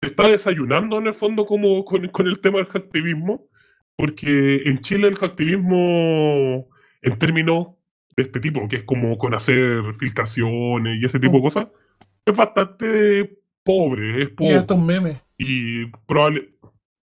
está 0.01 0.27
desayunando 0.27 0.97
en 0.99 1.07
el 1.07 1.13
fondo 1.13 1.45
como 1.45 1.83
con, 1.85 2.07
con 2.09 2.27
el 2.27 2.39
tema 2.39 2.57
del 2.57 2.67
hacktivismo, 2.67 3.47
porque 3.95 4.63
en 4.65 4.79
Chile 4.81 5.07
el 5.07 5.15
hacktivismo, 5.15 6.67
en 7.01 7.19
términos 7.19 7.73
de 8.15 8.23
este 8.23 8.39
tipo, 8.39 8.67
que 8.67 8.77
es 8.77 8.83
como 8.83 9.17
con 9.17 9.33
hacer 9.33 9.93
filtraciones 9.95 10.97
y 11.01 11.05
ese 11.05 11.19
tipo 11.19 11.37
de 11.37 11.41
cosas, 11.41 11.67
es 12.25 12.35
bastante 12.35 13.39
pobre, 13.63 14.23
es 14.23 14.29
Y 14.29 14.33
pobre. 14.33 14.55
estos 14.55 14.79
memes. 14.79 15.23
Y 15.37 15.85
probable, 16.07 16.55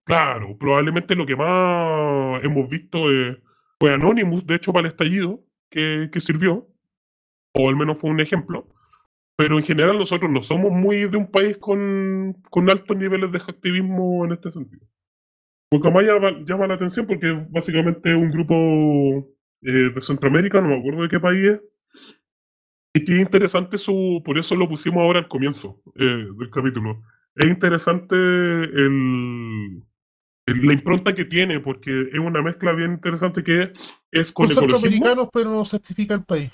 claro, 0.05 0.57
probablemente 0.59 1.15
lo 1.15 1.27
que 1.27 1.37
más 1.37 2.43
hemos 2.45 2.69
visto 2.69 3.11
es 3.11 3.39
Fue 3.79 3.93
Anonymous, 3.93 4.47
de 4.47 4.57
hecho, 4.57 4.73
para 4.73 4.87
el 4.87 4.93
estallido 4.93 5.45
que, 5.71 6.09
que 6.13 6.21
sirvió, 6.21 6.69
o 7.53 7.69
al 7.69 7.77
menos 7.77 8.01
fue 8.01 8.11
un 8.11 8.21
ejemplo. 8.21 8.69
Pero 9.37 9.59
en 9.59 9.65
general 9.65 9.99
nosotros 9.99 10.31
no 10.31 10.43
somos 10.43 10.71
muy 10.71 11.09
de 11.09 11.17
un 11.17 11.31
país 11.31 11.57
con, 11.59 12.41
con 12.51 12.71
altos 12.71 12.97
niveles 12.97 13.33
de 13.33 13.39
activismo 13.39 14.25
en 14.25 14.33
este 14.33 14.51
sentido. 14.51 14.87
Guacamaya 15.71 16.21
llama 16.47 16.69
la 16.69 16.75
atención 16.75 17.07
porque 17.07 17.33
es 17.33 17.51
básicamente 17.51 18.15
un 18.15 18.31
grupo 18.31 18.55
eh, 19.63 19.91
de 19.93 20.01
Centroamérica, 20.01 20.61
no 20.61 20.69
me 20.69 20.79
acuerdo 20.79 21.03
de 21.03 21.09
qué 21.09 21.19
país 21.19 21.47
es. 21.47 21.61
Y 22.97 23.05
que 23.05 23.17
es 23.17 23.23
interesante 23.23 23.77
su, 23.77 24.23
por 24.25 24.39
eso 24.39 24.55
lo 24.55 24.69
pusimos 24.69 25.03
ahora 25.03 25.19
al 25.19 25.27
comienzo 25.27 25.83
eh, 25.97 26.27
del 26.39 26.51
capítulo. 26.51 27.03
Es 27.35 27.51
interesante 27.51 28.15
el, 28.15 29.83
la 30.47 30.73
impronta 30.73 31.13
que 31.13 31.25
tiene, 31.25 31.59
porque 31.59 32.09
es 32.13 32.21
una 32.21 32.41
mezcla 32.41 32.73
bien 32.73 32.93
interesante 32.93 33.43
que 33.43 33.73
es 34.13 34.31
con 34.31 34.47
Son 34.47 34.63
centroamericanos, 34.63 35.29
pero 35.33 35.51
no 35.51 35.65
certifica 35.65 36.15
el 36.15 36.23
país. 36.23 36.53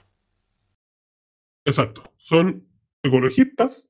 Exacto. 1.66 2.10
Son 2.16 2.69
ecologistas, 3.02 3.88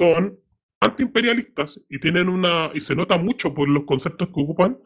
son 0.00 0.38
antiimperialistas 0.80 1.80
y 1.88 1.98
tienen 2.00 2.28
una 2.28 2.70
y 2.74 2.80
se 2.80 2.96
nota 2.96 3.16
mucho 3.18 3.54
por 3.54 3.68
los 3.68 3.84
conceptos 3.84 4.28
que 4.28 4.40
ocupan 4.40 4.78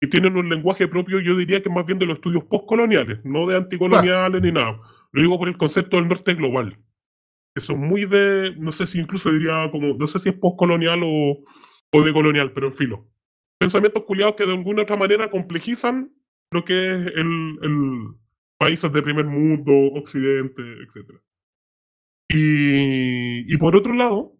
y 0.00 0.08
tienen 0.08 0.36
un 0.36 0.48
lenguaje 0.48 0.86
propio, 0.86 1.20
yo 1.20 1.36
diría 1.36 1.62
que 1.62 1.70
más 1.70 1.84
bien 1.84 1.98
de 1.98 2.06
los 2.06 2.16
estudios 2.16 2.44
postcoloniales, 2.44 3.20
no 3.24 3.46
de 3.46 3.56
anticoloniales 3.56 4.42
ni 4.42 4.52
nada. 4.52 4.80
Lo 5.10 5.22
digo 5.22 5.38
por 5.38 5.48
el 5.48 5.56
concepto 5.56 5.96
del 5.96 6.08
norte 6.08 6.34
global, 6.34 6.78
que 7.54 7.60
son 7.60 7.80
muy 7.80 8.04
de, 8.04 8.54
no 8.58 8.70
sé 8.70 8.86
si 8.86 9.00
incluso 9.00 9.32
diría 9.32 9.68
como, 9.72 9.94
no 9.94 10.06
sé 10.06 10.18
si 10.18 10.28
es 10.28 10.36
postcolonial 10.36 11.00
o, 11.02 11.38
o 11.92 12.02
de 12.02 12.12
colonial, 12.12 12.52
pero 12.52 12.68
en 12.68 12.74
filo. 12.74 13.08
Pensamientos 13.58 14.04
culiados 14.04 14.36
que 14.36 14.46
de 14.46 14.52
alguna 14.52 14.82
otra 14.82 14.96
manera 14.96 15.30
complejizan 15.30 16.12
lo 16.52 16.64
que 16.64 16.90
es 16.90 17.06
el, 17.16 17.58
el 17.62 18.14
países 18.58 18.92
de 18.92 19.02
primer 19.02 19.24
mundo, 19.24 19.72
occidente, 19.94 20.62
etc. 20.62 21.20
Y, 22.28 23.52
y 23.52 23.56
por 23.56 23.74
otro 23.74 23.94
lado, 23.94 24.36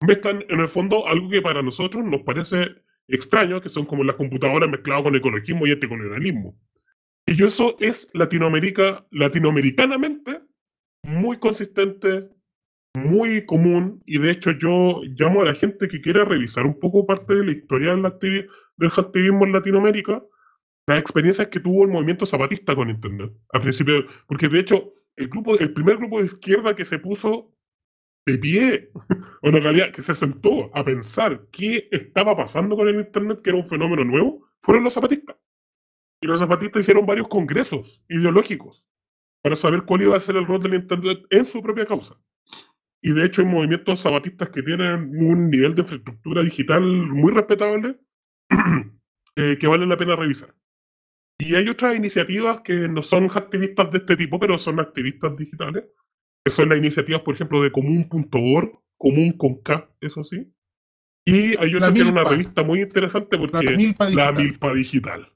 mezclan 0.00 0.44
en 0.48 0.60
el 0.60 0.68
fondo 0.68 1.06
algo 1.06 1.28
que 1.28 1.42
para 1.42 1.62
nosotros 1.62 2.04
nos 2.04 2.22
parece 2.22 2.68
extraño, 3.08 3.60
que 3.60 3.68
son 3.68 3.84
como 3.84 4.04
las 4.04 4.16
computadoras 4.16 4.70
mezcladas 4.70 5.02
con 5.02 5.16
ecologismo 5.16 5.66
y 5.66 5.72
anticolonialismo. 5.72 6.58
Y 7.26 7.42
eso 7.44 7.76
es 7.80 8.08
Latinoamérica, 8.14 9.06
latinoamericanamente 9.10 10.40
muy 11.02 11.38
consistente, 11.38 12.28
muy 12.94 13.44
común, 13.46 14.02
y 14.06 14.18
de 14.18 14.30
hecho 14.30 14.52
yo 14.52 15.00
llamo 15.16 15.42
a 15.42 15.46
la 15.46 15.54
gente 15.54 15.88
que 15.88 16.00
quiera 16.00 16.24
revisar 16.24 16.66
un 16.66 16.78
poco 16.78 17.06
parte 17.06 17.34
de 17.34 17.44
la 17.44 17.52
historia 17.52 17.94
del, 17.94 18.90
activismo 18.96 19.44
en 19.44 19.52
Latinoamérica, 19.52 20.22
las 20.86 20.98
experiencias 20.98 21.48
que 21.48 21.60
tuvo 21.60 21.84
el 21.84 21.90
movimiento 21.90 22.26
zapatista 22.26 22.74
con 22.74 22.90
Internet, 22.90 23.32
al 23.52 23.62
principio, 23.62 24.06
porque 24.26 24.48
de 24.48 24.60
hecho 24.60 24.92
el, 25.16 25.28
grupo, 25.28 25.58
el 25.58 25.72
primer 25.72 25.96
grupo 25.98 26.18
de 26.18 26.26
izquierda 26.26 26.74
que 26.74 26.84
se 26.84 26.98
puso 26.98 27.54
de 28.26 28.38
pie, 28.38 28.90
o 29.42 29.48
en 29.48 29.62
realidad 29.62 29.92
que 29.92 30.02
se 30.02 30.14
sentó 30.14 30.70
a 30.76 30.84
pensar 30.84 31.48
qué 31.50 31.88
estaba 31.90 32.36
pasando 32.36 32.76
con 32.76 32.88
el 32.88 33.00
Internet, 33.00 33.40
que 33.42 33.50
era 33.50 33.58
un 33.58 33.66
fenómeno 33.66 34.04
nuevo, 34.04 34.48
fueron 34.60 34.84
los 34.84 34.94
zapatistas. 34.94 35.36
Y 36.20 36.26
los 36.26 36.38
zapatistas 36.38 36.82
hicieron 36.82 37.04
varios 37.04 37.26
congresos 37.26 38.04
ideológicos 38.08 38.86
para 39.42 39.56
saber 39.56 39.82
cuál 39.84 40.02
iba 40.02 40.16
a 40.16 40.20
ser 40.20 40.36
el 40.36 40.46
rol 40.46 40.62
del 40.62 40.74
Internet 40.74 41.26
en 41.30 41.44
su 41.44 41.60
propia 41.62 41.84
causa. 41.84 42.16
Y 43.02 43.12
de 43.12 43.26
hecho 43.26 43.42
hay 43.42 43.48
movimientos 43.48 44.00
zapatistas 44.00 44.50
que 44.50 44.62
tienen 44.62 45.10
un 45.18 45.50
nivel 45.50 45.74
de 45.74 45.82
infraestructura 45.82 46.42
digital 46.42 46.82
muy 46.82 47.32
respetable 47.32 47.98
eh, 49.36 49.58
que 49.58 49.66
vale 49.66 49.86
la 49.86 49.96
pena 49.96 50.14
revisar. 50.14 50.54
Y 51.44 51.56
hay 51.56 51.68
otras 51.68 51.96
iniciativas 51.96 52.60
que 52.60 52.88
no 52.88 53.02
son 53.02 53.24
activistas 53.24 53.90
de 53.90 53.98
este 53.98 54.16
tipo, 54.16 54.38
pero 54.38 54.58
son 54.58 54.78
activistas 54.78 55.36
digitales, 55.36 55.84
que 56.44 56.52
son 56.52 56.68
las 56.68 56.78
iniciativas, 56.78 57.22
por 57.22 57.34
ejemplo, 57.34 57.60
de 57.60 57.72
común.org, 57.72 58.80
común 58.96 59.32
con 59.32 59.60
K, 59.60 59.90
eso 60.00 60.22
sí. 60.22 60.52
Y 61.24 61.56
hay 61.56 61.74
otra 61.74 61.92
que 61.92 62.00
es 62.00 62.06
una 62.06 62.24
revista 62.24 62.62
muy 62.62 62.82
interesante 62.82 63.38
porque 63.38 63.64
la 63.64 63.76
milpa, 63.76 64.10
la 64.10 64.32
milpa 64.32 64.72
digital. 64.72 65.32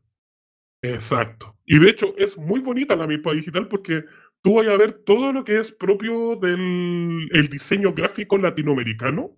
Exacto. 0.83 1.57
Y 1.65 1.79
de 1.79 1.91
hecho 1.91 2.15
es 2.17 2.39
muy 2.39 2.61
bonita 2.61 2.95
la 2.95 3.09
milpa 3.09 3.33
digital 3.33 3.67
porque 3.67 4.05
tú 4.43 4.55
vas 4.55 4.69
a 4.69 4.77
ver 4.77 4.93
todo 4.93 5.33
lo 5.33 5.45
que 5.45 5.59
es 5.59 5.73
propio 5.73 6.37
del 6.37 7.29
el 7.33 7.49
diseño 7.49 7.93
gráfico 7.93 8.39
latinoamericano, 8.39 9.37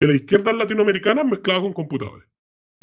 de 0.00 0.08
la 0.08 0.14
izquierda 0.14 0.52
latinoamericana 0.52 1.24
mezclada 1.24 1.62
con 1.62 1.72
computadores. 1.72 2.28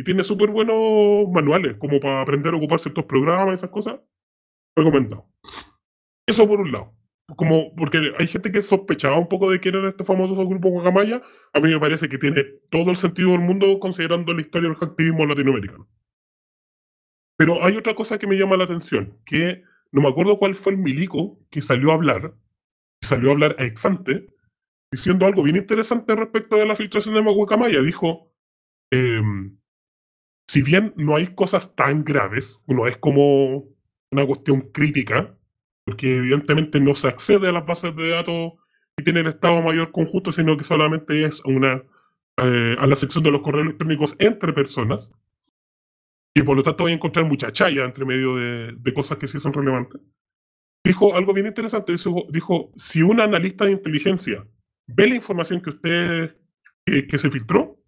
Tiene 0.03 0.23
súper 0.23 0.49
buenos 0.49 1.29
manuales, 1.31 1.77
como 1.77 1.99
para 1.99 2.21
aprender 2.21 2.53
a 2.53 2.57
ocupar 2.57 2.79
ciertos 2.79 3.05
programas, 3.05 3.55
esas 3.55 3.69
cosas. 3.69 3.99
Recomendado. 4.75 5.27
Eso 6.27 6.47
por 6.47 6.61
un 6.61 6.71
lado 6.71 6.93
como 7.35 7.73
porque 7.75 8.13
hay 8.17 8.27
gente 8.27 8.51
que 8.51 8.61
sospechaba 8.61 9.17
un 9.17 9.27
poco 9.27 9.49
de 9.49 9.59
quién 9.59 9.75
era 9.75 9.89
este 9.89 10.03
famoso 10.03 10.35
grupo 10.47 10.69
Guacamaya, 10.69 11.21
a 11.53 11.59
mí 11.59 11.69
me 11.69 11.79
parece 11.79 12.09
que 12.09 12.17
tiene 12.17 12.43
todo 12.69 12.91
el 12.91 12.97
sentido 12.97 13.31
del 13.31 13.39
mundo 13.39 13.79
considerando 13.79 14.33
la 14.33 14.41
historia 14.41 14.69
del 14.69 14.77
activismo 14.81 15.25
latinoamericano. 15.25 15.87
Pero 17.37 17.63
hay 17.63 17.75
otra 17.77 17.95
cosa 17.95 18.17
que 18.17 18.27
me 18.27 18.37
llama 18.37 18.57
la 18.57 18.65
atención, 18.65 19.17
que 19.25 19.63
no 19.91 20.01
me 20.01 20.09
acuerdo 20.09 20.37
cuál 20.37 20.55
fue 20.55 20.73
el 20.73 20.77
milico 20.77 21.39
que 21.49 21.61
salió 21.61 21.91
a 21.91 21.95
hablar, 21.95 22.35
salió 23.01 23.29
a 23.29 23.33
hablar 23.33 23.55
a 23.59 23.65
Exante, 23.65 24.27
diciendo 24.91 25.25
algo 25.25 25.43
bien 25.43 25.55
interesante 25.55 26.15
respecto 26.15 26.57
de 26.57 26.65
la 26.65 26.75
filtración 26.75 27.15
de 27.15 27.21
Guacamaya. 27.21 27.81
Dijo, 27.81 28.31
em, 28.91 29.57
si 30.51 30.61
bien 30.63 30.93
no 30.97 31.15
hay 31.15 31.27
cosas 31.27 31.77
tan 31.77 32.03
graves, 32.03 32.59
no 32.67 32.85
es 32.85 32.97
como 32.97 33.69
una 34.11 34.25
cuestión 34.25 34.59
crítica, 34.59 35.33
porque 35.85 36.17
evidentemente 36.17 36.81
no 36.81 36.93
se 36.93 37.07
accede 37.07 37.47
a 37.47 37.53
las 37.53 37.65
bases 37.65 37.95
de 37.95 38.09
datos 38.09 38.55
que 38.97 39.03
tiene 39.05 39.21
el 39.21 39.27
Estado 39.27 39.61
Mayor 39.61 39.93
conjunto, 39.93 40.33
sino 40.33 40.57
que 40.57 40.65
solamente 40.65 41.23
es 41.23 41.41
una 41.45 41.81
eh, 42.35 42.75
a 42.77 42.85
la 42.85 42.97
sección 42.97 43.23
de 43.23 43.31
los 43.31 43.39
correos 43.39 43.67
electrónicos 43.67 44.13
entre 44.19 44.51
personas. 44.51 45.13
Y 46.35 46.43
por 46.43 46.57
lo 46.57 46.63
tanto 46.63 46.83
voy 46.83 46.91
a 46.91 46.95
encontrar 46.95 47.25
mucha 47.25 47.53
chaya 47.53 47.85
entre 47.85 48.03
medio 48.03 48.35
de, 48.35 48.93
cosas 48.93 49.19
que 49.19 49.27
sí 49.27 49.39
son 49.39 49.53
relevantes. 49.53 50.01
Dijo 50.83 51.15
algo 51.15 51.33
bien 51.33 51.47
interesante. 51.47 51.93
Dijo, 51.93 52.27
dijo, 52.29 52.73
si 52.75 53.03
un 53.03 53.21
analista 53.21 53.63
de 53.63 53.71
inteligencia 53.71 54.45
ve 54.85 55.07
la 55.07 55.15
información 55.15 55.61
que 55.61 55.69
usted 55.69 56.35
que 56.85 57.17
se 57.17 57.31
filtró, 57.31 57.80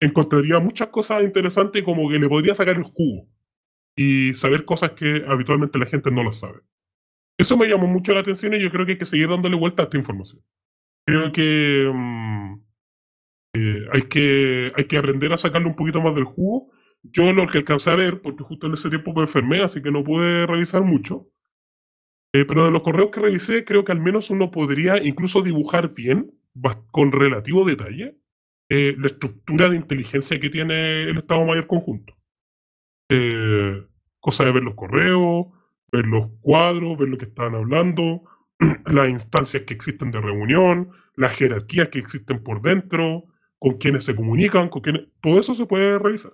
encontraría 0.00 0.58
muchas 0.60 0.88
cosas 0.88 1.22
interesantes 1.22 1.82
como 1.82 2.08
que 2.08 2.18
le 2.18 2.28
podría 2.28 2.54
sacar 2.54 2.76
el 2.76 2.82
jugo 2.84 3.28
y 3.96 4.34
saber 4.34 4.64
cosas 4.64 4.92
que 4.92 5.24
habitualmente 5.26 5.78
la 5.78 5.86
gente 5.86 6.10
no 6.10 6.22
lo 6.22 6.32
sabe. 6.32 6.60
Eso 7.38 7.56
me 7.56 7.66
llamó 7.66 7.86
mucho 7.86 8.12
la 8.14 8.20
atención 8.20 8.54
y 8.54 8.60
yo 8.60 8.70
creo 8.70 8.86
que 8.86 8.92
hay 8.92 8.98
que 8.98 9.06
seguir 9.06 9.28
dándole 9.28 9.56
vuelta 9.56 9.82
a 9.82 9.84
esta 9.84 9.98
información. 9.98 10.42
Creo 11.06 11.32
que, 11.32 11.90
mm, 11.92 12.54
eh, 13.54 13.86
hay, 13.92 14.02
que 14.02 14.72
hay 14.76 14.84
que 14.84 14.98
aprender 14.98 15.32
a 15.32 15.38
sacarle 15.38 15.68
un 15.68 15.76
poquito 15.76 16.00
más 16.00 16.14
del 16.14 16.24
jugo. 16.24 16.70
Yo 17.02 17.32
lo 17.32 17.46
que 17.46 17.58
alcancé 17.58 17.90
a 17.90 17.96
ver, 17.96 18.20
porque 18.20 18.44
justo 18.44 18.66
en 18.66 18.74
ese 18.74 18.90
tiempo 18.90 19.12
me 19.14 19.22
enfermé, 19.22 19.60
así 19.60 19.82
que 19.82 19.90
no 19.92 20.04
pude 20.04 20.46
revisar 20.46 20.82
mucho. 20.82 21.28
Eh, 22.34 22.44
pero 22.44 22.64
de 22.64 22.70
los 22.70 22.82
correos 22.82 23.10
que 23.10 23.20
revisé, 23.20 23.64
creo 23.64 23.84
que 23.84 23.92
al 23.92 24.00
menos 24.00 24.30
uno 24.30 24.50
podría 24.50 25.02
incluso 25.02 25.42
dibujar 25.42 25.94
bien, 25.94 26.32
con 26.90 27.12
relativo 27.12 27.64
detalle, 27.64 28.18
eh, 28.68 28.96
la 28.98 29.06
estructura 29.06 29.68
de 29.68 29.76
inteligencia 29.76 30.40
que 30.40 30.50
tiene 30.50 31.02
el 31.02 31.18
Estado 31.18 31.44
Mayor 31.44 31.66
Conjunto. 31.66 32.16
cosa 34.20 34.44
de 34.44 34.52
ver 34.52 34.62
los 34.64 34.74
correos, 34.74 35.46
ver 35.92 36.06
los 36.06 36.28
cuadros, 36.40 36.98
ver 36.98 37.08
lo 37.08 37.18
que 37.18 37.26
estaban 37.26 37.54
hablando, 37.54 38.22
las 38.86 39.08
instancias 39.08 39.62
que 39.64 39.74
existen 39.74 40.10
de 40.10 40.20
reunión, 40.20 40.90
las 41.14 41.36
jerarquías 41.36 41.88
que 41.88 41.98
existen 41.98 42.42
por 42.42 42.62
dentro, 42.62 43.24
con 43.58 43.78
quienes 43.78 44.04
se 44.04 44.14
comunican, 44.14 44.68
con 44.68 44.82
quienes... 44.82 45.08
Todo 45.20 45.40
eso 45.40 45.54
se 45.54 45.66
puede 45.66 45.98
revisar. 45.98 46.32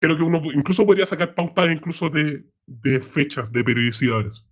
Creo 0.00 0.16
que 0.16 0.22
uno 0.24 0.42
incluso 0.52 0.84
podría 0.84 1.06
sacar 1.06 1.34
pautas 1.34 1.70
incluso 1.70 2.10
de, 2.10 2.44
de 2.66 3.00
fechas, 3.00 3.52
de 3.52 3.64
periodicidades. 3.64 4.48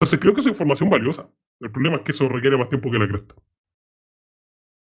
Entonces 0.00 0.18
creo 0.18 0.34
que 0.34 0.40
es 0.40 0.46
información 0.46 0.88
valiosa. 0.88 1.30
El 1.60 1.70
problema 1.70 1.96
es 1.96 2.02
que 2.02 2.12
eso 2.12 2.28
requiere 2.28 2.56
más 2.56 2.70
tiempo 2.70 2.90
que 2.90 2.98
la 2.98 3.06
cresta. 3.06 3.34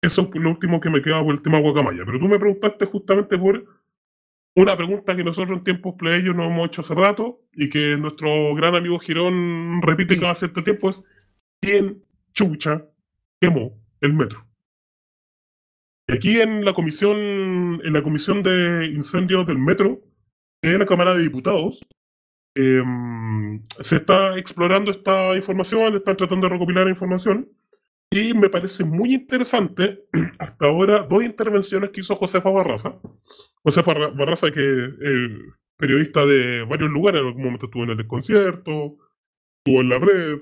Eso 0.06 0.30
es 0.32 0.40
lo 0.40 0.52
último 0.52 0.80
que 0.80 0.92
me 0.92 1.02
queda 1.02 1.24
por 1.24 1.34
el 1.34 1.42
tema 1.42 1.60
Guacamaya. 1.60 2.04
Pero 2.06 2.20
tú 2.20 2.28
me 2.28 2.38
preguntaste 2.38 2.86
justamente 2.86 3.40
por 3.40 3.66
una 4.56 4.78
pregunta 4.78 5.16
que 5.16 5.24
nosotros 5.24 5.58
en 5.58 5.64
tiempos 5.64 5.96
playos 5.98 6.36
nos 6.36 6.46
hemos 6.46 6.68
hecho 6.68 6.82
hace 6.82 6.94
rato 6.94 7.42
y 7.54 7.70
que 7.70 7.98
nuestro 7.98 8.54
gran 8.54 8.76
amigo 8.76 9.00
Girón 9.00 9.82
repite 9.82 10.20
cada 10.20 10.36
cierto 10.36 10.64
tiempo 10.64 10.92
es 10.92 11.04
¿quién 11.60 12.04
chucha 12.34 12.86
quemó 13.42 13.82
el 14.00 14.14
metro? 14.14 14.46
Y 16.08 16.14
aquí 16.14 16.40
en 16.40 16.64
la 16.64 16.74
comisión, 16.74 17.18
en 17.84 17.94
la 17.94 18.04
comisión 18.04 18.44
de 18.44 18.86
incendios 18.94 19.48
del 19.48 19.58
metro 19.58 20.04
de 20.62 20.78
la 20.78 20.86
Cámara 20.86 21.16
de 21.16 21.24
Diputados, 21.24 21.84
em, 22.54 23.64
se 23.80 23.96
está 23.96 24.38
explorando 24.38 24.92
esta 24.92 25.36
información, 25.36 25.96
están 25.96 26.16
tratando 26.16 26.48
de 26.48 26.54
recopilar 26.54 26.88
información 26.88 27.50
y 28.12 28.34
me 28.34 28.50
parece 28.50 28.86
muy 28.86 29.14
interesante 29.14 30.06
hasta 30.40 30.66
ahora 30.66 31.04
dos 31.04 31.24
intervenciones 31.24 31.90
que 31.92 32.02
hizo 32.02 32.16
Josefa 32.16 32.50
Barraza. 32.50 33.00
Josefa 33.64 33.94
Barraza, 33.94 34.52
que 34.52 34.90
periodista 35.78 36.26
de 36.26 36.64
varios 36.64 36.92
lugares, 36.92 37.22
en 37.22 37.28
algún 37.28 37.44
momento 37.44 37.66
estuvo 37.66 37.84
en 37.84 37.92
el 37.92 37.98
desconcierto, 37.98 38.98
estuvo 39.58 39.82
en 39.82 39.90
la 39.90 40.00
red, 40.00 40.40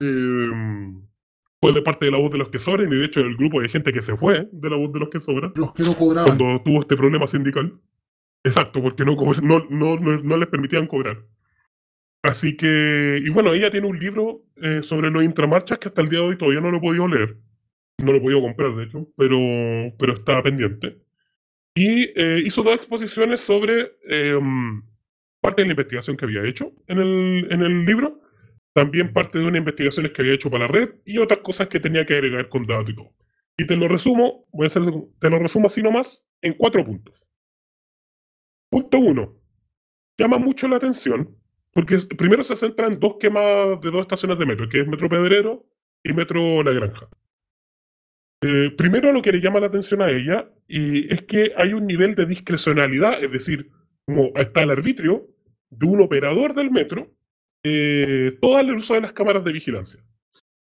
eh, 0.00 0.50
fue 1.60 1.72
de 1.72 1.82
parte 1.82 2.06
de 2.06 2.12
la 2.12 2.18
voz 2.18 2.30
de 2.30 2.38
los 2.38 2.48
que 2.48 2.58
sobran, 2.58 2.92
y 2.92 2.96
de 2.96 3.04
hecho 3.04 3.20
el 3.20 3.36
grupo 3.36 3.60
de 3.60 3.68
gente 3.68 3.92
que 3.92 4.02
se 4.02 4.16
fue 4.16 4.48
de 4.52 4.70
la 4.70 4.76
voz 4.76 4.92
de 4.92 5.00
los 5.00 5.08
que 5.08 5.20
sobran. 5.20 5.52
Los 5.54 5.72
que 5.72 5.82
no 5.82 5.96
cobraban. 5.96 6.36
Cuando 6.36 6.62
tuvo 6.62 6.80
este 6.80 6.96
problema 6.96 7.26
sindical. 7.26 7.80
Exacto, 8.44 8.82
porque 8.82 9.04
no, 9.04 9.16
no, 9.42 9.66
no, 9.70 9.96
no, 9.98 10.36
les 10.36 10.48
permitían 10.48 10.86
cobrar. 10.86 11.24
Así 12.22 12.56
que, 12.56 13.18
y 13.24 13.30
bueno, 13.30 13.54
ella 13.54 13.70
tiene 13.70 13.86
un 13.86 13.98
libro 13.98 14.43
eh, 14.56 14.82
sobre 14.82 15.10
los 15.10 15.22
intramarchas 15.22 15.78
que 15.78 15.88
hasta 15.88 16.02
el 16.02 16.08
día 16.08 16.20
de 16.20 16.26
hoy 16.26 16.38
todavía 16.38 16.60
no 16.60 16.70
lo 16.70 16.78
he 16.78 16.80
podido 16.80 17.08
leer. 17.08 17.36
No 17.98 18.12
lo 18.12 18.18
he 18.18 18.20
podido 18.20 18.40
comprar, 18.40 18.74
de 18.74 18.84
hecho, 18.84 19.08
pero, 19.16 19.38
pero 19.98 20.12
está 20.14 20.42
pendiente. 20.42 21.00
Y 21.74 22.10
eh, 22.18 22.42
hizo 22.44 22.62
dos 22.62 22.74
exposiciones 22.74 23.40
sobre 23.40 23.96
em, 24.08 24.82
parte 25.40 25.62
de 25.62 25.66
la 25.66 25.72
investigación 25.72 26.16
que 26.16 26.24
había 26.24 26.44
hecho 26.44 26.72
en 26.86 26.98
el, 26.98 27.48
en 27.50 27.62
el 27.62 27.84
libro 27.84 28.20
también 28.74 29.12
parte 29.12 29.38
de 29.38 29.46
unas 29.46 29.58
investigaciones 29.58 30.12
que 30.12 30.20
había 30.20 30.34
hecho 30.34 30.50
para 30.50 30.66
la 30.66 30.72
red 30.72 30.96
y 31.04 31.18
otras 31.18 31.40
cosas 31.40 31.68
que 31.68 31.80
tenía 31.80 32.04
que 32.04 32.14
agregar 32.14 32.48
con 32.48 32.66
datos 32.66 32.90
y 32.90 32.96
todo. 32.96 33.14
Y 33.56 33.66
te 33.66 33.76
lo 33.76 33.88
resumo, 33.88 34.46
voy 34.52 34.64
a 34.64 34.66
hacer, 34.66 34.82
te 35.20 35.30
lo 35.30 35.38
resumo 35.38 35.68
así 35.68 35.80
nomás, 35.80 36.26
en 36.42 36.54
cuatro 36.54 36.84
puntos. 36.84 37.24
Punto 38.68 38.98
uno. 38.98 39.40
Llama 40.18 40.38
mucho 40.38 40.66
la 40.66 40.76
atención 40.76 41.38
porque 41.74 41.98
primero 42.16 42.42
se 42.44 42.56
centra 42.56 42.86
en 42.86 42.98
dos 42.98 43.16
quemas 43.18 43.80
de 43.80 43.90
dos 43.90 44.02
estaciones 44.02 44.38
de 44.38 44.46
metro, 44.46 44.68
que 44.68 44.80
es 44.80 44.86
Metro 44.86 45.08
Pedrero 45.08 45.66
y 46.02 46.12
Metro 46.12 46.62
La 46.62 46.72
Granja. 46.72 47.08
Eh, 48.42 48.70
primero 48.76 49.12
lo 49.12 49.22
que 49.22 49.32
le 49.32 49.40
llama 49.40 49.60
la 49.60 49.66
atención 49.66 50.02
a 50.02 50.10
ella 50.10 50.50
y 50.68 51.12
es 51.12 51.22
que 51.22 51.52
hay 51.56 51.72
un 51.72 51.86
nivel 51.86 52.14
de 52.14 52.26
discrecionalidad, 52.26 53.22
es 53.22 53.32
decir, 53.32 53.70
como 54.06 54.32
está 54.36 54.62
el 54.62 54.70
arbitrio 54.70 55.28
de 55.70 55.86
un 55.86 56.00
operador 56.02 56.54
del 56.54 56.70
metro 56.70 57.14
eh, 57.66 58.36
todo 58.42 58.60
el 58.60 58.76
uso 58.76 58.92
de 58.92 59.00
las 59.00 59.12
cámaras 59.12 59.42
de 59.42 59.52
vigilancia. 59.52 60.04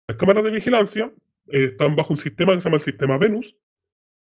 Las 0.08 0.18
cámaras 0.18 0.46
de 0.46 0.52
vigilancia 0.52 1.12
eh, 1.48 1.66
están 1.66 1.96
bajo 1.96 2.14
un 2.14 2.18
sistema 2.18 2.54
que 2.54 2.62
se 2.62 2.66
llama 2.66 2.78
el 2.78 2.82
sistema 2.82 3.18
Venus, 3.18 3.58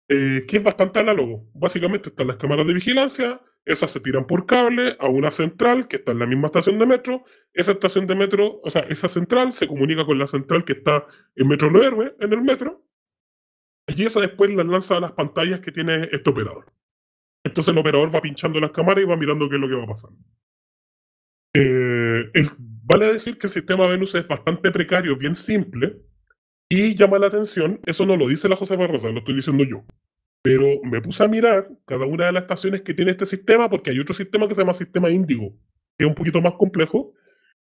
eh, 0.09 0.45
que 0.49 0.57
es 0.57 0.63
bastante 0.63 0.99
análogo. 0.99 1.47
Básicamente 1.53 2.09
están 2.09 2.29
las 2.29 2.37
cámaras 2.37 2.67
de 2.67 2.73
vigilancia, 2.73 3.43
esas 3.64 3.90
se 3.90 4.01
tiran 4.01 4.26
por 4.26 4.47
cable 4.47 4.97
a 4.98 5.09
una 5.09 5.30
central 5.30 5.86
que 5.86 5.97
está 5.97 6.12
en 6.12 6.18
la 6.18 6.26
misma 6.26 6.47
estación 6.47 6.78
de 6.78 6.86
metro. 6.86 7.24
Esa 7.52 7.72
estación 7.72 8.06
de 8.06 8.14
metro, 8.14 8.60
o 8.62 8.70
sea, 8.70 8.82
esa 8.82 9.09
central 9.09 9.52
se 9.52 9.66
comunica 9.66 10.05
con 10.05 10.18
la 10.18 10.26
central 10.26 10.64
que 10.64 10.72
está 10.72 11.06
en 11.36 11.48
Metro 11.48 11.70
Lo 11.70 11.82
Héroe, 11.82 12.16
en 12.20 12.32
el 12.32 12.43
metro, 12.43 12.84
y 13.86 14.05
esa 14.05 14.20
después 14.20 14.51
la 14.55 14.64
lanza 14.64 14.97
a 14.97 15.01
las 15.01 15.12
pantallas 15.12 15.60
que 15.60 15.72
tiene 15.72 16.09
este 16.12 16.30
operador. 16.30 16.72
Entonces 17.44 17.72
el 17.72 17.78
operador 17.78 18.14
va 18.14 18.20
pinchando 18.20 18.60
las 18.60 18.70
cámaras 18.70 19.05
y 19.05 19.06
va 19.06 19.16
mirando 19.16 19.48
qué 19.48 19.56
es 19.56 19.60
lo 19.60 19.68
que 19.68 19.74
va 19.74 19.86
pasando. 19.86 20.18
Eh, 21.55 22.30
vale 22.84 23.12
decir 23.12 23.39
que 23.39 23.47
el 23.48 23.52
sistema 23.52 23.86
Venus 23.86 24.14
es 24.14 24.26
bastante 24.26 24.70
precario, 24.70 25.16
bien 25.16 25.36
simple, 25.36 26.01
y 26.68 26.94
llama 26.94 27.18
la 27.18 27.26
atención, 27.26 27.80
eso 27.84 28.06
no 28.06 28.16
lo 28.16 28.26
dice 28.26 28.48
la 28.48 28.56
José 28.56 28.76
Barraza, 28.76 29.10
lo 29.10 29.18
estoy 29.18 29.34
diciendo 29.34 29.64
yo. 29.64 29.84
Pero 30.43 30.82
me 30.82 31.01
puse 31.01 31.23
a 31.23 31.28
mirar 31.28 31.70
cada 31.86 32.05
una 32.05 32.27
de 32.27 32.32
las 32.32 32.43
estaciones 32.43 32.82
que 32.82 32.94
tiene 32.94 33.12
este 33.12 33.27
sistema, 33.27 33.70
porque 33.70 33.90
hay 33.90 34.01
otro 34.01 34.14
sistema 34.14 34.48
que 34.48 34.55
se 34.55 34.60
llama 34.60 34.73
sistema 34.73 35.09
Índigo, 35.09 35.55
que 35.97 36.05
es 36.05 36.09
un 36.09 36.14
poquito 36.14 36.40
más 36.40 36.55
complejo, 36.55 37.14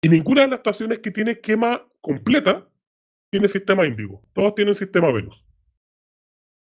y 0.01 0.09
ninguna 0.09 0.41
de 0.41 0.47
las 0.47 0.59
estaciones 0.59 0.99
que 0.99 1.11
tiene 1.11 1.39
quema 1.39 1.87
completa 2.01 2.67
tiene 3.31 3.47
sistema 3.47 3.85
Índigo. 3.85 4.21
Todas 4.33 4.55
tienen 4.55 4.75
sistema 4.75 5.11
Venus. 5.11 5.43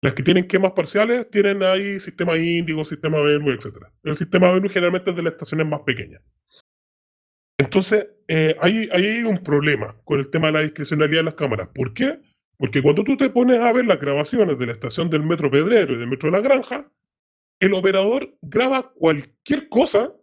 Las 0.03 0.13
que 0.13 0.23
tienen 0.23 0.47
quemas 0.47 0.71
parciales 0.71 1.29
tienen 1.29 1.61
ahí 1.63 1.99
sistema 1.99 2.37
Índigo, 2.37 2.83
sistema 2.83 3.19
Venus, 3.21 3.53
etc. 3.53 3.85
El 4.03 4.15
sistema 4.15 4.51
Venus 4.51 4.73
generalmente 4.73 5.11
es 5.11 5.15
de 5.15 5.23
las 5.23 5.33
estaciones 5.33 5.67
más 5.67 5.81
pequeñas. 5.81 6.21
Entonces, 7.59 8.09
eh, 8.27 8.55
hay, 8.59 8.89
hay 8.91 9.23
un 9.23 9.37
problema 9.37 9.95
con 10.03 10.19
el 10.19 10.29
tema 10.29 10.47
de 10.47 10.53
la 10.53 10.61
discrecionalidad 10.61 11.19
de 11.19 11.25
las 11.25 11.33
cámaras. 11.35 11.69
¿Por 11.73 11.93
qué? 11.93 12.19
Porque 12.61 12.83
cuando 12.83 13.03
tú 13.03 13.17
te 13.17 13.31
pones 13.31 13.59
a 13.59 13.73
ver 13.73 13.85
las 13.85 13.99
grabaciones 13.99 14.59
de 14.59 14.67
la 14.67 14.73
estación 14.73 15.09
del 15.09 15.23
Metro 15.23 15.49
Pedrero 15.49 15.93
y 15.93 15.97
del 15.97 16.07
Metro 16.07 16.29
de 16.29 16.37
la 16.37 16.43
Granja, 16.43 16.91
el 17.59 17.73
operador 17.73 18.37
graba 18.41 18.93
cualquier 18.93 19.67
cosa 19.67 20.13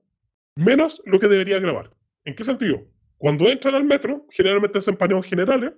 menos 0.54 1.02
lo 1.04 1.18
que 1.18 1.26
debería 1.26 1.58
grabar. 1.58 1.90
¿En 2.24 2.36
qué 2.36 2.44
sentido? 2.44 2.86
Cuando 3.16 3.48
entran 3.48 3.74
al 3.74 3.82
metro, 3.82 4.24
generalmente 4.30 4.78
hacen 4.78 4.96
paneos 4.96 5.26
generales 5.26 5.72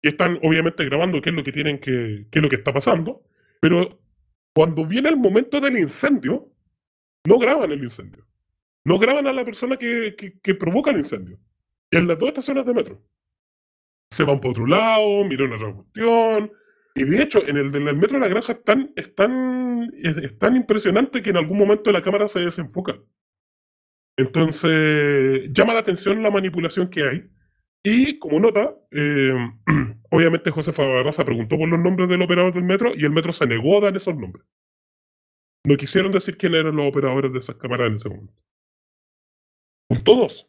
y 0.00 0.08
están 0.08 0.38
obviamente 0.42 0.84
grabando 0.86 1.20
qué 1.20 1.28
es 1.28 1.36
lo 1.36 1.44
que 1.44 1.52
tienen 1.52 1.78
que, 1.78 2.28
qué 2.30 2.38
es 2.38 2.42
lo 2.42 2.48
que 2.48 2.56
está 2.56 2.72
pasando, 2.72 3.22
pero 3.60 4.00
cuando 4.54 4.86
viene 4.86 5.10
el 5.10 5.18
momento 5.18 5.60
del 5.60 5.78
incendio, 5.78 6.50
no 7.26 7.38
graban 7.38 7.70
el 7.72 7.84
incendio 7.84 8.24
no 8.84 8.98
graban 8.98 9.26
a 9.26 9.32
la 9.32 9.44
persona 9.44 9.76
que, 9.76 10.14
provoca 10.58 10.90
el 10.90 10.98
incendio. 10.98 11.38
En 11.90 12.06
las 12.06 12.18
dos 12.18 12.28
estaciones 12.28 12.66
de 12.66 12.74
metro. 12.74 13.02
Se 14.14 14.22
van 14.22 14.40
por 14.40 14.52
otro 14.52 14.66
lado, 14.66 15.24
miran 15.24 15.52
otra 15.52 15.74
cuestión. 15.74 16.52
Y 16.94 17.04
de 17.04 17.22
hecho, 17.22 17.44
en 17.48 17.56
el 17.56 17.72
del 17.72 17.96
metro 17.96 18.18
de 18.18 18.20
la 18.20 18.28
granja 18.28 18.52
es 18.52 18.62
tan, 18.62 18.92
es 18.94 19.12
tan, 19.16 19.90
es, 20.00 20.38
tan 20.38 20.54
impresionante 20.54 21.20
que 21.20 21.30
en 21.30 21.38
algún 21.38 21.58
momento 21.58 21.90
la 21.90 22.00
cámara 22.00 22.28
se 22.28 22.38
desenfoca. 22.38 22.94
Entonces, 24.16 25.50
llama 25.52 25.72
la 25.72 25.80
atención 25.80 26.22
la 26.22 26.30
manipulación 26.30 26.88
que 26.88 27.02
hay. 27.02 27.30
Y 27.82 28.20
como 28.20 28.38
nota, 28.38 28.76
eh, 28.92 29.34
obviamente 30.12 30.52
José 30.52 30.70
Barraza 30.70 31.24
preguntó 31.24 31.58
por 31.58 31.68
los 31.68 31.80
nombres 31.80 32.08
del 32.08 32.22
operador 32.22 32.54
del 32.54 32.62
metro 32.62 32.92
y 32.96 33.04
el 33.04 33.10
metro 33.10 33.32
se 33.32 33.48
negó 33.48 33.78
a 33.78 33.80
dar 33.80 33.96
esos 33.96 34.14
nombres. 34.14 34.46
No 35.66 35.76
quisieron 35.76 36.12
decir 36.12 36.36
quién 36.36 36.54
eran 36.54 36.76
los 36.76 36.86
operadores 36.86 37.32
de 37.32 37.40
esas 37.40 37.56
cámaras 37.56 37.88
en 37.88 37.94
ese 37.96 38.08
momento. 38.08 38.34
Todos. 40.04 40.48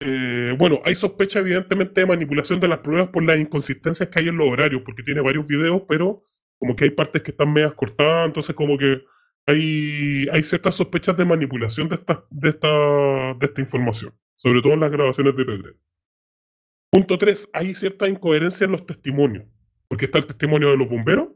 Eh, 0.00 0.54
bueno, 0.58 0.80
hay 0.84 0.94
sospecha 0.94 1.40
evidentemente 1.40 2.00
de 2.00 2.06
manipulación 2.06 2.60
de 2.60 2.68
las 2.68 2.78
pruebas 2.78 3.08
por 3.08 3.22
las 3.24 3.38
inconsistencias 3.38 4.08
que 4.08 4.20
hay 4.20 4.28
en 4.28 4.36
los 4.36 4.48
horarios, 4.48 4.82
porque 4.84 5.02
tiene 5.02 5.20
varios 5.20 5.46
videos, 5.46 5.82
pero 5.88 6.22
como 6.58 6.76
que 6.76 6.84
hay 6.84 6.90
partes 6.90 7.22
que 7.22 7.32
están 7.32 7.52
medias 7.52 7.74
cortadas, 7.74 8.26
entonces 8.26 8.54
como 8.54 8.78
que 8.78 9.02
hay, 9.46 10.42
ciertas 10.42 10.74
sospechas 10.74 11.16
de 11.16 11.24
manipulación 11.24 11.88
de 11.88 12.48
esta 12.48 13.60
información, 13.60 14.14
sobre 14.36 14.60
todo 14.60 14.74
en 14.74 14.80
las 14.80 14.90
grabaciones 14.90 15.34
de 15.36 15.44
Pedro. 15.44 15.74
Punto 16.90 17.18
3. 17.18 17.50
Hay 17.52 17.74
cierta 17.74 18.08
incoherencia 18.08 18.66
en 18.66 18.72
los 18.72 18.86
testimonios, 18.86 19.46
porque 19.88 20.04
está 20.04 20.18
el 20.18 20.26
testimonio 20.26 20.70
de 20.70 20.76
los 20.76 20.88
bomberos, 20.88 21.28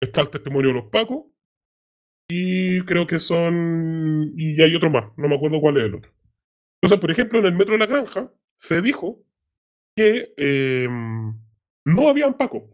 está 0.00 0.20
el 0.20 0.30
testimonio 0.30 0.68
de 0.68 0.74
los 0.74 0.84
pacos, 0.84 1.24
y 2.28 2.82
creo 2.82 3.06
que 3.06 3.18
son... 3.18 4.32
y 4.36 4.60
hay 4.62 4.74
otro 4.74 4.90
más, 4.90 5.06
no 5.16 5.28
me 5.28 5.34
acuerdo 5.34 5.60
cuál 5.60 5.78
es 5.78 5.84
el 5.84 5.94
otro. 5.96 6.12
Entonces, 6.82 7.00
por 7.00 7.10
ejemplo, 7.12 7.38
en 7.38 7.46
el 7.46 7.54
metro 7.54 7.74
de 7.74 7.78
la 7.78 7.86
granja 7.86 8.32
se 8.56 8.82
dijo 8.82 9.24
que 9.96 10.34
em, 10.36 11.38
no 11.84 12.08
habían 12.08 12.36
pacos, 12.36 12.64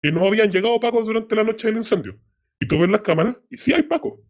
que 0.00 0.12
no 0.12 0.24
habían 0.24 0.50
llegado 0.50 0.78
pacos 0.78 1.04
durante 1.04 1.34
la 1.34 1.42
noche 1.42 1.66
del 1.66 1.78
incendio. 1.78 2.18
Y 2.60 2.68
tú 2.68 2.78
ves 2.78 2.88
las 2.88 3.00
cámaras 3.00 3.40
y 3.50 3.56
sí 3.56 3.72
hay 3.72 3.82
pacos. 3.82 4.20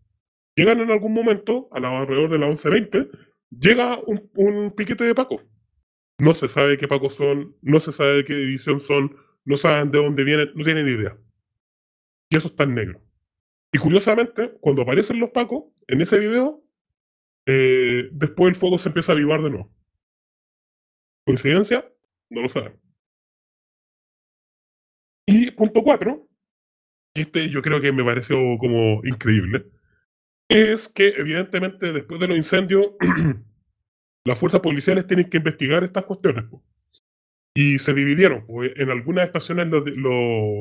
Llegan 0.57 0.81
en 0.81 0.91
algún 0.91 1.13
momento, 1.13 1.69
a 1.73 1.81
la, 1.81 1.99
alrededor 1.99 2.31
de 2.31 2.39
las 2.39 2.65
11.20, 2.65 3.11
llega 3.51 3.99
un, 4.07 4.73
piquete 4.75 5.05
de 5.05 5.15
pacos. 5.15 5.43
No 6.19 6.33
se 6.33 6.49
sabe 6.49 6.79
qué 6.79 6.89
pacos 6.89 7.15
son, 7.15 7.57
no 7.61 7.81
se 7.81 7.93
sabe 7.93 8.15
de 8.15 8.25
qué 8.25 8.35
división 8.35 8.81
son, 8.81 9.17
no 9.45 9.57
saben 9.57 9.91
de 9.91 9.99
dónde 9.99 10.25
vienen, 10.25 10.51
no 10.55 10.65
tienen 10.65 10.89
idea. 10.89 11.19
Y 12.31 12.37
eso 12.37 12.49
está 12.49 12.65
en 12.65 12.75
negro. 12.75 13.03
Y 13.73 13.79
curiosamente, 13.79 14.57
cuando 14.61 14.83
aparecen 14.83 15.19
los 15.19 15.31
pacos, 15.31 15.65
en 15.89 16.01
ese 16.01 16.19
video, 16.19 16.62
eh, 17.47 18.09
después 18.13 18.51
el 18.51 18.57
fuego 18.57 18.79
se 18.79 18.89
empieza 18.89 19.13
a 19.13 19.15
avivar 19.15 19.43
de 19.43 19.51
nuevo. 19.51 19.73
¿Coincidencia? 21.27 21.89
No 22.31 22.43
lo 22.43 22.49
saben. 22.49 22.81
Y 25.27 25.51
punto 25.53 25.83
cuatro, 25.83 26.29
este 27.15 27.49
yo 27.49 27.63
creo 27.63 27.81
que 27.81 27.93
me 27.93 28.05
pareció 28.05 28.37
como 28.59 29.01
increíble, 29.05 29.71
es 30.49 30.89
que 30.89 31.09
evidentemente 31.17 31.93
después 31.93 32.21
de 32.21 32.29
los 32.29 32.37
incendios, 32.37 32.93
las 34.25 34.39
fuerzas 34.39 34.61
policiales 34.61 35.07
tienen 35.07 35.29
que 35.29 35.39
investigar 35.39 35.85
estas 35.85 36.05
cuestiones. 36.05 36.45
Y 37.55 37.79
se 37.79 37.93
dividieron. 37.93 38.47
En 38.77 38.91
algunas 38.91 39.27
estaciones 39.27 39.67
lo, 39.69 39.81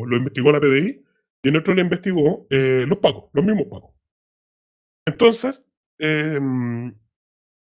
lo, 0.06 0.18
investigó 0.18 0.52
la 0.52 0.60
PDI 0.60 1.04
y 1.44 1.50
en 1.50 1.56
otro 1.56 1.74
lo 1.74 1.82
investigó 1.82 2.48
eh, 2.50 2.86
los 2.88 2.98
pacos, 2.98 3.30
los 3.34 3.46
mismos 3.46 3.68
pacos. 3.70 3.96
Entonces, 5.06 5.66
Em, 6.00 6.96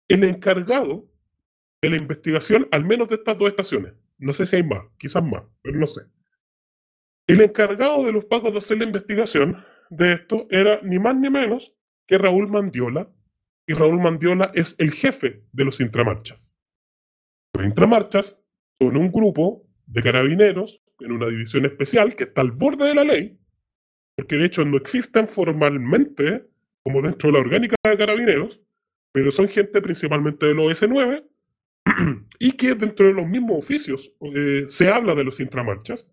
el 0.07 0.23
encargado 0.23 1.10
de 1.81 1.89
la 1.89 1.98
investigación, 1.98 2.68
al 2.72 2.85
menos 2.85 3.07
de 3.07 3.15
estas 3.15 3.38
dos 3.38 3.49
estaciones, 3.49 3.93
no 4.18 4.34
sé 4.34 4.45
si 4.45 4.57
hay 4.57 4.64
más, 4.64 4.84
quizás 4.98 5.23
más, 5.23 5.43
pero 5.61 5.77
no 5.77 5.88
sé. 5.88 6.02
El 7.27 7.41
encargado 7.41 8.03
de 8.03 8.11
los 8.11 8.26
pagos 8.26 8.52
de 8.52 8.60
hacer 8.60 8.77
la 8.77 8.85
investigación 8.85 9.64
de 9.89 10.14
esto 10.14 10.48
era 10.49 10.80
ni 10.84 10.99
más 10.99 11.15
ni 11.15 11.30
menos 11.30 11.73
que 12.07 12.18
Raúl 12.18 12.48
Mandiola, 12.49 13.11
y 13.68 13.73
Raúl 13.73 13.99
Mandiola 13.99 14.52
es 14.53 14.76
el 14.80 14.91
jefe 14.91 15.45
de 15.52 15.65
los 15.65 15.80
intramarchas. 15.80 16.53
Los 17.53 17.65
intramarchas 17.65 18.38
son 18.80 18.98
un 18.98 19.11
grupo 19.11 19.65
de 19.85 20.03
carabineros 20.03 20.81
en 20.99 21.11
una 21.11 21.27
división 21.27 21.65
especial 21.65 22.15
que 22.15 22.26
está 22.26 22.41
al 22.41 22.52
borde 22.52 22.88
de 22.88 22.95
la 22.95 23.03
ley, 23.03 23.39
porque 24.15 24.35
de 24.35 24.45
hecho 24.45 24.65
no 24.65 24.77
existen 24.77 25.27
formalmente 25.27 26.51
como 26.84 27.02
dentro 27.02 27.30
de 27.30 27.34
la 27.34 27.40
orgánica 27.40 27.76
de 27.84 27.98
carabineros, 27.98 28.60
pero 29.12 29.32
son 29.32 29.48
gente 29.48 29.82
principalmente 29.82 30.45
de 30.48 30.53
los 30.53 30.66
S9 30.82 31.24
y 32.40 32.52
que 32.53 32.76
dentro 32.76 33.08
de 33.08 33.14
los 33.14 33.28
mismos 33.28 33.58
oficios 33.58 34.12
eh, 34.36 34.66
se 34.68 34.90
habla 34.90 35.16
de 35.16 35.24
los 35.24 35.40
intramarchas 35.40 36.10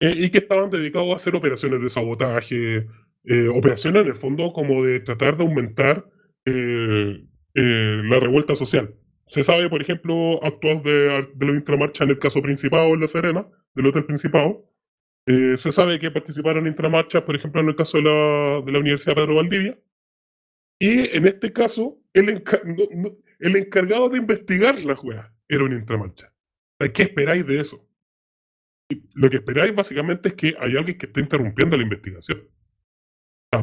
eh, 0.00 0.14
y 0.16 0.30
que 0.30 0.38
estaban 0.38 0.70
dedicados 0.70 1.10
a 1.10 1.16
hacer 1.16 1.34
operaciones 1.34 1.82
de 1.82 1.90
sabotaje, 1.90 2.86
eh, 3.24 3.48
operaciones 3.48 4.02
en 4.02 4.08
el 4.08 4.16
fondo 4.16 4.52
como 4.52 4.82
de 4.84 5.00
tratar 5.00 5.36
de 5.36 5.44
aumentar 5.44 6.06
la 7.52 8.18
revuelta 8.18 8.56
social. 8.56 8.94
Se 9.26 9.44
sabe, 9.44 9.68
por 9.68 9.80
ejemplo, 9.80 10.42
actual 10.42 10.82
de, 10.82 11.28
de 11.34 11.46
los 11.46 11.54
intramarchas 11.54 12.06
en 12.06 12.10
el 12.10 12.18
caso 12.18 12.42
Principado 12.42 12.92
en 12.94 13.00
La 13.00 13.06
Serena, 13.06 13.46
del 13.74 13.86
Hotel 13.86 14.04
Principado. 14.04 14.69
Se 15.56 15.72
sabe 15.72 15.98
que 15.98 16.10
participaron 16.10 16.64
en 16.64 16.72
intramarchas, 16.72 17.22
por 17.22 17.36
ejemplo, 17.36 17.60
en 17.60 17.68
el 17.68 17.76
caso 17.76 17.98
de 17.98 18.04
la, 18.04 18.62
de 18.62 18.72
la 18.72 18.78
Universidad 18.78 19.14
Pedro 19.14 19.36
Valdivia. 19.36 19.78
Y 20.78 21.14
en 21.16 21.26
este 21.26 21.52
caso, 21.52 21.98
el, 22.14 22.42
el 23.38 23.56
encargado 23.56 24.08
de 24.08 24.18
investigar 24.18 24.80
la 24.80 24.96
juega 24.96 25.34
era 25.48 25.64
un 25.64 25.72
intramarcha. 25.72 26.32
¿Qué 26.94 27.02
esperáis 27.02 27.46
de 27.46 27.60
eso? 27.60 27.86
Lo 29.12 29.28
que 29.28 29.36
esperáis 29.36 29.74
básicamente 29.74 30.30
es 30.30 30.34
que 30.34 30.56
hay 30.58 30.76
alguien 30.76 30.96
que 30.96 31.06
esté 31.06 31.20
interrumpiendo 31.20 31.76
la 31.76 31.82
investigación. 31.82 32.48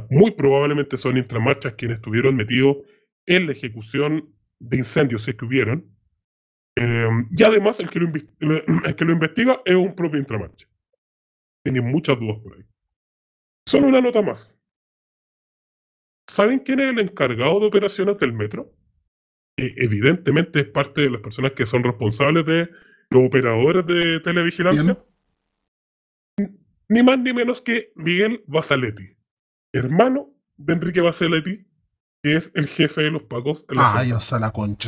muy 0.10 0.32
probablemente 0.32 0.98
son 0.98 1.18
intramarchas 1.18 1.74
quienes 1.74 1.98
estuvieron 1.98 2.36
metidos 2.36 2.78
en 3.26 3.48
la 3.48 3.54
ejecución 3.54 4.34
de 4.60 4.78
incendios, 4.78 5.24
si 5.24 5.32
es 5.32 5.38
que 5.38 5.46
hubieron. 5.46 5.92
Em, 6.76 7.28
y 7.36 7.44
además, 7.44 7.80
el 7.80 7.90
que 7.90 8.00
lo 8.00 9.12
investiga 9.12 9.62
es 9.66 9.76
un 9.76 9.96
propio 9.96 10.20
intramarcha. 10.20 10.68
Tiene 11.68 11.82
muchas 11.82 12.18
dudas 12.18 12.38
por 12.42 12.56
ahí. 12.56 12.64
Solo 13.68 13.88
una 13.88 14.00
nota 14.00 14.22
más. 14.22 14.56
¿Saben 16.30 16.60
quién 16.60 16.80
es 16.80 16.92
el 16.92 17.00
encargado 17.00 17.60
de 17.60 17.66
operaciones 17.66 18.18
del 18.20 18.32
metro? 18.32 18.74
evidentemente 19.58 20.60
es 20.60 20.66
parte 20.68 21.02
de 21.02 21.10
las 21.10 21.20
personas 21.20 21.52
que 21.54 21.66
son 21.66 21.84
responsables 21.84 22.46
de 22.46 22.70
los 23.10 23.24
operadores 23.26 23.86
de 23.86 24.22
televigilancia. 24.22 25.04
Ni 26.88 27.04
más 27.04 27.20
ni 27.20 27.34
menos 27.34 27.62
que 27.62 27.92
Miguel 27.96 28.46
Basaletti, 28.48 29.18
hermano 29.74 30.34
de 30.56 30.74
Enrique 30.74 31.02
Basaletti, 31.02 31.68
que 32.24 32.36
es 32.36 32.50
el 32.56 32.68
jefe 32.68 33.02
de 33.02 33.12
los 33.12 33.24
pagos. 33.24 33.66
Ay, 33.76 34.12
o 34.14 34.22
sea, 34.22 34.40
la 34.40 34.52
concha 34.52 34.88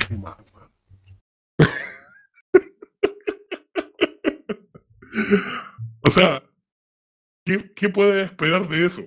o 6.01 6.09
sea, 6.09 6.48
¿qué, 7.49 7.73
¿qué 7.73 7.89
puedes 7.89 8.25
esperar 8.27 8.67
de 8.69 8.85
eso? 8.85 9.01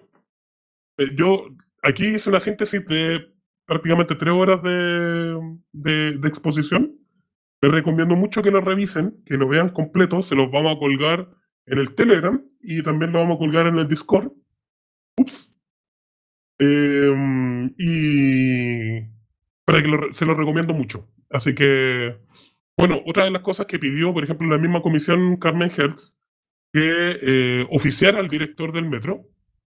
Eh, 0.98 1.10
yo 1.14 1.48
aquí 1.82 2.06
hice 2.06 2.28
una 2.28 2.40
síntesis 2.40 2.84
de 2.86 3.32
prácticamente 3.66 4.16
tres 4.16 4.32
horas 4.32 4.60
de, 4.62 6.18
exposición. 6.24 6.98
Les 7.60 7.70
recomiendo 7.70 8.16
mucho 8.16 8.42
que 8.42 8.50
lo 8.50 8.60
revisen, 8.60 9.22
que 9.24 9.36
lo 9.36 9.48
vean 9.48 9.68
completo. 9.68 10.22
Se 10.22 10.34
los 10.34 10.50
vamos 10.50 10.74
a 10.74 10.78
colgar 10.78 11.28
en 11.66 11.78
el 11.78 11.94
Telegram 11.94 12.44
y 12.60 12.82
también 12.82 13.12
lo 13.12 13.20
vamos 13.20 13.36
a 13.36 13.38
colgar 13.38 13.66
en 13.68 13.78
el 13.78 13.86
Discord. 13.86 14.32
Ups. 15.16 15.52
Em, 16.58 17.72
y 17.78 19.00
para 19.64 19.82
que 19.82 20.14
se 20.14 20.26
lo 20.26 20.34
recomiendo 20.34 20.74
mucho. 20.74 21.08
Así 21.30 21.54
que, 21.54 22.18
bueno, 22.76 23.00
otra 23.06 23.24
de 23.24 23.30
las 23.30 23.42
cosas 23.42 23.66
que 23.66 23.78
pidió, 23.78 24.12
por 24.12 24.24
ejemplo, 24.24 24.48
la 24.48 24.58
misma 24.58 24.82
comisión 24.82 25.36
Carmen 25.36 25.70
Hertz, 25.74 26.16
que 26.72 27.18
eh, 27.22 27.66
oficiara 27.70 28.18
al 28.18 28.28
director 28.28 28.72
del 28.72 28.88
metro, 28.88 29.28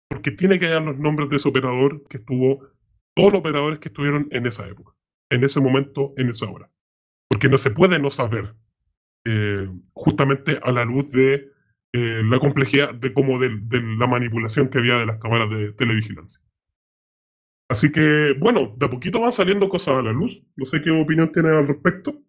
porque 0.09 0.31
tiene 0.31 0.59
que 0.59 0.67
dar 0.67 0.81
los 0.81 0.97
nombres 0.97 1.29
de 1.29 1.37
ese 1.37 1.49
operador 1.49 2.03
que 2.09 2.17
estuvo 2.17 2.67
todos 3.15 3.31
los 3.31 3.39
operadores 3.39 3.79
que 3.79 3.89
estuvieron 3.89 4.27
en 4.31 4.45
esa 4.45 4.67
época, 4.67 4.93
en 5.29 5.43
ese 5.43 5.59
momento, 5.59 6.13
en 6.17 6.29
esa 6.29 6.49
hora. 6.49 6.69
Porque 7.29 7.49
no 7.49 7.57
se 7.57 7.71
puede 7.71 7.99
no 7.99 8.11
saber, 8.11 8.55
eh, 9.25 9.67
justamente 9.93 10.59
a 10.63 10.71
la 10.71 10.85
luz 10.85 11.11
de 11.11 11.51
eh, 11.91 12.21
la 12.23 12.39
complejidad 12.39 12.93
de 12.93 13.13
cómo 13.13 13.39
de, 13.39 13.49
la 13.97 14.07
manipulación 14.07 14.69
que 14.69 14.77
había 14.77 14.97
de 14.97 15.05
las 15.05 15.17
cámaras 15.17 15.49
de 15.49 15.73
televigilancia. 15.73 16.41
Así 17.67 17.91
que, 17.91 18.35
bueno, 18.39 18.75
de 18.77 18.85
a 18.85 18.89
poquito 18.89 19.19
van 19.21 19.31
saliendo 19.31 19.69
cosas 19.69 19.97
a 19.97 20.01
la 20.01 20.11
luz. 20.11 20.43
No 20.55 20.65
sé 20.65 20.81
qué 20.81 20.91
opinión 20.91 21.31
tienen 21.31 21.53
al 21.53 21.67
respecto. 21.67 22.21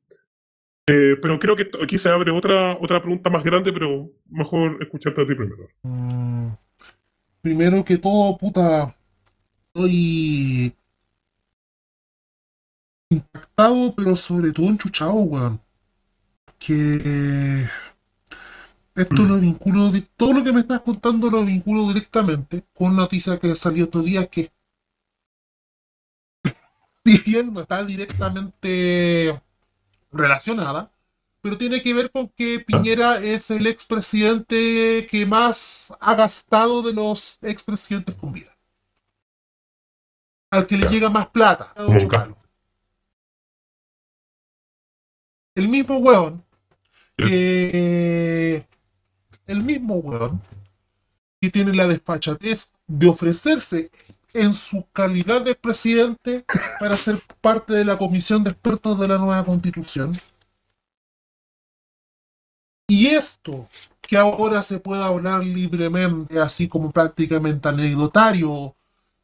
Eh, 0.91 1.17
pero 1.23 1.39
creo 1.39 1.55
que 1.55 1.71
aquí 1.81 1.99
se 1.99 2.09
abre 2.09 2.33
otra, 2.33 2.77
otra 2.81 3.01
pregunta 3.01 3.31
más 3.31 3.45
grande, 3.45 3.73
pero 3.73 4.11
mejor 4.29 4.77
escucharte 4.81 5.23
a 5.23 5.27
ti 5.27 5.37
primero. 5.37 5.69
Mm, 5.83 6.49
primero 7.41 7.85
que 7.85 7.97
todo, 7.97 8.37
puta, 8.37 8.97
estoy 9.69 10.75
impactado, 13.09 13.95
pero 13.95 14.17
sobre 14.17 14.53
todo 14.53 14.67
enchuchado, 14.67 15.15
weón. 15.15 15.61
Que 16.59 17.69
esto 18.97 19.23
lo 19.23 19.39
vinculo, 19.39 19.91
de, 19.91 20.03
todo 20.17 20.33
lo 20.33 20.43
que 20.43 20.53
me 20.53 20.61
estás 20.61 20.81
contando 20.81 21.31
lo 21.31 21.45
vinculo 21.45 21.87
directamente 21.87 22.65
con 22.75 22.89
una 22.89 23.03
noticia 23.03 23.39
que 23.39 23.55
salió 23.55 23.85
otro 23.85 24.03
día 24.03 24.27
que, 24.27 24.51
si 27.05 27.19
bien 27.19 27.55
no 27.55 27.61
está 27.61 27.85
directamente 27.85 29.41
relacionada, 30.11 30.93
pero 31.41 31.57
tiene 31.57 31.83
que 31.83 31.95
ver 31.95 32.11
con 32.11 32.29
que 32.29 32.61
Piñera 32.61 33.19
es 33.19 33.51
el 33.51 33.67
expresidente 33.67 35.07
que 35.11 35.25
más 35.27 35.95
ha 36.01 36.15
gastado 36.15 36.83
de 36.83 36.93
los 36.93 37.39
expresidentes 37.43 38.15
con 38.17 38.33
vida. 38.33 38.57
Al 40.51 40.67
que 40.67 40.77
le 40.77 40.89
llega 40.89 41.09
más 41.09 41.29
plata. 41.29 41.73
El 45.55 45.69
mismo 45.69 45.99
weón 45.99 46.45
que 47.17 48.67
el 49.47 49.63
mismo 49.63 49.97
weón 49.97 50.41
que 51.41 51.51
tiene 51.51 51.75
la 51.75 51.87
despachatez 51.87 52.73
de 52.87 53.09
ofrecerse 53.09 53.91
en 54.35 54.53
su 54.53 54.87
calidad 54.93 55.43
de 55.43 55.55
presidente 55.55 56.45
para 56.79 56.97
ser 56.97 57.17
parte 57.41 57.73
de 57.73 57.85
la 57.85 57.99
comisión 57.99 58.45
de 58.45 58.51
expertos 58.51 58.99
de 58.99 59.09
la 59.09 59.19
nueva 59.19 59.45
constitución. 59.45 60.19
Y 62.89 63.07
esto, 63.07 63.69
que 64.01 64.17
ahora 64.17 64.63
se 64.63 64.81
puede 64.81 65.03
hablar 65.03 65.45
libremente, 65.45 66.41
así 66.41 66.69
como 66.69 66.91
prácticamente 66.91 67.69
anecdotario, 67.69 68.75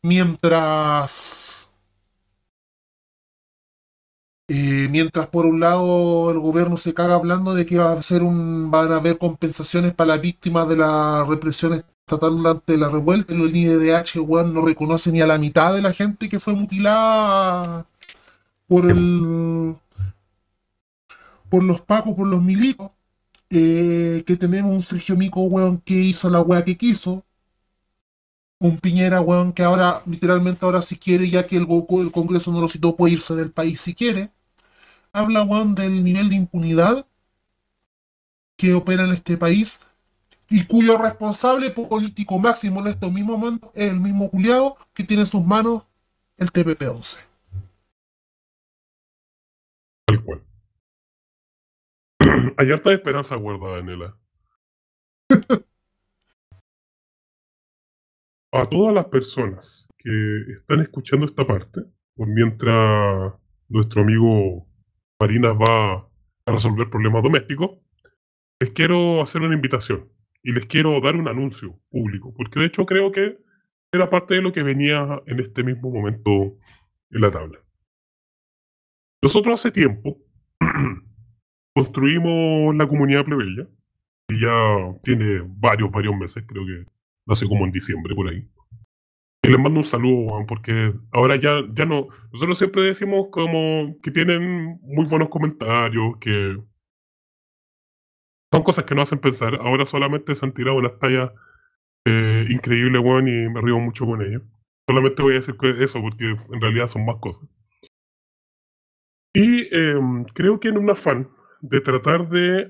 Mientras. 0.07 1.69
Eh, 4.49 4.87
mientras 4.89 5.27
por 5.27 5.47
un 5.47 5.59
lado 5.59 6.31
el 6.31 6.39
gobierno 6.39 6.77
se 6.77 6.95
caga 6.95 7.17
hablando 7.17 7.55
de 7.55 7.67
que 7.67 7.79
va 7.79 7.93
a 7.93 8.03
ser 8.03 8.23
un, 8.23 8.71
van 8.71 8.93
a 8.93 8.97
haber 8.97 9.19
compensaciones 9.19 9.93
para 9.95 10.15
las 10.15 10.21
víctimas 10.21 10.69
de 10.69 10.77
la 10.77 11.25
represión 11.29 11.85
estatal 12.07 12.37
durante 12.37 12.79
la 12.79 12.89
revuelta, 12.89 13.35
el 13.35 13.57
IDH 13.57 14.15
no 14.47 14.65
reconoce 14.65 15.11
ni 15.11 15.21
a 15.21 15.27
la 15.27 15.39
mitad 15.39 15.75
de 15.75 15.83
la 15.83 15.93
gente 15.93 16.29
que 16.29 16.39
fue 16.39 16.55
mutilada 16.55 17.85
por 18.69 18.89
el 18.89 19.77
por 21.49 21.65
los 21.65 21.81
pacos, 21.81 22.15
por 22.15 22.29
los 22.29 22.43
milicos, 22.43 22.91
eh, 23.51 24.23
que 24.27 24.37
tenemos 24.37 24.73
un 24.73 24.83
Sergio 24.83 25.17
Mico, 25.17 25.41
weón, 25.43 25.79
que 25.81 25.95
hizo 25.95 26.31
la 26.31 26.41
weá 26.43 26.65
que 26.65 26.77
quiso, 26.77 27.25
un 28.61 28.79
Piñera, 28.79 29.21
weón, 29.21 29.53
que 29.53 29.63
ahora, 29.65 30.03
literalmente 30.07 30.65
ahora 30.65 30.83
si 30.83 30.97
quiere, 30.97 31.29
ya 31.29 31.47
que 31.47 31.57
el, 31.57 31.63
el 31.63 32.13
Congreso 32.13 32.53
no 32.53 32.61
lo 32.61 32.69
citó, 32.69 32.97
puede 32.97 33.15
irse 33.15 33.35
del 33.35 33.51
país 33.51 33.81
si 33.81 33.95
quiere. 33.95 34.31
Habla, 35.13 35.45
weón, 35.45 35.75
del 35.75 36.05
nivel 36.05 36.29
de 36.29 36.37
impunidad 36.37 37.07
que 38.57 38.75
opera 38.75 39.05
en 39.05 39.13
este 39.13 39.37
país 39.37 39.81
y 40.49 40.65
cuyo 40.67 40.97
responsable 40.99 41.71
político 41.71 42.39
máximo 42.39 42.81
en 42.81 42.89
este 42.89 43.11
mismo 43.11 43.37
momento 43.37 43.73
es 43.75 43.91
el 43.91 44.01
mismo 44.01 44.31
culiado 44.31 44.77
que 44.95 45.05
tiene 45.05 45.23
en 45.23 45.27
sus 45.27 45.45
manos 45.45 45.85
el 46.37 46.53
TPP-11. 46.53 47.25
Tal 50.07 50.23
cual. 50.23 50.45
Hay 52.59 52.71
harta 52.71 52.93
esperanza 52.93 53.37
guardada 53.37 53.79
en 53.79 53.89
él. 53.89 54.03
a 58.53 58.65
todas 58.67 58.95
las 58.95 59.07
personas 59.07 59.89
que 59.99 60.43
están 60.55 60.81
escuchando 60.81 61.27
esta 61.27 61.47
parte, 61.47 61.83
mientras 62.17 63.35
nuestro 63.69 64.03
amigo 64.03 64.67
Marinas 65.21 65.57
va 65.57 65.95
a 66.47 66.53
resolver 66.53 66.89
problemas 66.89 67.23
domésticos, 67.23 67.71
les 68.61 68.71
quiero 68.71 69.21
hacer 69.21 69.43
una 69.43 69.55
invitación 69.55 70.11
y 70.47 70.53
les 70.53 70.65
quiero 70.67 71.01
dar 71.01 71.17
un 71.17 71.27
anuncio 71.27 71.77
público, 71.91 72.33
porque 72.33 72.61
de 72.61 72.67
hecho 72.67 72.87
creo 72.87 73.11
que 73.11 73.37
era 73.93 74.09
parte 74.09 74.35
de 74.35 74.43
lo 74.43 74.53
que 74.53 74.63
venía 74.63 75.21
en 75.27 75.41
este 75.41 75.65
mismo 75.65 75.91
momento 75.91 76.57
en 77.11 77.21
la 77.21 77.33
tabla. 77.33 77.59
Nosotros 79.21 79.55
hace 79.55 79.73
tiempo 79.73 80.23
construimos 81.75 82.77
la 82.77 82.87
comunidad 82.87 83.25
plebeya, 83.25 83.69
y 84.29 84.41
ya 84.41 84.97
tiene 85.03 85.43
varios, 85.49 85.91
varios 85.91 86.17
meses, 86.17 86.45
creo 86.47 86.65
que 86.65 86.85
nace 87.27 87.49
como 87.49 87.65
en 87.65 87.73
diciembre 87.73 88.15
por 88.15 88.29
ahí. 88.29 88.49
Y 89.43 89.49
les 89.49 89.59
mando 89.59 89.81
un 89.81 89.85
saludo, 89.85 90.29
Juan, 90.29 90.47
porque 90.47 90.95
ahora 91.11 91.35
ya, 91.35 91.57
ya 91.75 91.87
no. 91.87 92.07
Nosotros 92.33 92.57
siempre 92.59 92.85
decimos 92.85 93.31
como 93.33 93.97
que 94.01 94.13
tienen 94.13 94.79
muy 94.81 95.07
buenos 95.07 95.29
comentarios, 95.29 96.19
que 96.21 96.57
son 98.53 98.63
cosas 98.63 98.85
que 98.85 98.95
nos 98.95 99.05
hacen 99.05 99.19
pensar. 99.19 99.57
Ahora 99.57 99.87
solamente 99.87 100.35
se 100.35 100.45
han 100.47 100.53
tirado 100.53 100.77
unas 100.77 100.99
tallas 100.99 101.33
eh, 102.07 102.47
increíbles, 102.49 103.03
Juan, 103.03 103.27
y 103.29 103.49
me 103.49 103.61
río 103.61 103.79
mucho 103.79 104.07
con 104.07 104.23
ellos. 104.23 104.43
Solamente 104.89 105.23
voy 105.23 105.33
a 105.33 105.37
decir 105.37 105.57
eso, 105.81 106.01
porque 106.01 106.25
en 106.25 106.61
realidad 106.61 106.87
son 106.87 107.05
más 107.05 107.17
cosas. 107.21 107.49
Y 109.35 109.69
em, 109.77 110.25
creo 110.25 110.61
que 110.61 110.69
en 110.69 110.79
un 110.79 110.89
afán 110.89 111.29
de 111.61 111.81
tratar 111.81 112.29
de 112.29 112.69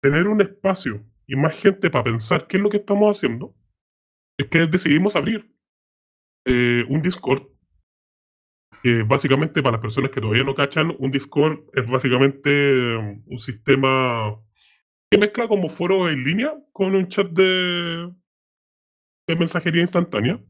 tener 0.00 0.28
un 0.28 0.40
espacio 0.40 1.04
y 1.26 1.36
más 1.36 1.60
gente 1.60 1.90
para 1.90 2.04
pensar 2.04 2.46
qué 2.46 2.56
es 2.56 2.62
lo 2.62 2.70
que 2.70 2.78
estamos 2.78 3.16
haciendo, 3.16 3.54
es 4.38 4.46
que 4.46 4.66
decidimos 4.66 5.16
abrir 5.16 5.52
eh, 6.46 6.84
un 6.88 7.00
Discord. 7.00 7.48
Que 8.82 9.02
básicamente, 9.02 9.62
para 9.62 9.72
las 9.72 9.80
personas 9.80 10.10
que 10.10 10.20
todavía 10.20 10.44
no 10.44 10.54
cachan, 10.54 10.94
un 10.98 11.10
Discord 11.10 11.58
es 11.74 11.86
básicamente 11.88 12.96
um, 12.96 13.24
un 13.26 13.38
sistema 13.40 14.40
que 15.10 15.18
mezcla 15.18 15.48
como 15.48 15.68
foro 15.68 16.08
en 16.08 16.24
línea 16.24 16.52
con 16.72 16.94
un 16.94 17.08
chat 17.08 17.28
de, 17.28 18.12
de 19.26 19.36
mensajería 19.36 19.82
instantánea, 19.82 20.42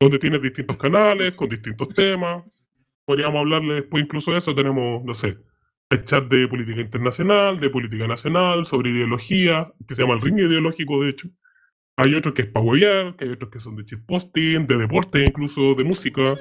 donde 0.00 0.18
tienes 0.18 0.42
distintos 0.42 0.76
canales 0.76 1.34
con 1.34 1.48
distintos 1.48 1.88
temas. 1.90 2.44
Podríamos 3.04 3.40
hablarle 3.40 3.74
después 3.74 4.02
incluso 4.02 4.32
de 4.32 4.38
eso. 4.38 4.54
Tenemos, 4.54 5.04
no 5.04 5.14
sé, 5.14 5.38
el 5.90 6.04
chat 6.04 6.24
de 6.24 6.48
política 6.48 6.80
internacional, 6.80 7.60
de 7.60 7.70
política 7.70 8.06
nacional, 8.06 8.64
sobre 8.64 8.90
ideología, 8.90 9.72
que 9.86 9.94
se 9.94 10.02
llama 10.02 10.14
el 10.14 10.22
ring 10.22 10.38
ideológico, 10.38 11.02
de 11.02 11.10
hecho. 11.10 11.28
Hay 11.96 12.14
otros 12.14 12.34
que 12.34 12.42
es 12.42 12.48
para 12.48 12.64
que 13.16 13.24
hay 13.24 13.30
otros 13.30 13.50
que 13.50 13.60
son 13.60 13.76
de 13.76 13.84
posting, 13.98 14.66
de 14.66 14.78
deporte, 14.78 15.22
incluso 15.22 15.74
de 15.74 15.84
música, 15.84 16.34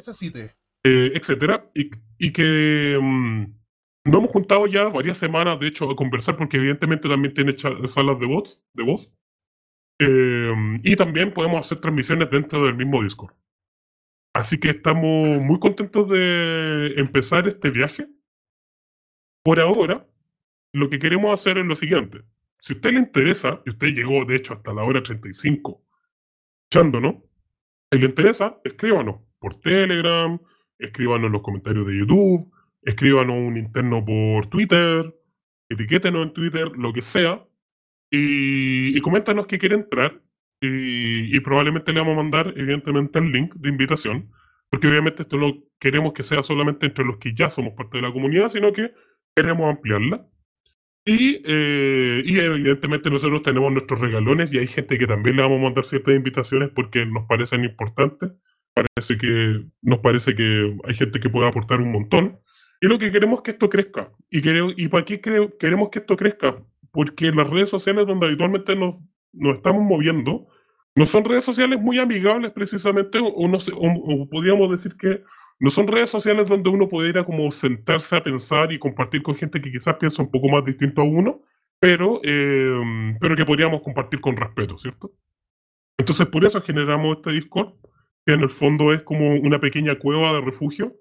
eh, 0.83 1.11
etcétera. 1.13 1.67
Y, 1.75 1.91
y 2.17 2.31
que 2.31 2.97
mm, 3.01 3.60
nos 4.03 4.19
hemos 4.19 4.31
juntado 4.31 4.65
ya 4.67 4.89
varias 4.89 5.17
semanas, 5.17 5.59
de 5.59 5.67
hecho, 5.67 5.89
a 5.89 5.95
conversar, 5.95 6.35
porque 6.35 6.57
evidentemente 6.57 7.07
también 7.07 7.33
tiene 7.33 7.55
salas 7.57 8.19
de 8.19 8.25
voz, 8.25 8.59
de 8.73 8.83
voz. 8.83 9.13
Eh, 9.99 10.51
y 10.83 10.95
también 10.95 11.33
podemos 11.33 11.59
hacer 11.59 11.79
transmisiones 11.79 12.29
dentro 12.31 12.65
del 12.65 12.75
mismo 12.75 13.03
Discord. 13.03 13.35
Así 14.33 14.59
que 14.59 14.69
estamos 14.69 15.41
muy 15.41 15.59
contentos 15.59 16.09
de 16.09 16.93
empezar 16.97 17.47
este 17.47 17.69
viaje. 17.69 18.07
Por 19.43 19.59
ahora, 19.59 20.07
lo 20.73 20.89
que 20.89 20.99
queremos 20.99 21.33
hacer 21.33 21.57
es 21.57 21.65
lo 21.65 21.75
siguiente. 21.75 22.23
Si 22.59 22.73
a 22.73 22.75
usted 22.77 22.93
le 22.93 22.99
interesa, 22.99 23.61
y 23.65 23.71
usted 23.71 23.87
llegó 23.89 24.23
de 24.25 24.35
hecho 24.35 24.53
hasta 24.53 24.73
la 24.73 24.83
hora 24.83 25.03
35 25.03 25.83
escuchándonos, 26.63 27.15
y 27.91 27.97
le 27.97 28.05
interesa, 28.05 28.59
escríbanos 28.63 29.17
por 29.37 29.59
Telegram, 29.59 30.39
escríbanos 30.79 31.27
en 31.27 31.33
los 31.33 31.41
comentarios 31.41 31.85
de 31.85 31.97
YouTube, 31.97 32.51
escríbanos 32.81 33.37
un 33.37 33.57
interno 33.57 34.03
por 34.03 34.47
Twitter, 34.47 35.15
etiquétenos 35.69 36.23
en 36.23 36.33
Twitter, 36.33 36.71
lo 36.77 36.93
que 36.93 37.01
sea, 37.01 37.45
y, 38.09 38.97
y 38.97 39.01
coméntanos 39.01 39.47
que 39.47 39.59
quiere 39.59 39.75
entrar. 39.75 40.21
Y, 40.63 41.35
y, 41.35 41.39
probablemente 41.39 41.91
le 41.91 42.01
vamos 42.01 42.13
a 42.13 42.21
mandar, 42.21 42.53
evidentemente, 42.55 43.17
el 43.17 43.31
link 43.31 43.55
de 43.55 43.69
invitación, 43.69 44.31
porque 44.69 44.87
obviamente 44.87 45.23
esto 45.23 45.37
no 45.37 45.63
queremos 45.79 46.13
que 46.13 46.21
sea 46.21 46.43
solamente 46.43 46.85
entre 46.85 47.03
los 47.03 47.17
que 47.17 47.33
ya 47.33 47.49
somos 47.49 47.73
parte 47.73 47.97
de 47.97 48.03
la 48.03 48.13
comunidad, 48.13 48.47
sino 48.47 48.71
que 48.71 48.93
queremos 49.35 49.67
ampliarla. 49.67 50.27
Y, 51.03 51.41
eh, 51.45 52.21
y 52.25 52.39
evidentemente 52.39 53.09
nosotros 53.09 53.41
tenemos 53.41 53.71
nuestros 53.71 53.99
regalones 53.99 54.53
y 54.53 54.59
hay 54.59 54.67
gente 54.67 54.99
que 54.99 55.07
también 55.07 55.35
le 55.35 55.41
vamos 55.41 55.59
a 55.59 55.63
mandar 55.63 55.85
ciertas 55.85 56.15
invitaciones 56.15 56.69
porque 56.69 57.07
nos 57.07 57.25
parecen 57.25 57.63
importantes. 57.63 58.31
Parece 58.73 59.17
que, 59.17 59.65
nos 59.81 59.99
parece 59.99 60.35
que 60.35 60.77
hay 60.87 60.93
gente 60.93 61.19
que 61.19 61.29
puede 61.29 61.47
aportar 61.47 61.81
un 61.81 61.91
montón. 61.91 62.39
Y 62.81 62.87
lo 62.87 62.97
que 62.97 63.11
queremos 63.11 63.39
es 63.39 63.43
que 63.43 63.51
esto 63.51 63.69
crezca. 63.69 64.11
¿Y, 64.29 64.41
queremos, 64.41 64.73
y 64.75 64.87
para 64.87 65.05
qué 65.05 65.21
creo, 65.21 65.57
queremos 65.57 65.89
que 65.89 65.99
esto 65.99 66.17
crezca? 66.17 66.61
Porque 66.91 67.31
las 67.31 67.49
redes 67.49 67.69
sociales 67.69 68.07
donde 68.07 68.25
habitualmente 68.25 68.75
nos, 68.75 68.95
nos 69.31 69.55
estamos 69.55 69.83
moviendo 69.83 70.47
no 70.95 71.05
son 71.05 71.23
redes 71.23 71.45
sociales 71.45 71.79
muy 71.79 71.99
amigables 71.99 72.51
precisamente, 72.51 73.19
o, 73.21 73.47
no 73.47 73.59
sé, 73.59 73.71
o 73.73 74.27
podríamos 74.29 74.69
decir 74.69 74.97
que 74.97 75.23
no 75.57 75.69
son 75.69 75.87
redes 75.87 76.09
sociales 76.09 76.47
donde 76.47 76.69
uno 76.69 76.89
pudiera 76.89 77.23
como 77.23 77.49
sentarse 77.51 78.15
a 78.15 78.23
pensar 78.23 78.73
y 78.73 78.79
compartir 78.79 79.21
con 79.21 79.35
gente 79.35 79.61
que 79.61 79.71
quizás 79.71 79.95
piensa 79.95 80.23
un 80.23 80.31
poco 80.31 80.49
más 80.49 80.65
distinto 80.65 81.01
a 81.01 81.05
uno, 81.05 81.43
pero, 81.79 82.19
em, 82.23 83.17
pero 83.19 83.35
que 83.35 83.45
podríamos 83.45 83.81
compartir 83.81 84.19
con 84.19 84.35
respeto, 84.35 84.77
¿cierto? 84.77 85.13
Entonces 85.97 86.27
por 86.27 86.43
eso 86.43 86.61
generamos 86.61 87.17
este 87.17 87.31
Discord, 87.31 87.75
que 88.25 88.33
en 88.33 88.41
el 88.41 88.49
fondo 88.49 88.91
es 88.91 89.03
como 89.03 89.35
una 89.35 89.59
pequeña 89.59 89.95
cueva 89.95 90.33
de 90.33 90.41
refugio 90.41 90.95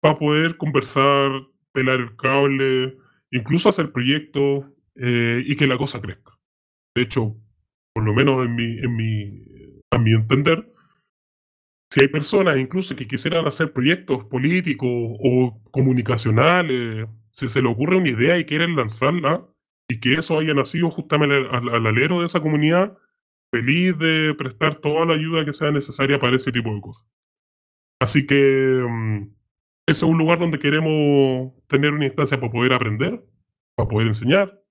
para 0.00 0.18
poder 0.18 0.56
conversar, 0.56 1.30
pelar 1.72 2.00
el 2.00 2.16
cable, 2.16 2.96
incluso 3.30 3.68
hacer 3.68 3.92
proyectos 3.92 4.64
eh, 4.96 5.42
y 5.44 5.56
que 5.56 5.66
la 5.66 5.78
cosa 5.78 6.00
crezca. 6.00 6.38
De 6.94 7.02
hecho, 7.02 7.36
por 7.94 8.04
lo 8.04 8.12
menos 8.12 8.44
en 8.44 8.54
mi, 8.54 8.78
en 8.78 8.96
mi, 8.96 9.80
a 9.90 9.98
mi 9.98 10.12
entender, 10.12 10.72
si 11.92 12.00
hay 12.00 12.08
personas 12.08 12.58
incluso 12.58 12.94
que 12.94 13.08
quisieran 13.08 13.46
hacer 13.46 13.72
proyectos 13.72 14.24
políticos 14.24 14.88
o 14.88 15.60
comunicacionales, 15.70 17.06
si 17.32 17.48
se 17.48 17.62
le 17.62 17.68
ocurre 17.68 17.96
una 17.96 18.10
idea 18.10 18.38
y 18.38 18.44
quieren 18.44 18.76
lanzarla, 18.76 19.46
y 19.88 19.98
que 19.98 20.14
eso 20.14 20.38
haya 20.38 20.54
nacido 20.54 20.90
justamente 20.90 21.48
al, 21.50 21.86
alero 21.86 22.20
de 22.20 22.26
esa 22.26 22.40
comunidad, 22.40 22.96
feliz 23.52 23.98
de 23.98 24.34
prestar 24.38 24.76
toda 24.76 25.04
la 25.04 25.14
ayuda 25.14 25.44
que 25.44 25.52
sea 25.52 25.72
necesaria 25.72 26.20
para 26.20 26.36
ese 26.36 26.52
tipo 26.52 26.72
de 26.72 26.80
cosas. 26.80 27.08
Así 28.00 28.24
que 28.24 28.84
mm, 28.88 29.34
ese 29.86 30.04
es 30.04 30.10
un 30.10 30.18
lugar 30.18 30.38
donde 30.38 30.58
queremos 30.58 31.52
tener 31.66 31.92
una 31.92 32.06
instancia 32.06 32.38
para 32.38 32.52
poder 32.52 32.72
aprender, 32.72 33.24
para 33.74 33.88
poder 33.88 34.06
enseñar, 34.08 34.62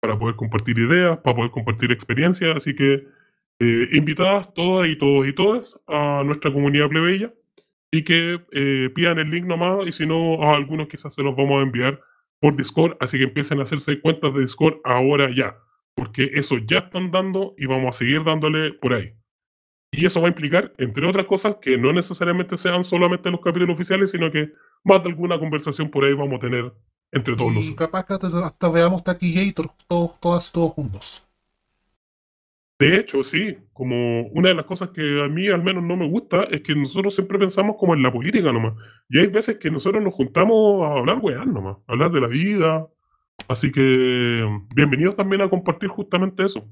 para 0.00 0.18
poder 0.18 0.36
compartir 0.36 0.78
ideas, 0.78 1.18
para 1.18 1.36
poder 1.36 1.50
compartir 1.50 1.92
experiencias. 1.92 2.56
Así 2.56 2.74
que 2.74 3.06
eh, 3.58 3.88
invitadas 3.92 4.52
todas 4.54 4.88
y 4.88 4.96
todos 4.96 5.26
y 5.26 5.32
todas 5.32 5.78
a 5.86 6.22
nuestra 6.24 6.52
comunidad 6.52 6.88
plebeya 6.88 7.32
y 7.90 8.02
que 8.02 8.40
eh, 8.52 8.90
pidan 8.94 9.18
el 9.18 9.30
link 9.30 9.46
nomás 9.46 9.86
y 9.86 9.92
si 9.92 10.06
no 10.06 10.42
a 10.42 10.56
algunos 10.56 10.88
quizás 10.88 11.14
se 11.14 11.22
los 11.22 11.34
vamos 11.34 11.60
a 11.60 11.62
enviar 11.62 12.00
por 12.38 12.54
Discord, 12.56 12.96
así 13.00 13.16
que 13.18 13.24
empiecen 13.24 13.60
a 13.60 13.62
hacerse 13.62 14.00
cuentas 14.00 14.34
de 14.34 14.40
Discord 14.40 14.80
ahora 14.84 15.30
ya, 15.34 15.56
porque 15.94 16.32
eso 16.34 16.58
ya 16.58 16.78
están 16.78 17.10
dando 17.10 17.54
y 17.56 17.66
vamos 17.66 17.88
a 17.88 17.98
seguir 17.98 18.24
dándole 18.24 18.72
por 18.74 18.92
ahí. 18.92 19.14
Y 19.96 20.04
eso 20.04 20.20
va 20.20 20.26
a 20.26 20.28
implicar, 20.28 20.74
entre 20.76 21.06
otras 21.06 21.26
cosas, 21.26 21.56
que 21.56 21.78
no 21.78 21.90
necesariamente 21.92 22.58
sean 22.58 22.84
solamente 22.84 23.30
los 23.30 23.40
capítulos 23.40 23.74
oficiales, 23.74 24.10
sino 24.10 24.30
que 24.30 24.52
más 24.84 25.02
de 25.02 25.08
alguna 25.08 25.38
conversación 25.38 25.90
por 25.90 26.04
ahí 26.04 26.12
vamos 26.12 26.36
a 26.36 26.40
tener 26.40 26.72
entre 27.10 27.34
todos 27.34 27.52
y 27.52 27.54
nosotros. 27.56 27.76
capaz 27.78 28.04
que 28.04 28.14
hasta, 28.14 28.68
veamos 28.68 29.02
Taquillator 29.02 29.68
todos, 29.88 30.20
todas, 30.20 30.52
todos 30.52 30.72
juntos. 30.72 31.22
De 32.78 32.96
hecho, 32.96 33.24
sí, 33.24 33.56
como 33.72 34.26
una 34.34 34.50
de 34.50 34.54
las 34.54 34.66
cosas 34.66 34.90
que 34.90 35.22
a 35.24 35.28
mí 35.28 35.48
al 35.48 35.62
menos 35.62 35.82
no 35.82 35.96
me 35.96 36.06
gusta 36.06 36.42
es 36.44 36.60
que 36.60 36.74
nosotros 36.74 37.14
siempre 37.14 37.38
pensamos 37.38 37.76
como 37.78 37.94
en 37.94 38.02
la 38.02 38.12
política 38.12 38.52
nomás. 38.52 38.74
Y 39.08 39.18
hay 39.18 39.28
veces 39.28 39.56
que 39.56 39.70
nosotros 39.70 40.04
nos 40.04 40.12
juntamos 40.12 40.84
a 40.84 40.98
hablar 40.98 41.20
weá 41.22 41.46
nomás, 41.46 41.78
a 41.86 41.92
hablar 41.92 42.12
de 42.12 42.20
la 42.20 42.28
vida. 42.28 42.86
Así 43.48 43.72
que 43.72 44.46
bienvenidos 44.74 45.16
también 45.16 45.40
a 45.40 45.48
compartir 45.48 45.88
justamente 45.88 46.44
eso. 46.44 46.68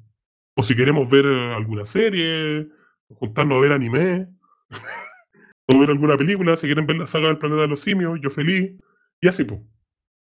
O 0.54 0.62
si 0.62 0.76
queremos 0.76 1.08
ver 1.08 1.24
alguna 1.24 1.86
serie, 1.86 2.68
juntarnos 3.14 3.58
a 3.58 3.60
ver 3.60 3.72
anime, 3.72 4.28
o 5.72 5.78
ver 5.78 5.90
alguna 5.90 6.16
película, 6.16 6.56
si 6.56 6.66
quieren 6.66 6.86
ver 6.86 6.98
la 6.98 7.06
saga 7.06 7.28
del 7.28 7.38
planeta 7.38 7.62
de 7.62 7.68
los 7.68 7.80
simios, 7.80 8.18
yo 8.22 8.30
feliz. 8.30 8.72
Y 9.20 9.28
así, 9.28 9.44
pues. 9.44 9.60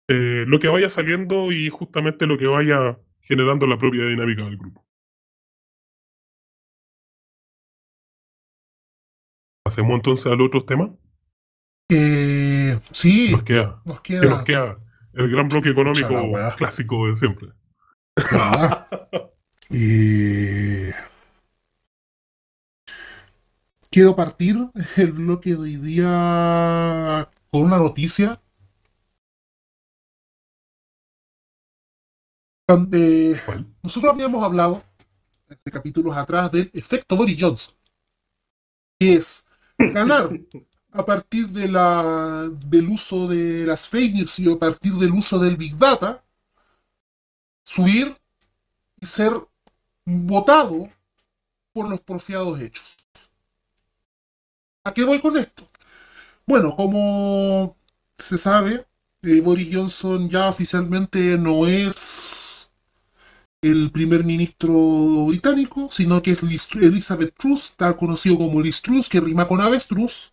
lo 0.08 0.60
que 0.60 0.68
vaya 0.68 0.88
saliendo 0.88 1.50
y 1.52 1.68
justamente 1.68 2.26
lo 2.26 2.38
que 2.38 2.46
vaya 2.46 2.98
generando 3.20 3.66
la 3.66 3.78
propia 3.78 4.04
dinámica 4.04 4.44
del 4.44 4.56
grupo. 4.56 4.84
¿Pasemos 9.64 9.96
entonces 9.96 10.30
al 10.30 10.40
otro 10.40 10.64
tema? 10.64 10.94
Eh, 11.90 12.78
sí. 12.92 13.32
Nos 13.32 13.42
queda. 13.42 13.82
Nos 13.84 14.00
queda. 14.00 14.30
nos 14.30 14.44
queda 14.44 14.76
el 15.16 15.30
gran 15.30 15.48
bloque 15.48 15.70
económico 15.70 16.32
clásico 16.56 17.08
de 17.08 17.16
siempre. 17.16 17.48
y... 19.70 20.90
Quiero 23.96 24.14
partir 24.14 24.58
el 24.98 25.12
bloque 25.12 25.52
de 25.52 25.56
hoy 25.56 25.76
día 25.76 27.30
con 27.50 27.62
una 27.62 27.78
noticia. 27.78 28.42
nosotros 33.82 34.12
habíamos 34.12 34.44
hablado, 34.44 34.84
este 35.48 35.70
capítulos 35.70 36.14
atrás, 36.14 36.52
del 36.52 36.70
efecto 36.74 37.16
Boris 37.16 37.38
Johnson. 37.40 37.74
Que 39.00 39.14
es 39.14 39.46
ganar 39.78 40.28
a 40.90 41.06
partir 41.06 41.48
de 41.48 41.66
la, 41.66 42.50
del 42.66 42.90
uso 42.90 43.26
de 43.26 43.64
las 43.64 43.88
fake 43.88 44.14
news 44.14 44.38
y 44.40 44.52
a 44.52 44.58
partir 44.58 44.92
del 44.92 45.12
uso 45.12 45.38
del 45.38 45.56
Big 45.56 45.74
Data, 45.74 46.22
subir 47.64 48.14
y 49.00 49.06
ser 49.06 49.32
votado 50.04 50.86
por 51.72 51.88
los 51.88 52.00
profiados 52.02 52.60
hechos. 52.60 53.05
¿A 54.86 54.94
qué 54.94 55.02
voy 55.02 55.18
con 55.18 55.36
esto? 55.36 55.68
Bueno, 56.46 56.76
como 56.76 57.76
se 58.16 58.38
sabe, 58.38 58.86
eh, 59.22 59.40
Boris 59.40 59.68
Johnson 59.72 60.28
ya 60.28 60.48
oficialmente 60.48 61.36
no 61.38 61.66
es 61.66 62.70
el 63.62 63.90
primer 63.90 64.22
ministro 64.22 65.26
británico, 65.26 65.88
sino 65.90 66.22
que 66.22 66.30
es 66.30 66.44
Elizabeth 66.44 67.34
Truss, 67.36 67.70
está 67.70 67.96
conocido 67.96 68.38
como 68.38 68.62
Liz 68.62 68.80
Truss, 68.80 69.08
que 69.08 69.20
rima 69.20 69.48
con 69.48 69.60
avestruz. 69.60 70.32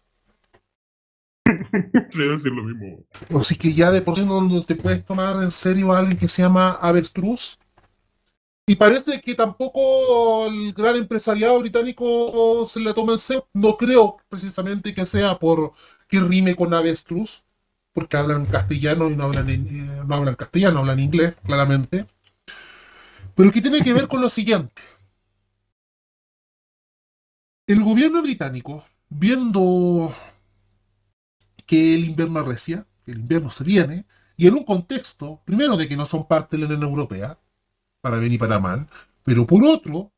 Debe 2.13 2.33
decir 2.33 2.51
lo 2.51 2.63
mismo. 2.63 3.03
Así 3.39 3.55
que 3.55 3.73
ya 3.73 3.89
de 3.89 4.03
por 4.03 4.15
sí 4.15 4.23
no 4.23 4.61
te 4.61 4.75
puedes 4.75 5.03
tomar 5.03 5.41
en 5.41 5.49
serio 5.49 5.91
a 5.91 5.97
alguien 5.97 6.17
que 6.19 6.27
se 6.27 6.43
llama 6.43 6.73
avestruz. 6.73 7.57
Y 8.65 8.75
parece 8.75 9.19
que 9.19 9.35
tampoco 9.35 10.47
el 10.47 10.71
gran 10.73 10.95
empresariado 10.95 11.59
británico 11.59 12.65
se 12.65 12.79
le 12.79 12.93
toma 12.93 13.13
en 13.13 13.19
serio. 13.19 13.47
No 13.53 13.75
creo 13.75 14.17
precisamente 14.29 14.93
que 14.93 15.05
sea 15.05 15.37
por 15.37 15.73
que 16.07 16.21
rime 16.21 16.55
con 16.55 16.73
avestruz, 16.73 17.43
porque 17.91 18.17
hablan 18.17 18.45
castellano 18.45 19.09
y 19.09 19.15
no 19.15 19.25
hablan, 19.25 19.49
eh, 19.49 20.03
no 20.07 20.15
hablan 20.15 20.35
castellano, 20.35 20.79
hablan 20.79 20.99
inglés, 20.99 21.35
claramente. 21.45 22.07
Pero 23.35 23.51
que 23.51 23.61
tiene 23.61 23.81
que 23.81 23.93
ver 23.93 24.07
con 24.07 24.21
lo 24.21 24.29
siguiente. 24.29 24.81
El 27.67 27.83
gobierno 27.83 28.21
británico, 28.21 28.85
viendo 29.09 30.13
que 31.65 31.95
el 31.95 32.05
invierno 32.05 32.39
arrecia, 32.39 32.85
que 33.05 33.11
el 33.11 33.19
invierno 33.19 33.51
se 33.51 33.63
viene, 33.63 34.05
y 34.37 34.47
en 34.47 34.53
un 34.55 34.63
contexto, 34.63 35.41
primero, 35.45 35.77
de 35.77 35.87
que 35.87 35.97
no 35.97 36.05
son 36.05 36.27
parte 36.27 36.55
de 36.55 36.61
la 36.61 36.67
Unión 36.67 36.83
Europea, 36.83 37.37
para 38.03 38.19
bien 38.19 38.33
y 38.33 38.37
para 38.37 38.59
mal, 38.59 38.87
pero 39.23 39.47
por 39.47 39.63
otro, 39.63 40.11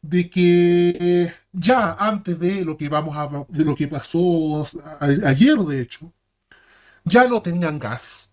de 0.00 0.30
que 0.30 1.32
ya 1.52 1.94
antes 1.94 2.38
de 2.38 2.64
lo 2.64 2.76
que 2.76 2.88
vamos 2.88 3.16
a 3.16 3.28
de 3.48 3.64
lo 3.64 3.74
que 3.74 3.88
pasó 3.88 4.64
ayer 5.00 5.58
de 5.58 5.80
hecho, 5.82 6.12
ya 7.04 7.26
no 7.26 7.42
tenían 7.42 7.80
gas, 7.80 8.30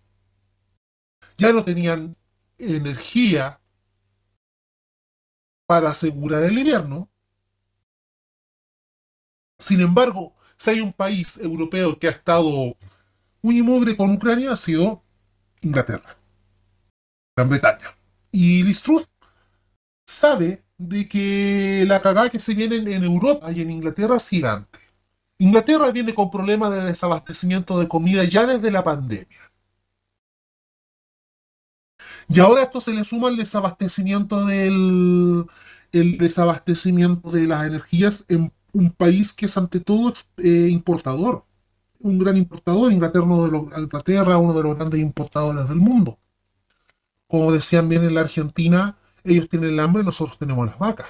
ya 1.36 1.52
no 1.52 1.64
tenían 1.64 2.16
energía 2.58 3.60
para 5.66 5.90
asegurar 5.90 6.44
el 6.44 6.58
invierno. 6.58 7.10
Sin 9.58 9.80
embargo, 9.80 10.36
si 10.56 10.70
hay 10.70 10.80
un 10.80 10.92
país 10.92 11.36
europeo 11.38 11.98
que 11.98 12.06
ha 12.08 12.12
estado 12.12 12.76
muy 13.42 13.60
mugre 13.62 13.96
con 13.96 14.12
Ucrania, 14.12 14.52
ha 14.52 14.56
sido 14.56 15.02
Inglaterra, 15.62 16.16
Gran 17.36 17.48
Bretaña. 17.48 17.97
Y 18.32 18.62
Listruth 18.62 19.06
sabe 20.06 20.64
de 20.78 21.08
que 21.08 21.84
la 21.86 22.00
cagada 22.02 22.30
que 22.30 22.38
se 22.38 22.54
viene 22.54 22.76
en 22.76 23.04
Europa 23.04 23.50
y 23.52 23.60
en 23.62 23.70
Inglaterra 23.70 24.16
es 24.16 24.28
gigante. 24.28 24.78
Inglaterra 25.38 25.90
viene 25.92 26.14
con 26.14 26.30
problemas 26.30 26.72
de 26.72 26.84
desabastecimiento 26.84 27.78
de 27.78 27.88
comida 27.88 28.24
ya 28.24 28.46
desde 28.46 28.70
la 28.70 28.84
pandemia. 28.84 29.52
Y 32.28 32.40
ahora 32.40 32.62
esto 32.62 32.80
se 32.80 32.92
le 32.92 33.04
suma 33.04 33.28
el 33.28 33.36
desabastecimiento 33.36 34.44
del 34.46 35.46
el 35.92 36.18
desabastecimiento 36.18 37.30
de 37.30 37.46
las 37.46 37.66
energías 37.66 38.26
en 38.28 38.52
un 38.74 38.90
país 38.92 39.32
que 39.32 39.46
es 39.46 39.56
ante 39.56 39.80
todo 39.80 40.12
eh, 40.38 40.68
importador. 40.70 41.44
Un 42.00 42.18
gran 42.18 42.36
importador, 42.36 42.92
Inglaterra, 42.92 43.26
de 43.26 43.82
Inglaterra, 43.82 44.38
uno 44.38 44.54
de 44.54 44.62
los 44.62 44.76
grandes 44.76 45.00
importadores 45.00 45.68
del 45.68 45.78
mundo 45.78 46.18
como 47.28 47.52
decían 47.52 47.88
bien 47.88 48.02
en 48.02 48.14
la 48.14 48.22
Argentina, 48.22 48.96
ellos 49.22 49.48
tienen 49.48 49.70
el 49.70 49.80
hambre, 49.80 50.02
nosotros 50.02 50.38
tenemos 50.38 50.66
las 50.66 50.78
vacas. 50.78 51.08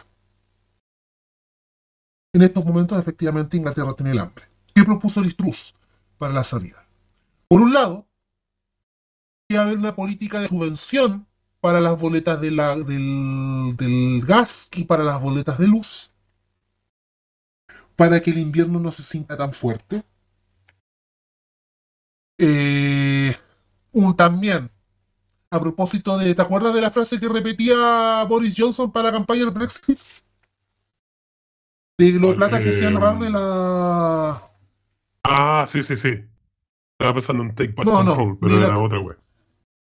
En 2.32 2.42
estos 2.42 2.64
momentos, 2.64 2.98
efectivamente, 2.98 3.56
Inglaterra 3.56 3.94
tiene 3.94 4.10
el 4.10 4.18
hambre. 4.18 4.44
¿Qué 4.74 4.84
propuso 4.84 5.22
Listruz 5.22 5.74
para 6.18 6.34
la 6.34 6.44
salida? 6.44 6.84
Por 7.48 7.62
un 7.62 7.72
lado, 7.72 8.06
que 9.48 9.56
haber 9.56 9.78
una 9.78 9.94
política 9.94 10.40
de 10.40 10.48
subvención 10.48 11.26
para 11.60 11.80
las 11.80 12.00
boletas 12.00 12.40
del, 12.40 12.56
del 13.76 14.22
gas 14.26 14.68
y 14.74 14.84
para 14.84 15.04
las 15.04 15.20
boletas 15.20 15.58
de 15.58 15.68
luz, 15.68 16.10
para 17.96 18.20
que 18.20 18.30
el 18.30 18.38
invierno 18.38 18.78
no 18.78 18.90
se 18.90 19.02
sienta 19.02 19.36
tan 19.36 19.52
fuerte. 19.52 20.04
Eh, 22.38 23.34
un, 23.92 24.14
también 24.14 24.70
a 25.50 25.60
propósito 25.60 26.18
de, 26.18 26.34
¿te 26.34 26.42
acuerdas 26.42 26.74
de 26.74 26.80
la 26.80 26.90
frase 26.90 27.18
que 27.18 27.28
repetía 27.28 28.24
Boris 28.28 28.54
Johnson 28.56 28.92
para 28.92 29.08
la 29.08 29.12
campaña 29.12 29.44
del 29.44 29.54
Brexit? 29.54 29.98
De 31.98 32.12
los 32.12 32.34
plata 32.34 32.62
que 32.62 32.72
se 32.72 32.86
han 32.86 32.94
de 33.18 33.30
la. 33.30 34.42
Ah, 35.24 35.64
sí, 35.66 35.82
sí, 35.82 35.96
sí. 35.96 36.24
Estaba 36.92 37.14
pensando 37.14 37.42
en 37.42 37.54
Take 37.54 37.72
Back 37.72 37.86
Control, 37.86 38.38
pero 38.40 38.56
era 38.56 38.78
otra, 38.78 38.98
güey. 38.98 39.16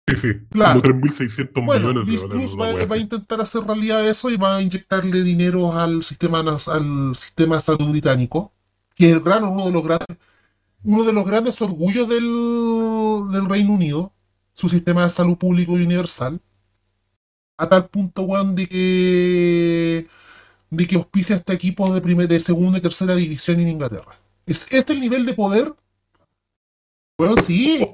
Sí, 0.08 0.16
sí. 0.16 0.28
Claro. 0.50 0.80
Como 0.80 0.94
3.600 0.94 1.66
bueno, 1.66 1.88
millones 1.88 2.22
de 2.22 2.28
dólares. 2.28 2.56
Va, 2.58 2.86
va, 2.86 2.94
a 2.94 2.98
intentar 2.98 3.40
hacer 3.40 3.62
realidad 3.64 4.08
eso 4.08 4.30
y 4.30 4.36
va 4.36 4.56
a 4.56 4.62
inyectarle 4.62 5.22
dinero 5.22 5.76
al 5.76 6.02
sistema, 6.02 6.38
al 6.40 7.16
sistema 7.16 7.56
de 7.56 7.60
salud 7.60 7.90
británico, 7.90 8.52
que 8.94 9.08
es 9.08 9.12
el 9.12 9.20
gran, 9.20 9.44
uno 9.44 9.66
de 9.66 9.72
los 9.72 9.82
grandes, 9.82 10.16
uno 10.84 11.04
de 11.04 11.12
los 11.12 11.24
grandes 11.26 11.60
orgullos 11.60 12.08
del, 12.08 13.32
del 13.32 13.48
Reino 13.48 13.72
Unido 13.72 14.15
su 14.56 14.70
sistema 14.70 15.04
de 15.04 15.10
salud 15.10 15.36
público 15.36 15.78
y 15.78 15.82
universal, 15.82 16.40
a 17.58 17.68
tal 17.68 17.88
punto, 17.90 18.22
weón, 18.22 18.54
de 18.54 18.66
que, 18.66 20.06
de 20.70 20.86
que 20.86 20.96
auspicia 20.96 21.36
este 21.36 21.52
equipo 21.52 21.92
de, 21.92 22.00
primer, 22.00 22.26
de 22.26 22.40
segunda 22.40 22.78
y 22.78 22.80
tercera 22.80 23.14
división 23.14 23.60
en 23.60 23.68
Inglaterra. 23.68 24.18
¿Es 24.46 24.72
este 24.72 24.94
el 24.94 25.00
nivel 25.00 25.26
de 25.26 25.34
poder? 25.34 25.74
Bueno, 27.18 27.36
sí. 27.36 27.86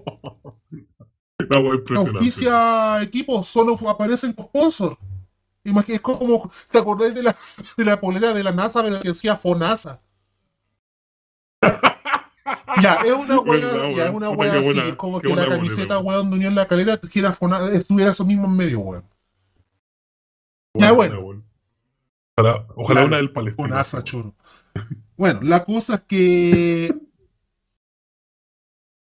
auspicia 1.97 3.03
equipos, 3.03 3.49
solo 3.49 3.77
aparecen 3.89 4.33
con 4.33 4.47
sponsor. 4.47 4.97
Es 5.65 6.01
como, 6.01 6.49
¿se 6.67 6.79
acordáis 6.79 7.13
de 7.13 7.25
la, 7.25 7.37
de 7.77 7.85
la 7.85 8.01
polera 8.01 8.33
de 8.33 8.45
la 8.45 8.53
NASA 8.53 8.85
que 8.85 9.09
decía 9.09 9.37
FONASA? 9.37 10.01
Ya, 12.83 12.95
es 13.05 13.13
una 13.13 13.41
wea, 13.41 13.91
ya, 13.95 14.07
es 14.07 14.15
una 14.15 14.31
wea 14.31 14.53
así, 14.61 14.79
es 14.79 14.97
como 14.97 15.21
que 15.21 15.35
la 15.35 15.47
camiseta, 15.49 15.99
weón, 15.99 16.31
de 16.31 16.37
Unión 16.37 16.55
La 16.55 16.67
Calera 16.67 16.95
estuviera 17.73 18.11
eso 18.11 18.25
mismo 18.25 18.47
en 18.47 18.57
medio, 18.57 18.81
weón. 18.81 19.05
Ya, 20.75 20.93
bueno. 20.93 21.43
Ojalá, 22.75 23.05
una 23.05 23.17
del 23.19 23.33
Palestina. 23.33 23.77
Bueno, 25.17 25.41
la 25.43 25.65
cosa 25.65 25.95
es 25.97 26.01
que. 26.03 26.95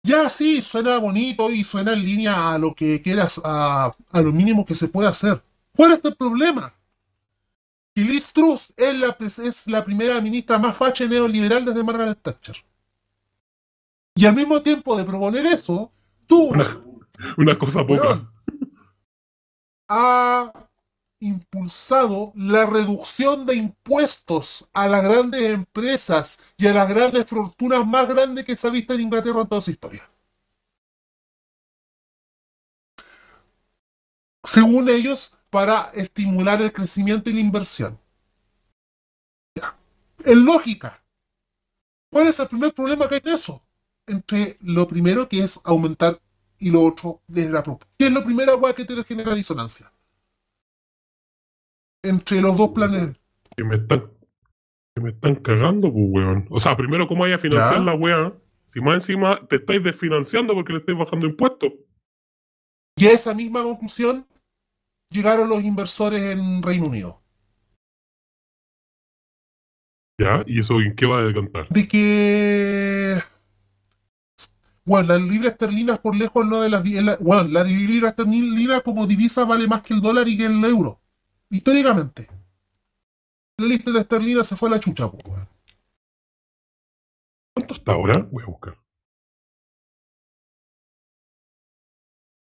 Ya 0.04 0.30
sí, 0.30 0.62
suena 0.62 1.00
bonito 1.00 1.52
y 1.52 1.64
suena 1.66 1.92
en 1.92 2.02
línea 2.02 2.54
a 2.54 2.58
lo 2.58 2.74
que 2.74 3.02
quieras, 3.02 3.42
a, 3.44 3.94
a 4.12 4.22
lo 4.22 4.32
mínimo 4.32 4.66
que 4.66 4.74
se 4.74 4.88
puede 4.88 5.10
hacer. 5.10 5.44
¿Cuál 5.76 5.92
es 5.92 6.06
el 6.06 6.16
problema? 6.16 6.74
Y 7.96 8.04
Liz 8.04 8.32
Truss 8.32 8.74
es 8.78 8.96
la, 8.96 9.18
es 9.20 9.68
la 9.68 9.84
primera 9.84 10.22
ministra 10.22 10.58
más 10.60 10.78
facha 10.78 11.04
y 11.04 11.10
neoliberal 11.10 11.66
desde 11.66 11.84
Margaret 11.84 12.20
Thatcher. 12.22 12.56
Y 14.18 14.26
al 14.26 14.36
mismo 14.36 14.62
tiempo 14.64 14.98
de 14.98 15.06
proponer 15.06 15.46
eso, 15.46 15.92
tú. 16.26 16.52
Una, 17.38 17.56
cosa 17.56 17.86
poca. 17.86 18.28
ha 19.88 20.52
impulsado 21.20 22.34
la 22.36 22.66
reducción 22.66 23.46
de 23.46 23.56
impuestos 23.56 24.70
a 24.74 24.88
las 24.88 25.04
grandes 25.04 25.42
empresas 25.44 26.44
y 26.58 26.66
a 26.66 26.74
las 26.74 26.90
grandes 26.90 27.28
fortunas 27.28 27.86
más 27.86 28.08
grandes 28.08 28.44
que 28.44 28.58
se 28.58 28.68
ha 28.68 28.72
visto 28.72 28.96
en 28.96 29.02
Inglaterra 29.02 29.42
en 29.42 29.48
toda 29.48 29.62
su 29.62 29.70
historia. 29.70 30.10
Según 34.44 34.90
ellos, 34.90 35.38
para 35.52 35.92
estimular 35.94 36.60
el 36.62 36.74
crecimiento 36.74 37.30
y 37.30 37.34
la 37.34 37.40
inversión. 37.40 38.00
En 40.26 40.44
lógica. 40.44 41.04
¿Cuál 42.12 42.28
es 42.28 42.40
el 42.40 42.48
primer 42.48 42.74
problema 42.74 43.08
que 43.08 43.16
hay 43.16 43.22
en 43.24 43.34
eso? 43.34 43.67
Entre 44.08 44.58
lo 44.62 44.88
primero 44.88 45.30
que 45.30 45.44
es 45.44 45.62
aumentar 45.66 46.20
y 46.60 46.72
lo 46.72 46.84
otro 46.84 47.22
desde 47.28 47.52
la 47.52 47.64
propia. 47.64 47.88
¿Qué 47.98 48.08
es 48.08 48.12
lo 48.12 48.24
primero 48.24 48.54
agua 48.54 48.74
que 48.74 48.86
te 48.86 49.04
genera 49.04 49.36
disonancia? 49.36 49.92
Entre 52.04 52.42
los 52.42 52.58
dos 52.58 52.70
planes. 52.70 53.14
Que 53.56 53.64
me 53.64 53.76
están, 53.76 54.12
que 54.96 55.02
me 55.02 55.10
están 55.10 55.36
cagando, 55.36 55.92
pues, 55.92 56.06
weón. 56.10 56.48
O 56.50 56.60
sea, 56.60 56.76
primero, 56.76 57.08
¿cómo 57.08 57.26
hay 57.26 57.34
a 57.34 57.38
financiar 57.38 57.82
la 57.82 57.94
weá? 57.94 58.34
Si 58.66 58.82
más 58.82 58.96
encima 58.96 59.46
te 59.48 59.58
estáis 59.58 59.84
desfinanciando 59.84 60.54
porque 60.54 60.74
le 60.74 60.80
estáis 60.80 60.98
bajando 60.98 61.28
impuestos. 61.28 61.74
Y 62.98 63.06
a 63.08 63.12
esa 63.12 63.34
misma 63.34 63.64
conclusión 63.64 64.26
llegaron 65.10 65.50
los 65.50 65.64
inversores 65.64 66.22
en 66.22 66.64
Reino 66.64 66.88
Unido. 66.88 67.22
¿Ya? 70.20 70.44
¿Y 70.48 70.60
eso 70.60 70.82
en 70.82 70.96
qué 70.96 71.06
va 71.06 71.20
a 71.20 71.26
decantar? 71.26 71.70
De 71.70 71.88
que 71.88 73.22
bueno, 74.88 75.10
las 75.10 75.22
libras 75.22 75.52
esterlinas 75.52 76.00
por 76.00 76.16
lejos 76.16 76.46
no 76.46 76.62
de 76.62 76.70
las... 76.70 76.86
La, 76.86 77.18
bueno, 77.18 77.50
la 77.50 77.64
libra 77.66 78.10
esterlina 78.10 78.80
como 78.80 79.06
divisa 79.06 79.44
vale 79.44 79.68
más 79.68 79.82
que 79.82 79.94
el 79.94 80.00
dólar 80.00 80.30
y 80.30 80.38
que 80.38 80.46
el 80.46 80.64
euro. 80.64 81.02
Históricamente. 81.50 82.30
La 83.58 83.68
lista 83.68 83.92
de 83.92 83.96
la 83.96 84.02
esterlina 84.04 84.46
se 84.46 84.56
fue 84.56 84.70
a 84.70 84.72
la 84.72 84.80
chucha, 84.80 85.12
pues, 85.12 85.46
¿Cuánto 87.54 87.74
está 87.74 87.92
ahora? 87.92 88.26
Voy 88.32 88.44
a 88.44 88.46
buscar. 88.46 88.78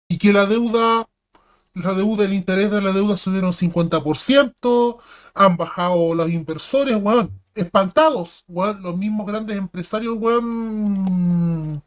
Y 0.09 0.19
que 0.19 0.32
la 0.32 0.47
deuda, 0.47 1.09
la 1.74 1.94
deuda, 1.94 2.24
el 2.24 2.32
interés 2.32 2.69
de 2.69 2.82
la 2.82 2.90
deuda 2.90 3.16
subieron 3.16 3.52
50%, 3.52 4.98
han 5.35 5.56
bajado 5.56 6.15
los 6.16 6.31
inversores, 6.31 6.97
weón, 7.01 7.40
espantados, 7.55 8.43
weón, 8.48 8.82
los 8.82 8.97
mismos 8.97 9.24
grandes 9.24 9.56
empresarios, 9.56 10.16
weón. 10.19 11.85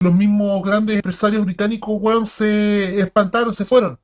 Los 0.00 0.14
mismos 0.14 0.62
grandes 0.62 0.96
empresarios 0.96 1.44
británicos, 1.44 1.96
weón, 2.00 2.26
se 2.26 3.00
espantaron, 3.00 3.54
se 3.54 3.64
fueron. 3.64 3.98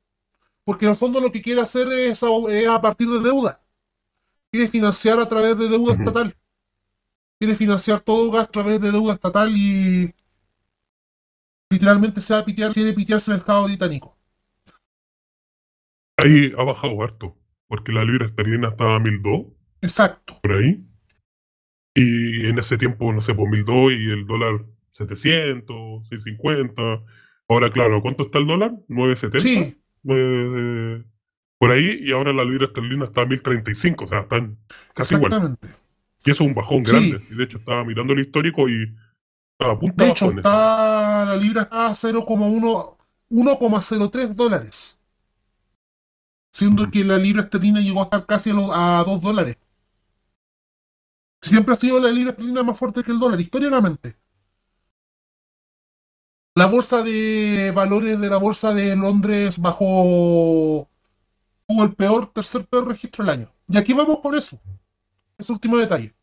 Porque 0.65 0.85
en 0.85 0.91
el 0.91 0.97
fondo 0.97 1.19
lo 1.19 1.31
que 1.31 1.41
quiere 1.41 1.61
hacer 1.61 1.87
es 1.91 2.23
a, 2.23 2.27
es 2.49 2.67
a 2.67 2.81
partir 2.81 3.09
de 3.09 3.19
deuda. 3.19 3.61
Quiere 4.51 4.67
financiar 4.67 5.19
a 5.19 5.27
través 5.27 5.57
de 5.57 5.67
deuda 5.67 5.93
estatal. 5.93 6.35
Quiere 7.39 7.55
financiar 7.55 7.99
todo 7.99 8.37
a 8.39 8.45
través 8.45 8.79
de 8.79 8.91
deuda 8.91 9.13
estatal 9.13 9.55
y 9.55 10.13
literalmente 11.69 12.21
se 12.21 12.33
va 12.33 12.39
a 12.39 12.45
pitear, 12.45 12.71
quiere 12.73 12.93
pitearse 12.93 13.31
el 13.31 13.37
Estado 13.37 13.65
británico. 13.65 14.17
Ahí 16.17 16.53
ha 16.57 16.63
bajado 16.63 17.01
harto. 17.03 17.37
Porque 17.67 17.91
la 17.91 18.05
libra 18.05 18.27
esterlina 18.27 18.67
estaba 18.69 18.95
a 18.95 18.99
1002, 18.99 19.47
Exacto. 19.81 20.39
por 20.43 20.51
ahí. 20.51 20.85
Y 21.95 22.47
en 22.47 22.59
ese 22.59 22.77
tiempo, 22.77 23.11
no 23.11 23.19
sé, 23.19 23.33
por 23.33 23.49
1002 23.49 23.93
y 23.93 24.11
el 24.11 24.27
dólar 24.27 24.63
700, 24.93 26.07
650. 26.07 26.81
Ahora, 27.49 27.69
claro, 27.71 28.01
¿cuánto 28.01 28.23
está 28.23 28.39
el 28.39 28.47
dólar? 28.47 28.73
970. 28.87 29.39
Sí, 29.39 29.77
Eh, 30.09 31.03
por 31.59 31.71
ahí, 31.71 31.99
y 32.01 32.11
ahora 32.11 32.33
la 32.33 32.43
libra 32.43 32.65
esterlina 32.65 33.05
está 33.05 33.21
a 33.21 33.25
1035, 33.25 34.05
o 34.05 34.07
sea, 34.07 34.19
están 34.21 34.57
casi 34.93 35.15
igual. 35.15 35.31
exactamente. 35.31 35.67
Y 36.25 36.31
eso 36.31 36.43
es 36.43 36.49
un 36.49 36.55
bajón 36.55 36.85
Sí. 36.85 36.91
grande. 36.91 37.25
Y 37.31 37.35
de 37.35 37.43
hecho, 37.43 37.57
estaba 37.57 37.83
mirando 37.85 38.13
el 38.13 38.19
histórico 38.19 38.67
y 38.69 38.93
estaba 39.53 39.73
a 39.73 39.79
punta 39.79 40.03
De 40.05 40.09
hecho, 40.11 40.31
está, 40.31 41.25
la 41.25 41.37
libra 41.37 41.61
está 41.63 41.87
a 41.87 41.95
0,1 41.95 42.97
1,03 43.29 44.33
dólares. 44.35 44.97
Siendo 46.51 46.83
Ujú. 46.83 46.91
que 46.91 47.03
la 47.03 47.17
libra 47.17 47.43
esterlina 47.43 47.79
llegó 47.81 48.01
a 48.01 48.03
estar 48.03 48.25
casi 48.25 48.51
a, 48.51 48.53
los- 48.53 48.69
a 48.73 49.03
2 49.05 49.21
dólares. 49.21 49.57
Siempre 51.41 51.73
ha 51.73 51.77
sido 51.77 51.99
la 51.99 52.11
libra 52.11 52.31
esterlina 52.31 52.63
más 52.63 52.77
fuerte 52.77 53.03
que 53.03 53.11
el 53.11 53.19
dólar, 53.19 53.39
históricamente. 53.41 54.15
La 56.55 56.67
bolsa 56.67 57.01
de 57.01 57.71
valores 57.73 58.19
de 58.19 58.29
la 58.29 58.37
bolsa 58.37 58.73
de 58.73 58.95
Londres 58.95 59.59
bajó. 59.59 60.87
Tuvo 61.67 61.83
el 61.83 61.93
peor, 61.95 62.31
tercer 62.31 62.65
peor 62.65 62.87
registro 62.87 63.23
del 63.25 63.33
año. 63.33 63.51
Y 63.67 63.77
aquí 63.77 63.93
vamos 63.93 64.19
con 64.19 64.35
eso. 64.35 64.59
Ese 65.37 65.51
último 65.51 65.77
detalle. 65.77 66.13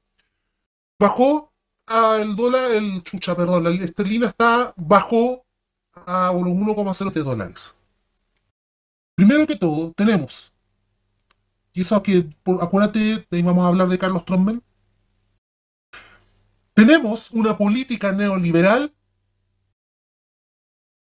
Bajó 0.98 1.52
al 1.86 2.36
dólar, 2.36 2.70
el 2.72 3.02
chucha, 3.02 3.34
perdón, 3.34 3.64
la 3.64 3.70
esterlina 3.84 4.28
está, 4.28 4.72
bajó 4.76 5.44
a 5.94 6.30
los 6.32 6.44
1,03 6.44 7.24
dólares. 7.24 7.74
Primero 9.16 9.46
que 9.46 9.56
todo, 9.56 9.92
tenemos, 9.92 10.52
y 11.72 11.80
eso 11.82 12.02
que, 12.02 12.22
por- 12.42 12.62
acuérdate, 12.62 13.26
ahí 13.30 13.42
vamos 13.42 13.64
a 13.64 13.68
hablar 13.68 13.88
de 13.88 13.98
Carlos 13.98 14.24
Tromben, 14.24 14.62
tenemos 16.74 17.30
una 17.32 17.56
política 17.56 18.12
neoliberal 18.12 18.94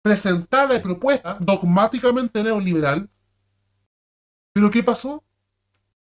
presentada 0.01 0.76
y 0.76 0.80
propuesta, 0.80 1.38
dogmáticamente 1.39 2.43
neoliberal, 2.43 3.09
pero 4.53 4.71
¿qué 4.71 4.84
pasó? 4.84 5.23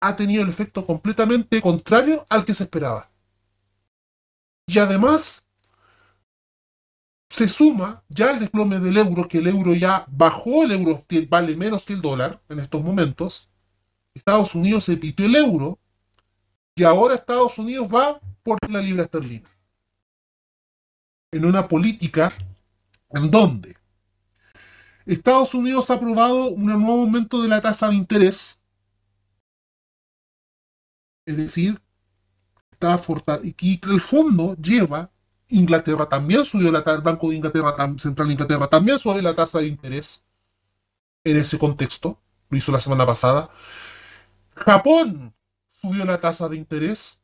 Ha 0.02 0.16
tenido 0.16 0.44
el 0.44 0.50
efecto 0.50 0.86
completamente 0.86 1.62
contrario 1.62 2.26
al 2.30 2.46
que 2.46 2.54
se 2.54 2.64
esperaba. 2.64 3.10
Y 4.68 4.78
además, 4.80 5.46
se 7.30 7.48
suma 7.48 8.04
ya 8.10 8.32
el 8.32 8.40
desplome 8.40 8.80
del 8.80 8.98
euro, 8.98 9.28
que 9.28 9.40
el 9.40 9.48
euro 9.48 9.74
ya 9.74 10.06
bajó, 10.08 10.64
el 10.64 10.72
euro 10.72 11.06
vale 11.28 11.56
menos 11.56 11.86
que 11.86 11.94
el 11.94 12.02
dólar 12.02 12.42
en 12.50 12.60
estos 12.60 12.84
momentos. 12.84 13.50
Estados 14.14 14.56
Unidos 14.56 14.84
se 14.84 14.98
pitió 14.98 15.26
el 15.26 15.36
euro 15.36 15.80
y 16.76 16.84
ahora 16.84 17.16
Estados 17.16 17.58
Unidos 17.58 17.88
va 17.94 18.20
por 18.42 18.58
la 18.70 18.82
libra 18.82 19.04
esterlina. 19.04 19.50
En 21.32 21.46
una 21.46 21.68
política 21.68 22.34
en 23.12 23.30
donde 23.32 23.76
Estados 25.06 25.54
Unidos 25.54 25.90
ha 25.90 25.96
aprobado 25.96 26.50
un 26.52 26.66
nuevo 26.66 27.02
aumento 27.02 27.42
de 27.42 27.50
la 27.50 27.60
tasa 27.62 27.90
de 27.90 27.96
interés. 27.96 28.60
Es 31.26 31.38
decir, 31.38 31.80
está 32.72 32.98
y 33.44 33.80
el 33.86 34.02
fondo 34.02 34.56
lleva 34.58 35.12
Inglaterra 35.50 36.08
también 36.10 36.46
subió 36.46 36.72
la 36.72 36.84
ta- 36.84 36.96
el 36.96 37.02
Banco 37.02 37.30
de 37.30 37.38
Inglaterra, 37.38 37.76
Central 37.98 38.28
de 38.28 38.34
Inglaterra 38.34 38.68
también 38.68 39.00
subió 39.00 39.22
la 39.22 39.36
tasa 39.36 39.60
de 39.60 39.68
interés 39.68 40.24
en 41.24 41.38
ese 41.38 41.58
contexto, 41.60 42.20
lo 42.50 42.58
hizo 42.58 42.72
la 42.72 42.80
semana 42.80 43.06
pasada. 43.06 43.50
Japón 44.56 45.34
subió 45.72 46.06
la 46.06 46.20
tasa 46.22 46.48
de 46.50 46.58
interés 46.58 47.20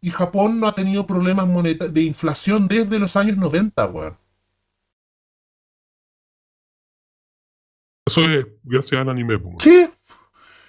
y 0.00 0.10
Japón 0.10 0.60
no 0.60 0.68
ha 0.68 0.74
tenido 0.74 1.06
problemas 1.06 1.46
de 1.92 2.02
inflación 2.02 2.68
desde 2.68 2.98
los 2.98 3.16
años 3.16 3.36
90, 3.38 3.86
weón. 3.86 4.18
Eso 8.06 8.20
es 8.28 8.46
gracias 8.62 9.00
al 9.00 9.08
anime. 9.08 9.38
po. 9.38 9.54
Sí. 9.58 9.88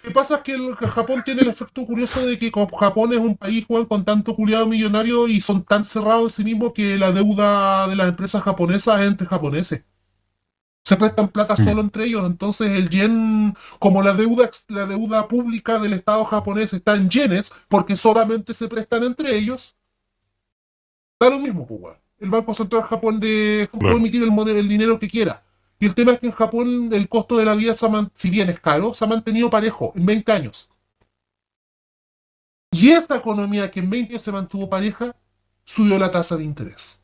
Lo 0.03 0.09
que 0.09 0.11
pasa 0.13 0.35
es 0.35 0.41
que, 0.41 0.53
el- 0.53 0.77
que 0.77 0.85
Japón 0.87 1.21
tiene 1.25 1.41
el 1.41 1.47
efecto 1.47 1.85
curioso 1.85 2.25
de 2.25 2.37
que 2.37 2.51
Japón 2.79 3.11
es 3.13 3.19
un 3.19 3.35
país 3.35 3.65
con 3.87 4.05
tanto 4.05 4.35
culiado 4.35 4.67
millonario 4.67 5.27
y 5.27 5.41
son 5.41 5.63
tan 5.63 5.83
cerrados 5.83 6.31
en 6.39 6.45
sí 6.45 6.51
mismos 6.53 6.73
que 6.73 6.95
la 6.97 7.11
deuda 7.11 7.87
de 7.87 7.95
las 7.95 8.09
empresas 8.09 8.43
japonesas 8.43 9.01
es 9.01 9.07
entre 9.07 9.25
japoneses. 9.27 9.83
Se 10.83 10.95
prestan 10.95 11.29
plata 11.29 11.55
Mm. 11.57 11.63
solo 11.63 11.81
entre 11.81 12.03
ellos, 12.05 12.23
entonces 12.27 12.69
el 12.69 12.89
yen, 12.91 13.55
como 13.79 14.03
la 14.03 14.13
deuda, 14.13 14.47
la 14.69 14.85
deuda 14.85 15.27
pública 15.27 15.79
del 15.79 15.93
Estado 15.93 16.23
japonés 16.25 16.73
está 16.73 16.95
en 16.95 17.09
yenes, 17.09 17.51
porque 17.67 17.95
solamente 17.95 18.53
se 18.53 18.67
prestan 18.67 19.03
entre 19.03 19.35
ellos, 19.35 19.75
da 21.19 21.31
lo 21.31 21.39
mismo, 21.39 21.65
pues, 21.65 21.81
weón. 21.81 21.97
El 22.19 22.29
Banco 22.29 22.53
Central 22.53 22.83
Japón 22.83 23.19
de, 23.19 23.67
puede 23.71 23.95
emitir 23.95 24.21
el, 24.21 24.31
modelo- 24.31 24.59
el 24.59 24.69
dinero 24.69 24.99
que 24.99 25.09
quiera. 25.09 25.41
Y 25.79 25.85
el 25.87 25.95
tema 25.95 26.13
es 26.13 26.19
que 26.19 26.27
en 26.27 26.33
Japón 26.33 26.89
el 26.93 27.09
costo 27.09 27.37
de 27.37 27.45
la 27.45 27.55
vida, 27.55 27.75
si 28.13 28.29
bien 28.29 28.49
es 28.49 28.59
caro, 28.59 28.93
se 28.93 29.03
ha 29.03 29.07
mantenido 29.07 29.49
parejo 29.49 29.91
en 29.95 30.05
20 30.05 30.31
años. 30.31 30.69
Y 32.71 32.91
esta 32.91 33.17
economía 33.17 33.71
que 33.71 33.79
en 33.79 33.89
20 33.89 34.13
años 34.13 34.21
se 34.21 34.31
mantuvo 34.31 34.69
pareja, 34.69 35.15
subió 35.63 35.97
la 35.97 36.11
tasa 36.11 36.37
de 36.37 36.43
interés. 36.43 36.99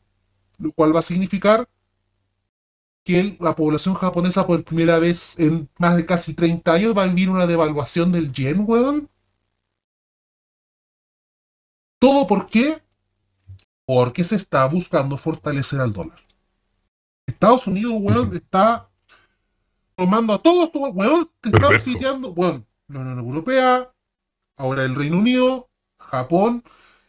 Lo 0.58 0.72
cual 0.72 0.94
va 0.94 1.00
a 1.00 1.02
significar 1.02 1.68
que 3.04 3.36
la 3.40 3.56
población 3.56 3.94
japonesa 3.94 4.46
por 4.46 4.64
primera 4.64 4.98
vez 4.98 5.38
en 5.38 5.68
más 5.78 5.96
de 5.96 6.06
casi 6.06 6.34
30 6.34 6.72
años 6.72 6.96
va 6.96 7.02
a 7.02 7.06
vivir 7.06 7.30
una 7.30 7.46
devaluación 7.46 8.12
del 8.12 8.32
yen, 8.32 8.64
weón. 8.66 9.08
¿Todo 11.98 12.26
por 12.26 12.48
qué? 12.48 12.82
Porque 13.84 14.24
se 14.24 14.36
está 14.36 14.66
buscando 14.66 15.16
fortalecer 15.16 15.80
al 15.80 15.92
dólar. 15.92 16.21
Estados 17.26 17.66
Unidos, 17.66 17.92
weón, 18.00 18.34
está 18.34 18.88
tomando 19.96 20.32
a 20.34 20.42
todos, 20.42 20.70
weón, 20.74 21.30
te 21.40 21.50
están 21.50 21.72
piteando, 21.84 22.30
weón, 22.32 22.66
la 22.88 23.00
Unión 23.00 23.18
Europea, 23.18 23.90
ahora 24.56 24.84
el 24.84 24.94
Reino 24.94 25.18
Unido, 25.18 25.70
Japón, 25.98 26.62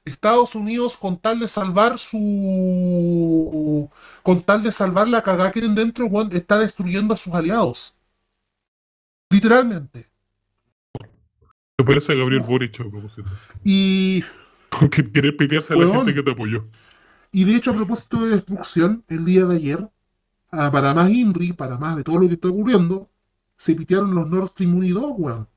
Estados 0.05 0.53
Unidos 0.55 0.97
con 0.97 1.17
tal 1.17 1.39
de 1.39 1.47
salvar 1.47 1.97
su 1.97 3.89
con 4.21 4.41
tal 4.43 4.61
de 4.63 4.71
salvar 4.71 5.07
la 5.07 5.21
cagada 5.21 5.51
que 5.51 5.59
tienen 5.61 5.75
dentro, 5.75 6.05
weón, 6.07 6.29
está 6.33 6.57
destruyendo 6.59 7.13
a 7.13 7.17
sus 7.17 7.33
aliados. 7.33 7.95
Literalmente. 9.29 10.09
Te 11.75 11.83
parece 11.83 12.15
Gabriel 12.15 12.43
Boric 12.43 12.79
a 12.81 12.89
propósito. 12.89 13.29
Y, 13.63 14.23
Que 14.91 15.03
quiere 15.11 15.33
pitearse 15.33 15.73
a 15.73 15.75
la 15.75 15.85
Weón. 15.85 15.97
gente 15.97 16.13
que 16.13 16.23
te 16.23 16.31
apoyó. 16.31 16.67
y 17.31 17.43
de 17.45 17.55
hecho, 17.55 17.71
a 17.71 17.73
propósito 17.75 18.23
de 18.25 18.35
destrucción, 18.35 19.03
el 19.07 19.25
día 19.25 19.45
de 19.45 19.55
ayer, 19.55 19.89
para 20.53 20.93
más 20.93 21.09
INRI, 21.09 21.53
para 21.53 21.77
más 21.77 21.95
de 21.95 22.03
todo 22.03 22.19
lo 22.19 22.27
que 22.27 22.35
está 22.35 22.47
ocurriendo, 22.47 23.09
se 23.57 23.75
pitearon 23.75 24.13
los 24.13 24.29
Nord 24.29 24.49
Stream 24.49 24.75
1 24.75 24.85
y 24.85 24.89
2, 24.89 25.13
weón. 25.17 25.49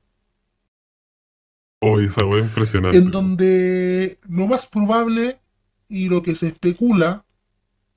Oh, 1.81 1.99
esa 1.99 2.25
wea 2.25 2.43
impresionante. 2.43 2.97
en 2.97 3.11
donde 3.11 4.19
lo 4.27 4.47
más 4.47 4.65
probable 4.65 5.39
y 5.87 6.09
lo 6.09 6.23
que 6.23 6.33
se 6.33 6.47
especula 6.47 7.23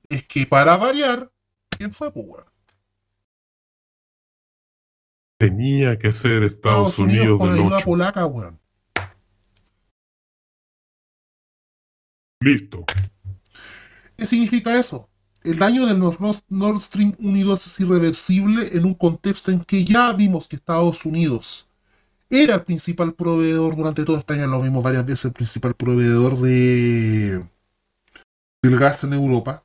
es 0.07 0.23
que 0.27 0.45
para 0.45 0.77
variar, 0.77 1.31
¿quién 1.69 1.91
fue, 1.91 2.11
pues, 2.11 2.25
weón? 2.27 2.45
Tenía 5.39 5.97
que 5.97 6.11
ser 6.11 6.43
Estados, 6.43 6.99
Unidos, 6.99 7.39
con 7.39 7.49
del 7.49 7.61
ayuda 7.61 7.77
8. 7.77 7.85
polaca, 7.85 8.25
weón. 8.27 8.59
Listo. 12.41 12.85
¿Qué 14.15 14.25
significa 14.27 14.77
eso? 14.77 15.10
El 15.43 15.57
daño 15.57 15.87
del 15.87 15.97
Nord, 15.97 16.79
Stream 16.79 17.15
1 17.19 17.37
y 17.37 17.41
2 17.41 17.65
es 17.65 17.79
irreversible 17.79 18.69
en 18.73 18.85
un 18.85 18.93
contexto 18.93 19.51
en 19.51 19.63
que 19.63 19.83
ya 19.83 20.13
vimos 20.13 20.47
que 20.47 20.55
Estados 20.55 21.03
Unidos 21.05 21.67
era 22.29 22.55
el 22.55 22.63
principal 22.63 23.13
proveedor 23.13 23.75
durante 23.75 24.05
todo 24.05 24.17
este 24.17 24.33
año, 24.35 24.47
lo 24.47 24.61
vimos 24.61 24.83
varias 24.83 25.05
veces, 25.05 25.25
el 25.25 25.33
principal 25.33 25.73
proveedor 25.75 26.39
de 26.39 27.45
del 28.61 28.77
gas 28.77 29.03
en 29.03 29.13
Europa, 29.13 29.63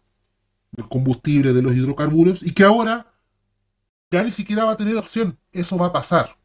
del 0.73 0.89
combustible, 0.89 1.53
de 1.53 1.63
los 1.63 1.75
hidrocarburos, 1.75 2.43
y 2.43 2.53
que 2.53 2.65
ahora 2.65 3.13
ya 4.11 4.25
ni 4.25 4.31
siquiera 4.31 4.65
va 4.65 4.73
a 4.73 4.77
tener 4.77 4.97
opción. 4.97 5.39
Eso 5.53 5.77
va 5.77 5.87
a 5.87 5.93
pasar. 5.93 6.37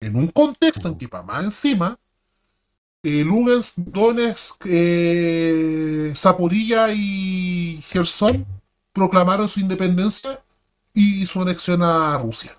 En 0.00 0.16
un 0.16 0.28
contexto 0.28 0.88
en 0.88 0.96
que 0.96 1.08
para 1.08 1.24
más 1.24 1.44
encima, 1.44 1.98
eh, 3.06 3.22
Lugansk, 3.24 3.76
Donetsk, 3.76 4.64
eh, 4.66 6.12
Zaporilla 6.16 6.88
y 6.92 7.80
Gerson 7.88 8.44
proclamaron 8.92 9.48
su 9.48 9.60
independencia 9.60 10.42
y 10.92 11.24
su 11.24 11.40
anexión 11.40 11.84
a 11.84 12.18
Rusia. 12.18 12.58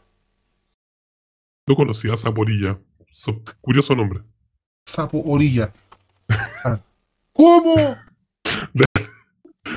No 1.67 1.75
conocía 1.75 2.13
a 2.13 2.17
Zaporilla. 2.17 2.79
So- 3.09 3.41
curioso 3.59 3.93
nombre. 3.93 4.21
Sapo 4.85 5.21
Orilla. 5.25 5.73
Ah. 6.63 6.79
¿Cómo? 7.33 7.75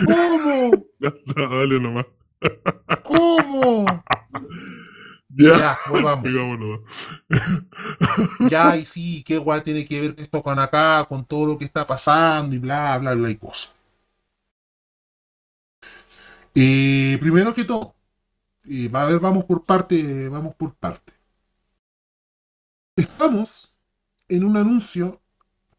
¿Cómo? 0.06 0.70
Dale 1.00 1.80
nomás. 1.80 2.06
¿Cómo? 3.02 3.86
Ya. 5.34 5.78
Sigamos 6.22 6.58
nomás. 6.60 6.80
Ya, 8.50 8.76
y 8.76 8.84
sí, 8.84 9.22
qué 9.24 9.38
guay 9.38 9.62
tiene 9.62 9.84
que 9.84 10.00
ver 10.00 10.14
esto 10.18 10.42
con 10.42 10.58
acá, 10.58 11.04
con 11.08 11.24
todo 11.24 11.46
lo 11.46 11.58
que 11.58 11.64
está 11.64 11.86
pasando 11.86 12.54
y 12.56 12.58
bla, 12.58 12.98
bla, 12.98 13.14
bla 13.14 13.30
y 13.30 13.36
cosas. 13.36 13.74
Eh, 16.54 17.16
primero 17.20 17.54
que 17.54 17.64
todo, 17.64 17.94
eh, 18.68 18.90
a 18.92 19.04
ver, 19.06 19.20
vamos 19.20 19.44
por 19.44 19.64
parte, 19.64 20.28
vamos 20.28 20.54
por 20.56 20.74
parte. 20.74 21.12
Estamos 22.96 23.74
en 24.28 24.44
un 24.44 24.56
anuncio 24.56 25.20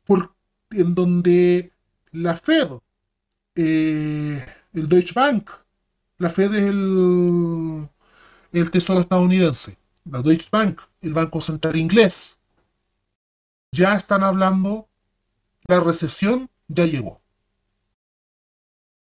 por, 0.06 0.34
en 0.72 0.96
donde 0.96 1.72
la 2.12 2.36
Fed, 2.36 2.70
eh, 3.56 4.46
el 4.74 4.90
Deutsche 4.90 5.14
Bank, 5.14 5.50
la 6.18 6.30
Fed 6.30 6.54
es 6.54 6.64
el, 6.64 7.90
el 8.52 8.72
tesoro 8.72 9.02
estadounidense, 9.02 9.78
la 10.06 10.22
Deutsche 10.22 10.50
Bank, 10.52 10.82
el 11.02 11.14
Banco 11.14 11.42
Central 11.42 11.76
inglés, 11.76 12.40
ya 13.72 13.96
están 13.96 14.24
hablando, 14.24 14.90
la 15.68 15.80
recesión 15.80 16.50
ya 16.68 16.86
llegó. 16.86 17.22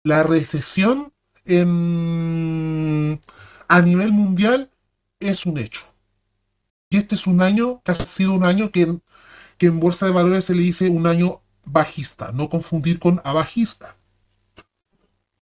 La 0.03 0.23
recesión 0.23 1.13
a 3.67 3.81
nivel 3.81 4.11
mundial 4.11 4.71
es 5.19 5.45
un 5.45 5.57
hecho. 5.57 5.81
Y 6.89 6.97
este 6.97 7.15
es 7.15 7.27
un 7.27 7.41
año 7.41 7.81
que 7.83 7.91
ha 7.91 7.95
sido 7.95 8.33
un 8.33 8.45
año 8.45 8.71
que, 8.71 8.99
que 9.57 9.65
en 9.67 9.79
Bolsa 9.79 10.05
de 10.05 10.11
Valores 10.11 10.45
se 10.45 10.55
le 10.55 10.61
dice 10.61 10.89
un 10.89 11.07
año 11.07 11.41
bajista, 11.65 12.31
no 12.31 12.49
confundir 12.49 12.99
con 12.99 13.21
abajista. 13.23 13.94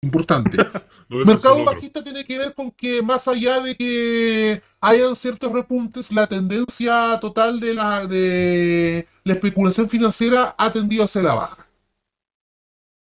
Importante. 0.02 0.58
No, 1.12 1.26
Mercado 1.26 1.66
bajista 1.66 2.02
tiene 2.02 2.24
que 2.24 2.38
ver 2.38 2.56
con 2.56 2.72
que 2.72 3.02
más 3.02 3.28
allá 3.28 3.60
de 3.60 3.76
que 3.76 4.62
hayan 4.80 5.14
ciertos 5.14 5.52
repuntes, 5.52 6.10
la 6.14 6.26
tendencia 6.26 7.20
total 7.20 7.60
de 7.60 7.74
la, 7.74 8.06
de 8.06 9.10
la 9.26 9.34
especulación 9.34 9.90
financiera 9.90 10.56
ha 10.58 10.72
tendido 10.72 11.04
hacia 11.04 11.22
la 11.22 11.34
baja. 11.34 11.68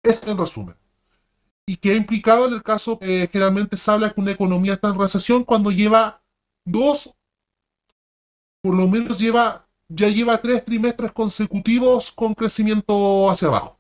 Ese 0.03 0.23
es 0.23 0.29
el 0.29 0.39
resumen. 0.39 0.75
Y 1.67 1.77
que 1.77 1.91
ha 1.91 1.97
implicado 1.97 2.49
en 2.49 2.55
el 2.55 2.63
caso 2.63 2.99
que 2.99 3.29
generalmente 3.31 3.77
se 3.77 3.91
habla 3.91 4.09
que 4.11 4.23
una 4.23 4.33
economía 4.33 4.73
está 4.73 4.89
en 4.89 4.99
recesión 4.99 5.45
cuando 5.45 5.71
lleva 5.71 6.23
dos, 6.65 7.15
por 8.63 8.75
lo 8.75 8.89
menos 8.89 9.19
lleva, 9.19 9.69
ya 9.87 10.09
lleva 10.09 10.41
tres 10.41 10.65
trimestres 10.65 11.13
consecutivos 11.13 12.11
con 12.11 12.33
crecimiento 12.33 13.29
hacia 13.29 13.49
abajo. 13.49 13.78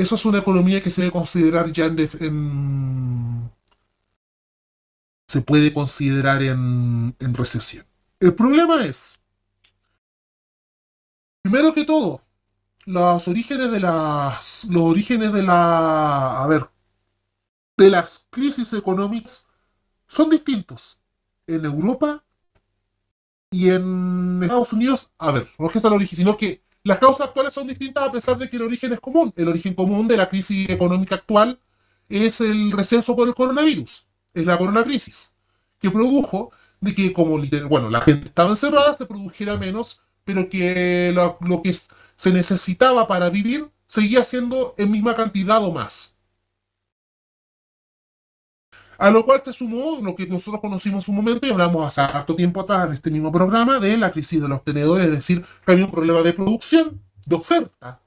Eso 0.00 0.14
es 0.14 0.24
una 0.24 0.38
economía 0.38 0.80
que 0.80 0.90
se 0.90 1.02
debe 1.02 1.12
considerar 1.12 1.70
ya 1.72 1.84
en, 1.84 3.50
se 5.28 5.42
puede 5.42 5.74
considerar 5.74 6.42
en, 6.42 7.14
en 7.18 7.34
recesión. 7.34 7.84
El 8.18 8.34
problema 8.34 8.82
es, 8.86 9.20
primero 11.42 11.74
que 11.74 11.84
todo, 11.84 12.22
los 12.86 13.28
orígenes 13.28 13.70
de 13.70 13.80
las, 13.80 14.64
los 14.70 14.84
orígenes 14.84 15.34
de 15.34 15.42
la, 15.42 16.44
a 16.44 16.46
ver, 16.46 16.70
de 17.76 17.90
las 17.90 18.26
crisis 18.30 18.72
económicas 18.72 19.48
son 20.06 20.30
distintos 20.30 20.98
en 21.46 21.66
Europa 21.66 22.24
y 23.50 23.68
en 23.68 24.40
Estados 24.44 24.72
Unidos. 24.72 25.10
A 25.18 25.30
ver, 25.30 25.50
no 25.58 25.66
es 25.66 25.72
que 25.72 25.78
está 25.78 25.88
el 25.88 25.94
origen, 25.94 26.16
sino 26.16 26.38
que 26.38 26.62
las 26.82 26.98
causas 26.98 27.28
actuales 27.28 27.52
son 27.52 27.66
distintas 27.66 28.08
a 28.08 28.12
pesar 28.12 28.38
de 28.38 28.48
que 28.48 28.56
el 28.56 28.62
origen 28.62 28.92
es 28.92 29.00
común. 29.00 29.32
El 29.36 29.48
origen 29.48 29.74
común 29.74 30.08
de 30.08 30.16
la 30.16 30.28
crisis 30.28 30.68
económica 30.70 31.16
actual 31.16 31.58
es 32.08 32.40
el 32.40 32.72
receso 32.72 33.14
por 33.14 33.28
el 33.28 33.34
coronavirus, 33.34 34.06
es 34.34 34.46
la 34.46 34.58
coronacrisis, 34.58 35.34
que 35.78 35.90
produjo 35.90 36.50
de 36.80 36.94
que 36.94 37.12
como 37.12 37.38
bueno, 37.68 37.90
la 37.90 38.00
gente 38.00 38.28
estaba 38.28 38.50
encerrada, 38.50 38.94
se 38.94 39.06
produjera 39.06 39.56
menos, 39.56 40.00
pero 40.24 40.48
que 40.48 41.12
lo, 41.14 41.38
lo 41.40 41.62
que 41.62 41.72
se 41.72 42.32
necesitaba 42.32 43.06
para 43.06 43.30
vivir 43.30 43.70
seguía 43.86 44.24
siendo 44.24 44.74
en 44.78 44.90
misma 44.90 45.14
cantidad 45.14 45.62
o 45.62 45.72
más. 45.72 46.16
A 49.00 49.10
lo 49.10 49.24
cual 49.24 49.40
se 49.42 49.52
sumó 49.54 49.98
lo 50.02 50.14
que 50.14 50.26
nosotros 50.26 50.60
conocimos 50.60 50.98
en 50.98 51.02
su 51.06 51.12
momento 51.14 51.46
y 51.46 51.50
hablamos 51.50 51.86
hace 51.86 52.02
harto 52.02 52.36
tiempo 52.36 52.60
atrás 52.60 52.86
en 52.86 52.92
este 52.92 53.10
mismo 53.10 53.32
programa 53.32 53.80
de 53.80 53.96
la 53.96 54.10
crisis 54.12 54.42
de 54.42 54.46
los 54.48 54.62
tenedores, 54.62 55.06
es 55.06 55.12
decir, 55.12 55.42
que 55.64 55.72
había 55.72 55.86
un 55.86 55.90
problema 55.90 56.20
de 56.22 56.34
producción, 56.34 57.00
de 57.24 57.34
oferta, 57.36 58.02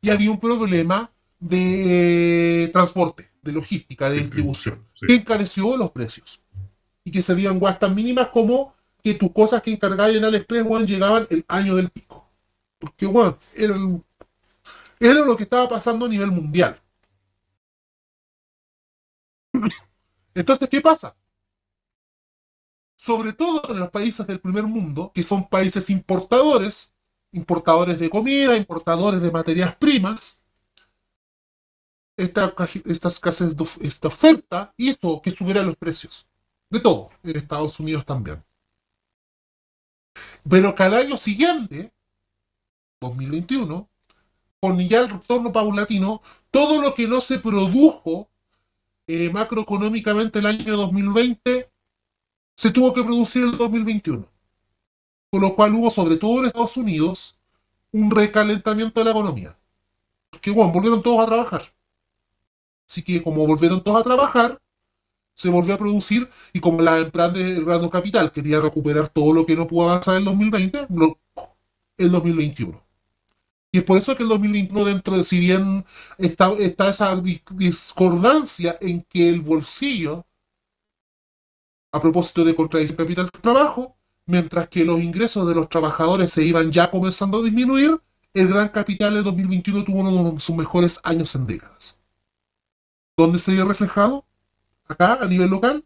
y 0.00 0.10
había 0.10 0.30
un 0.32 0.40
problema 0.40 1.12
de 1.38 2.68
transporte, 2.72 3.30
de 3.40 3.52
logística, 3.52 4.10
de 4.10 4.18
distribución, 4.18 4.84
Sí. 4.94 5.06
que 5.06 5.14
encareció 5.14 5.76
los 5.76 5.92
precios. 5.92 6.40
Y 7.04 7.12
que 7.12 7.22
se 7.22 7.32
veían 7.34 7.60
guas 7.60 7.78
tan 7.78 7.94
mínimas 7.94 8.26
como 8.28 8.74
que 9.04 9.14
tus 9.14 9.30
cosas 9.30 9.62
que 9.62 9.72
encargáis 9.74 10.16
en 10.16 10.24
AliExpress, 10.24 10.66
weón, 10.66 10.86
llegaban 10.88 11.28
el 11.30 11.44
año 11.46 11.76
del 11.76 11.90
pico. 11.90 12.28
Porque, 12.80 13.06
era, 13.54 13.76
el- 13.76 14.02
era 14.98 15.24
lo 15.24 15.36
que 15.36 15.44
estaba 15.44 15.68
pasando 15.68 16.06
a 16.06 16.08
nivel 16.08 16.32
mundial. 16.32 16.80
Entonces, 20.36 20.68
¿qué 20.68 20.82
pasa? 20.82 21.16
Sobre 22.94 23.32
todo 23.32 23.62
en 23.70 23.78
los 23.78 23.90
países 23.90 24.26
del 24.26 24.38
primer 24.38 24.64
mundo, 24.64 25.10
que 25.14 25.22
son 25.22 25.48
países 25.48 25.88
importadores, 25.88 26.94
importadores 27.32 27.98
de 27.98 28.10
comida, 28.10 28.54
importadores 28.54 29.22
de 29.22 29.30
materias 29.30 29.74
primas, 29.76 30.42
esta, 32.18 32.54
esta 32.84 33.08
escasez 33.08 33.56
esta 33.80 34.08
oferta 34.08 34.74
hizo 34.76 35.22
que 35.22 35.30
subieran 35.30 35.66
los 35.66 35.76
precios. 35.76 36.26
De 36.68 36.80
todo, 36.80 37.10
en 37.22 37.36
Estados 37.36 37.80
Unidos 37.80 38.04
también. 38.04 38.44
Pero 40.48 40.74
que 40.74 40.82
al 40.82 40.94
año 40.94 41.16
siguiente, 41.16 41.94
2021, 43.00 43.88
con 44.60 44.78
ya 44.80 45.00
el 45.00 45.08
retorno 45.08 45.50
paulatino, 45.50 46.20
todo 46.50 46.82
lo 46.82 46.94
que 46.94 47.08
no 47.08 47.22
se 47.22 47.38
produjo 47.38 48.28
eh, 49.06 49.30
macroeconómicamente 49.32 50.38
el 50.40 50.46
año 50.46 50.76
2020 50.76 51.70
se 52.56 52.70
tuvo 52.70 52.94
que 52.94 53.04
producir 53.04 53.44
el 53.44 53.56
2021. 53.58 54.26
Con 55.30 55.42
lo 55.42 55.54
cual 55.54 55.74
hubo, 55.74 55.90
sobre 55.90 56.16
todo 56.16 56.40
en 56.40 56.46
Estados 56.46 56.76
Unidos, 56.76 57.36
un 57.92 58.10
recalentamiento 58.10 59.00
de 59.00 59.04
la 59.06 59.10
economía. 59.12 59.58
Que 60.42 60.50
bueno, 60.52 60.72
volvieron 60.72 61.02
todos 61.02 61.20
a 61.20 61.26
trabajar. 61.26 61.62
Así 62.88 63.02
que 63.02 63.22
como 63.22 63.46
volvieron 63.46 63.82
todos 63.82 64.00
a 64.00 64.04
trabajar, 64.04 64.60
se 65.34 65.50
volvió 65.50 65.74
a 65.74 65.78
producir 65.78 66.30
y 66.54 66.60
como 66.60 66.82
la 66.82 67.10
plan 67.10 67.34
de 67.34 67.62
Grano 67.64 67.90
Capital 67.90 68.32
quería 68.32 68.60
recuperar 68.60 69.08
todo 69.10 69.34
lo 69.34 69.46
que 69.46 69.56
no 69.56 69.68
pudo 69.68 69.90
avanzar 69.90 70.14
en 70.16 70.20
el 70.20 70.26
2020, 70.26 70.86
lo- 70.90 71.18
el 71.98 72.12
2021. 72.12 72.82
Y 73.72 73.78
es 73.78 73.84
por 73.84 73.98
eso 73.98 74.16
que 74.16 74.22
el 74.22 74.28
2021 74.28 74.84
dentro 74.84 75.16
de, 75.16 75.24
si 75.24 75.38
bien 75.38 75.84
está, 76.18 76.52
está 76.54 76.88
esa 76.88 77.14
dis- 77.16 77.42
discordancia 77.56 78.78
en 78.80 79.02
que 79.04 79.28
el 79.28 79.40
bolsillo, 79.40 80.26
a 81.92 82.00
propósito 82.00 82.44
de 82.44 82.54
contradicción 82.54 82.96
capital 82.98 83.30
trabajo, 83.32 83.96
mientras 84.26 84.68
que 84.68 84.84
los 84.84 85.00
ingresos 85.00 85.48
de 85.48 85.54
los 85.56 85.68
trabajadores 85.68 86.32
se 86.32 86.44
iban 86.44 86.70
ya 86.70 86.90
comenzando 86.92 87.38
a 87.38 87.42
disminuir, 87.42 88.00
el 88.34 88.48
gran 88.48 88.68
capital 88.68 89.14
de 89.14 89.22
2021 89.22 89.82
tuvo 89.84 90.00
uno 90.00 90.30
de 90.32 90.40
sus 90.40 90.54
mejores 90.56 91.00
años 91.04 91.34
en 91.34 91.46
décadas. 91.46 91.98
¿Dónde 93.16 93.38
se 93.38 93.52
vio 93.52 93.66
reflejado? 93.66 94.24
Acá, 94.88 95.18
a 95.22 95.26
nivel 95.28 95.50
local, 95.50 95.84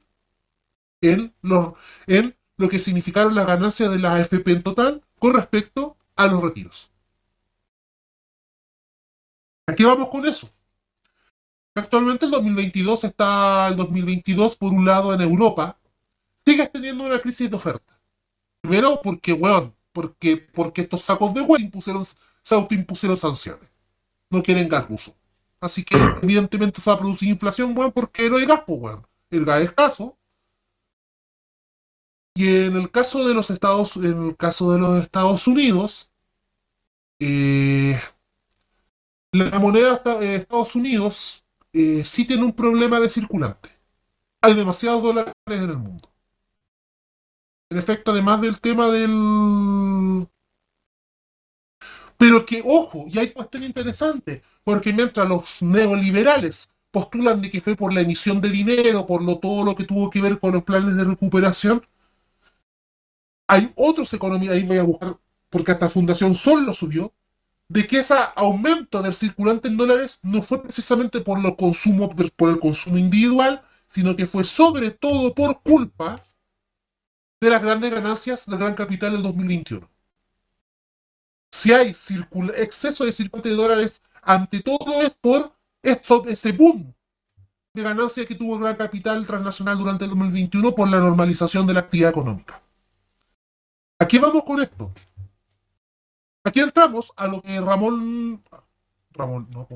en, 1.02 1.34
en 2.06 2.36
lo 2.56 2.68
que 2.68 2.78
significaron 2.78 3.34
las 3.34 3.46
ganancias 3.46 3.90
de 3.90 3.98
las 3.98 4.14
AFP 4.14 4.52
en 4.52 4.62
total 4.62 5.02
con 5.18 5.34
respecto 5.34 5.96
a 6.16 6.26
los 6.26 6.42
retiros. 6.42 6.90
¿A 9.66 9.74
qué 9.74 9.84
vamos 9.84 10.08
con 10.08 10.26
eso? 10.26 10.50
Actualmente 11.74 12.24
el 12.24 12.32
2022 12.32 13.04
está, 13.04 13.68
el 13.68 13.76
2022 13.76 14.56
por 14.56 14.72
un 14.72 14.84
lado 14.84 15.14
en 15.14 15.20
Europa, 15.20 15.78
sigues 16.44 16.70
teniendo 16.72 17.04
una 17.04 17.20
crisis 17.20 17.48
de 17.48 17.56
oferta. 17.56 18.00
Primero 18.60 19.00
porque, 19.02 19.32
weón, 19.32 19.74
porque, 19.92 20.36
porque 20.36 20.82
estos 20.82 21.02
sacos 21.02 21.32
de 21.34 21.40
weón 21.40 21.62
impusieron, 21.62 22.04
se 22.04 22.54
autoimpusieron 22.54 23.16
sanciones. 23.16 23.70
No 24.28 24.42
quieren 24.42 24.68
gas 24.68 24.88
ruso. 24.88 25.14
Así 25.60 25.84
que 25.84 25.96
evidentemente 26.22 26.80
se 26.80 26.90
va 26.90 26.96
a 26.96 26.98
producir 26.98 27.28
inflación, 27.28 27.76
weón, 27.76 27.92
porque 27.92 28.28
no 28.28 28.36
hay 28.36 28.46
gas, 28.46 28.62
pues, 28.66 28.80
weón. 28.80 29.06
El 29.30 29.44
gas 29.44 29.60
es 29.60 29.68
escaso. 29.68 30.16
Y 32.34 32.64
en 32.64 32.76
el 32.76 32.90
caso 32.90 33.26
de 33.26 33.34
los 33.34 33.50
Estados, 33.50 33.96
en 33.96 34.28
el 34.28 34.36
caso 34.36 34.72
de 34.72 34.78
los 34.78 35.02
Estados 35.02 35.46
Unidos, 35.46 36.10
eh, 37.18 38.00
la 39.32 39.58
moneda 39.58 39.96
de 40.18 40.36
Estados 40.36 40.74
Unidos 40.74 41.44
eh, 41.72 42.02
sí 42.04 42.24
tiene 42.24 42.44
un 42.44 42.52
problema 42.52 42.98
de 43.00 43.08
circulante. 43.08 43.70
Hay 44.40 44.54
demasiados 44.54 45.02
dólares 45.02 45.34
en 45.46 45.62
el 45.62 45.76
mundo. 45.76 46.10
En 47.70 47.78
efecto, 47.78 48.10
además 48.10 48.40
del 48.40 48.60
tema 48.60 48.88
del... 48.88 50.26
Pero 52.16 52.44
que, 52.44 52.62
ojo, 52.64 53.06
y 53.08 53.18
hay 53.18 53.30
cuestión 53.30 53.62
interesante, 53.62 54.42
porque 54.64 54.92
mientras 54.92 55.26
los 55.26 55.62
neoliberales 55.62 56.70
postulan 56.90 57.40
de 57.40 57.50
que 57.50 57.60
fue 57.60 57.76
por 57.76 57.94
la 57.94 58.00
emisión 58.00 58.40
de 58.40 58.50
dinero, 58.50 59.06
por 59.06 59.22
lo, 59.22 59.38
todo 59.38 59.64
lo 59.64 59.74
que 59.74 59.84
tuvo 59.84 60.10
que 60.10 60.20
ver 60.20 60.38
con 60.38 60.52
los 60.52 60.64
planes 60.64 60.96
de 60.96 61.04
recuperación, 61.04 61.86
hay 63.46 63.72
otros 63.76 64.12
economistas, 64.12 64.56
ahí 64.56 64.64
voy 64.64 64.78
a 64.78 64.82
buscar, 64.82 65.16
porque 65.48 65.72
hasta 65.72 65.88
Fundación 65.88 66.34
Sol 66.34 66.66
lo 66.66 66.74
subió, 66.74 67.12
de 67.70 67.86
que 67.86 68.00
ese 68.00 68.16
aumento 68.34 69.00
del 69.00 69.14
circulante 69.14 69.68
en 69.68 69.76
dólares 69.76 70.18
no 70.22 70.42
fue 70.42 70.60
precisamente 70.60 71.20
por, 71.20 71.40
lo 71.40 71.56
consumo, 71.56 72.10
por 72.36 72.50
el 72.50 72.58
consumo 72.58 72.98
individual, 72.98 73.62
sino 73.86 74.16
que 74.16 74.26
fue 74.26 74.42
sobre 74.42 74.90
todo 74.90 75.32
por 75.32 75.62
culpa 75.62 76.20
de 77.40 77.48
las 77.48 77.62
grandes 77.62 77.92
ganancias 77.92 78.46
del 78.46 78.58
gran 78.58 78.74
capital 78.74 79.12
del 79.12 79.22
2021. 79.22 79.88
Si 81.52 81.72
hay 81.72 81.94
exceso 82.56 83.04
de 83.04 83.12
circulante 83.12 83.50
de 83.50 83.54
dólares, 83.54 84.02
ante 84.20 84.60
todo 84.62 85.00
es 85.02 85.14
por 85.14 85.54
esto, 85.80 86.26
ese 86.26 86.50
boom 86.50 86.92
de 87.72 87.82
ganancias 87.84 88.26
que 88.26 88.34
tuvo 88.34 88.56
el 88.56 88.62
gran 88.62 88.74
capital 88.74 89.24
transnacional 89.24 89.78
durante 89.78 90.04
el 90.06 90.10
2021 90.10 90.74
por 90.74 90.88
la 90.88 90.98
normalización 90.98 91.68
de 91.68 91.74
la 91.74 91.80
actividad 91.80 92.10
económica. 92.10 92.60
Aquí 94.00 94.18
vamos 94.18 94.42
con 94.42 94.60
esto. 94.60 94.92
Aquí 96.44 96.60
entramos 96.60 97.12
a 97.16 97.26
lo 97.26 97.42
que 97.42 97.60
Ramón. 97.60 98.40
Ramón, 99.12 99.48
no, 99.50 99.68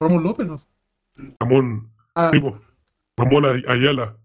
Ramón 0.00 0.22
López, 0.22 0.46
¿no? 0.46 0.62
Ramón. 1.38 1.92
Ah. 2.14 2.30
Ramón 3.16 3.44
Ayala. 3.68 4.16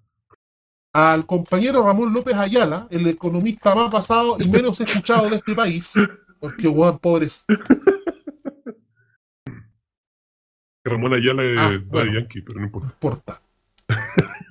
Al 0.93 1.25
compañero 1.25 1.83
Ramón 1.83 2.13
López 2.13 2.35
Ayala, 2.35 2.87
el 2.89 3.07
economista 3.07 3.73
más 3.75 3.89
basado 3.89 4.37
y 4.39 4.47
menos 4.47 4.79
escuchado 4.81 5.29
de 5.29 5.37
este 5.37 5.55
país. 5.55 5.93
Porque, 6.39 6.67
weón, 6.67 6.99
pobres. 6.99 7.45
Ramón 10.83 11.13
Ayala 11.13 11.43
es 11.43 11.57
ah, 11.93 12.03
Yankee, 12.13 12.41
pero 12.41 12.59
no 12.59 12.65
importa. 12.65 12.87
No 12.87 12.93
importa. 12.93 13.41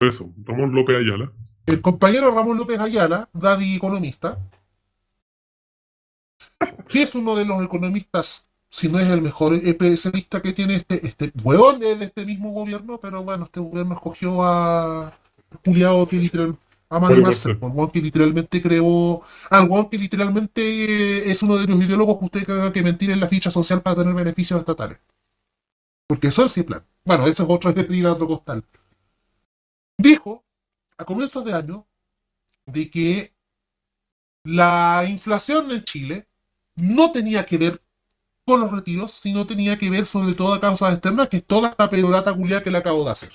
Eso, 0.00 0.32
Ramón 0.44 0.74
López 0.74 0.96
Ayala. 0.96 1.32
El 1.66 1.80
compañero 1.80 2.34
Ramón 2.34 2.58
López 2.58 2.78
Ayala, 2.78 3.30
Daddy 3.32 3.76
economista, 3.76 4.38
que 6.88 7.02
es 7.02 7.14
uno 7.14 7.34
de 7.36 7.44
los 7.44 7.62
economistas, 7.62 8.46
si 8.68 8.88
no 8.88 8.98
es 8.98 9.08
el 9.08 9.22
mejor 9.22 9.54
especialista 9.54 10.42
que 10.42 10.52
tiene 10.52 10.76
este, 10.76 11.06
este 11.06 11.32
hueón 11.42 11.80
de 11.80 11.92
este 12.04 12.26
mismo 12.26 12.50
gobierno, 12.50 12.98
pero 12.98 13.22
bueno, 13.22 13.44
este 13.44 13.60
gobierno 13.60 13.94
escogió 13.94 14.42
a 14.42 15.16
Juliado 15.64 16.08
que 16.08 16.16
literal, 16.16 16.56
a 16.88 16.98
Manuel 16.98 17.22
Marcel, 17.22 17.58
que 17.92 18.00
literalmente 18.00 18.60
creó, 18.60 19.22
algo 19.50 19.88
que 19.88 19.98
literalmente 19.98 21.30
es 21.30 21.42
uno 21.42 21.56
de 21.56 21.66
los 21.66 21.80
ideólogos 21.80 22.18
que 22.18 22.24
usted 22.24 22.44
tenga 22.44 22.72
que 22.72 22.82
mentir 22.82 23.10
en 23.10 23.20
la 23.20 23.28
ficha 23.28 23.50
social 23.50 23.80
para 23.82 23.96
tener 23.96 24.14
beneficios 24.14 24.58
estatales. 24.58 24.98
Porque 26.06 26.28
eso 26.28 26.44
es 26.44 26.58
el 26.58 26.64
plan. 26.64 26.84
Bueno, 27.04 27.26
ese 27.26 27.42
es 27.42 27.48
otro 27.48 27.72
de 27.72 28.06
otro 28.06 28.26
costal. 28.26 28.64
Dijo 29.96 30.44
a 30.98 31.04
comienzos 31.04 31.44
de 31.44 31.52
año 31.52 31.86
de 32.66 32.90
que 32.90 33.32
la 34.44 35.04
inflación 35.08 35.70
en 35.70 35.84
Chile 35.84 36.26
no 36.76 37.12
tenía 37.12 37.44
que 37.46 37.58
ver 37.58 37.82
con 38.44 38.60
los 38.60 38.70
retiros, 38.70 39.12
sino 39.12 39.46
tenía 39.46 39.78
que 39.78 39.90
ver 39.90 40.06
sobre 40.06 40.34
todo 40.34 40.54
a 40.54 40.60
causas 40.60 40.92
externas, 40.92 41.28
que 41.28 41.38
es 41.38 41.46
toda 41.46 41.70
esta 41.70 41.88
pedorata 41.88 42.34
culiada 42.34 42.62
que 42.62 42.70
le 42.70 42.78
acabo 42.78 43.04
de 43.04 43.10
hacer. 43.10 43.30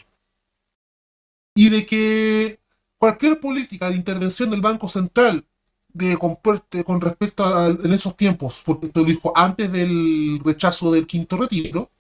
Y 1.56 1.70
de 1.70 1.86
que 1.86 2.60
cualquier 2.98 3.40
política 3.40 3.90
de 3.90 3.96
intervención 3.96 4.50
del 4.52 4.62
Banco 4.62 4.88
Central 4.88 5.46
de, 5.90 6.18
con, 6.18 7.02
respecto 7.02 7.44
a 7.44 7.68
en 7.68 7.94
esos 7.94 8.16
tiempos, 8.16 8.62
porque 8.64 8.88
esto 8.88 9.02
lo 9.02 9.06
dijo 9.08 9.34
antes 9.36 9.72
del 9.72 10.40
rechazo 10.44 10.92
del 10.92 11.08
quinto 11.08 11.38
retiro, 11.38 11.92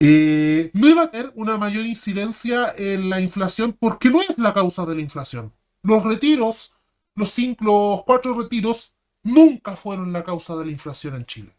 eh, 0.00 0.70
no 0.74 0.88
iba 0.88 1.02
a 1.02 1.10
tener 1.10 1.32
una 1.36 1.58
mayor 1.58 1.86
incidencia 1.86 2.74
en 2.76 3.08
la 3.08 3.20
inflación 3.20 3.76
porque 3.78 4.10
no 4.10 4.20
es 4.20 4.36
la 4.36 4.52
causa 4.52 4.84
de 4.86 4.96
la 4.96 5.00
inflación. 5.00 5.52
Los 5.82 6.02
retiros 6.02 6.72
los, 7.14 7.30
cinco, 7.30 7.64
los 7.64 8.04
cuatro 8.04 8.40
retiros 8.40 8.91
nunca 9.22 9.76
fueron 9.76 10.12
la 10.12 10.24
causa 10.24 10.56
de 10.56 10.66
la 10.66 10.70
inflación 10.70 11.16
en 11.16 11.26
Chile. 11.26 11.52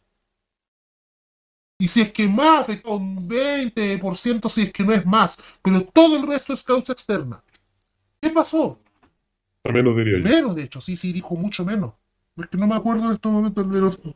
Y 1.80 1.88
si 1.88 2.02
es 2.02 2.12
que 2.12 2.28
más 2.30 2.62
afectó 2.62 2.96
un 2.96 3.28
20%, 3.28 4.50
si 4.50 4.62
es 4.62 4.72
que 4.72 4.84
no 4.84 4.94
es 4.94 5.06
más, 5.06 5.40
pero 5.62 5.84
todo 5.84 6.16
el 6.16 6.28
resto 6.28 6.54
es 6.54 6.64
causa 6.64 6.94
externa. 6.94 7.44
¿Qué 8.22 8.30
pasó? 8.30 8.80
A 9.66 9.72
menos 9.72 9.96
diría 9.98 10.20
yo. 10.20 10.24
Menos, 10.24 10.56
de 10.56 10.64
hecho, 10.64 10.80
sí, 10.80 10.96
sí, 10.96 11.12
dijo 11.12 11.36
mucho 11.36 11.66
menos. 11.66 11.94
Es 12.38 12.48
que 12.48 12.58
no 12.58 12.68
me 12.68 12.76
acuerdo 12.76 13.06
en 13.06 13.14
estos 13.14 13.32
momentos. 13.32 13.66
Pero... 13.70 14.16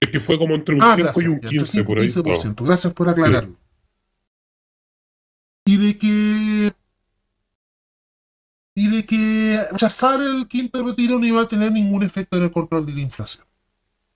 Es 0.00 0.10
que 0.10 0.20
fue 0.20 0.38
como 0.38 0.54
entre 0.54 0.74
un 0.74 0.82
5 0.82 1.08
ah, 1.08 1.12
y 1.16 1.26
un 1.26 1.40
15 1.40 1.84
por 1.84 1.98
ahí. 1.98 2.08
15%. 2.08 2.64
Gracias 2.64 2.92
por 2.92 3.08
aclararlo. 3.08 3.56
Y 5.64 5.76
de 5.76 5.98
que 5.98 6.72
y 8.78 8.86
de 8.86 9.04
que 9.04 9.60
rechazar 9.72 10.22
el 10.22 10.46
quinto 10.46 10.86
retiro 10.86 11.18
no 11.18 11.26
iba 11.26 11.42
a 11.42 11.48
tener 11.48 11.72
ningún 11.72 12.04
efecto 12.04 12.36
en 12.36 12.44
el 12.44 12.52
control 12.52 12.86
de 12.86 12.92
la 12.92 13.00
inflación. 13.00 13.44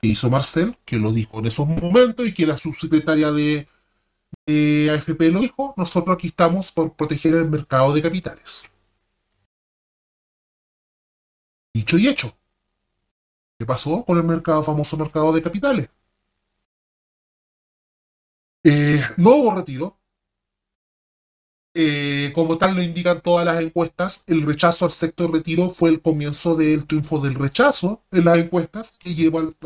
¿Qué 0.01 0.07
hizo 0.07 0.31
Marcel? 0.31 0.79
Que 0.85 1.01
lo 1.01 1.11
dijo 1.13 1.41
en 1.41 1.47
esos 1.47 1.67
momentos 1.67 2.25
y 2.25 2.33
que 2.33 2.47
la 2.47 2.57
subsecretaria 2.57 3.33
de, 3.33 3.67
AFP 4.47 5.33
lo 5.33 5.41
dijo. 5.41 5.75
Nosotros 5.77 6.15
aquí 6.15 6.29
estamos 6.29 6.71
por 6.71 6.95
proteger 6.95 7.35
el 7.35 7.51
mercado 7.51 7.93
de 7.93 8.03
capitales. 8.03 8.63
Dicho 11.75 11.99
y 11.99 12.07
hecho. 12.07 12.33
¿Qué 13.59 13.67
pasó 13.67 14.05
con 14.05 14.17
el 14.17 14.25
mercado, 14.25 14.63
famoso 14.63 14.97
mercado 14.97 15.33
de 15.33 15.43
capitales? 15.43 15.89
Eh, 18.63 19.03
no 19.17 19.31
hubo 19.31 19.57
retiro, 19.57 19.99
eh, 21.75 22.33
como 22.35 22.59
tal 22.59 22.75
lo 22.75 22.83
indican 22.83 23.23
todas 23.23 23.47
las 23.47 23.63
encuestas, 23.63 24.25
el 24.27 24.43
rechazo 24.43 24.85
al 24.85 24.91
sector 24.91 25.33
retiro 25.33 25.71
fue 25.71 25.89
el 25.89 26.03
comienzo 26.03 26.55
del 26.55 26.87
triunfo 26.87 27.19
del 27.21 27.35
rechazo 27.35 28.03
en 28.11 28.27
las 28.27 28.39
encuestas 28.39 28.93
que 28.99 29.15
llevó 29.15 29.39
al, 29.39 29.57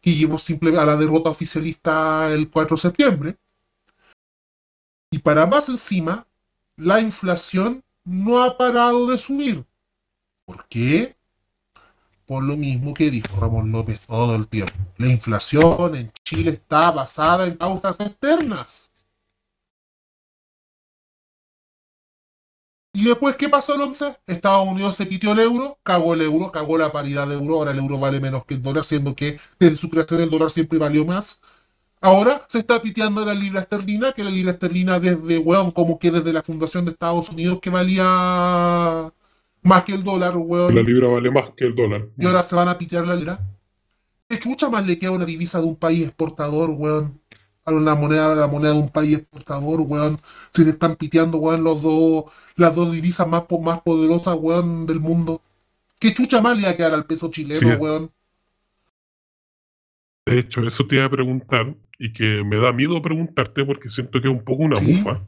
que 0.00 0.14
llevó 0.14 0.38
simplemente 0.38 0.82
a 0.82 0.86
la 0.86 0.96
derrota 0.96 1.30
oficialista 1.30 2.30
el 2.32 2.50
4 2.50 2.76
de 2.76 2.80
septiembre. 2.80 3.36
Y 5.10 5.18
para 5.18 5.46
más 5.46 5.70
encima, 5.70 6.26
la 6.76 7.00
inflación 7.00 7.82
no 8.04 8.42
ha 8.42 8.56
parado 8.58 9.06
de 9.06 9.16
subir. 9.16 9.64
¿Por 10.44 10.66
qué? 10.68 11.16
Por 12.26 12.44
lo 12.44 12.58
mismo 12.58 12.92
que 12.92 13.10
dijo 13.10 13.40
Ramón 13.40 13.72
López 13.72 14.00
todo 14.00 14.34
el 14.36 14.46
tiempo. 14.48 14.74
La 14.98 15.08
inflación 15.08 15.94
en 15.96 16.12
Chile 16.24 16.50
está 16.50 16.90
basada 16.90 17.46
en 17.46 17.56
causas 17.56 17.98
externas. 18.00 18.92
Y 22.98 23.04
después, 23.04 23.36
¿qué 23.36 23.48
pasó 23.48 23.76
el 23.76 23.80
11? 23.82 24.16
Estados 24.26 24.66
Unidos 24.66 24.96
se 24.96 25.08
quitó 25.08 25.30
el 25.30 25.38
euro, 25.38 25.78
cagó 25.84 26.14
el 26.14 26.22
euro, 26.22 26.50
cagó 26.50 26.76
la 26.76 26.90
paridad 26.90 27.28
de 27.28 27.36
euro, 27.36 27.54
ahora 27.54 27.70
el 27.70 27.78
euro 27.78 27.96
vale 28.00 28.18
menos 28.18 28.44
que 28.44 28.54
el 28.54 28.62
dólar, 28.62 28.82
siendo 28.82 29.14
que 29.14 29.38
desde 29.60 29.76
su 29.76 29.88
creación 29.88 30.20
el 30.20 30.28
dólar 30.28 30.50
siempre 30.50 30.80
valió 30.80 31.04
más. 31.04 31.40
Ahora 32.00 32.44
se 32.48 32.58
está 32.58 32.82
piteando 32.82 33.24
la 33.24 33.34
libra 33.34 33.60
esterlina, 33.60 34.10
que 34.10 34.24
la 34.24 34.30
libra 34.30 34.50
esterlina 34.50 34.98
desde, 34.98 35.38
weón, 35.38 35.70
como 35.70 35.96
que 35.96 36.10
desde 36.10 36.32
la 36.32 36.42
fundación 36.42 36.86
de 36.86 36.90
Estados 36.90 37.28
Unidos 37.28 37.60
que 37.62 37.70
valía 37.70 39.12
más 39.62 39.84
que 39.84 39.94
el 39.94 40.02
dólar, 40.02 40.36
weón. 40.36 40.74
La 40.74 40.82
libra 40.82 41.06
vale 41.06 41.30
más 41.30 41.50
que 41.56 41.66
el 41.66 41.76
dólar. 41.76 42.08
Y 42.18 42.26
ahora 42.26 42.42
se 42.42 42.56
van 42.56 42.66
a 42.66 42.76
pitear 42.78 43.06
la 43.06 43.14
libra. 43.14 43.38
¿Qué 44.28 44.40
chucha 44.40 44.70
más 44.70 44.84
le 44.84 44.98
queda 44.98 45.12
una 45.12 45.24
divisa 45.24 45.60
de 45.60 45.68
un 45.68 45.76
país 45.76 46.04
exportador, 46.04 46.70
weón? 46.70 47.20
A 47.68 47.80
la 47.80 47.94
moneda, 47.94 48.34
la 48.34 48.46
moneda 48.46 48.72
de 48.72 48.78
un 48.80 48.88
país 48.90 49.18
exportador, 49.18 49.80
weón. 49.82 50.18
Se 50.52 50.64
le 50.64 50.70
están 50.70 50.96
piteando, 50.96 51.38
weón, 51.38 51.62
los 51.62 51.82
dos 51.82 52.24
las 52.56 52.74
dos 52.74 52.90
divisas 52.92 53.26
más, 53.28 53.44
más 53.62 53.80
poderosas, 53.82 54.36
weón, 54.40 54.86
del 54.86 55.00
mundo. 55.00 55.42
¿Qué 56.00 56.12
chucha 56.14 56.40
más 56.40 56.56
le 56.56 56.64
va 56.64 56.70
a 56.70 56.76
quedar 56.76 56.94
al 56.94 57.06
peso 57.06 57.30
chileno, 57.30 57.74
weón? 57.76 58.10
De 60.26 60.38
hecho, 60.38 60.66
eso 60.66 60.86
te 60.86 60.96
iba 60.96 61.04
a 61.06 61.10
preguntar 61.10 61.74
y 61.98 62.12
que 62.12 62.44
me 62.44 62.56
da 62.56 62.72
miedo 62.72 63.00
preguntarte 63.02 63.64
porque 63.64 63.88
siento 63.88 64.20
que 64.20 64.28
es 64.28 64.34
un 64.34 64.44
poco 64.44 64.62
una 64.62 64.78
bufa. 64.80 65.26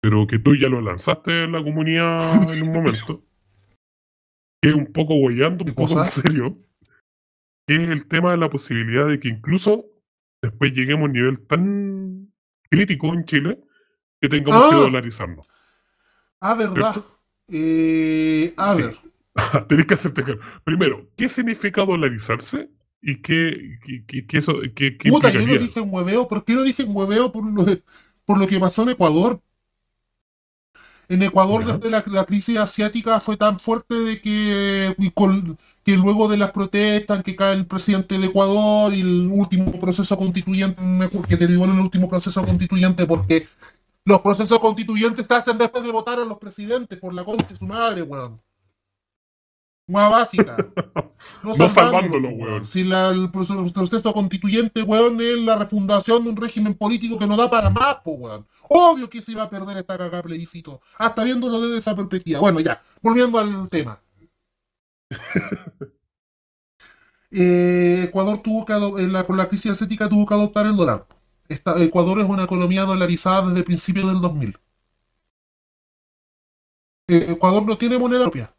pero 0.00 0.26
que 0.26 0.38
tú 0.38 0.54
ya 0.56 0.68
lo 0.68 0.80
lanzaste 0.80 1.44
en 1.44 1.52
la 1.52 1.62
comunidad 1.62 2.52
en 2.52 2.62
un 2.62 2.72
momento, 2.72 3.22
que 4.60 4.70
es 4.70 4.74
un 4.74 4.86
poco 4.92 5.14
huellando, 5.16 5.64
un 5.64 5.68
¿Qué 5.68 5.72
poco 5.74 5.92
en 5.92 5.98
cosa? 5.98 6.04
serio, 6.04 6.58
que 7.66 7.76
es 7.76 7.90
el 7.90 8.06
tema 8.06 8.32
de 8.32 8.38
la 8.38 8.50
posibilidad 8.50 9.06
de 9.06 9.20
que 9.20 9.28
incluso 9.28 9.86
después 10.42 10.72
lleguemos 10.72 11.02
a 11.02 11.06
un 11.06 11.12
nivel 11.12 11.40
tan 11.46 12.32
crítico 12.70 13.12
en 13.14 13.24
Chile 13.24 13.60
que 14.20 14.28
tengamos 14.28 14.68
que 14.70 14.74
Ah. 14.76 14.78
dolarizarnos. 14.80 15.46
Ah, 16.40 16.54
verdad. 16.54 17.04
Eh, 17.48 18.52
a 18.56 18.74
Sí. 18.74 18.82
ver, 18.82 18.96
Tenés 19.68 19.86
que 19.86 19.94
hacerte. 19.94 20.22
Primero, 20.64 21.08
¿qué 21.16 21.28
significa 21.28 21.84
dolarizarse? 21.84 22.70
¿Y 23.00 23.16
qué, 23.22 23.78
qué, 23.86 24.04
qué- 24.06 24.26
qué 24.26 24.38
eso, 24.38 24.54
qué, 24.74 24.90
puta, 25.08 25.28
yo 25.30 25.34
lo 25.36 25.40
implicaría? 25.42 25.58
dije 25.58 25.80
en 25.80 25.94
hueveo. 25.94 26.26
¿Por 26.26 26.44
qué 26.44 26.54
lo 26.54 26.64
dije 26.64 26.82
en 26.82 26.94
hueveo? 26.94 27.30
Por 27.30 27.44
lo, 27.46 27.64
por 28.24 28.38
lo 28.38 28.46
que 28.48 28.58
pasó 28.58 28.82
en 28.82 28.88
Ecuador. 28.90 29.40
En 31.10 31.22
Ecuador, 31.22 31.64
desde 31.64 31.90
la, 31.90 32.04
la 32.06 32.24
crisis 32.24 32.58
asiática 32.58 33.18
fue 33.20 33.36
tan 33.38 33.58
fuerte 33.58 33.94
de 33.94 34.20
que, 34.20 34.94
y 34.98 35.10
con- 35.10 35.58
que 35.82 35.96
luego 35.96 36.28
de 36.28 36.36
las 36.36 36.50
protestas, 36.50 37.22
que 37.22 37.34
cae 37.34 37.54
el 37.54 37.66
presidente 37.66 38.18
de 38.18 38.26
Ecuador 38.26 38.92
y 38.92 39.00
el 39.00 39.30
último 39.32 39.72
proceso 39.80 40.18
constituyente, 40.18 40.80
que 41.26 41.36
derivó 41.36 41.64
en 41.64 41.70
el 41.72 41.80
último 41.80 42.10
proceso 42.10 42.42
constituyente, 42.44 43.06
porque 43.06 43.48
los 44.04 44.20
procesos 44.20 44.58
constituyentes 44.58 45.26
se 45.26 45.34
hacen 45.34 45.56
después 45.58 45.82
de 45.84 45.92
votar 45.92 46.18
a 46.20 46.24
los 46.26 46.38
presidentes 46.38 46.98
por 46.98 47.14
la 47.14 47.24
concha 47.24 47.46
de 47.48 47.56
su 47.56 47.66
madre, 47.66 48.02
weón. 48.02 48.40
Una 49.88 50.08
básica. 50.08 50.56
No, 51.42 51.52
No 51.52 51.68
salvándolo, 51.68 52.28
weón. 52.28 52.64
Si 52.64 52.84
la- 52.84 53.08
el 53.08 53.32
proceso, 53.32 53.64
el 53.64 53.72
proceso 53.72 54.12
constituyente, 54.14 54.82
weón, 54.84 55.20
es 55.20 55.36
la 55.38 55.56
refundación 55.56 56.22
de 56.22 56.30
un 56.30 56.36
régimen 56.36 56.74
político 56.74 57.18
que 57.18 57.26
no 57.26 57.36
da 57.36 57.50
para 57.50 57.70
más, 57.70 57.96
po, 58.04 58.12
weón. 58.12 58.46
Obvio 58.68 59.10
que 59.10 59.20
se 59.20 59.32
iba 59.32 59.42
a 59.42 59.50
perder 59.50 59.76
esta 59.78 59.98
cagada 59.98 60.22
plebiscito. 60.22 60.80
Hasta 60.96 61.24
viéndolo 61.24 61.60
desde 61.60 61.78
esa 61.78 61.96
perspectiva. 61.96 62.38
Bueno, 62.38 62.60
ya, 62.60 62.80
volviendo 63.02 63.36
al 63.40 63.68
tema. 63.68 64.00
Eh, 67.30 68.04
Ecuador 68.04 68.40
tuvo 68.42 68.64
que 68.64 68.72
ado- 68.72 68.98
en 68.98 69.12
la, 69.12 69.24
con 69.24 69.36
la 69.36 69.48
crisis 69.48 69.72
asiática 69.72 70.08
tuvo 70.08 70.24
que 70.24 70.34
adoptar 70.34 70.66
el 70.66 70.76
dólar. 70.76 71.06
Esta- 71.48 71.82
Ecuador 71.82 72.20
es 72.20 72.26
una 72.28 72.44
economía 72.44 72.82
dolarizada 72.84 73.48
desde 73.48 73.64
principios 73.64 74.06
del 74.06 74.20
2000. 74.20 74.58
Eh, 77.08 77.26
Ecuador 77.30 77.64
no 77.66 77.76
tiene 77.76 77.98
moneda 77.98 78.22
propia. 78.24 78.54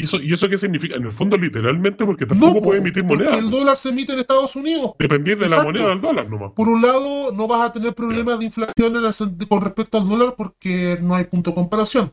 ¿Y 0.00 0.04
eso, 0.04 0.16
¿Y 0.20 0.32
eso 0.32 0.48
qué 0.48 0.56
significa? 0.58 0.96
En 0.96 1.04
el 1.04 1.12
fondo, 1.12 1.36
literalmente, 1.36 2.04
porque 2.06 2.24
tampoco 2.26 2.54
No, 2.54 2.60
puede 2.62 2.78
emitir 2.80 3.06
porque 3.06 3.24
moneda. 3.24 3.38
el 3.38 3.50
dólar 3.50 3.76
se 3.76 3.90
emite 3.90 4.12
en 4.14 4.20
Estados 4.20 4.56
Unidos. 4.56 4.92
Depender 4.98 5.38
de 5.38 5.48
la 5.48 5.62
moneda 5.62 5.88
del 5.88 6.00
dólar 6.00 6.28
nomás. 6.28 6.52
Por 6.52 6.68
un 6.68 6.80
lado, 6.80 7.32
no 7.32 7.46
vas 7.46 7.68
a 7.68 7.72
tener 7.72 7.94
problemas 7.94 8.38
de 8.38 8.46
inflación 8.46 8.96
en 8.96 9.04
el 9.04 9.12
sen- 9.12 9.46
con 9.46 9.60
respecto 9.60 9.98
al 9.98 10.08
dólar 10.08 10.34
porque 10.36 10.98
no 11.02 11.14
hay 11.14 11.24
punto 11.24 11.50
de 11.50 11.54
comparación. 11.56 12.12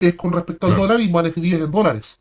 Es 0.00 0.14
con 0.14 0.32
respecto 0.32 0.66
al 0.66 0.72
Claro. 0.74 0.88
dólar 0.88 1.00
y 1.00 1.10
manejas 1.10 1.44
en 1.44 1.70
dólares. 1.70 2.20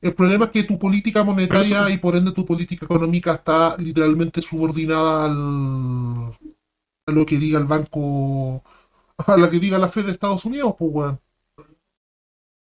El 0.00 0.14
problema 0.14 0.46
es 0.46 0.50
que 0.52 0.62
tu 0.62 0.78
política 0.78 1.22
monetaria 1.24 1.90
y 1.90 1.98
por 1.98 2.16
ende 2.16 2.32
tu 2.32 2.46
política 2.46 2.86
económica 2.86 3.34
está 3.34 3.76
literalmente 3.76 4.40
subordinada 4.40 5.26
al, 5.26 6.32
a 7.06 7.12
lo 7.12 7.26
que 7.26 7.36
diga 7.38 7.58
el 7.58 7.66
banco, 7.66 8.62
a 9.18 9.36
lo 9.36 9.50
que 9.50 9.58
diga 9.58 9.78
la 9.78 9.88
Fed 9.90 10.06
de 10.06 10.12
Estados 10.12 10.44
Unidos, 10.46 10.74
pues, 10.78 10.90
weón. 10.94 11.20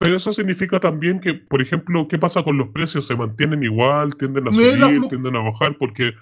Pero 0.03 0.17
eso 0.17 0.33
significa 0.33 0.81
también 0.81 1.21
que, 1.21 1.35
por 1.35 1.61
ejemplo, 1.61 2.09
¿qué 2.09 2.19
pasa 2.19 2.43
con 2.43 2.57
los 2.57 2.69
precios? 2.69 3.07
¿Se 3.07 3.15
mantienen 3.15 3.63
igual? 3.63 4.17
¿Tienden 4.17 4.45
a 4.49 4.51
la 4.51 4.53
subir? 4.53 5.03
¿Tienden 5.09 5.37
a 5.37 5.41
bajar? 5.41 5.77
Porque, 5.79 6.15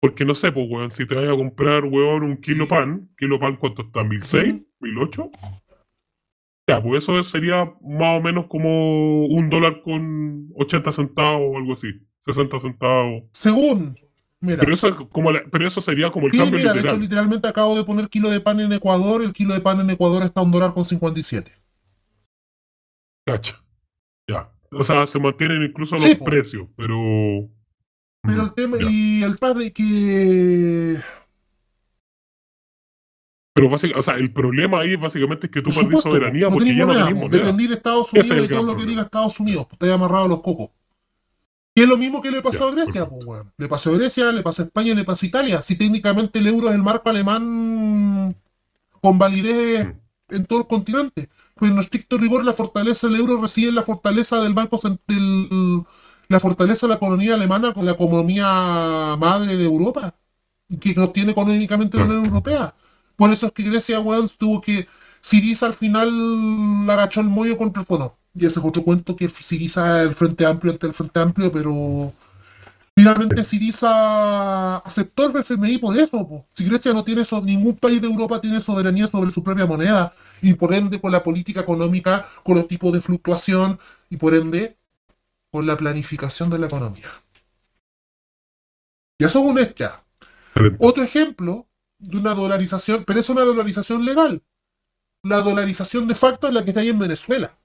porque 0.00 0.24
no 0.24 0.34
sé, 0.34 0.50
pues, 0.50 0.66
weón, 0.68 0.90
si 0.90 1.06
te 1.06 1.14
vas 1.14 1.28
a 1.28 1.36
comprar, 1.36 1.84
weón, 1.84 2.24
un 2.24 2.36
kilo 2.38 2.66
pan, 2.66 3.08
kilo 3.16 3.38
pan, 3.38 3.54
¿cuánto 3.56 3.82
está? 3.82 4.02
¿Mil 4.02 4.22
seis? 4.24 4.54
¿Mil 4.80 4.98
ocho? 4.98 5.30
Ya, 6.68 6.82
pues 6.82 7.04
eso 7.04 7.22
sería 7.24 7.72
más 7.82 8.18
o 8.18 8.20
menos 8.20 8.46
como 8.46 9.24
un 9.26 9.48
dólar 9.48 9.80
con 9.82 10.50
80 10.56 10.92
centavos 10.92 11.50
o 11.54 11.56
algo 11.56 11.72
así, 11.72 11.88
60 12.18 12.58
centavos. 12.60 13.22
Según, 13.32 13.96
mira, 14.40 14.58
Pero 14.60 14.74
eso, 14.74 14.88
es 14.88 14.94
como 15.10 15.32
la- 15.32 15.44
pero 15.50 15.66
eso 15.66 15.80
sería 15.80 16.10
como 16.10 16.26
el 16.26 16.32
sí, 16.32 16.38
cambio 16.38 16.58
mira, 16.58 16.72
de 16.72 16.80
hecho 16.80 16.88
literal. 16.88 17.00
literalmente 17.00 17.48
acabo 17.48 17.74
de 17.74 17.84
poner 17.84 18.08
kilo 18.10 18.28
de 18.28 18.40
pan 18.40 18.60
en 18.60 18.72
Ecuador, 18.72 19.22
el 19.22 19.32
kilo 19.32 19.54
de 19.54 19.60
pan 19.60 19.80
en 19.80 19.88
Ecuador 19.88 20.22
está 20.24 20.40
a 20.40 20.44
un 20.44 20.50
dólar 20.50 20.74
con 20.74 20.84
57. 20.84 21.52
Cacha. 23.32 23.62
Ya. 24.28 24.50
O 24.72 24.82
sea, 24.84 25.06
se 25.06 25.18
mantienen 25.18 25.62
incluso 25.62 25.94
los 25.96 26.04
Sí, 26.04 26.14
precios, 26.16 26.66
pero. 26.76 27.48
Pero 28.22 28.42
Mm, 28.42 28.46
el 28.46 28.54
tema, 28.54 28.76
ya. 28.78 28.86
y 28.90 29.22
el 29.22 29.36
de 29.36 29.72
que. 29.72 31.00
Pero 33.54 33.68
básicamente, 33.70 33.98
o 33.98 34.02
sea, 34.02 34.14
el 34.14 34.32
problema 34.32 34.80
ahí 34.80 34.94
básicamente 34.96 35.46
es 35.46 35.52
que 35.52 35.62
tú 35.62 35.70
perdís 35.70 36.00
soberanía 36.00 36.46
no 36.48 36.52
porque 36.52 36.76
ya 36.76 36.86
no 36.86 36.92
tenés 36.92 37.14
moneda. 37.14 37.38
Dependí 37.38 37.66
de 37.66 37.74
Estados 37.74 38.14
es 38.14 38.30
Unidos 38.30 38.46
y 38.46 38.52
todo 38.52 38.62
lo 38.62 38.76
que 38.76 38.86
diga 38.86 39.02
Estados 39.02 39.40
Unidos, 39.40 39.66
pues, 39.68 39.78
te 39.78 39.86
hay 39.86 39.92
amarrado 39.92 40.24
a 40.26 40.28
los 40.28 40.42
cocos. 40.42 40.70
Y 41.74 41.82
es 41.82 41.88
lo 41.88 41.96
mismo 41.96 42.20
que 42.22 42.30
le 42.30 42.42
pasó 42.42 42.66
Ya, 42.66 42.72
a 42.72 42.84
Grecia, 42.84 43.08
pues, 43.08 43.24
weón. 43.24 43.52
Le 43.56 43.68
pasó 43.68 43.90
a 43.90 43.98
Grecia, 43.98 44.30
le 44.32 44.42
pasó 44.42 44.62
a 44.62 44.64
España, 44.66 44.94
le 44.94 45.04
pasó 45.04 45.26
a 45.26 45.28
Italia. 45.28 45.62
Si 45.62 45.76
técnicamente 45.76 46.38
el 46.40 46.46
euro 46.46 46.68
es 46.68 46.74
el 46.74 46.82
marco 46.82 47.08
alemán 47.08 48.36
con 49.00 49.18
validez 49.18 49.86
Mm. 49.86 50.34
en 50.34 50.44
todo 50.46 50.60
el 50.60 50.66
continente. 50.66 51.28
Pues 51.58 51.70
en 51.72 51.78
estricto 51.78 52.18
rigor 52.18 52.44
la 52.44 52.52
fortaleza 52.52 53.06
del 53.08 53.16
euro 53.16 53.40
reside 53.42 53.68
en 53.70 53.74
la 53.74 53.82
fortaleza 53.82 54.40
del 54.40 54.54
banco 54.54 54.78
cent- 54.78 55.00
del, 55.08 55.82
la 56.28 56.40
fortaleza 56.40 56.86
de 56.86 56.90
la 56.90 56.96
economía 56.96 57.34
alemana 57.34 57.72
con 57.72 57.84
la 57.86 57.92
economía 57.92 59.16
madre 59.18 59.56
de 59.56 59.64
Europa, 59.64 60.14
que 60.80 60.94
nos 60.94 61.12
tiene 61.12 61.32
económicamente 61.32 61.98
la. 61.98 62.04
Unión 62.04 62.26
Europea. 62.26 62.74
Por 63.16 63.30
eso 63.30 63.46
es 63.46 63.52
que 63.52 63.62
Grecia, 63.64 64.00
weón, 64.00 64.28
tuvo 64.38 64.60
que. 64.60 64.86
Siriza 65.20 65.66
al 65.66 65.74
final 65.74 66.08
agachó 66.88 67.20
el 67.20 67.26
mollo 67.28 67.56
contra 67.58 67.80
el 67.82 67.86
fondo. 67.86 68.16
Y 68.34 68.46
ese 68.46 68.60
es 68.60 68.64
otro 68.66 68.84
cuento 68.84 69.16
que 69.16 69.28
Siriza 69.28 70.02
el 70.02 70.14
Frente 70.14 70.46
Amplio 70.46 70.72
ante 70.72 70.86
el 70.86 70.94
Frente 70.94 71.20
Amplio, 71.20 71.50
pero. 71.52 72.12
Finalmente 72.94 73.44
Siriza 73.44 74.78
aceptó 74.78 75.26
el 75.26 75.36
FMI 75.36 75.78
por 75.78 75.96
eso. 75.96 76.26
po. 76.28 76.46
Si 76.52 76.64
Grecia 76.64 76.92
no 76.92 77.04
tiene 77.04 77.22
eso, 77.22 77.40
ningún 77.40 77.76
país 77.76 78.00
de 78.00 78.08
Europa 78.08 78.40
tiene 78.40 78.60
soberanía 78.60 79.06
sobre 79.06 79.30
su 79.30 79.42
propia 79.42 79.66
moneda. 79.66 80.12
Y 80.42 80.54
por 80.54 80.72
ende, 80.74 81.00
con 81.00 81.12
la 81.12 81.22
política 81.22 81.60
económica, 81.60 82.28
con 82.44 82.56
los 82.56 82.68
tipos 82.68 82.92
de 82.92 83.00
fluctuación, 83.00 83.78
y 84.10 84.16
por 84.16 84.34
ende, 84.34 84.76
con 85.50 85.66
la 85.66 85.76
planificación 85.76 86.50
de 86.50 86.58
la 86.58 86.66
economía. 86.66 87.08
Y 89.18 89.24
eso 89.24 89.38
es 89.40 89.44
un. 89.44 89.58
Excelente. 89.58 90.76
Otro 90.78 91.02
ejemplo 91.02 91.66
de 91.98 92.18
una 92.18 92.34
dolarización, 92.34 93.04
pero 93.04 93.20
es 93.20 93.28
una 93.28 93.42
dolarización 93.42 94.04
legal. 94.04 94.42
La 95.22 95.40
dolarización 95.40 96.06
de 96.06 96.14
facto 96.14 96.46
es 96.46 96.54
la 96.54 96.62
que 96.64 96.70
está 96.70 96.80
ahí 96.80 96.88
en 96.88 96.98
Venezuela. 96.98 97.58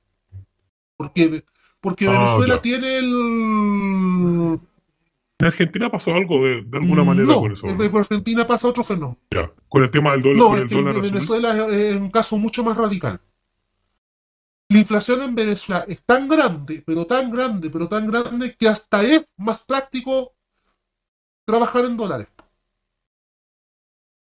Porque, 0.97 1.45
porque 1.79 2.07
Ah, 2.07 2.11
Venezuela 2.11 2.61
tiene 2.61 2.97
el. 2.97 4.59
En 5.43 5.47
Argentina 5.47 5.91
pasó 5.91 6.13
algo 6.13 6.41
de, 6.41 6.61
de 6.61 6.77
alguna 6.77 7.03
manera 7.03 7.27
no, 7.27 7.41
con 7.41 7.51
eso. 7.51 7.67
en 7.67 7.81
en 7.81 7.97
Argentina 7.97 8.47
pasa 8.47 8.69
otro 8.69 8.81
fenómeno. 8.81 9.19
Ya. 9.29 9.51
Con 9.67 9.83
el 9.83 9.91
tema 9.91 10.13
del 10.13 10.21
dólar, 10.21 10.37
No, 10.37 10.47
con 10.47 10.55
es 10.55 10.61
el 10.61 10.69
que 10.69 10.75
dólar 10.75 10.95
en. 10.95 11.01
Venezuela 11.01 11.67
es, 11.67 11.73
es 11.73 11.95
un 11.97 12.09
caso 12.11 12.37
mucho 12.37 12.63
más 12.63 12.77
radical. 12.77 13.19
La 14.69 14.79
inflación 14.79 15.21
en 15.21 15.35
Venezuela 15.35 15.83
es 15.85 16.01
tan 16.03 16.29
grande, 16.29 16.81
pero 16.85 17.05
tan 17.05 17.29
grande, 17.29 17.69
pero 17.69 17.89
tan 17.89 18.09
grande, 18.09 18.55
que 18.55 18.69
hasta 18.69 19.03
es 19.03 19.27
más 19.35 19.65
práctico 19.65 20.33
trabajar 21.45 21.83
en 21.83 21.97
dólares. 21.97 22.29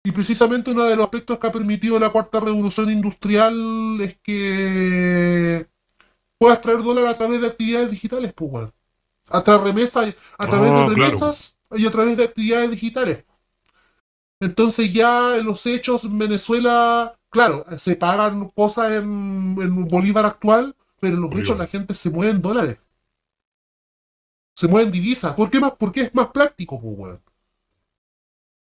Y 0.03 0.11
precisamente 0.11 0.73
uno 0.73 0.83
de 0.83 0.97
los 0.97 1.05
aspectos 1.05 1.39
que 1.39 1.47
ha 1.47 1.53
permitido 1.53 2.01
la 2.01 2.11
cuarta 2.11 2.41
revolución 2.41 2.91
industrial 2.91 4.01
es 4.01 4.19
que 4.21 5.69
puedas 6.39 6.61
traer 6.61 6.83
dólar 6.83 7.07
a 7.07 7.17
través 7.17 7.41
de 7.41 7.47
actividades 7.47 7.93
digitales, 7.93 8.33
pues, 8.35 8.51
weón. 8.51 8.73
A 9.29 9.43
través, 9.45 9.63
remesa, 9.65 10.03
a 10.39 10.49
través 10.49 10.75
de 10.75 10.87
claro. 10.89 10.89
remesas 10.89 11.57
y 11.73 11.87
a 11.87 11.91
través 11.91 12.17
de 12.17 12.25
actividades 12.25 12.71
digitales. 12.71 13.25
Entonces 14.41 14.93
ya 14.93 15.37
en 15.37 15.45
los 15.47 15.65
hechos 15.67 16.05
en 16.05 16.19
Venezuela, 16.19 17.19
claro, 17.31 17.65
se 17.79 17.97
pagan 17.97 18.49
cosas 18.51 18.93
en, 18.93 19.57
en 19.61 19.89
Bolívar 19.89 20.27
actual, 20.27 20.77
pero 21.01 21.17
en 21.17 21.23
los 21.23 21.31
Bolívar. 21.31 21.35
hechos 21.35 21.59
la 21.59 21.67
gente 21.67 21.95
se 21.95 22.11
mueve 22.11 22.33
en 22.33 22.41
dólares. 22.41 22.79
Se 24.57 24.67
mueve 24.67 24.87
en 24.87 24.93
divisas. 24.93 25.33
¿Por 25.35 25.49
qué 25.49 25.61
más? 25.61 25.75
Porque 25.79 26.01
es 26.03 26.15
más 26.15 26.27
práctico, 26.29 26.81
pues, 26.81 26.99
weón. 26.99 27.21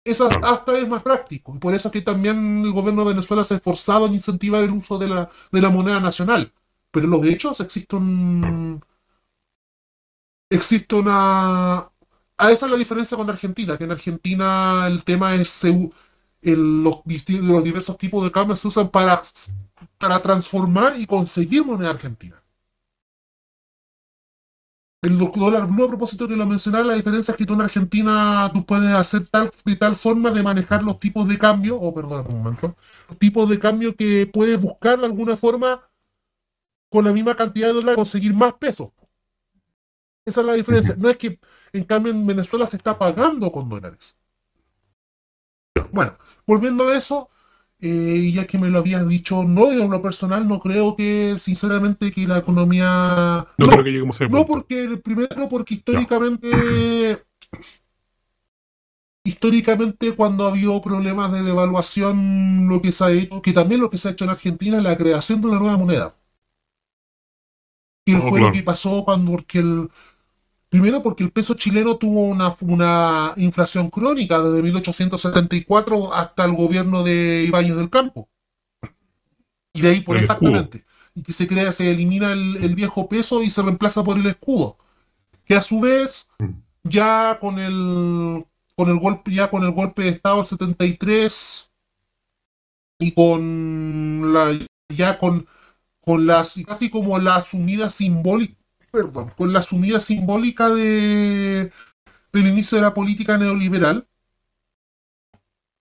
Es 0.04 0.20
hasta, 0.20 0.38
Claro. 0.38 0.54
hasta 0.54 0.78
es 0.78 0.88
más 0.88 1.02
práctico. 1.02 1.54
Y 1.54 1.58
por 1.58 1.74
eso 1.74 1.88
es 1.88 1.92
que 1.92 2.00
también 2.02 2.62
el 2.64 2.72
gobierno 2.72 3.04
de 3.04 3.10
Venezuela 3.14 3.44
se 3.44 3.54
ha 3.54 3.56
esforzado 3.58 4.06
en 4.06 4.14
incentivar 4.14 4.64
el 4.64 4.70
uso 4.70 4.98
de 4.98 5.08
la, 5.08 5.28
de 5.52 5.60
la 5.60 5.68
moneda 5.70 6.00
nacional. 6.00 6.52
Pero 6.90 7.04
en 7.04 7.10
los 7.10 7.24
hechos 7.26 7.60
existe 7.60 7.96
un. 7.96 8.82
Existe 10.50 10.94
una. 10.94 11.90
A 12.40 12.50
esa 12.52 12.66
es 12.66 12.72
la 12.72 12.78
diferencia 12.78 13.16
con 13.16 13.28
Argentina, 13.28 13.76
que 13.76 13.84
en 13.84 13.90
Argentina 13.90 14.86
el 14.86 15.04
tema 15.04 15.34
es 15.34 15.64
u- 15.64 15.92
el- 16.42 16.82
los, 16.84 17.00
los 17.26 17.64
diversos 17.64 17.98
tipos 17.98 18.22
de 18.24 18.30
cambios 18.32 18.60
se 18.60 18.68
usan 18.68 18.88
para, 18.90 19.20
para 19.98 20.20
transformar 20.22 20.98
y 20.98 21.06
conseguir 21.06 21.64
moneda 21.64 21.90
argentina. 21.90 22.40
el 25.02 25.16
dólar 25.18 25.66
blue, 25.68 25.84
a 25.84 25.88
propósito 25.88 26.26
que 26.28 26.36
lo 26.36 26.44
mencionaba, 26.46 26.84
la 26.84 26.94
diferencia 26.94 27.32
es 27.32 27.38
que 27.38 27.46
tú 27.46 27.54
en 27.54 27.60
Argentina 27.62 28.50
tú 28.52 28.64
puedes 28.66 28.90
hacer 28.92 29.26
tal, 29.28 29.50
de 29.64 29.76
tal 29.76 29.94
forma 29.96 30.30
de 30.32 30.42
manejar 30.42 30.82
los 30.82 30.98
tipos 30.98 31.26
de 31.28 31.38
cambio, 31.38 31.76
o 31.80 31.94
perdón, 31.94 32.26
un 32.28 32.38
momento, 32.42 32.76
tipos 33.18 33.48
de 33.48 33.58
cambio 33.60 33.94
que 33.94 34.28
puedes 34.32 34.60
buscar 34.60 34.98
de 34.98 35.06
alguna 35.06 35.36
forma 35.36 35.80
con 36.90 37.04
la 37.04 37.12
misma 37.12 37.34
cantidad 37.34 37.68
de 37.68 37.72
dólares 37.74 37.96
conseguir 37.96 38.34
más 38.34 38.52
pesos. 38.54 38.90
Esa 40.28 40.40
es 40.40 40.46
la 40.46 40.52
diferencia. 40.54 40.94
No 40.98 41.08
es 41.10 41.16
que 41.16 41.38
en 41.72 41.84
cambio 41.84 42.12
en 42.12 42.26
Venezuela 42.26 42.66
se 42.68 42.76
está 42.76 42.98
pagando 42.98 43.50
con 43.52 43.68
dólares. 43.68 44.16
Bueno, 45.92 46.16
volviendo 46.46 46.88
a 46.88 46.96
eso, 46.96 47.30
eh, 47.80 48.30
ya 48.34 48.46
que 48.46 48.58
me 48.58 48.68
lo 48.68 48.78
habías 48.78 49.06
dicho, 49.08 49.44
no 49.44 49.70
en 49.72 49.90
lo 49.90 50.02
personal, 50.02 50.46
no 50.46 50.60
creo 50.60 50.96
que, 50.96 51.36
sinceramente, 51.38 52.12
que 52.12 52.26
la 52.26 52.38
economía... 52.38 53.46
No, 53.56 53.66
creo 53.66 53.84
que 53.84 53.90
lleguemos 53.90 54.20
a 54.20 54.28
No, 54.28 54.46
porque, 54.46 54.98
primero, 55.02 55.48
porque 55.48 55.74
históricamente... 55.74 57.24
Históricamente, 59.24 60.16
cuando 60.16 60.46
ha 60.46 60.50
habido 60.50 60.80
problemas 60.80 61.30
de 61.32 61.42
devaluación, 61.42 62.66
lo 62.68 62.80
que 62.82 62.90
se 62.92 63.04
ha 63.04 63.10
hecho, 63.12 63.42
que 63.42 63.52
también 63.52 63.80
lo 63.80 63.90
que 63.90 63.98
se 63.98 64.08
ha 64.08 64.10
hecho 64.12 64.24
en 64.24 64.30
Argentina 64.30 64.78
es 64.78 64.82
la 64.82 64.96
creación 64.96 65.40
de 65.40 65.48
una 65.48 65.58
nueva 65.60 65.76
moneda. 65.76 66.14
Que 68.04 68.14
Oh, 68.14 68.20
fue 68.20 68.40
claro. 68.40 68.46
lo 68.46 68.52
que 68.52 68.62
pasó 68.62 69.04
cuando, 69.04 69.32
porque 69.32 69.58
el, 69.58 69.90
primero 70.68 71.02
porque 71.02 71.24
el 71.24 71.30
peso 71.32 71.54
chileno 71.54 71.96
tuvo 71.96 72.22
una, 72.22 72.54
una 72.62 73.32
inflación 73.36 73.90
crónica 73.90 74.40
desde 74.40 74.62
1874 74.62 76.14
hasta 76.14 76.44
el 76.44 76.52
gobierno 76.52 77.02
de 77.02 77.44
Ibáñez 77.46 77.76
del 77.76 77.90
Campo. 77.90 78.28
Y 79.74 79.80
de 79.82 79.90
ahí 79.90 80.00
por 80.00 80.16
El 80.16 80.24
escudo. 80.24 80.50
exactamente. 80.50 80.84
Y 81.14 81.22
que 81.22 81.32
se 81.32 81.46
crea, 81.46 81.72
se 81.72 81.90
elimina 81.90 82.32
el, 82.32 82.56
el 82.58 82.74
viejo 82.74 83.08
peso 83.08 83.42
y 83.42 83.50
se 83.50 83.62
reemplaza 83.62 84.04
por 84.04 84.18
el 84.18 84.26
escudo. 84.26 84.76
Que 85.44 85.54
a 85.54 85.62
su 85.62 85.80
vez, 85.80 86.28
Mm. 86.38 86.50
ya 86.84 87.38
con 87.40 87.58
el 87.58 88.46
con 88.76 88.88
el 88.90 88.98
golpe, 89.00 89.32
ya 89.32 89.50
con 89.50 89.64
el 89.64 89.72
golpe 89.72 90.02
de 90.04 90.10
Estado 90.10 90.36
del 90.36 90.46
73 90.46 91.70
y 93.00 93.12
con 93.12 94.32
la 94.32 94.56
ya 94.88 95.18
con, 95.18 95.46
con 96.00 96.26
las 96.26 96.54
casi 96.66 96.88
como 96.90 97.18
la 97.18 97.36
asumida 97.36 97.90
simbólica 97.90 98.54
perdón, 98.90 99.30
con 99.36 99.52
la 99.52 99.60
asumida 99.60 100.00
simbólica 100.00 100.68
de 100.70 101.72
del 102.32 102.46
inicio 102.46 102.76
de 102.76 102.82
la 102.82 102.94
política 102.94 103.38
neoliberal 103.38 104.06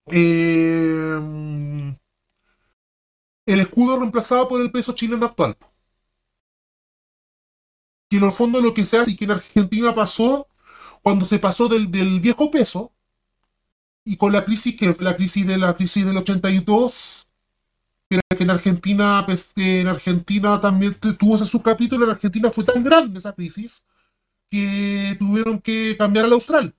eh, 0.09 1.19
el 3.45 3.59
escudo 3.59 3.97
reemplazado 3.99 4.47
por 4.47 4.61
el 4.61 4.71
peso 4.71 4.93
chileno 4.93 5.25
actual. 5.25 5.57
Que 8.09 8.17
en 8.17 8.23
el 8.23 8.31
fondo 8.31 8.61
lo 8.61 8.73
que 8.73 8.85
se 8.85 8.97
hace 8.97 9.11
y 9.11 9.15
que 9.15 9.25
en 9.25 9.31
Argentina 9.31 9.93
pasó 9.93 10.47
cuando 11.01 11.25
se 11.25 11.39
pasó 11.39 11.67
del, 11.67 11.91
del 11.91 12.19
viejo 12.19 12.51
peso 12.51 12.93
y 14.05 14.17
con 14.17 14.31
la 14.31 14.45
crisis 14.45 14.75
que 14.75 14.95
la 14.99 15.15
crisis 15.15 15.45
de 15.45 15.57
la 15.57 15.75
crisis 15.75 16.05
del 16.05 16.17
82 16.17 17.16
que, 18.09 18.19
en 18.43 18.49
Argentina 18.49 19.23
pues, 19.25 19.53
en 19.55 19.87
Argentina 19.87 20.59
también 20.61 20.95
tuvo 20.95 21.35
ese 21.35 21.45
subcapítulo 21.45 22.05
en 22.05 22.11
Argentina 22.11 22.51
fue 22.51 22.63
tan 22.63 22.83
grande 22.83 23.19
esa 23.19 23.33
crisis 23.33 23.85
que 24.49 25.15
tuvieron 25.19 25.59
que 25.59 25.95
cambiar 25.97 26.25
al 26.25 26.33
austral. 26.33 26.75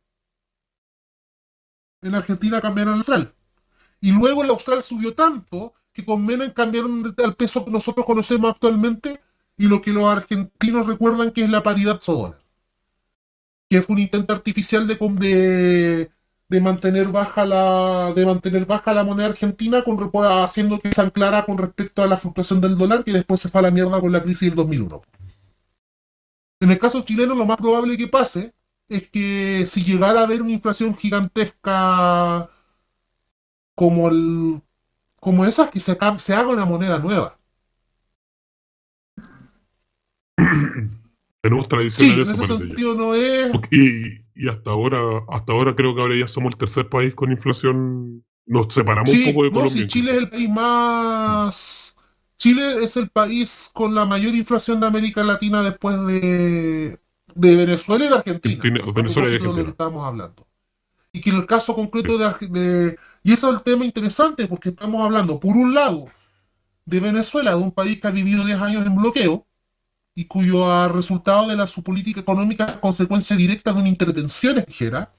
En 2.01 2.15
Argentina 2.15 2.61
cambiaron 2.61 2.95
al 2.95 3.01
austral. 3.01 3.35
Y 4.01 4.13
luego 4.13 4.43
el 4.45 4.51
austral 4.51 4.83
subió 4.83 5.15
tanto 5.15 5.75
que 5.93 6.05
con 6.05 6.25
Menem 6.25 6.53
cambiaron 6.53 7.15
al 7.23 7.35
peso 7.35 7.65
que 7.65 7.71
nosotros 7.71 8.07
conocemos 8.07 8.51
actualmente 8.51 9.21
y 9.57 9.67
lo 9.67 9.83
que 9.83 9.93
los 9.93 10.05
argentinos 10.05 10.87
recuerdan 10.87 11.33
que 11.33 11.45
es 11.45 11.51
la 11.51 11.63
paridad 11.63 12.01
dólar 12.07 12.39
que 13.69 13.83
fue 13.83 13.95
un 13.95 14.01
intento 14.03 14.33
artificial 14.33 14.87
de, 14.87 14.95
de, 14.95 16.11
de 16.49 16.61
mantener 16.61 17.09
baja 17.09 17.45
la 17.47 18.13
de 18.15 18.25
mantener 18.27 18.67
baja 18.67 18.95
la 18.95 19.05
moneda 19.05 19.29
argentina 19.29 19.83
con, 19.83 19.99
haciendo 20.43 20.79
que 20.81 20.95
se 20.95 21.01
anclara 21.03 21.45
con 21.45 21.59
respecto 21.59 22.03
a 22.03 22.07
la 22.07 22.17
fluctuación 22.17 22.61
del 22.61 22.77
dólar 22.79 23.05
que 23.05 23.13
después 23.13 23.41
se 23.41 23.49
fue 23.51 23.61
a 23.61 23.63
la 23.63 23.71
mierda 23.71 24.01
con 24.01 24.13
la 24.13 24.23
crisis 24.23 24.49
del 24.49 24.57
2001. 24.57 25.03
En 26.61 26.71
el 26.71 26.79
caso 26.79 27.03
chileno 27.03 27.35
lo 27.35 27.47
más 27.47 27.57
probable 27.59 27.97
que 27.97 28.09
pase 28.09 28.55
es 28.89 29.09
que 29.11 29.65
si 29.67 29.85
llegara 29.85 30.21
a 30.21 30.25
haber 30.25 30.43
una 30.43 30.53
inflación 30.53 30.97
gigantesca 30.97 32.49
como 33.75 34.09
el 34.09 34.61
como 35.21 35.45
esas 35.47 35.71
que 35.71 35.81
se, 35.81 35.97
se 36.19 36.35
haga 36.35 36.49
una 36.49 36.65
moneda 36.65 36.99
nueva. 36.99 37.39
Tenemos 41.43 41.69
tradición 41.69 42.11
Sí, 42.11 42.21
en 42.21 42.31
ese 42.31 42.43
ya. 42.43 42.47
sentido 42.47 42.95
no 42.95 43.15
es 43.15 43.53
Y, 44.39 44.49
hasta 44.49 44.71
ahora, 44.71 44.99
hasta 45.29 45.53
ahora 45.53 45.75
creo 45.75 45.95
que 45.95 46.01
ahora 46.01 46.17
ya 46.17 46.29
somos 46.29 46.53
el 46.55 46.59
tercer 46.59 46.89
país 46.89 47.15
con 47.15 47.33
inflación. 47.33 48.25
Nos 48.47 48.73
separamos 48.73 49.11
Sí, 49.11 49.25
un 49.25 49.33
poco 49.35 49.45
de 49.45 49.51
no, 49.51 49.55
Colombia. 49.57 49.83
sí, 49.83 49.89
Chile 49.89 50.13
es 50.13 50.19
el 50.19 50.31
país 50.31 50.49
más. 50.49 51.97
Chile 52.37 52.85
es 52.85 52.97
el 52.97 53.11
país 53.11 53.71
con 53.75 53.95
la 53.95 54.05
mayor 54.07 54.35
inflación 54.35 54.81
de 54.81 54.87
América 54.87 55.25
Latina 55.25 55.63
después 55.63 55.97
de, 56.07 56.99
de 57.35 57.57
Venezuela 57.57 58.05
y 58.05 58.09
de 58.09 58.15
Argentina. 58.15 58.55
Argentina- 58.63 58.93
Venezuela 58.93 59.29
y 59.29 59.39
propósito 59.39 59.43
de 59.43 59.49
lo 59.49 59.65
que 59.65 59.71
Argentina. 59.71 59.71
estábamos 59.71 60.05
hablando. 60.07 60.47
Y 61.13 61.21
que 61.23 61.31
en 61.31 61.37
el 61.39 61.47
caso 61.47 61.75
concreto 61.75 62.19
de, 62.19 62.27
Arge- 62.27 62.49
de- 62.51 62.99
Y 63.25 63.33
eso 63.33 63.49
es 63.51 63.57
el 63.57 63.63
tema 63.65 63.85
interesante, 63.87 64.49
porque 64.49 64.71
estamos 64.71 65.03
hablando, 65.03 65.41
por 65.41 65.57
un 65.57 65.75
lado, 65.75 66.07
de 66.87 67.01
Venezuela, 67.01 67.53
de 67.53 67.59
un 67.63 67.73
país 67.73 68.01
que 68.01 68.09
ha 68.09 68.13
vivido 68.13 68.47
10 68.47 68.61
años 68.63 68.87
en 68.87 68.97
bloqueo 68.97 69.48
y 70.19 70.25
cuyo 70.25 70.69
ah, 70.69 70.89
resultado 70.89 71.47
de 71.47 71.55
la, 71.55 71.69
su 71.69 71.85
política 71.85 72.19
económica 72.19 72.81
consecuencia 72.81 73.37
directa 73.37 73.73
de 73.73 73.79
una 73.79 73.89
intervención 73.89 74.59
extranjera 74.59 75.15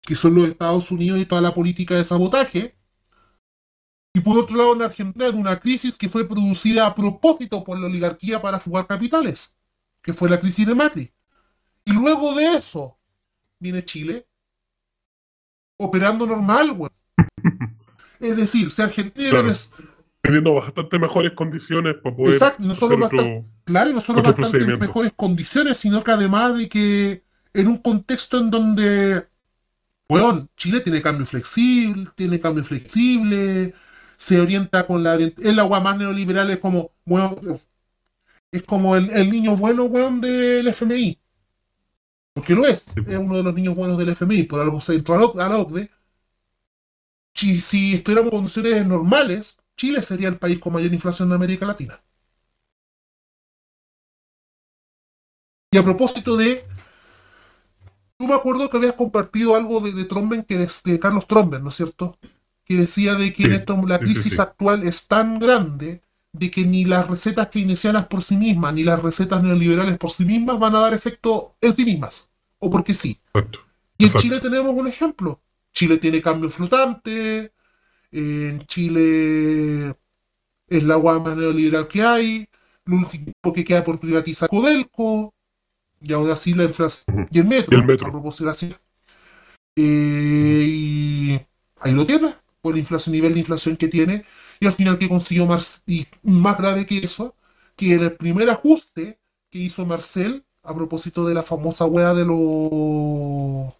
que 0.00 0.16
son 0.16 0.34
los 0.34 0.48
Estados 0.48 0.90
Unidos 0.90 1.20
y 1.20 1.26
toda 1.26 1.40
la 1.40 1.54
política 1.54 1.94
de 1.94 2.02
sabotaje. 2.02 2.74
Y 4.12 4.20
por 4.20 4.36
otro 4.36 4.56
lado, 4.56 4.74
en 4.74 4.82
Argentina, 4.82 5.30
de 5.30 5.38
una 5.38 5.60
crisis 5.60 5.96
que 5.96 6.08
fue 6.08 6.28
producida 6.28 6.84
a 6.84 6.92
propósito 6.92 7.62
por 7.62 7.78
la 7.78 7.86
oligarquía 7.86 8.42
para 8.42 8.58
fugar 8.58 8.88
capitales, 8.88 9.56
que 10.02 10.12
fue 10.12 10.28
la 10.28 10.40
crisis 10.40 10.66
de 10.66 10.74
Macri. 10.74 11.12
Y 11.84 11.92
luego 11.92 12.34
de 12.34 12.56
eso, 12.56 12.98
viene 13.60 13.84
Chile, 13.84 14.26
operando 15.78 16.26
normal, 16.26 16.72
güey. 16.72 16.90
Es 18.18 18.36
decir, 18.36 18.72
si 18.72 18.82
Argentina 18.82 19.30
Claro. 19.30 19.50
es 19.50 19.72
Teniendo 20.22 20.54
bastante 20.54 20.98
mejores 21.00 21.32
condiciones 21.32 21.96
para 22.02 22.14
poder 22.16 22.32
Exacto, 22.34 22.62
no 22.62 22.74
solo 22.74 22.94
hacer 22.94 23.04
otro- 23.04 23.18
bastante- 23.18 23.48
claro, 23.64 23.90
y 23.90 23.92
no 23.94 24.00
solo 24.00 24.22
bastante 24.22 24.76
mejores 24.78 25.12
condiciones, 25.16 25.76
sino 25.78 26.02
que 26.04 26.10
además 26.12 26.56
de 26.56 26.68
que 26.68 27.24
en 27.54 27.66
un 27.66 27.78
contexto 27.78 28.38
en 28.38 28.50
donde, 28.50 29.26
weón, 30.08 30.48
Chile 30.56 30.80
tiene 30.80 31.02
cambio 31.02 31.26
flexible, 31.26 32.08
tiene 32.14 32.38
cambio 32.40 32.62
flexible, 32.64 33.74
se 34.16 34.40
orienta 34.40 34.86
con 34.86 35.02
la 35.02 35.14
el 35.16 35.58
agua 35.58 35.80
más 35.80 35.96
neoliberal 35.98 36.50
es 36.50 36.58
como, 36.58 36.92
weón, 37.04 37.36
es 38.52 38.62
como 38.62 38.94
el, 38.96 39.10
el 39.10 39.28
niño 39.30 39.56
bueno, 39.56 39.84
weón, 39.84 40.20
del 40.20 40.68
FMI. 40.68 41.18
Porque 42.34 42.54
lo 42.54 42.64
es, 42.64 42.92
es 43.06 43.18
uno 43.18 43.36
de 43.38 43.42
los 43.42 43.54
niños 43.54 43.74
buenos 43.74 43.98
del 43.98 44.10
FMI, 44.10 44.44
por 44.44 44.60
algo 44.60 44.80
se 44.80 44.94
entró 44.94 45.16
a 45.16 45.18
la- 45.36 45.44
a 45.46 45.48
la 45.48 45.58
OCDE. 45.58 45.90
Si, 47.34 47.60
si 47.60 47.94
estuviéramos 47.94 48.32
en 48.32 48.38
condiciones 48.38 48.86
normales, 48.86 49.56
Chile 49.76 50.02
sería 50.02 50.28
el 50.28 50.38
país 50.38 50.58
con 50.58 50.72
mayor 50.72 50.94
inflación 50.94 51.28
de 51.28 51.34
América 51.34 51.66
Latina. 51.66 52.02
Y 55.72 55.78
a 55.78 55.82
propósito 55.82 56.36
de. 56.36 56.64
Tú 58.18 58.26
me 58.28 58.34
acuerdo 58.34 58.68
que 58.70 58.76
habías 58.76 58.92
compartido 58.94 59.56
algo 59.56 59.80
de, 59.80 59.92
de 59.92 60.04
Tromben, 60.04 60.44
que 60.44 60.62
es 60.62 60.82
de 60.84 60.98
Carlos 61.00 61.26
Tromben, 61.26 61.62
¿no 61.62 61.70
es 61.70 61.76
cierto? 61.76 62.18
Que 62.64 62.74
decía 62.76 63.14
de 63.14 63.32
que 63.32 63.44
en 63.44 63.52
Sí, 63.52 63.54
esto, 63.54 63.80
la 63.86 63.98
sí, 63.98 64.04
crisis 64.04 64.38
sí. 64.38 64.38
actual 64.38 64.84
es 64.84 65.08
tan 65.08 65.38
grande 65.38 66.02
de 66.32 66.50
que 66.50 66.64
ni 66.64 66.84
las 66.84 67.08
recetas 67.08 67.48
keynesianas 67.48 68.06
por 68.06 68.22
sí 68.22 68.36
mismas, 68.36 68.74
ni 68.74 68.84
las 68.84 69.02
recetas 69.02 69.42
neoliberales 69.42 69.98
por 69.98 70.10
sí 70.12 70.24
mismas 70.24 70.58
van 70.58 70.74
a 70.76 70.80
dar 70.80 70.94
efecto 70.94 71.56
en 71.60 71.72
sí 71.72 71.84
mismas. 71.84 72.30
O 72.58 72.70
porque 72.70 72.94
sí. 72.94 73.20
Exacto. 73.34 73.58
Y 73.98 74.06
en 74.06 74.14
Exacto. 74.14 74.16
Chile 74.16 74.40
tenemos 74.40 74.74
un 74.74 74.88
ejemplo. 74.88 75.42
Chile 75.72 75.98
tiene 75.98 76.22
cambio 76.22 76.50
flotante. 76.50 77.51
En 78.12 78.66
Chile 78.66 79.96
es 80.68 80.82
la 80.84 80.94
agua 80.94 81.18
más 81.18 81.36
neoliberal 81.36 81.88
que 81.88 82.02
hay. 82.02 82.48
Lo 82.84 82.96
último 82.96 83.52
que 83.54 83.64
queda 83.64 83.82
por 83.82 83.98
privatizar 83.98 84.48
Codelco. 84.48 85.34
Y 86.00 86.12
aún 86.12 86.30
así 86.30 86.52
la 86.52 86.64
inflación. 86.64 87.26
Y 87.30 87.38
el 87.38 87.46
metro. 87.46 87.76
Y 87.76 87.80
el 87.80 87.86
metro. 87.86 88.08
A 88.08 88.12
propósito 88.12 88.50
así. 88.50 88.74
Eh, 89.76 90.64
y 90.68 91.40
ahí 91.80 91.92
lo 91.92 92.06
tiene. 92.06 92.34
Por 92.60 92.74
el 92.74 92.80
inflación, 92.80 93.14
nivel 93.14 93.32
de 93.32 93.40
inflación 93.40 93.76
que 93.76 93.88
tiene. 93.88 94.24
Y 94.60 94.66
al 94.66 94.72
final 94.72 94.98
que 94.98 95.08
consiguió 95.08 95.46
Marcel. 95.46 95.82
Y 95.86 96.06
más 96.22 96.58
grave 96.58 96.86
que 96.86 96.98
eso. 96.98 97.34
Que 97.76 97.94
en 97.94 98.02
el 98.02 98.12
primer 98.12 98.50
ajuste 98.50 99.18
que 99.50 99.58
hizo 99.58 99.86
Marcel. 99.86 100.44
A 100.64 100.74
propósito 100.74 101.26
de 101.26 101.34
la 101.34 101.42
famosa 101.42 101.86
wea 101.86 102.14
de 102.14 102.24
los 102.24 103.74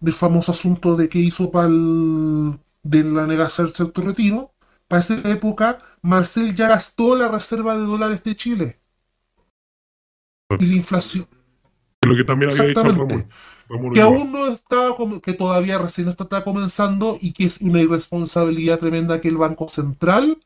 del 0.00 0.14
famoso 0.14 0.52
asunto 0.52 0.96
de 0.96 1.08
que 1.08 1.18
hizo 1.18 1.50
para 1.50 1.68
de 1.68 3.04
la 3.04 3.26
negación 3.26 3.72
del 3.76 3.92
retiro, 4.06 4.52
para 4.86 5.00
esa 5.00 5.14
época 5.28 5.80
Marcel 6.02 6.54
ya 6.54 6.68
gastó 6.68 7.16
la 7.16 7.28
reserva 7.28 7.76
de 7.76 7.84
dólares 7.84 8.22
de 8.22 8.36
Chile. 8.36 8.80
Y 10.58 10.66
la 10.66 10.76
inflación. 10.76 11.26
Lo 12.02 12.16
que 12.16 12.24
también 12.24 12.50
había 12.52 12.68
dicho. 12.68 12.82
Ramón. 12.82 13.28
Ramón 13.68 13.92
que 13.92 14.00
aún 14.00 14.32
no 14.32 14.96
com- 14.96 15.20
que 15.20 15.34
todavía 15.34 15.78
recién 15.78 16.08
está 16.08 16.42
comenzando 16.42 17.18
y 17.20 17.32
que 17.32 17.44
es 17.44 17.60
una 17.60 17.82
irresponsabilidad 17.82 18.78
tremenda 18.78 19.20
que 19.20 19.28
el 19.28 19.36
Banco 19.36 19.68
Central 19.68 20.42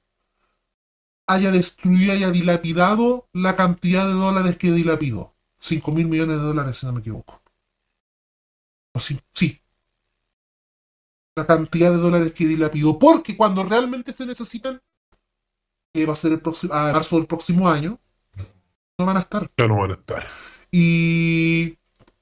haya 1.29 1.53
destruido, 1.53 2.13
haya 2.15 2.31
dilapidado 2.31 3.29
la 3.33 3.55
cantidad 3.55 4.07
de 4.09 4.15
dólares 4.15 4.57
que 4.57 4.73
dilapidó. 4.73 5.35
5 5.61 5.93
mil 5.93 6.09
millones 6.09 6.39
de 6.39 6.43
dólares, 6.43 6.79
si 6.79 6.87
no 6.87 6.93
me 6.95 7.01
equivoco. 7.01 7.42
Sí. 8.95 9.61
La 11.37 11.47
cantidad 11.47 11.91
de 11.91 11.97
dólares 11.97 12.33
que 12.33 12.47
dilapidó. 12.47 12.99
Porque 12.99 13.37
cuando 13.37 13.65
realmente 13.65 14.13
se 14.13 14.27
necesitan, 14.27 14.81
que 15.95 16.07
va 16.07 16.13
a 16.13 16.17
ser 16.17 16.33
el 16.33 16.41
próximo, 16.41 16.75
a 16.75 16.93
marzo 16.93 17.17
del 17.17 17.27
próximo 17.27 17.69
año, 17.69 17.99
no 18.99 19.07
van 19.07 19.17
a 19.17 19.21
estar. 19.21 19.51
Ya 19.57 19.67
no 19.69 19.79
van 19.79 19.91
a 19.91 19.95
estar. 19.95 20.27
Y 20.71 21.77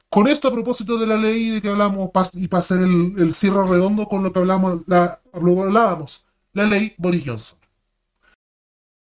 con 0.09 0.27
esto, 0.27 0.49
a 0.49 0.53
propósito 0.53 0.99
de 0.99 1.07
la 1.07 1.17
ley 1.17 1.51
de 1.51 1.63
que 1.63 1.69
hablamos, 1.69 2.11
y 2.33 2.49
para 2.49 2.61
hacer 2.61 2.79
el, 2.83 3.15
el 3.19 3.35
cierre 3.35 3.67
redondo 3.67 4.07
con 4.07 4.23
lo 4.23 4.33
que 4.33 4.39
hablamos, 4.41 4.81
la, 4.87 5.21
hablábamos, 5.33 6.25
la 6.53 6.65
ley 6.67 6.95
Boris 6.99 7.23
Johnson. 7.25 7.59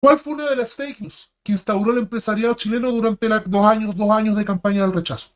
¿Cuál 0.02 0.20
fue 0.20 0.34
una 0.34 0.50
de 0.50 0.56
las 0.56 0.74
fake 0.74 1.02
news 1.02 1.32
que 1.44 1.52
instauró 1.52 1.92
el 1.92 2.00
empresariado 2.00 2.56
chileno 2.56 2.92
durante 2.92 3.30
la- 3.30 3.40
dos, 3.40 3.66
años, 3.66 3.96
dos 3.96 4.10
años 4.10 4.36
de 4.36 4.44
campaña 4.44 4.82
del 4.82 4.94
rechazo? 4.94 5.32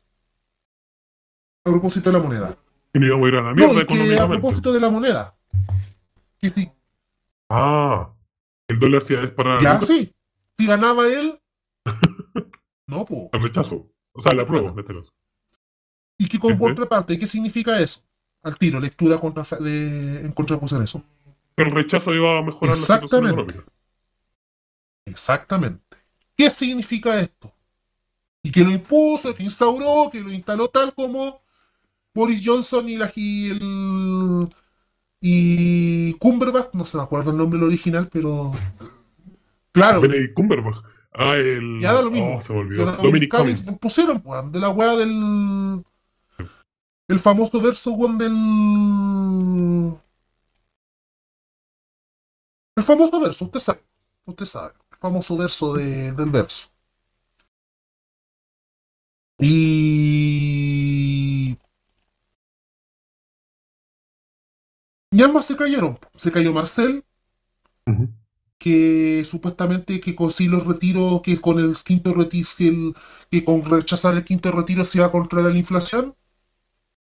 A 1.66 1.70
propósito 1.70 2.10
de 2.10 2.18
la 2.18 2.22
moneda. 2.22 2.56
Y 2.94 2.98
nos 3.00 3.08
íbamos 3.08 3.26
a 3.26 3.28
ir 3.28 3.34
a 3.34 3.42
la 3.42 3.48
No, 3.50 3.54
mierda 3.56 3.82
y 3.82 3.86
que 3.86 4.18
a 4.20 4.28
propósito 4.28 4.72
de 4.72 4.80
la 4.80 4.88
moneda. 4.88 5.34
Que 6.40 6.48
si, 6.48 6.70
Ah, 7.48 8.12
el 8.68 8.78
dólar 8.78 9.02
se 9.02 9.14
iba 9.14 9.22
a 9.22 9.26
disparar 9.26 9.62
ya 9.62 9.80
sí, 9.80 10.12
si 10.58 10.66
ganaba 10.66 11.06
él, 11.06 11.40
no, 12.86 13.04
pues. 13.04 13.28
al 13.32 13.42
rechazo. 13.42 13.88
O 14.12 14.20
sea, 14.22 14.34
la 14.34 14.46
prueba, 14.46 14.70
en 14.70 14.78
este 14.78 14.94
caso. 14.94 15.12
Y 16.18 16.28
que 16.28 16.38
con 16.38 16.56
contraparte, 16.56 17.18
¿qué 17.18 17.26
significa 17.26 17.78
eso? 17.80 18.00
Al 18.42 18.56
tiro, 18.56 18.80
lectura 18.80 19.18
contra, 19.18 19.42
de, 19.58 20.20
en 20.20 20.32
contraposición 20.32 20.80
a 20.80 20.84
eso. 20.84 21.02
El 21.56 21.70
rechazo 21.70 22.14
iba 22.14 22.38
a 22.38 22.42
mejorar 22.42 22.70
la 22.70 22.76
situación 22.76 23.04
Exactamente. 23.26 23.42
económica. 23.42 23.72
Exactamente. 25.04 25.84
¿Qué 26.36 26.50
significa 26.50 27.18
esto? 27.20 27.52
Y 28.42 28.50
que 28.52 28.60
lo 28.62 28.70
impuso, 28.70 29.34
que 29.34 29.42
instauró, 29.42 30.08
que 30.10 30.20
lo 30.20 30.30
instaló 30.30 30.68
tal 30.68 30.94
como 30.94 31.40
Boris 32.16 32.42
Johnson 32.44 32.88
y 32.88 32.96
la 32.96 33.12
y 33.14 33.50
el 33.50 34.48
y 35.20 36.14
Cumberbatch, 36.14 36.72
no 36.74 36.84
se 36.86 36.96
me 36.96 37.02
acuerdo 37.04 37.30
el 37.30 37.36
nombre 37.36 37.62
original, 37.62 38.08
pero 38.12 38.52
claro, 39.72 40.00
Benedict 40.00 40.34
Cumberbatch. 40.34 40.76
Ah, 41.12 41.36
el. 41.36 41.80
Ya 41.80 41.92
da 41.94 42.02
lo 42.02 42.10
mismo. 42.10 42.36
Oh, 42.36 42.40
se 42.40 42.52
olvidó. 42.52 42.84
la- 42.86 42.92
Dominic 42.96 43.30
Cummings 43.30 43.60
Cummings. 43.60 43.78
pusieron 43.78 44.20
weón, 44.24 44.52
de 44.52 44.60
la 44.60 44.68
weá 44.70 44.94
del 44.96 45.82
el 47.08 47.18
famoso 47.18 47.60
verso 47.60 47.92
weón, 47.92 48.18
del 48.18 48.32
el 52.76 52.82
famoso 52.84 53.18
verso, 53.20 53.44
usted 53.46 53.60
sabe, 53.60 53.80
usted 54.26 54.44
sabe, 54.44 54.74
el 54.92 54.98
famoso 54.98 55.36
verso 55.38 55.74
de- 55.74 56.12
del 56.12 56.30
verso. 56.30 56.68
Y 60.26 61.56
y 65.16 65.22
ambas 65.22 65.46
se 65.46 65.56
cayeron. 65.56 65.98
Se 66.14 66.30
cayó 66.30 66.52
Marcel, 66.52 67.04
que 68.58 69.22
supuestamente 69.24 70.00
que 70.00 70.14
con 70.14 70.30
sí 70.30 70.46
los 70.46 70.66
retiros, 70.66 71.20
que 71.22 71.40
con 71.40 71.58
el 71.58 71.76
quinto 71.76 72.14
retiro, 72.14 72.48
que, 72.56 72.68
el- 72.68 72.94
que 73.30 73.44
con 73.44 73.64
rechazar 73.64 74.14
el 74.16 74.24
quinto 74.24 74.50
retiro 74.50 74.84
se 74.84 74.98
iba 74.98 75.06
a 75.06 75.12
controlar 75.12 75.52
la 75.52 75.58
inflación. 75.58 76.14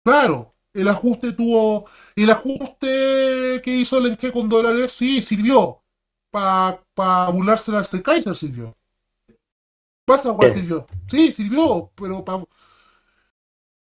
Claro, 0.04 0.56
el 0.74 0.88
ajuste 0.88 1.34
tuvo, 1.34 1.86
el 2.16 2.30
ajuste 2.30 3.62
que 3.64 3.76
hizo 3.76 3.98
el 3.98 4.08
Enque 4.08 4.32
con 4.32 4.48
dólares, 4.50 4.94
sí, 4.94 5.22
sirvió. 5.22 5.84
Para 6.32 6.82
pa 6.94 7.30
burlarse 7.30 7.72
de 7.72 8.02
Kaiser 8.02 8.36
sirvió. 8.36 8.76
Pasa, 10.06 10.36
Sí. 10.42 10.54
sirvió. 10.54 10.88
Sí, 11.08 11.32
sirvió, 11.32 11.92
pero 11.96 12.24
pa- 12.24 12.46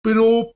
pero 0.01 0.53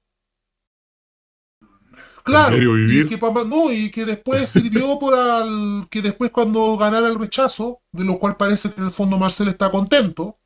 Claro, 2.25 2.55
vivir. 2.57 3.05
y 3.05 3.09
que, 3.09 3.17
pa- 3.19 3.43
no, 3.43 3.71
y 3.71 3.91
que 3.91 4.03
después 4.03 4.49
sirvió 4.49 4.99
para 4.99 5.43
el- 5.43 5.87
que 5.89 6.01
después 6.01 6.31
cuando 6.31 6.75
ganara 6.77 7.07
el 7.07 7.19
rechazo, 7.19 7.81
de 7.91 8.03
lo 8.03 8.17
cual 8.17 8.35
parece 8.35 8.71
que 8.71 8.79
en 8.81 8.87
el 8.87 8.91
fondo 8.91 9.17
Marcel 9.17 9.47
está 9.49 9.69
contento, 9.71 10.39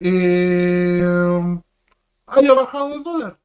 eh, 0.00 1.02
haya 2.26 2.52
bajado 2.54 2.94
el 2.94 3.02
dólar. 3.02 3.40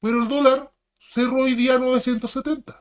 Pero 0.00 0.22
el 0.22 0.28
dólar 0.28 0.72
cerró 0.98 1.36
hoy 1.38 1.54
día 1.54 1.74
a 1.76 1.78
970. 1.78 2.80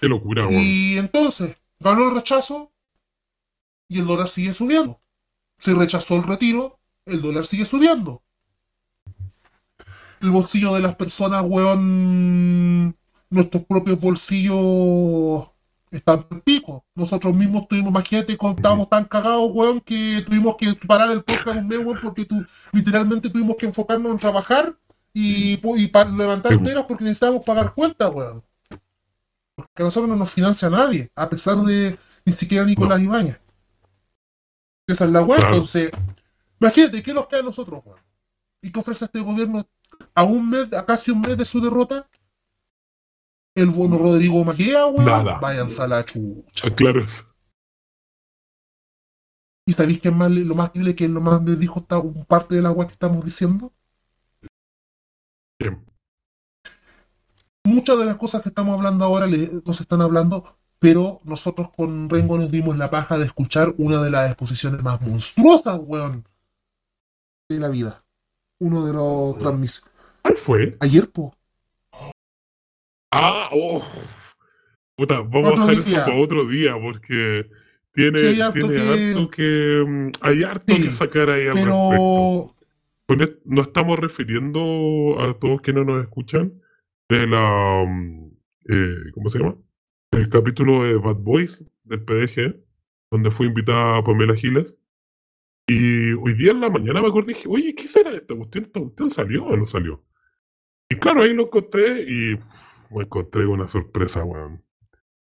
Qué 0.00 0.08
locura, 0.08 0.46
weón. 0.46 0.62
Y 0.62 0.96
entonces 0.98 1.56
ganó 1.78 2.08
el 2.08 2.14
rechazo 2.14 2.72
y 3.88 3.98
el 4.00 4.06
dólar 4.06 4.28
sigue 4.28 4.52
subiendo. 4.52 5.00
Se 5.58 5.74
rechazó 5.74 6.16
el 6.16 6.24
retiro, 6.24 6.80
el 7.06 7.22
dólar 7.22 7.46
sigue 7.46 7.64
subiendo. 7.64 8.22
El 10.22 10.30
bolsillo 10.30 10.72
de 10.74 10.80
las 10.80 10.94
personas, 10.94 11.42
weón, 11.46 12.96
nuestros 13.28 13.64
propios 13.64 14.00
bolsillos 14.00 15.48
están 15.90 16.24
en 16.30 16.40
pico. 16.40 16.84
Nosotros 16.94 17.34
mismos 17.34 17.66
tuvimos, 17.68 17.90
imagínate, 17.90 18.32
estábamos 18.32 18.88
tan 18.88 19.04
cagados, 19.04 19.50
weón, 19.52 19.80
que 19.80 20.22
tuvimos 20.24 20.56
que 20.56 20.72
parar 20.86 21.10
el 21.10 21.22
podcast 21.24 21.58
un 21.58 21.68
mes, 21.68 21.78
weón, 21.84 21.98
porque 22.02 22.24
tu- 22.24 22.46
literalmente 22.72 23.28
tuvimos 23.30 23.56
que 23.56 23.66
enfocarnos 23.66 24.12
en 24.12 24.18
trabajar 24.18 24.74
y, 25.12 25.58
y 25.76 25.86
para 25.88 26.08
levantar 26.10 26.58
pegas 26.62 26.84
porque 26.86 27.04
necesitábamos 27.04 27.44
pagar 27.44 27.74
cuentas, 27.74 28.10
weón. 28.14 28.42
Porque 29.56 29.82
a 29.82 29.84
nosotros 29.84 30.08
no 30.08 30.16
nos 30.16 30.30
financia 30.30 30.70
nadie, 30.70 31.10
a 31.16 31.28
pesar 31.28 31.56
de 31.56 31.98
ni 32.24 32.32
siquiera 32.32 32.64
Nicolás 32.64 33.00
Ibañez. 33.00 33.38
Esa 34.86 35.04
es 35.04 35.10
la 35.10 35.24
Claro. 35.26 35.48
entonces, 35.48 35.90
imagínate, 36.60 37.02
¿qué 37.02 37.12
nos 37.12 37.26
queda 37.26 37.40
a 37.40 37.44
nosotros, 37.44 37.82
weón? 37.84 37.98
¿Y 38.62 38.70
qué 38.70 38.78
ofrece 38.80 39.04
este 39.06 39.20
gobierno 39.20 39.66
a 40.14 40.22
un 40.24 40.50
mes, 40.50 40.72
a 40.72 40.84
casi 40.84 41.10
un 41.10 41.20
mes 41.20 41.36
de 41.36 41.44
su 41.44 41.60
derrota? 41.60 42.08
El 43.54 43.66
bono 43.68 43.98
Rodrigo 43.98 44.44
Maquia, 44.44 44.86
weón. 44.86 45.04
Nada. 45.04 45.38
Váyanse 45.38 45.82
a 45.82 45.88
la 45.88 46.04
chucha. 46.04 46.70
Claro 46.74 47.00
es. 47.00 47.26
¿Y 49.66 49.74
sabéis 49.74 50.00
qué 50.00 50.08
es 50.08 50.14
más, 50.14 50.30
lo 50.30 50.54
más 50.54 50.72
terrible 50.72 50.96
que 50.96 51.08
lo 51.08 51.20
más 51.20 51.40
me 51.40 51.54
dijo 51.54 51.80
esta 51.80 51.98
un 51.98 52.24
parte 52.24 52.54
de 52.56 52.62
la 52.62 52.72
weá 52.72 52.86
que 52.88 52.94
estamos 52.94 53.24
diciendo? 53.24 53.72
Bien. 55.60 55.84
muchas 57.64 57.96
de 57.96 58.04
las 58.04 58.16
cosas 58.16 58.42
que 58.42 58.48
estamos 58.48 58.74
hablando 58.76 59.04
ahora 59.04 59.26
le- 59.28 59.62
nos 59.64 59.80
están 59.80 60.00
hablando, 60.00 60.58
pero 60.80 61.20
nosotros 61.22 61.70
con 61.76 62.10
Rengo 62.10 62.36
nos 62.36 62.50
dimos 62.50 62.76
la 62.76 62.90
paja 62.90 63.16
de 63.18 63.26
escuchar 63.26 63.72
una 63.78 64.02
de 64.02 64.10
las 64.10 64.28
exposiciones 64.28 64.82
más 64.82 65.00
monstruosas, 65.00 65.78
weón, 65.84 66.24
de 67.48 67.58
la 67.60 67.68
vida. 67.68 68.04
Uno 68.60 68.84
de 68.84 68.92
los 68.92 69.38
transmisiones. 69.38 69.91
¿Cuál 70.22 70.36
fue? 70.36 70.76
Ayer, 70.80 71.10
po. 71.10 71.34
Ah, 73.10 73.48
oh. 73.52 73.82
Puta, 74.96 75.20
vamos 75.20 75.52
Otro 75.52 75.62
a 75.64 75.66
dejar 75.70 75.84
día. 75.84 75.96
eso 75.98 76.06
para 76.06 76.20
otro 76.20 76.44
día 76.46 76.74
porque 76.80 77.46
tiene, 77.92 78.18
Sí, 78.18 78.26
hay 78.26 78.40
harto 78.40 78.52
tiene 78.68 78.74
que- 78.74 79.10
harto 79.14 79.30
que. 79.30 79.84
mm, 79.86 80.10
Hay 80.20 80.42
harto 80.42 80.74
Sí, 80.74 80.82
que 80.82 80.90
sacar 80.90 81.30
ahí 81.30 81.46
al 81.46 81.54
respecto. 81.56 82.56
Pero 83.06 83.24
esto 83.24 83.38
nos 83.44 83.66
estamos 83.66 83.98
refiriendo 83.98 85.16
a 85.20 85.34
todos 85.38 85.60
que 85.60 85.72
no 85.72 85.84
nos 85.84 86.02
escuchan 86.02 86.52
de 87.08 87.26
la. 87.26 87.84
mm, 87.86 88.30
eh, 88.70 88.96
¿Cómo 89.12 89.28
se 89.28 89.38
llama? 89.40 89.56
El 90.12 90.28
capítulo 90.28 90.84
de 90.84 90.94
Bad 90.94 91.16
Boys 91.16 91.64
del 91.84 92.04
PDG, 92.04 92.56
donde 93.10 93.30
fue 93.30 93.46
invitada 93.46 94.02
Pamela 94.04 94.36
Giles. 94.36 94.78
Y 95.66 96.12
hoy 96.12 96.34
día 96.34 96.50
en 96.52 96.60
la 96.60 96.70
mañana 96.70 97.00
me 97.00 97.08
acordé 97.08 97.32
y 97.32 97.34
dije, 97.34 97.48
oye, 97.48 97.74
¿qué 97.74 97.86
será 97.88 98.10
esta 98.10 98.34
cuestión? 98.34 98.64
¿Esta 98.64 98.80
cuestión 98.80 99.10
salió 99.10 99.44
o 99.44 99.56
no 99.56 99.64
salió? 99.66 100.04
Y 100.92 100.96
claro, 100.98 101.22
ahí 101.22 101.32
lo 101.32 101.44
encontré 101.44 102.02
y 102.02 102.36
me 102.94 103.04
encontré 103.04 103.44
con 103.44 103.54
una 103.54 103.68
sorpresa, 103.68 104.24
weón. 104.24 104.62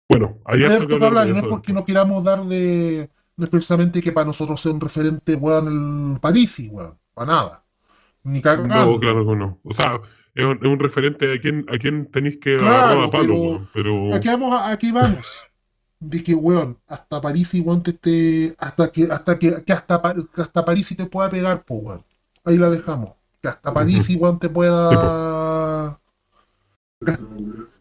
Bueno, 0.09 0.39
harto 0.43 0.87
que 0.87 0.99
que 0.99 1.05
hablar 1.05 1.27
no 1.27 1.37
es 1.37 1.43
porque 1.43 1.71
no 1.71 1.85
queramos 1.85 2.23
dar 2.23 2.43
de, 2.45 3.09
no 3.37 3.45
es 3.45 3.49
precisamente 3.49 4.01
que 4.01 4.11
para 4.11 4.27
nosotros 4.27 4.59
sea 4.59 4.73
un 4.73 4.81
referente, 4.81 5.35
weón, 5.35 6.13
el 6.13 6.19
Parisi, 6.19 6.67
weón, 6.67 6.97
para 7.13 7.31
nada. 7.31 7.65
Ni 8.23 8.41
cagando. 8.41 8.75
No, 8.75 8.99
claro 8.99 9.25
que 9.25 9.35
no. 9.35 9.59
O 9.63 9.71
sea, 9.71 10.01
es 10.35 10.45
un, 10.45 10.57
es 10.61 10.67
un 10.67 10.79
referente 10.79 11.33
a 11.33 11.39
quien, 11.39 11.65
a 11.69 11.77
quien 11.77 12.05
tenéis 12.11 12.37
que 12.37 12.57
Claro, 12.57 13.03
a 13.03 13.11
palo, 13.11 13.27
pero- 13.27 13.41
weón, 13.41 13.69
pero... 13.73 14.15
Aquí 14.15 14.27
vamos, 14.27 14.61
aquí 14.63 14.91
vamos. 14.91 15.47
De 15.99 16.21
que, 16.23 16.33
weón, 16.33 16.77
hasta 16.87 17.21
París 17.21 17.53
y 17.53 17.63
te 17.81 17.91
esté. 17.91 18.55
Hasta 18.59 18.91
que, 18.91 19.03
hasta 19.03 19.39
que, 19.39 19.63
que 19.63 19.71
hasta, 19.71 20.01
hasta 20.35 20.65
París 20.65 20.91
y 20.91 20.95
te 20.95 21.05
pueda 21.05 21.29
pegar, 21.29 21.63
pues, 21.63 21.79
weón. 21.83 22.03
Ahí 22.43 22.57
la 22.57 22.69
dejamos. 22.69 23.20
Que 23.41 23.49
hasta 23.49 23.73
París 23.73 24.09
y 24.09 24.19
te 24.39 24.49
pueda. 24.49 25.99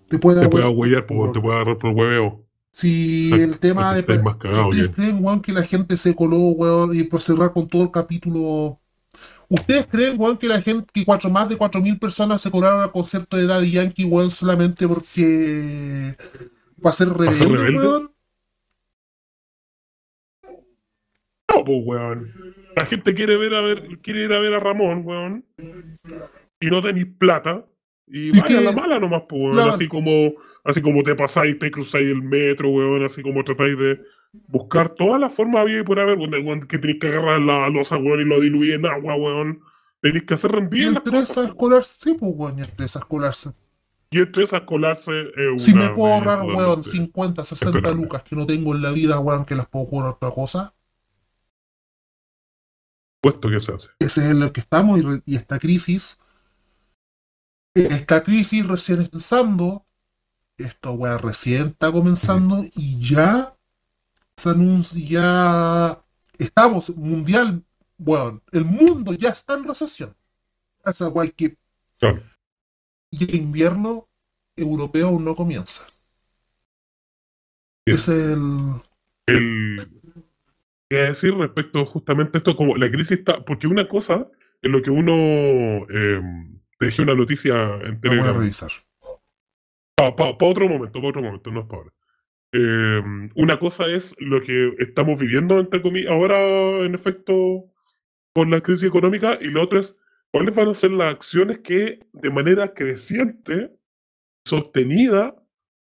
Te 0.08 0.18
pueda, 0.18 0.40
Te 0.40 0.46
weón. 0.46 0.72
huellar, 0.76 1.06
te 1.06 1.40
puede 1.40 1.54
agarrar 1.54 1.78
por 1.78 1.92
hueveo. 1.92 2.44
Si 2.72 3.32
el 3.32 3.58
tema 3.58 3.94
de. 3.94 4.00
¿Ustedes 4.00 4.90
creen, 4.94 5.22
weón, 5.22 5.42
que 5.42 5.52
la 5.52 5.62
gente 5.62 5.96
se 5.96 6.14
coló, 6.14 6.38
weón, 6.38 6.96
y 6.96 7.02
por 7.02 7.20
cerrar 7.20 7.52
con 7.52 7.68
todo 7.68 7.82
el 7.82 7.90
capítulo? 7.90 8.80
¿Ustedes 9.48 9.86
creen, 9.86 10.14
weón, 10.18 10.38
que 10.38 10.46
la 10.46 10.62
gente, 10.62 10.88
que 10.92 11.04
cuatro, 11.04 11.28
más 11.28 11.48
de 11.48 11.58
4.000 11.58 11.98
personas 11.98 12.40
se 12.40 12.50
colaron 12.50 12.82
al 12.82 12.92
concierto 12.92 13.36
de 13.36 13.46
Daddy 13.46 13.72
Yankee, 13.72 14.04
weón, 14.04 14.30
solamente 14.30 14.88
porque. 14.88 16.16
va 16.84 16.90
a 16.90 16.94
ser 16.94 17.08
rebelde, 17.08 17.34
ser 17.34 17.48
rebelde? 17.48 17.78
weón? 17.78 18.12
No, 21.48 21.64
pues, 21.64 21.78
weón. 21.84 22.32
La 22.80 22.86
gente 22.86 23.14
quiere 23.14 23.36
ver 23.36 23.54
a 23.54 23.60
ver, 23.60 23.98
quiere 24.02 24.24
ir 24.24 24.32
a 24.32 24.38
ver 24.40 24.54
a 24.54 24.60
Ramón, 24.60 25.02
weón. 25.04 25.44
Y 26.60 26.66
no 26.68 26.80
tenéis 26.80 27.08
plata. 27.18 27.66
Y 28.06 28.36
¿Y 28.36 28.40
vaya 28.40 28.58
a 28.58 28.62
la 28.62 28.72
mala 28.72 28.98
nomás, 28.98 29.24
pues, 29.28 29.42
weón. 29.42 29.54
Claro. 29.54 29.72
Así 29.72 29.86
como, 29.86 30.32
así 30.64 30.80
como 30.80 31.02
te 31.02 31.14
pasáis, 31.14 31.58
te 31.58 31.70
cruzáis 31.70 32.06
el 32.06 32.22
metro, 32.22 32.70
weón. 32.70 33.04
Así 33.04 33.22
como 33.22 33.44
tratáis 33.44 33.76
de 33.76 34.00
buscar 34.48 34.88
todas 34.88 35.20
las 35.20 35.34
formas 35.34 35.60
había 35.60 35.80
y 35.80 35.82
por 35.82 36.00
haber, 36.00 36.16
weón, 36.16 36.62
que 36.62 36.78
tenéis 36.78 36.98
que 37.00 37.08
agarrar 37.08 37.40
la 37.42 37.68
losa, 37.68 37.98
weón, 37.98 38.20
y 38.20 38.24
lo 38.24 38.40
diluir 38.40 38.74
en 38.74 38.86
agua, 38.86 39.14
weón. 39.14 39.60
Tenéis 40.00 40.24
que 40.24 40.34
hacer 40.34 40.50
Y 40.50 40.54
rendir 40.54 40.86
las 40.86 40.96
entre 40.96 41.18
esas 41.18 41.52
colarse, 41.52 41.98
sí, 42.02 42.16
pues, 42.18 42.32
weón, 42.34 42.58
y 42.60 42.62
entre 42.62 42.86
esas 42.86 43.04
colarse. 43.04 43.50
Y 44.10 44.20
entre 44.20 44.44
esas 44.44 44.62
colarse 44.62 45.32
es 45.36 45.62
Si 45.62 45.74
me 45.74 45.84
una 45.84 45.94
puedo 45.94 46.14
ahorrar, 46.14 46.40
weón, 46.44 46.56
totalmente 46.56 46.90
50, 46.90 47.44
60 47.44 47.76
esperable. 47.76 48.02
lucas 48.02 48.22
que 48.22 48.36
no 48.36 48.46
tengo 48.46 48.74
en 48.74 48.80
la 48.80 48.90
vida, 48.92 49.20
weón, 49.20 49.44
que 49.44 49.54
las 49.54 49.68
puedo 49.68 49.84
cobrar 49.84 50.12
otra 50.14 50.30
cosa. 50.30 50.74
Puesto 53.20 53.50
que 53.50 53.60
se 53.60 53.72
hace. 53.72 53.90
ese 53.98 54.20
es 54.22 54.30
en 54.30 54.42
el 54.42 54.52
que 54.52 54.60
estamos 54.60 55.00
y, 55.26 55.36
esta 55.36 55.58
crisis, 55.58 56.18
esta 57.74 58.22
crisis 58.22 58.66
recién 58.66 59.00
empezando, 59.00 59.86
esta 60.56 60.90
weá 60.90 61.18
recién 61.18 61.68
está 61.68 61.92
comenzando 61.92 62.64
y 62.74 62.98
ya 63.00 63.56
se 64.36 64.50
anuncia, 64.50 65.06
ya 65.06 66.04
estamos 66.38 66.90
mundial, 66.96 67.62
bueno, 67.98 68.42
el 68.52 68.64
mundo 68.64 69.12
ya 69.12 69.28
está 69.28 69.54
en 69.54 69.64
recesión. 69.64 70.16
Esa 70.84 71.08
weá 71.08 71.30
que 71.30 71.56
Claro. 71.98 72.22
y 73.10 73.24
el 73.24 73.34
invierno 73.34 74.08
europeo 74.56 75.08
aún 75.08 75.24
no 75.26 75.36
comienza. 75.36 75.86
Es 77.84 78.08
es 78.08 78.08
el 78.08 78.80
el 79.26 79.99
qué 80.90 80.96
decir 80.96 81.34
respecto 81.36 81.86
justamente 81.86 82.36
a 82.36 82.40
esto 82.40 82.56
como 82.56 82.76
la 82.76 82.90
crisis 82.90 83.18
está 83.18 83.44
porque 83.44 83.68
una 83.68 83.86
cosa 83.88 84.28
en 84.60 84.72
lo 84.72 84.82
que 84.82 84.90
uno 84.90 85.12
eh, 85.88 86.20
te 86.78 86.86
dejé 86.86 87.02
una 87.02 87.14
noticia 87.14 87.76
en 87.76 88.00
lo 88.02 88.10
voy 88.10 88.18
a 88.18 88.22
Telegram 88.22 88.38
revisar. 88.40 88.70
para 89.96 90.36
otro 90.40 90.68
momento 90.68 90.98
para 90.98 91.08
otro 91.08 91.22
momento 91.22 91.50
no 91.52 91.60
es 91.60 91.66
para 91.66 91.78
ahora 91.82 91.94
Eh, 92.52 93.02
una 93.36 93.60
cosa 93.60 93.86
es 93.86 94.16
lo 94.18 94.42
que 94.42 94.74
estamos 94.80 95.20
viviendo 95.20 95.60
entre 95.60 95.80
comillas 95.80 96.10
ahora 96.10 96.38
en 96.84 96.94
efecto 96.96 97.70
con 98.34 98.50
la 98.50 98.60
crisis 98.60 98.88
económica 98.88 99.38
y 99.40 99.46
lo 99.46 99.62
otro 99.62 99.78
es 99.78 99.96
cuáles 100.32 100.54
van 100.56 100.68
a 100.68 100.74
ser 100.74 100.90
las 100.90 101.12
acciones 101.14 101.60
que 101.60 102.00
de 102.12 102.30
manera 102.30 102.74
creciente 102.74 103.72
sostenida 104.44 105.36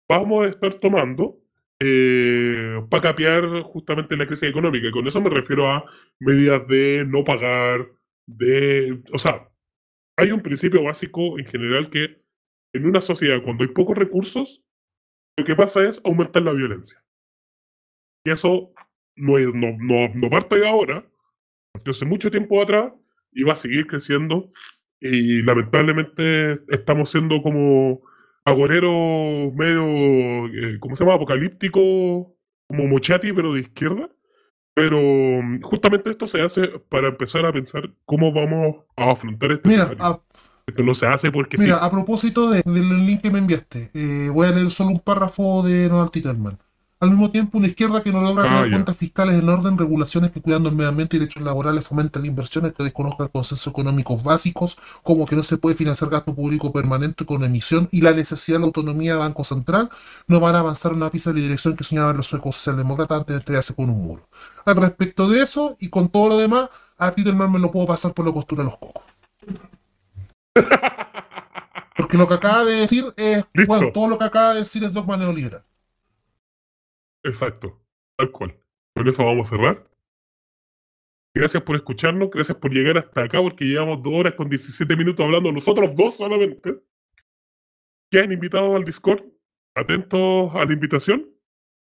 vamos 0.07 0.45
a 0.45 0.49
estar 0.49 0.75
tomando 0.75 1.40
para 2.89 3.01
capear 3.01 3.61
justamente 3.61 4.15
la 4.15 4.27
crisis 4.27 4.49
económica. 4.49 4.87
Y 4.87 4.91
con 4.91 5.07
eso 5.07 5.21
me 5.21 5.29
refiero 5.29 5.67
a 5.67 5.85
medidas 6.19 6.67
de 6.67 7.05
no 7.07 7.23
pagar, 7.23 7.87
de... 8.27 9.01
O 9.11 9.17
sea, 9.17 9.49
hay 10.17 10.31
un 10.31 10.41
principio 10.41 10.83
básico 10.83 11.39
en 11.39 11.45
general 11.45 11.89
que 11.89 12.23
en 12.73 12.85
una 12.85 13.01
sociedad 13.01 13.41
cuando 13.43 13.63
hay 13.63 13.69
pocos 13.69 13.97
recursos, 13.97 14.63
lo 15.37 15.45
que 15.45 15.55
pasa 15.55 15.87
es 15.87 16.01
aumentar 16.05 16.43
la 16.43 16.53
violencia. 16.53 17.03
Y 18.25 18.31
eso 18.31 18.73
no, 19.15 19.39
no, 19.39 19.77
no, 19.79 20.13
no 20.13 20.29
parte 20.29 20.59
de 20.59 20.67
ahora, 20.67 21.09
partió 21.73 21.91
hace 21.91 22.05
mucho 22.05 22.29
tiempo 22.29 22.61
atrás 22.61 22.93
y 23.31 23.43
va 23.43 23.53
a 23.53 23.55
seguir 23.55 23.87
creciendo. 23.87 24.49
Y 24.99 25.41
lamentablemente 25.41 26.61
estamos 26.67 27.09
siendo 27.09 27.41
como 27.41 28.03
agoreros 28.45 29.53
medio, 29.55 30.47
eh, 30.47 30.77
¿cómo 30.79 30.95
se 30.95 31.03
llama? 31.03 31.15
Apocalíptico, 31.15 32.35
como 32.67 32.87
Mochati, 32.87 33.33
pero 33.33 33.53
de 33.53 33.61
izquierda. 33.61 34.09
Pero 34.73 34.97
mm, 34.99 35.61
justamente 35.61 36.09
esto 36.09 36.27
se 36.27 36.41
hace 36.41 36.67
para 36.89 37.07
empezar 37.09 37.45
a 37.45 37.51
pensar 37.51 37.91
cómo 38.05 38.31
vamos 38.31 38.77
a 38.95 39.11
afrontar 39.11 39.51
este 39.51 39.67
Mira, 39.69 39.83
escenario. 39.83 40.05
a, 40.05 40.21
Esto 40.65 40.83
no 40.83 40.95
se 40.95 41.07
hace 41.07 41.31
porque 41.31 41.57
Mira, 41.57 41.77
sí. 41.79 41.85
a 41.85 41.89
propósito 41.89 42.49
de- 42.49 42.61
del 42.65 43.05
link 43.05 43.21
que 43.21 43.31
me 43.31 43.39
enviaste, 43.39 43.91
eh, 43.93 44.29
voy 44.33 44.47
a 44.47 44.51
leer 44.51 44.71
solo 44.71 44.91
un 44.91 44.99
párrafo 44.99 45.61
de 45.63 45.89
Donald 45.89 46.11
Titelman. 46.11 46.57
Al 47.01 47.09
mismo 47.09 47.31
tiempo, 47.31 47.57
una 47.57 47.65
izquierda 47.67 48.03
que 48.03 48.11
no 48.11 48.21
logra 48.21 48.43
Ah, 48.43 48.47
tener 48.47 48.65
ya. 48.65 48.71
cuentas 48.71 48.95
fiscales 48.95 49.35
en 49.39 49.49
orden, 49.49 49.75
regulaciones 49.77 50.29
que 50.31 50.39
cuidan 50.39 50.65
el 50.67 50.71
medio 50.73 50.89
ambiente 50.89 51.17
y 51.17 51.19
derechos 51.19 51.41
laborales 51.41 51.87
fomentan 51.87 52.25
inversiones 52.27 52.73
que 52.73 52.83
desconozcan 52.83 53.27
consensos 53.29 53.65
económicos 53.67 54.21
básicos, 54.23 54.77
como 55.01 55.25
que 55.25 55.35
no 55.35 55.41
se 55.41 55.57
puede 55.57 55.75
financiar 55.75 56.11
gasto 56.11 56.35
público 56.35 56.71
permanente 56.71 57.25
con 57.25 57.43
emisión 57.43 57.89
y 57.91 58.01
la 58.01 58.13
necesidad 58.13 58.57
de 58.57 58.61
la 58.61 58.65
autonomía 58.67 59.13
de 59.13 59.19
Banco 59.19 59.43
Central, 59.43 59.89
no 60.27 60.39
van 60.39 60.53
a 60.55 60.59
avanzar 60.59 60.93
una 60.93 61.09
pista 61.09 61.33
de 61.33 61.41
dirección 61.41 61.75
que 61.75 61.83
soñaban 61.83 62.15
los 62.17 62.27
suecos 62.27 62.55
socialdemócratas 62.57 63.17
antes 63.21 63.33
de 63.33 63.39
estrellarse 63.39 63.73
con 63.73 63.89
un 63.89 63.99
muro. 63.99 64.29
Al 64.65 64.75
respecto 64.75 65.27
de 65.27 65.41
eso 65.41 65.75
y 65.79 65.89
con 65.89 66.09
todo 66.09 66.29
lo 66.29 66.37
demás, 66.37 66.69
a 66.99 67.11
Titelman 67.11 67.51
me 67.51 67.57
lo 67.59 67.71
puedo 67.71 67.87
pasar 67.87 68.13
por 68.13 68.27
la 68.27 68.31
costura 68.31 68.63
de 68.63 68.69
los 68.69 68.77
cocos. 68.77 69.03
Porque 71.97 72.17
lo 72.17 72.27
que 72.27 72.33
acaba 72.35 72.63
de 72.63 72.73
decir 72.75 73.05
es, 73.17 73.43
bueno, 73.67 73.87
todo 73.91 74.07
lo 74.07 74.17
que 74.19 74.25
acaba 74.25 74.53
de 74.53 74.59
decir 74.59 74.83
es 74.83 74.93
dogma 74.93 75.17
neoliberal. 75.17 75.63
Exacto, 77.23 77.81
tal 78.17 78.31
cual. 78.31 78.59
Con 78.95 79.07
eso 79.07 79.25
vamos 79.25 79.47
a 79.47 79.55
cerrar. 79.55 79.89
Gracias 81.33 81.63
por 81.63 81.77
escucharnos, 81.77 82.29
gracias 82.29 82.57
por 82.57 82.73
llegar 82.73 82.97
hasta 82.97 83.23
acá, 83.23 83.41
porque 83.41 83.65
llevamos 83.65 84.03
dos 84.03 84.13
horas 84.13 84.33
con 84.33 84.49
17 84.49 84.95
minutos 84.97 85.25
hablando 85.25 85.51
nosotros 85.51 85.95
dos 85.95 86.17
solamente. 86.17 86.81
Quedan 88.11 88.33
invitados 88.33 88.75
al 88.75 88.83
Discord, 88.83 89.23
atentos 89.73 90.53
a 90.53 90.65
la 90.65 90.73
invitación, 90.73 91.33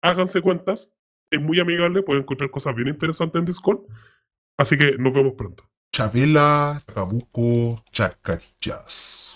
háganse 0.02 0.40
cuentas, 0.40 0.90
es 1.30 1.40
muy 1.40 1.58
amigable, 1.58 2.02
pueden 2.02 2.22
encontrar 2.22 2.50
cosas 2.50 2.76
bien 2.76 2.88
interesantes 2.88 3.40
en 3.40 3.46
Discord. 3.46 3.80
Así 4.56 4.78
que 4.78 4.96
nos 4.98 5.12
vemos 5.12 5.32
pronto. 5.32 5.68
Chabela, 5.92 6.80
Trabuco, 6.86 7.82
Chacarillas. 7.90 9.33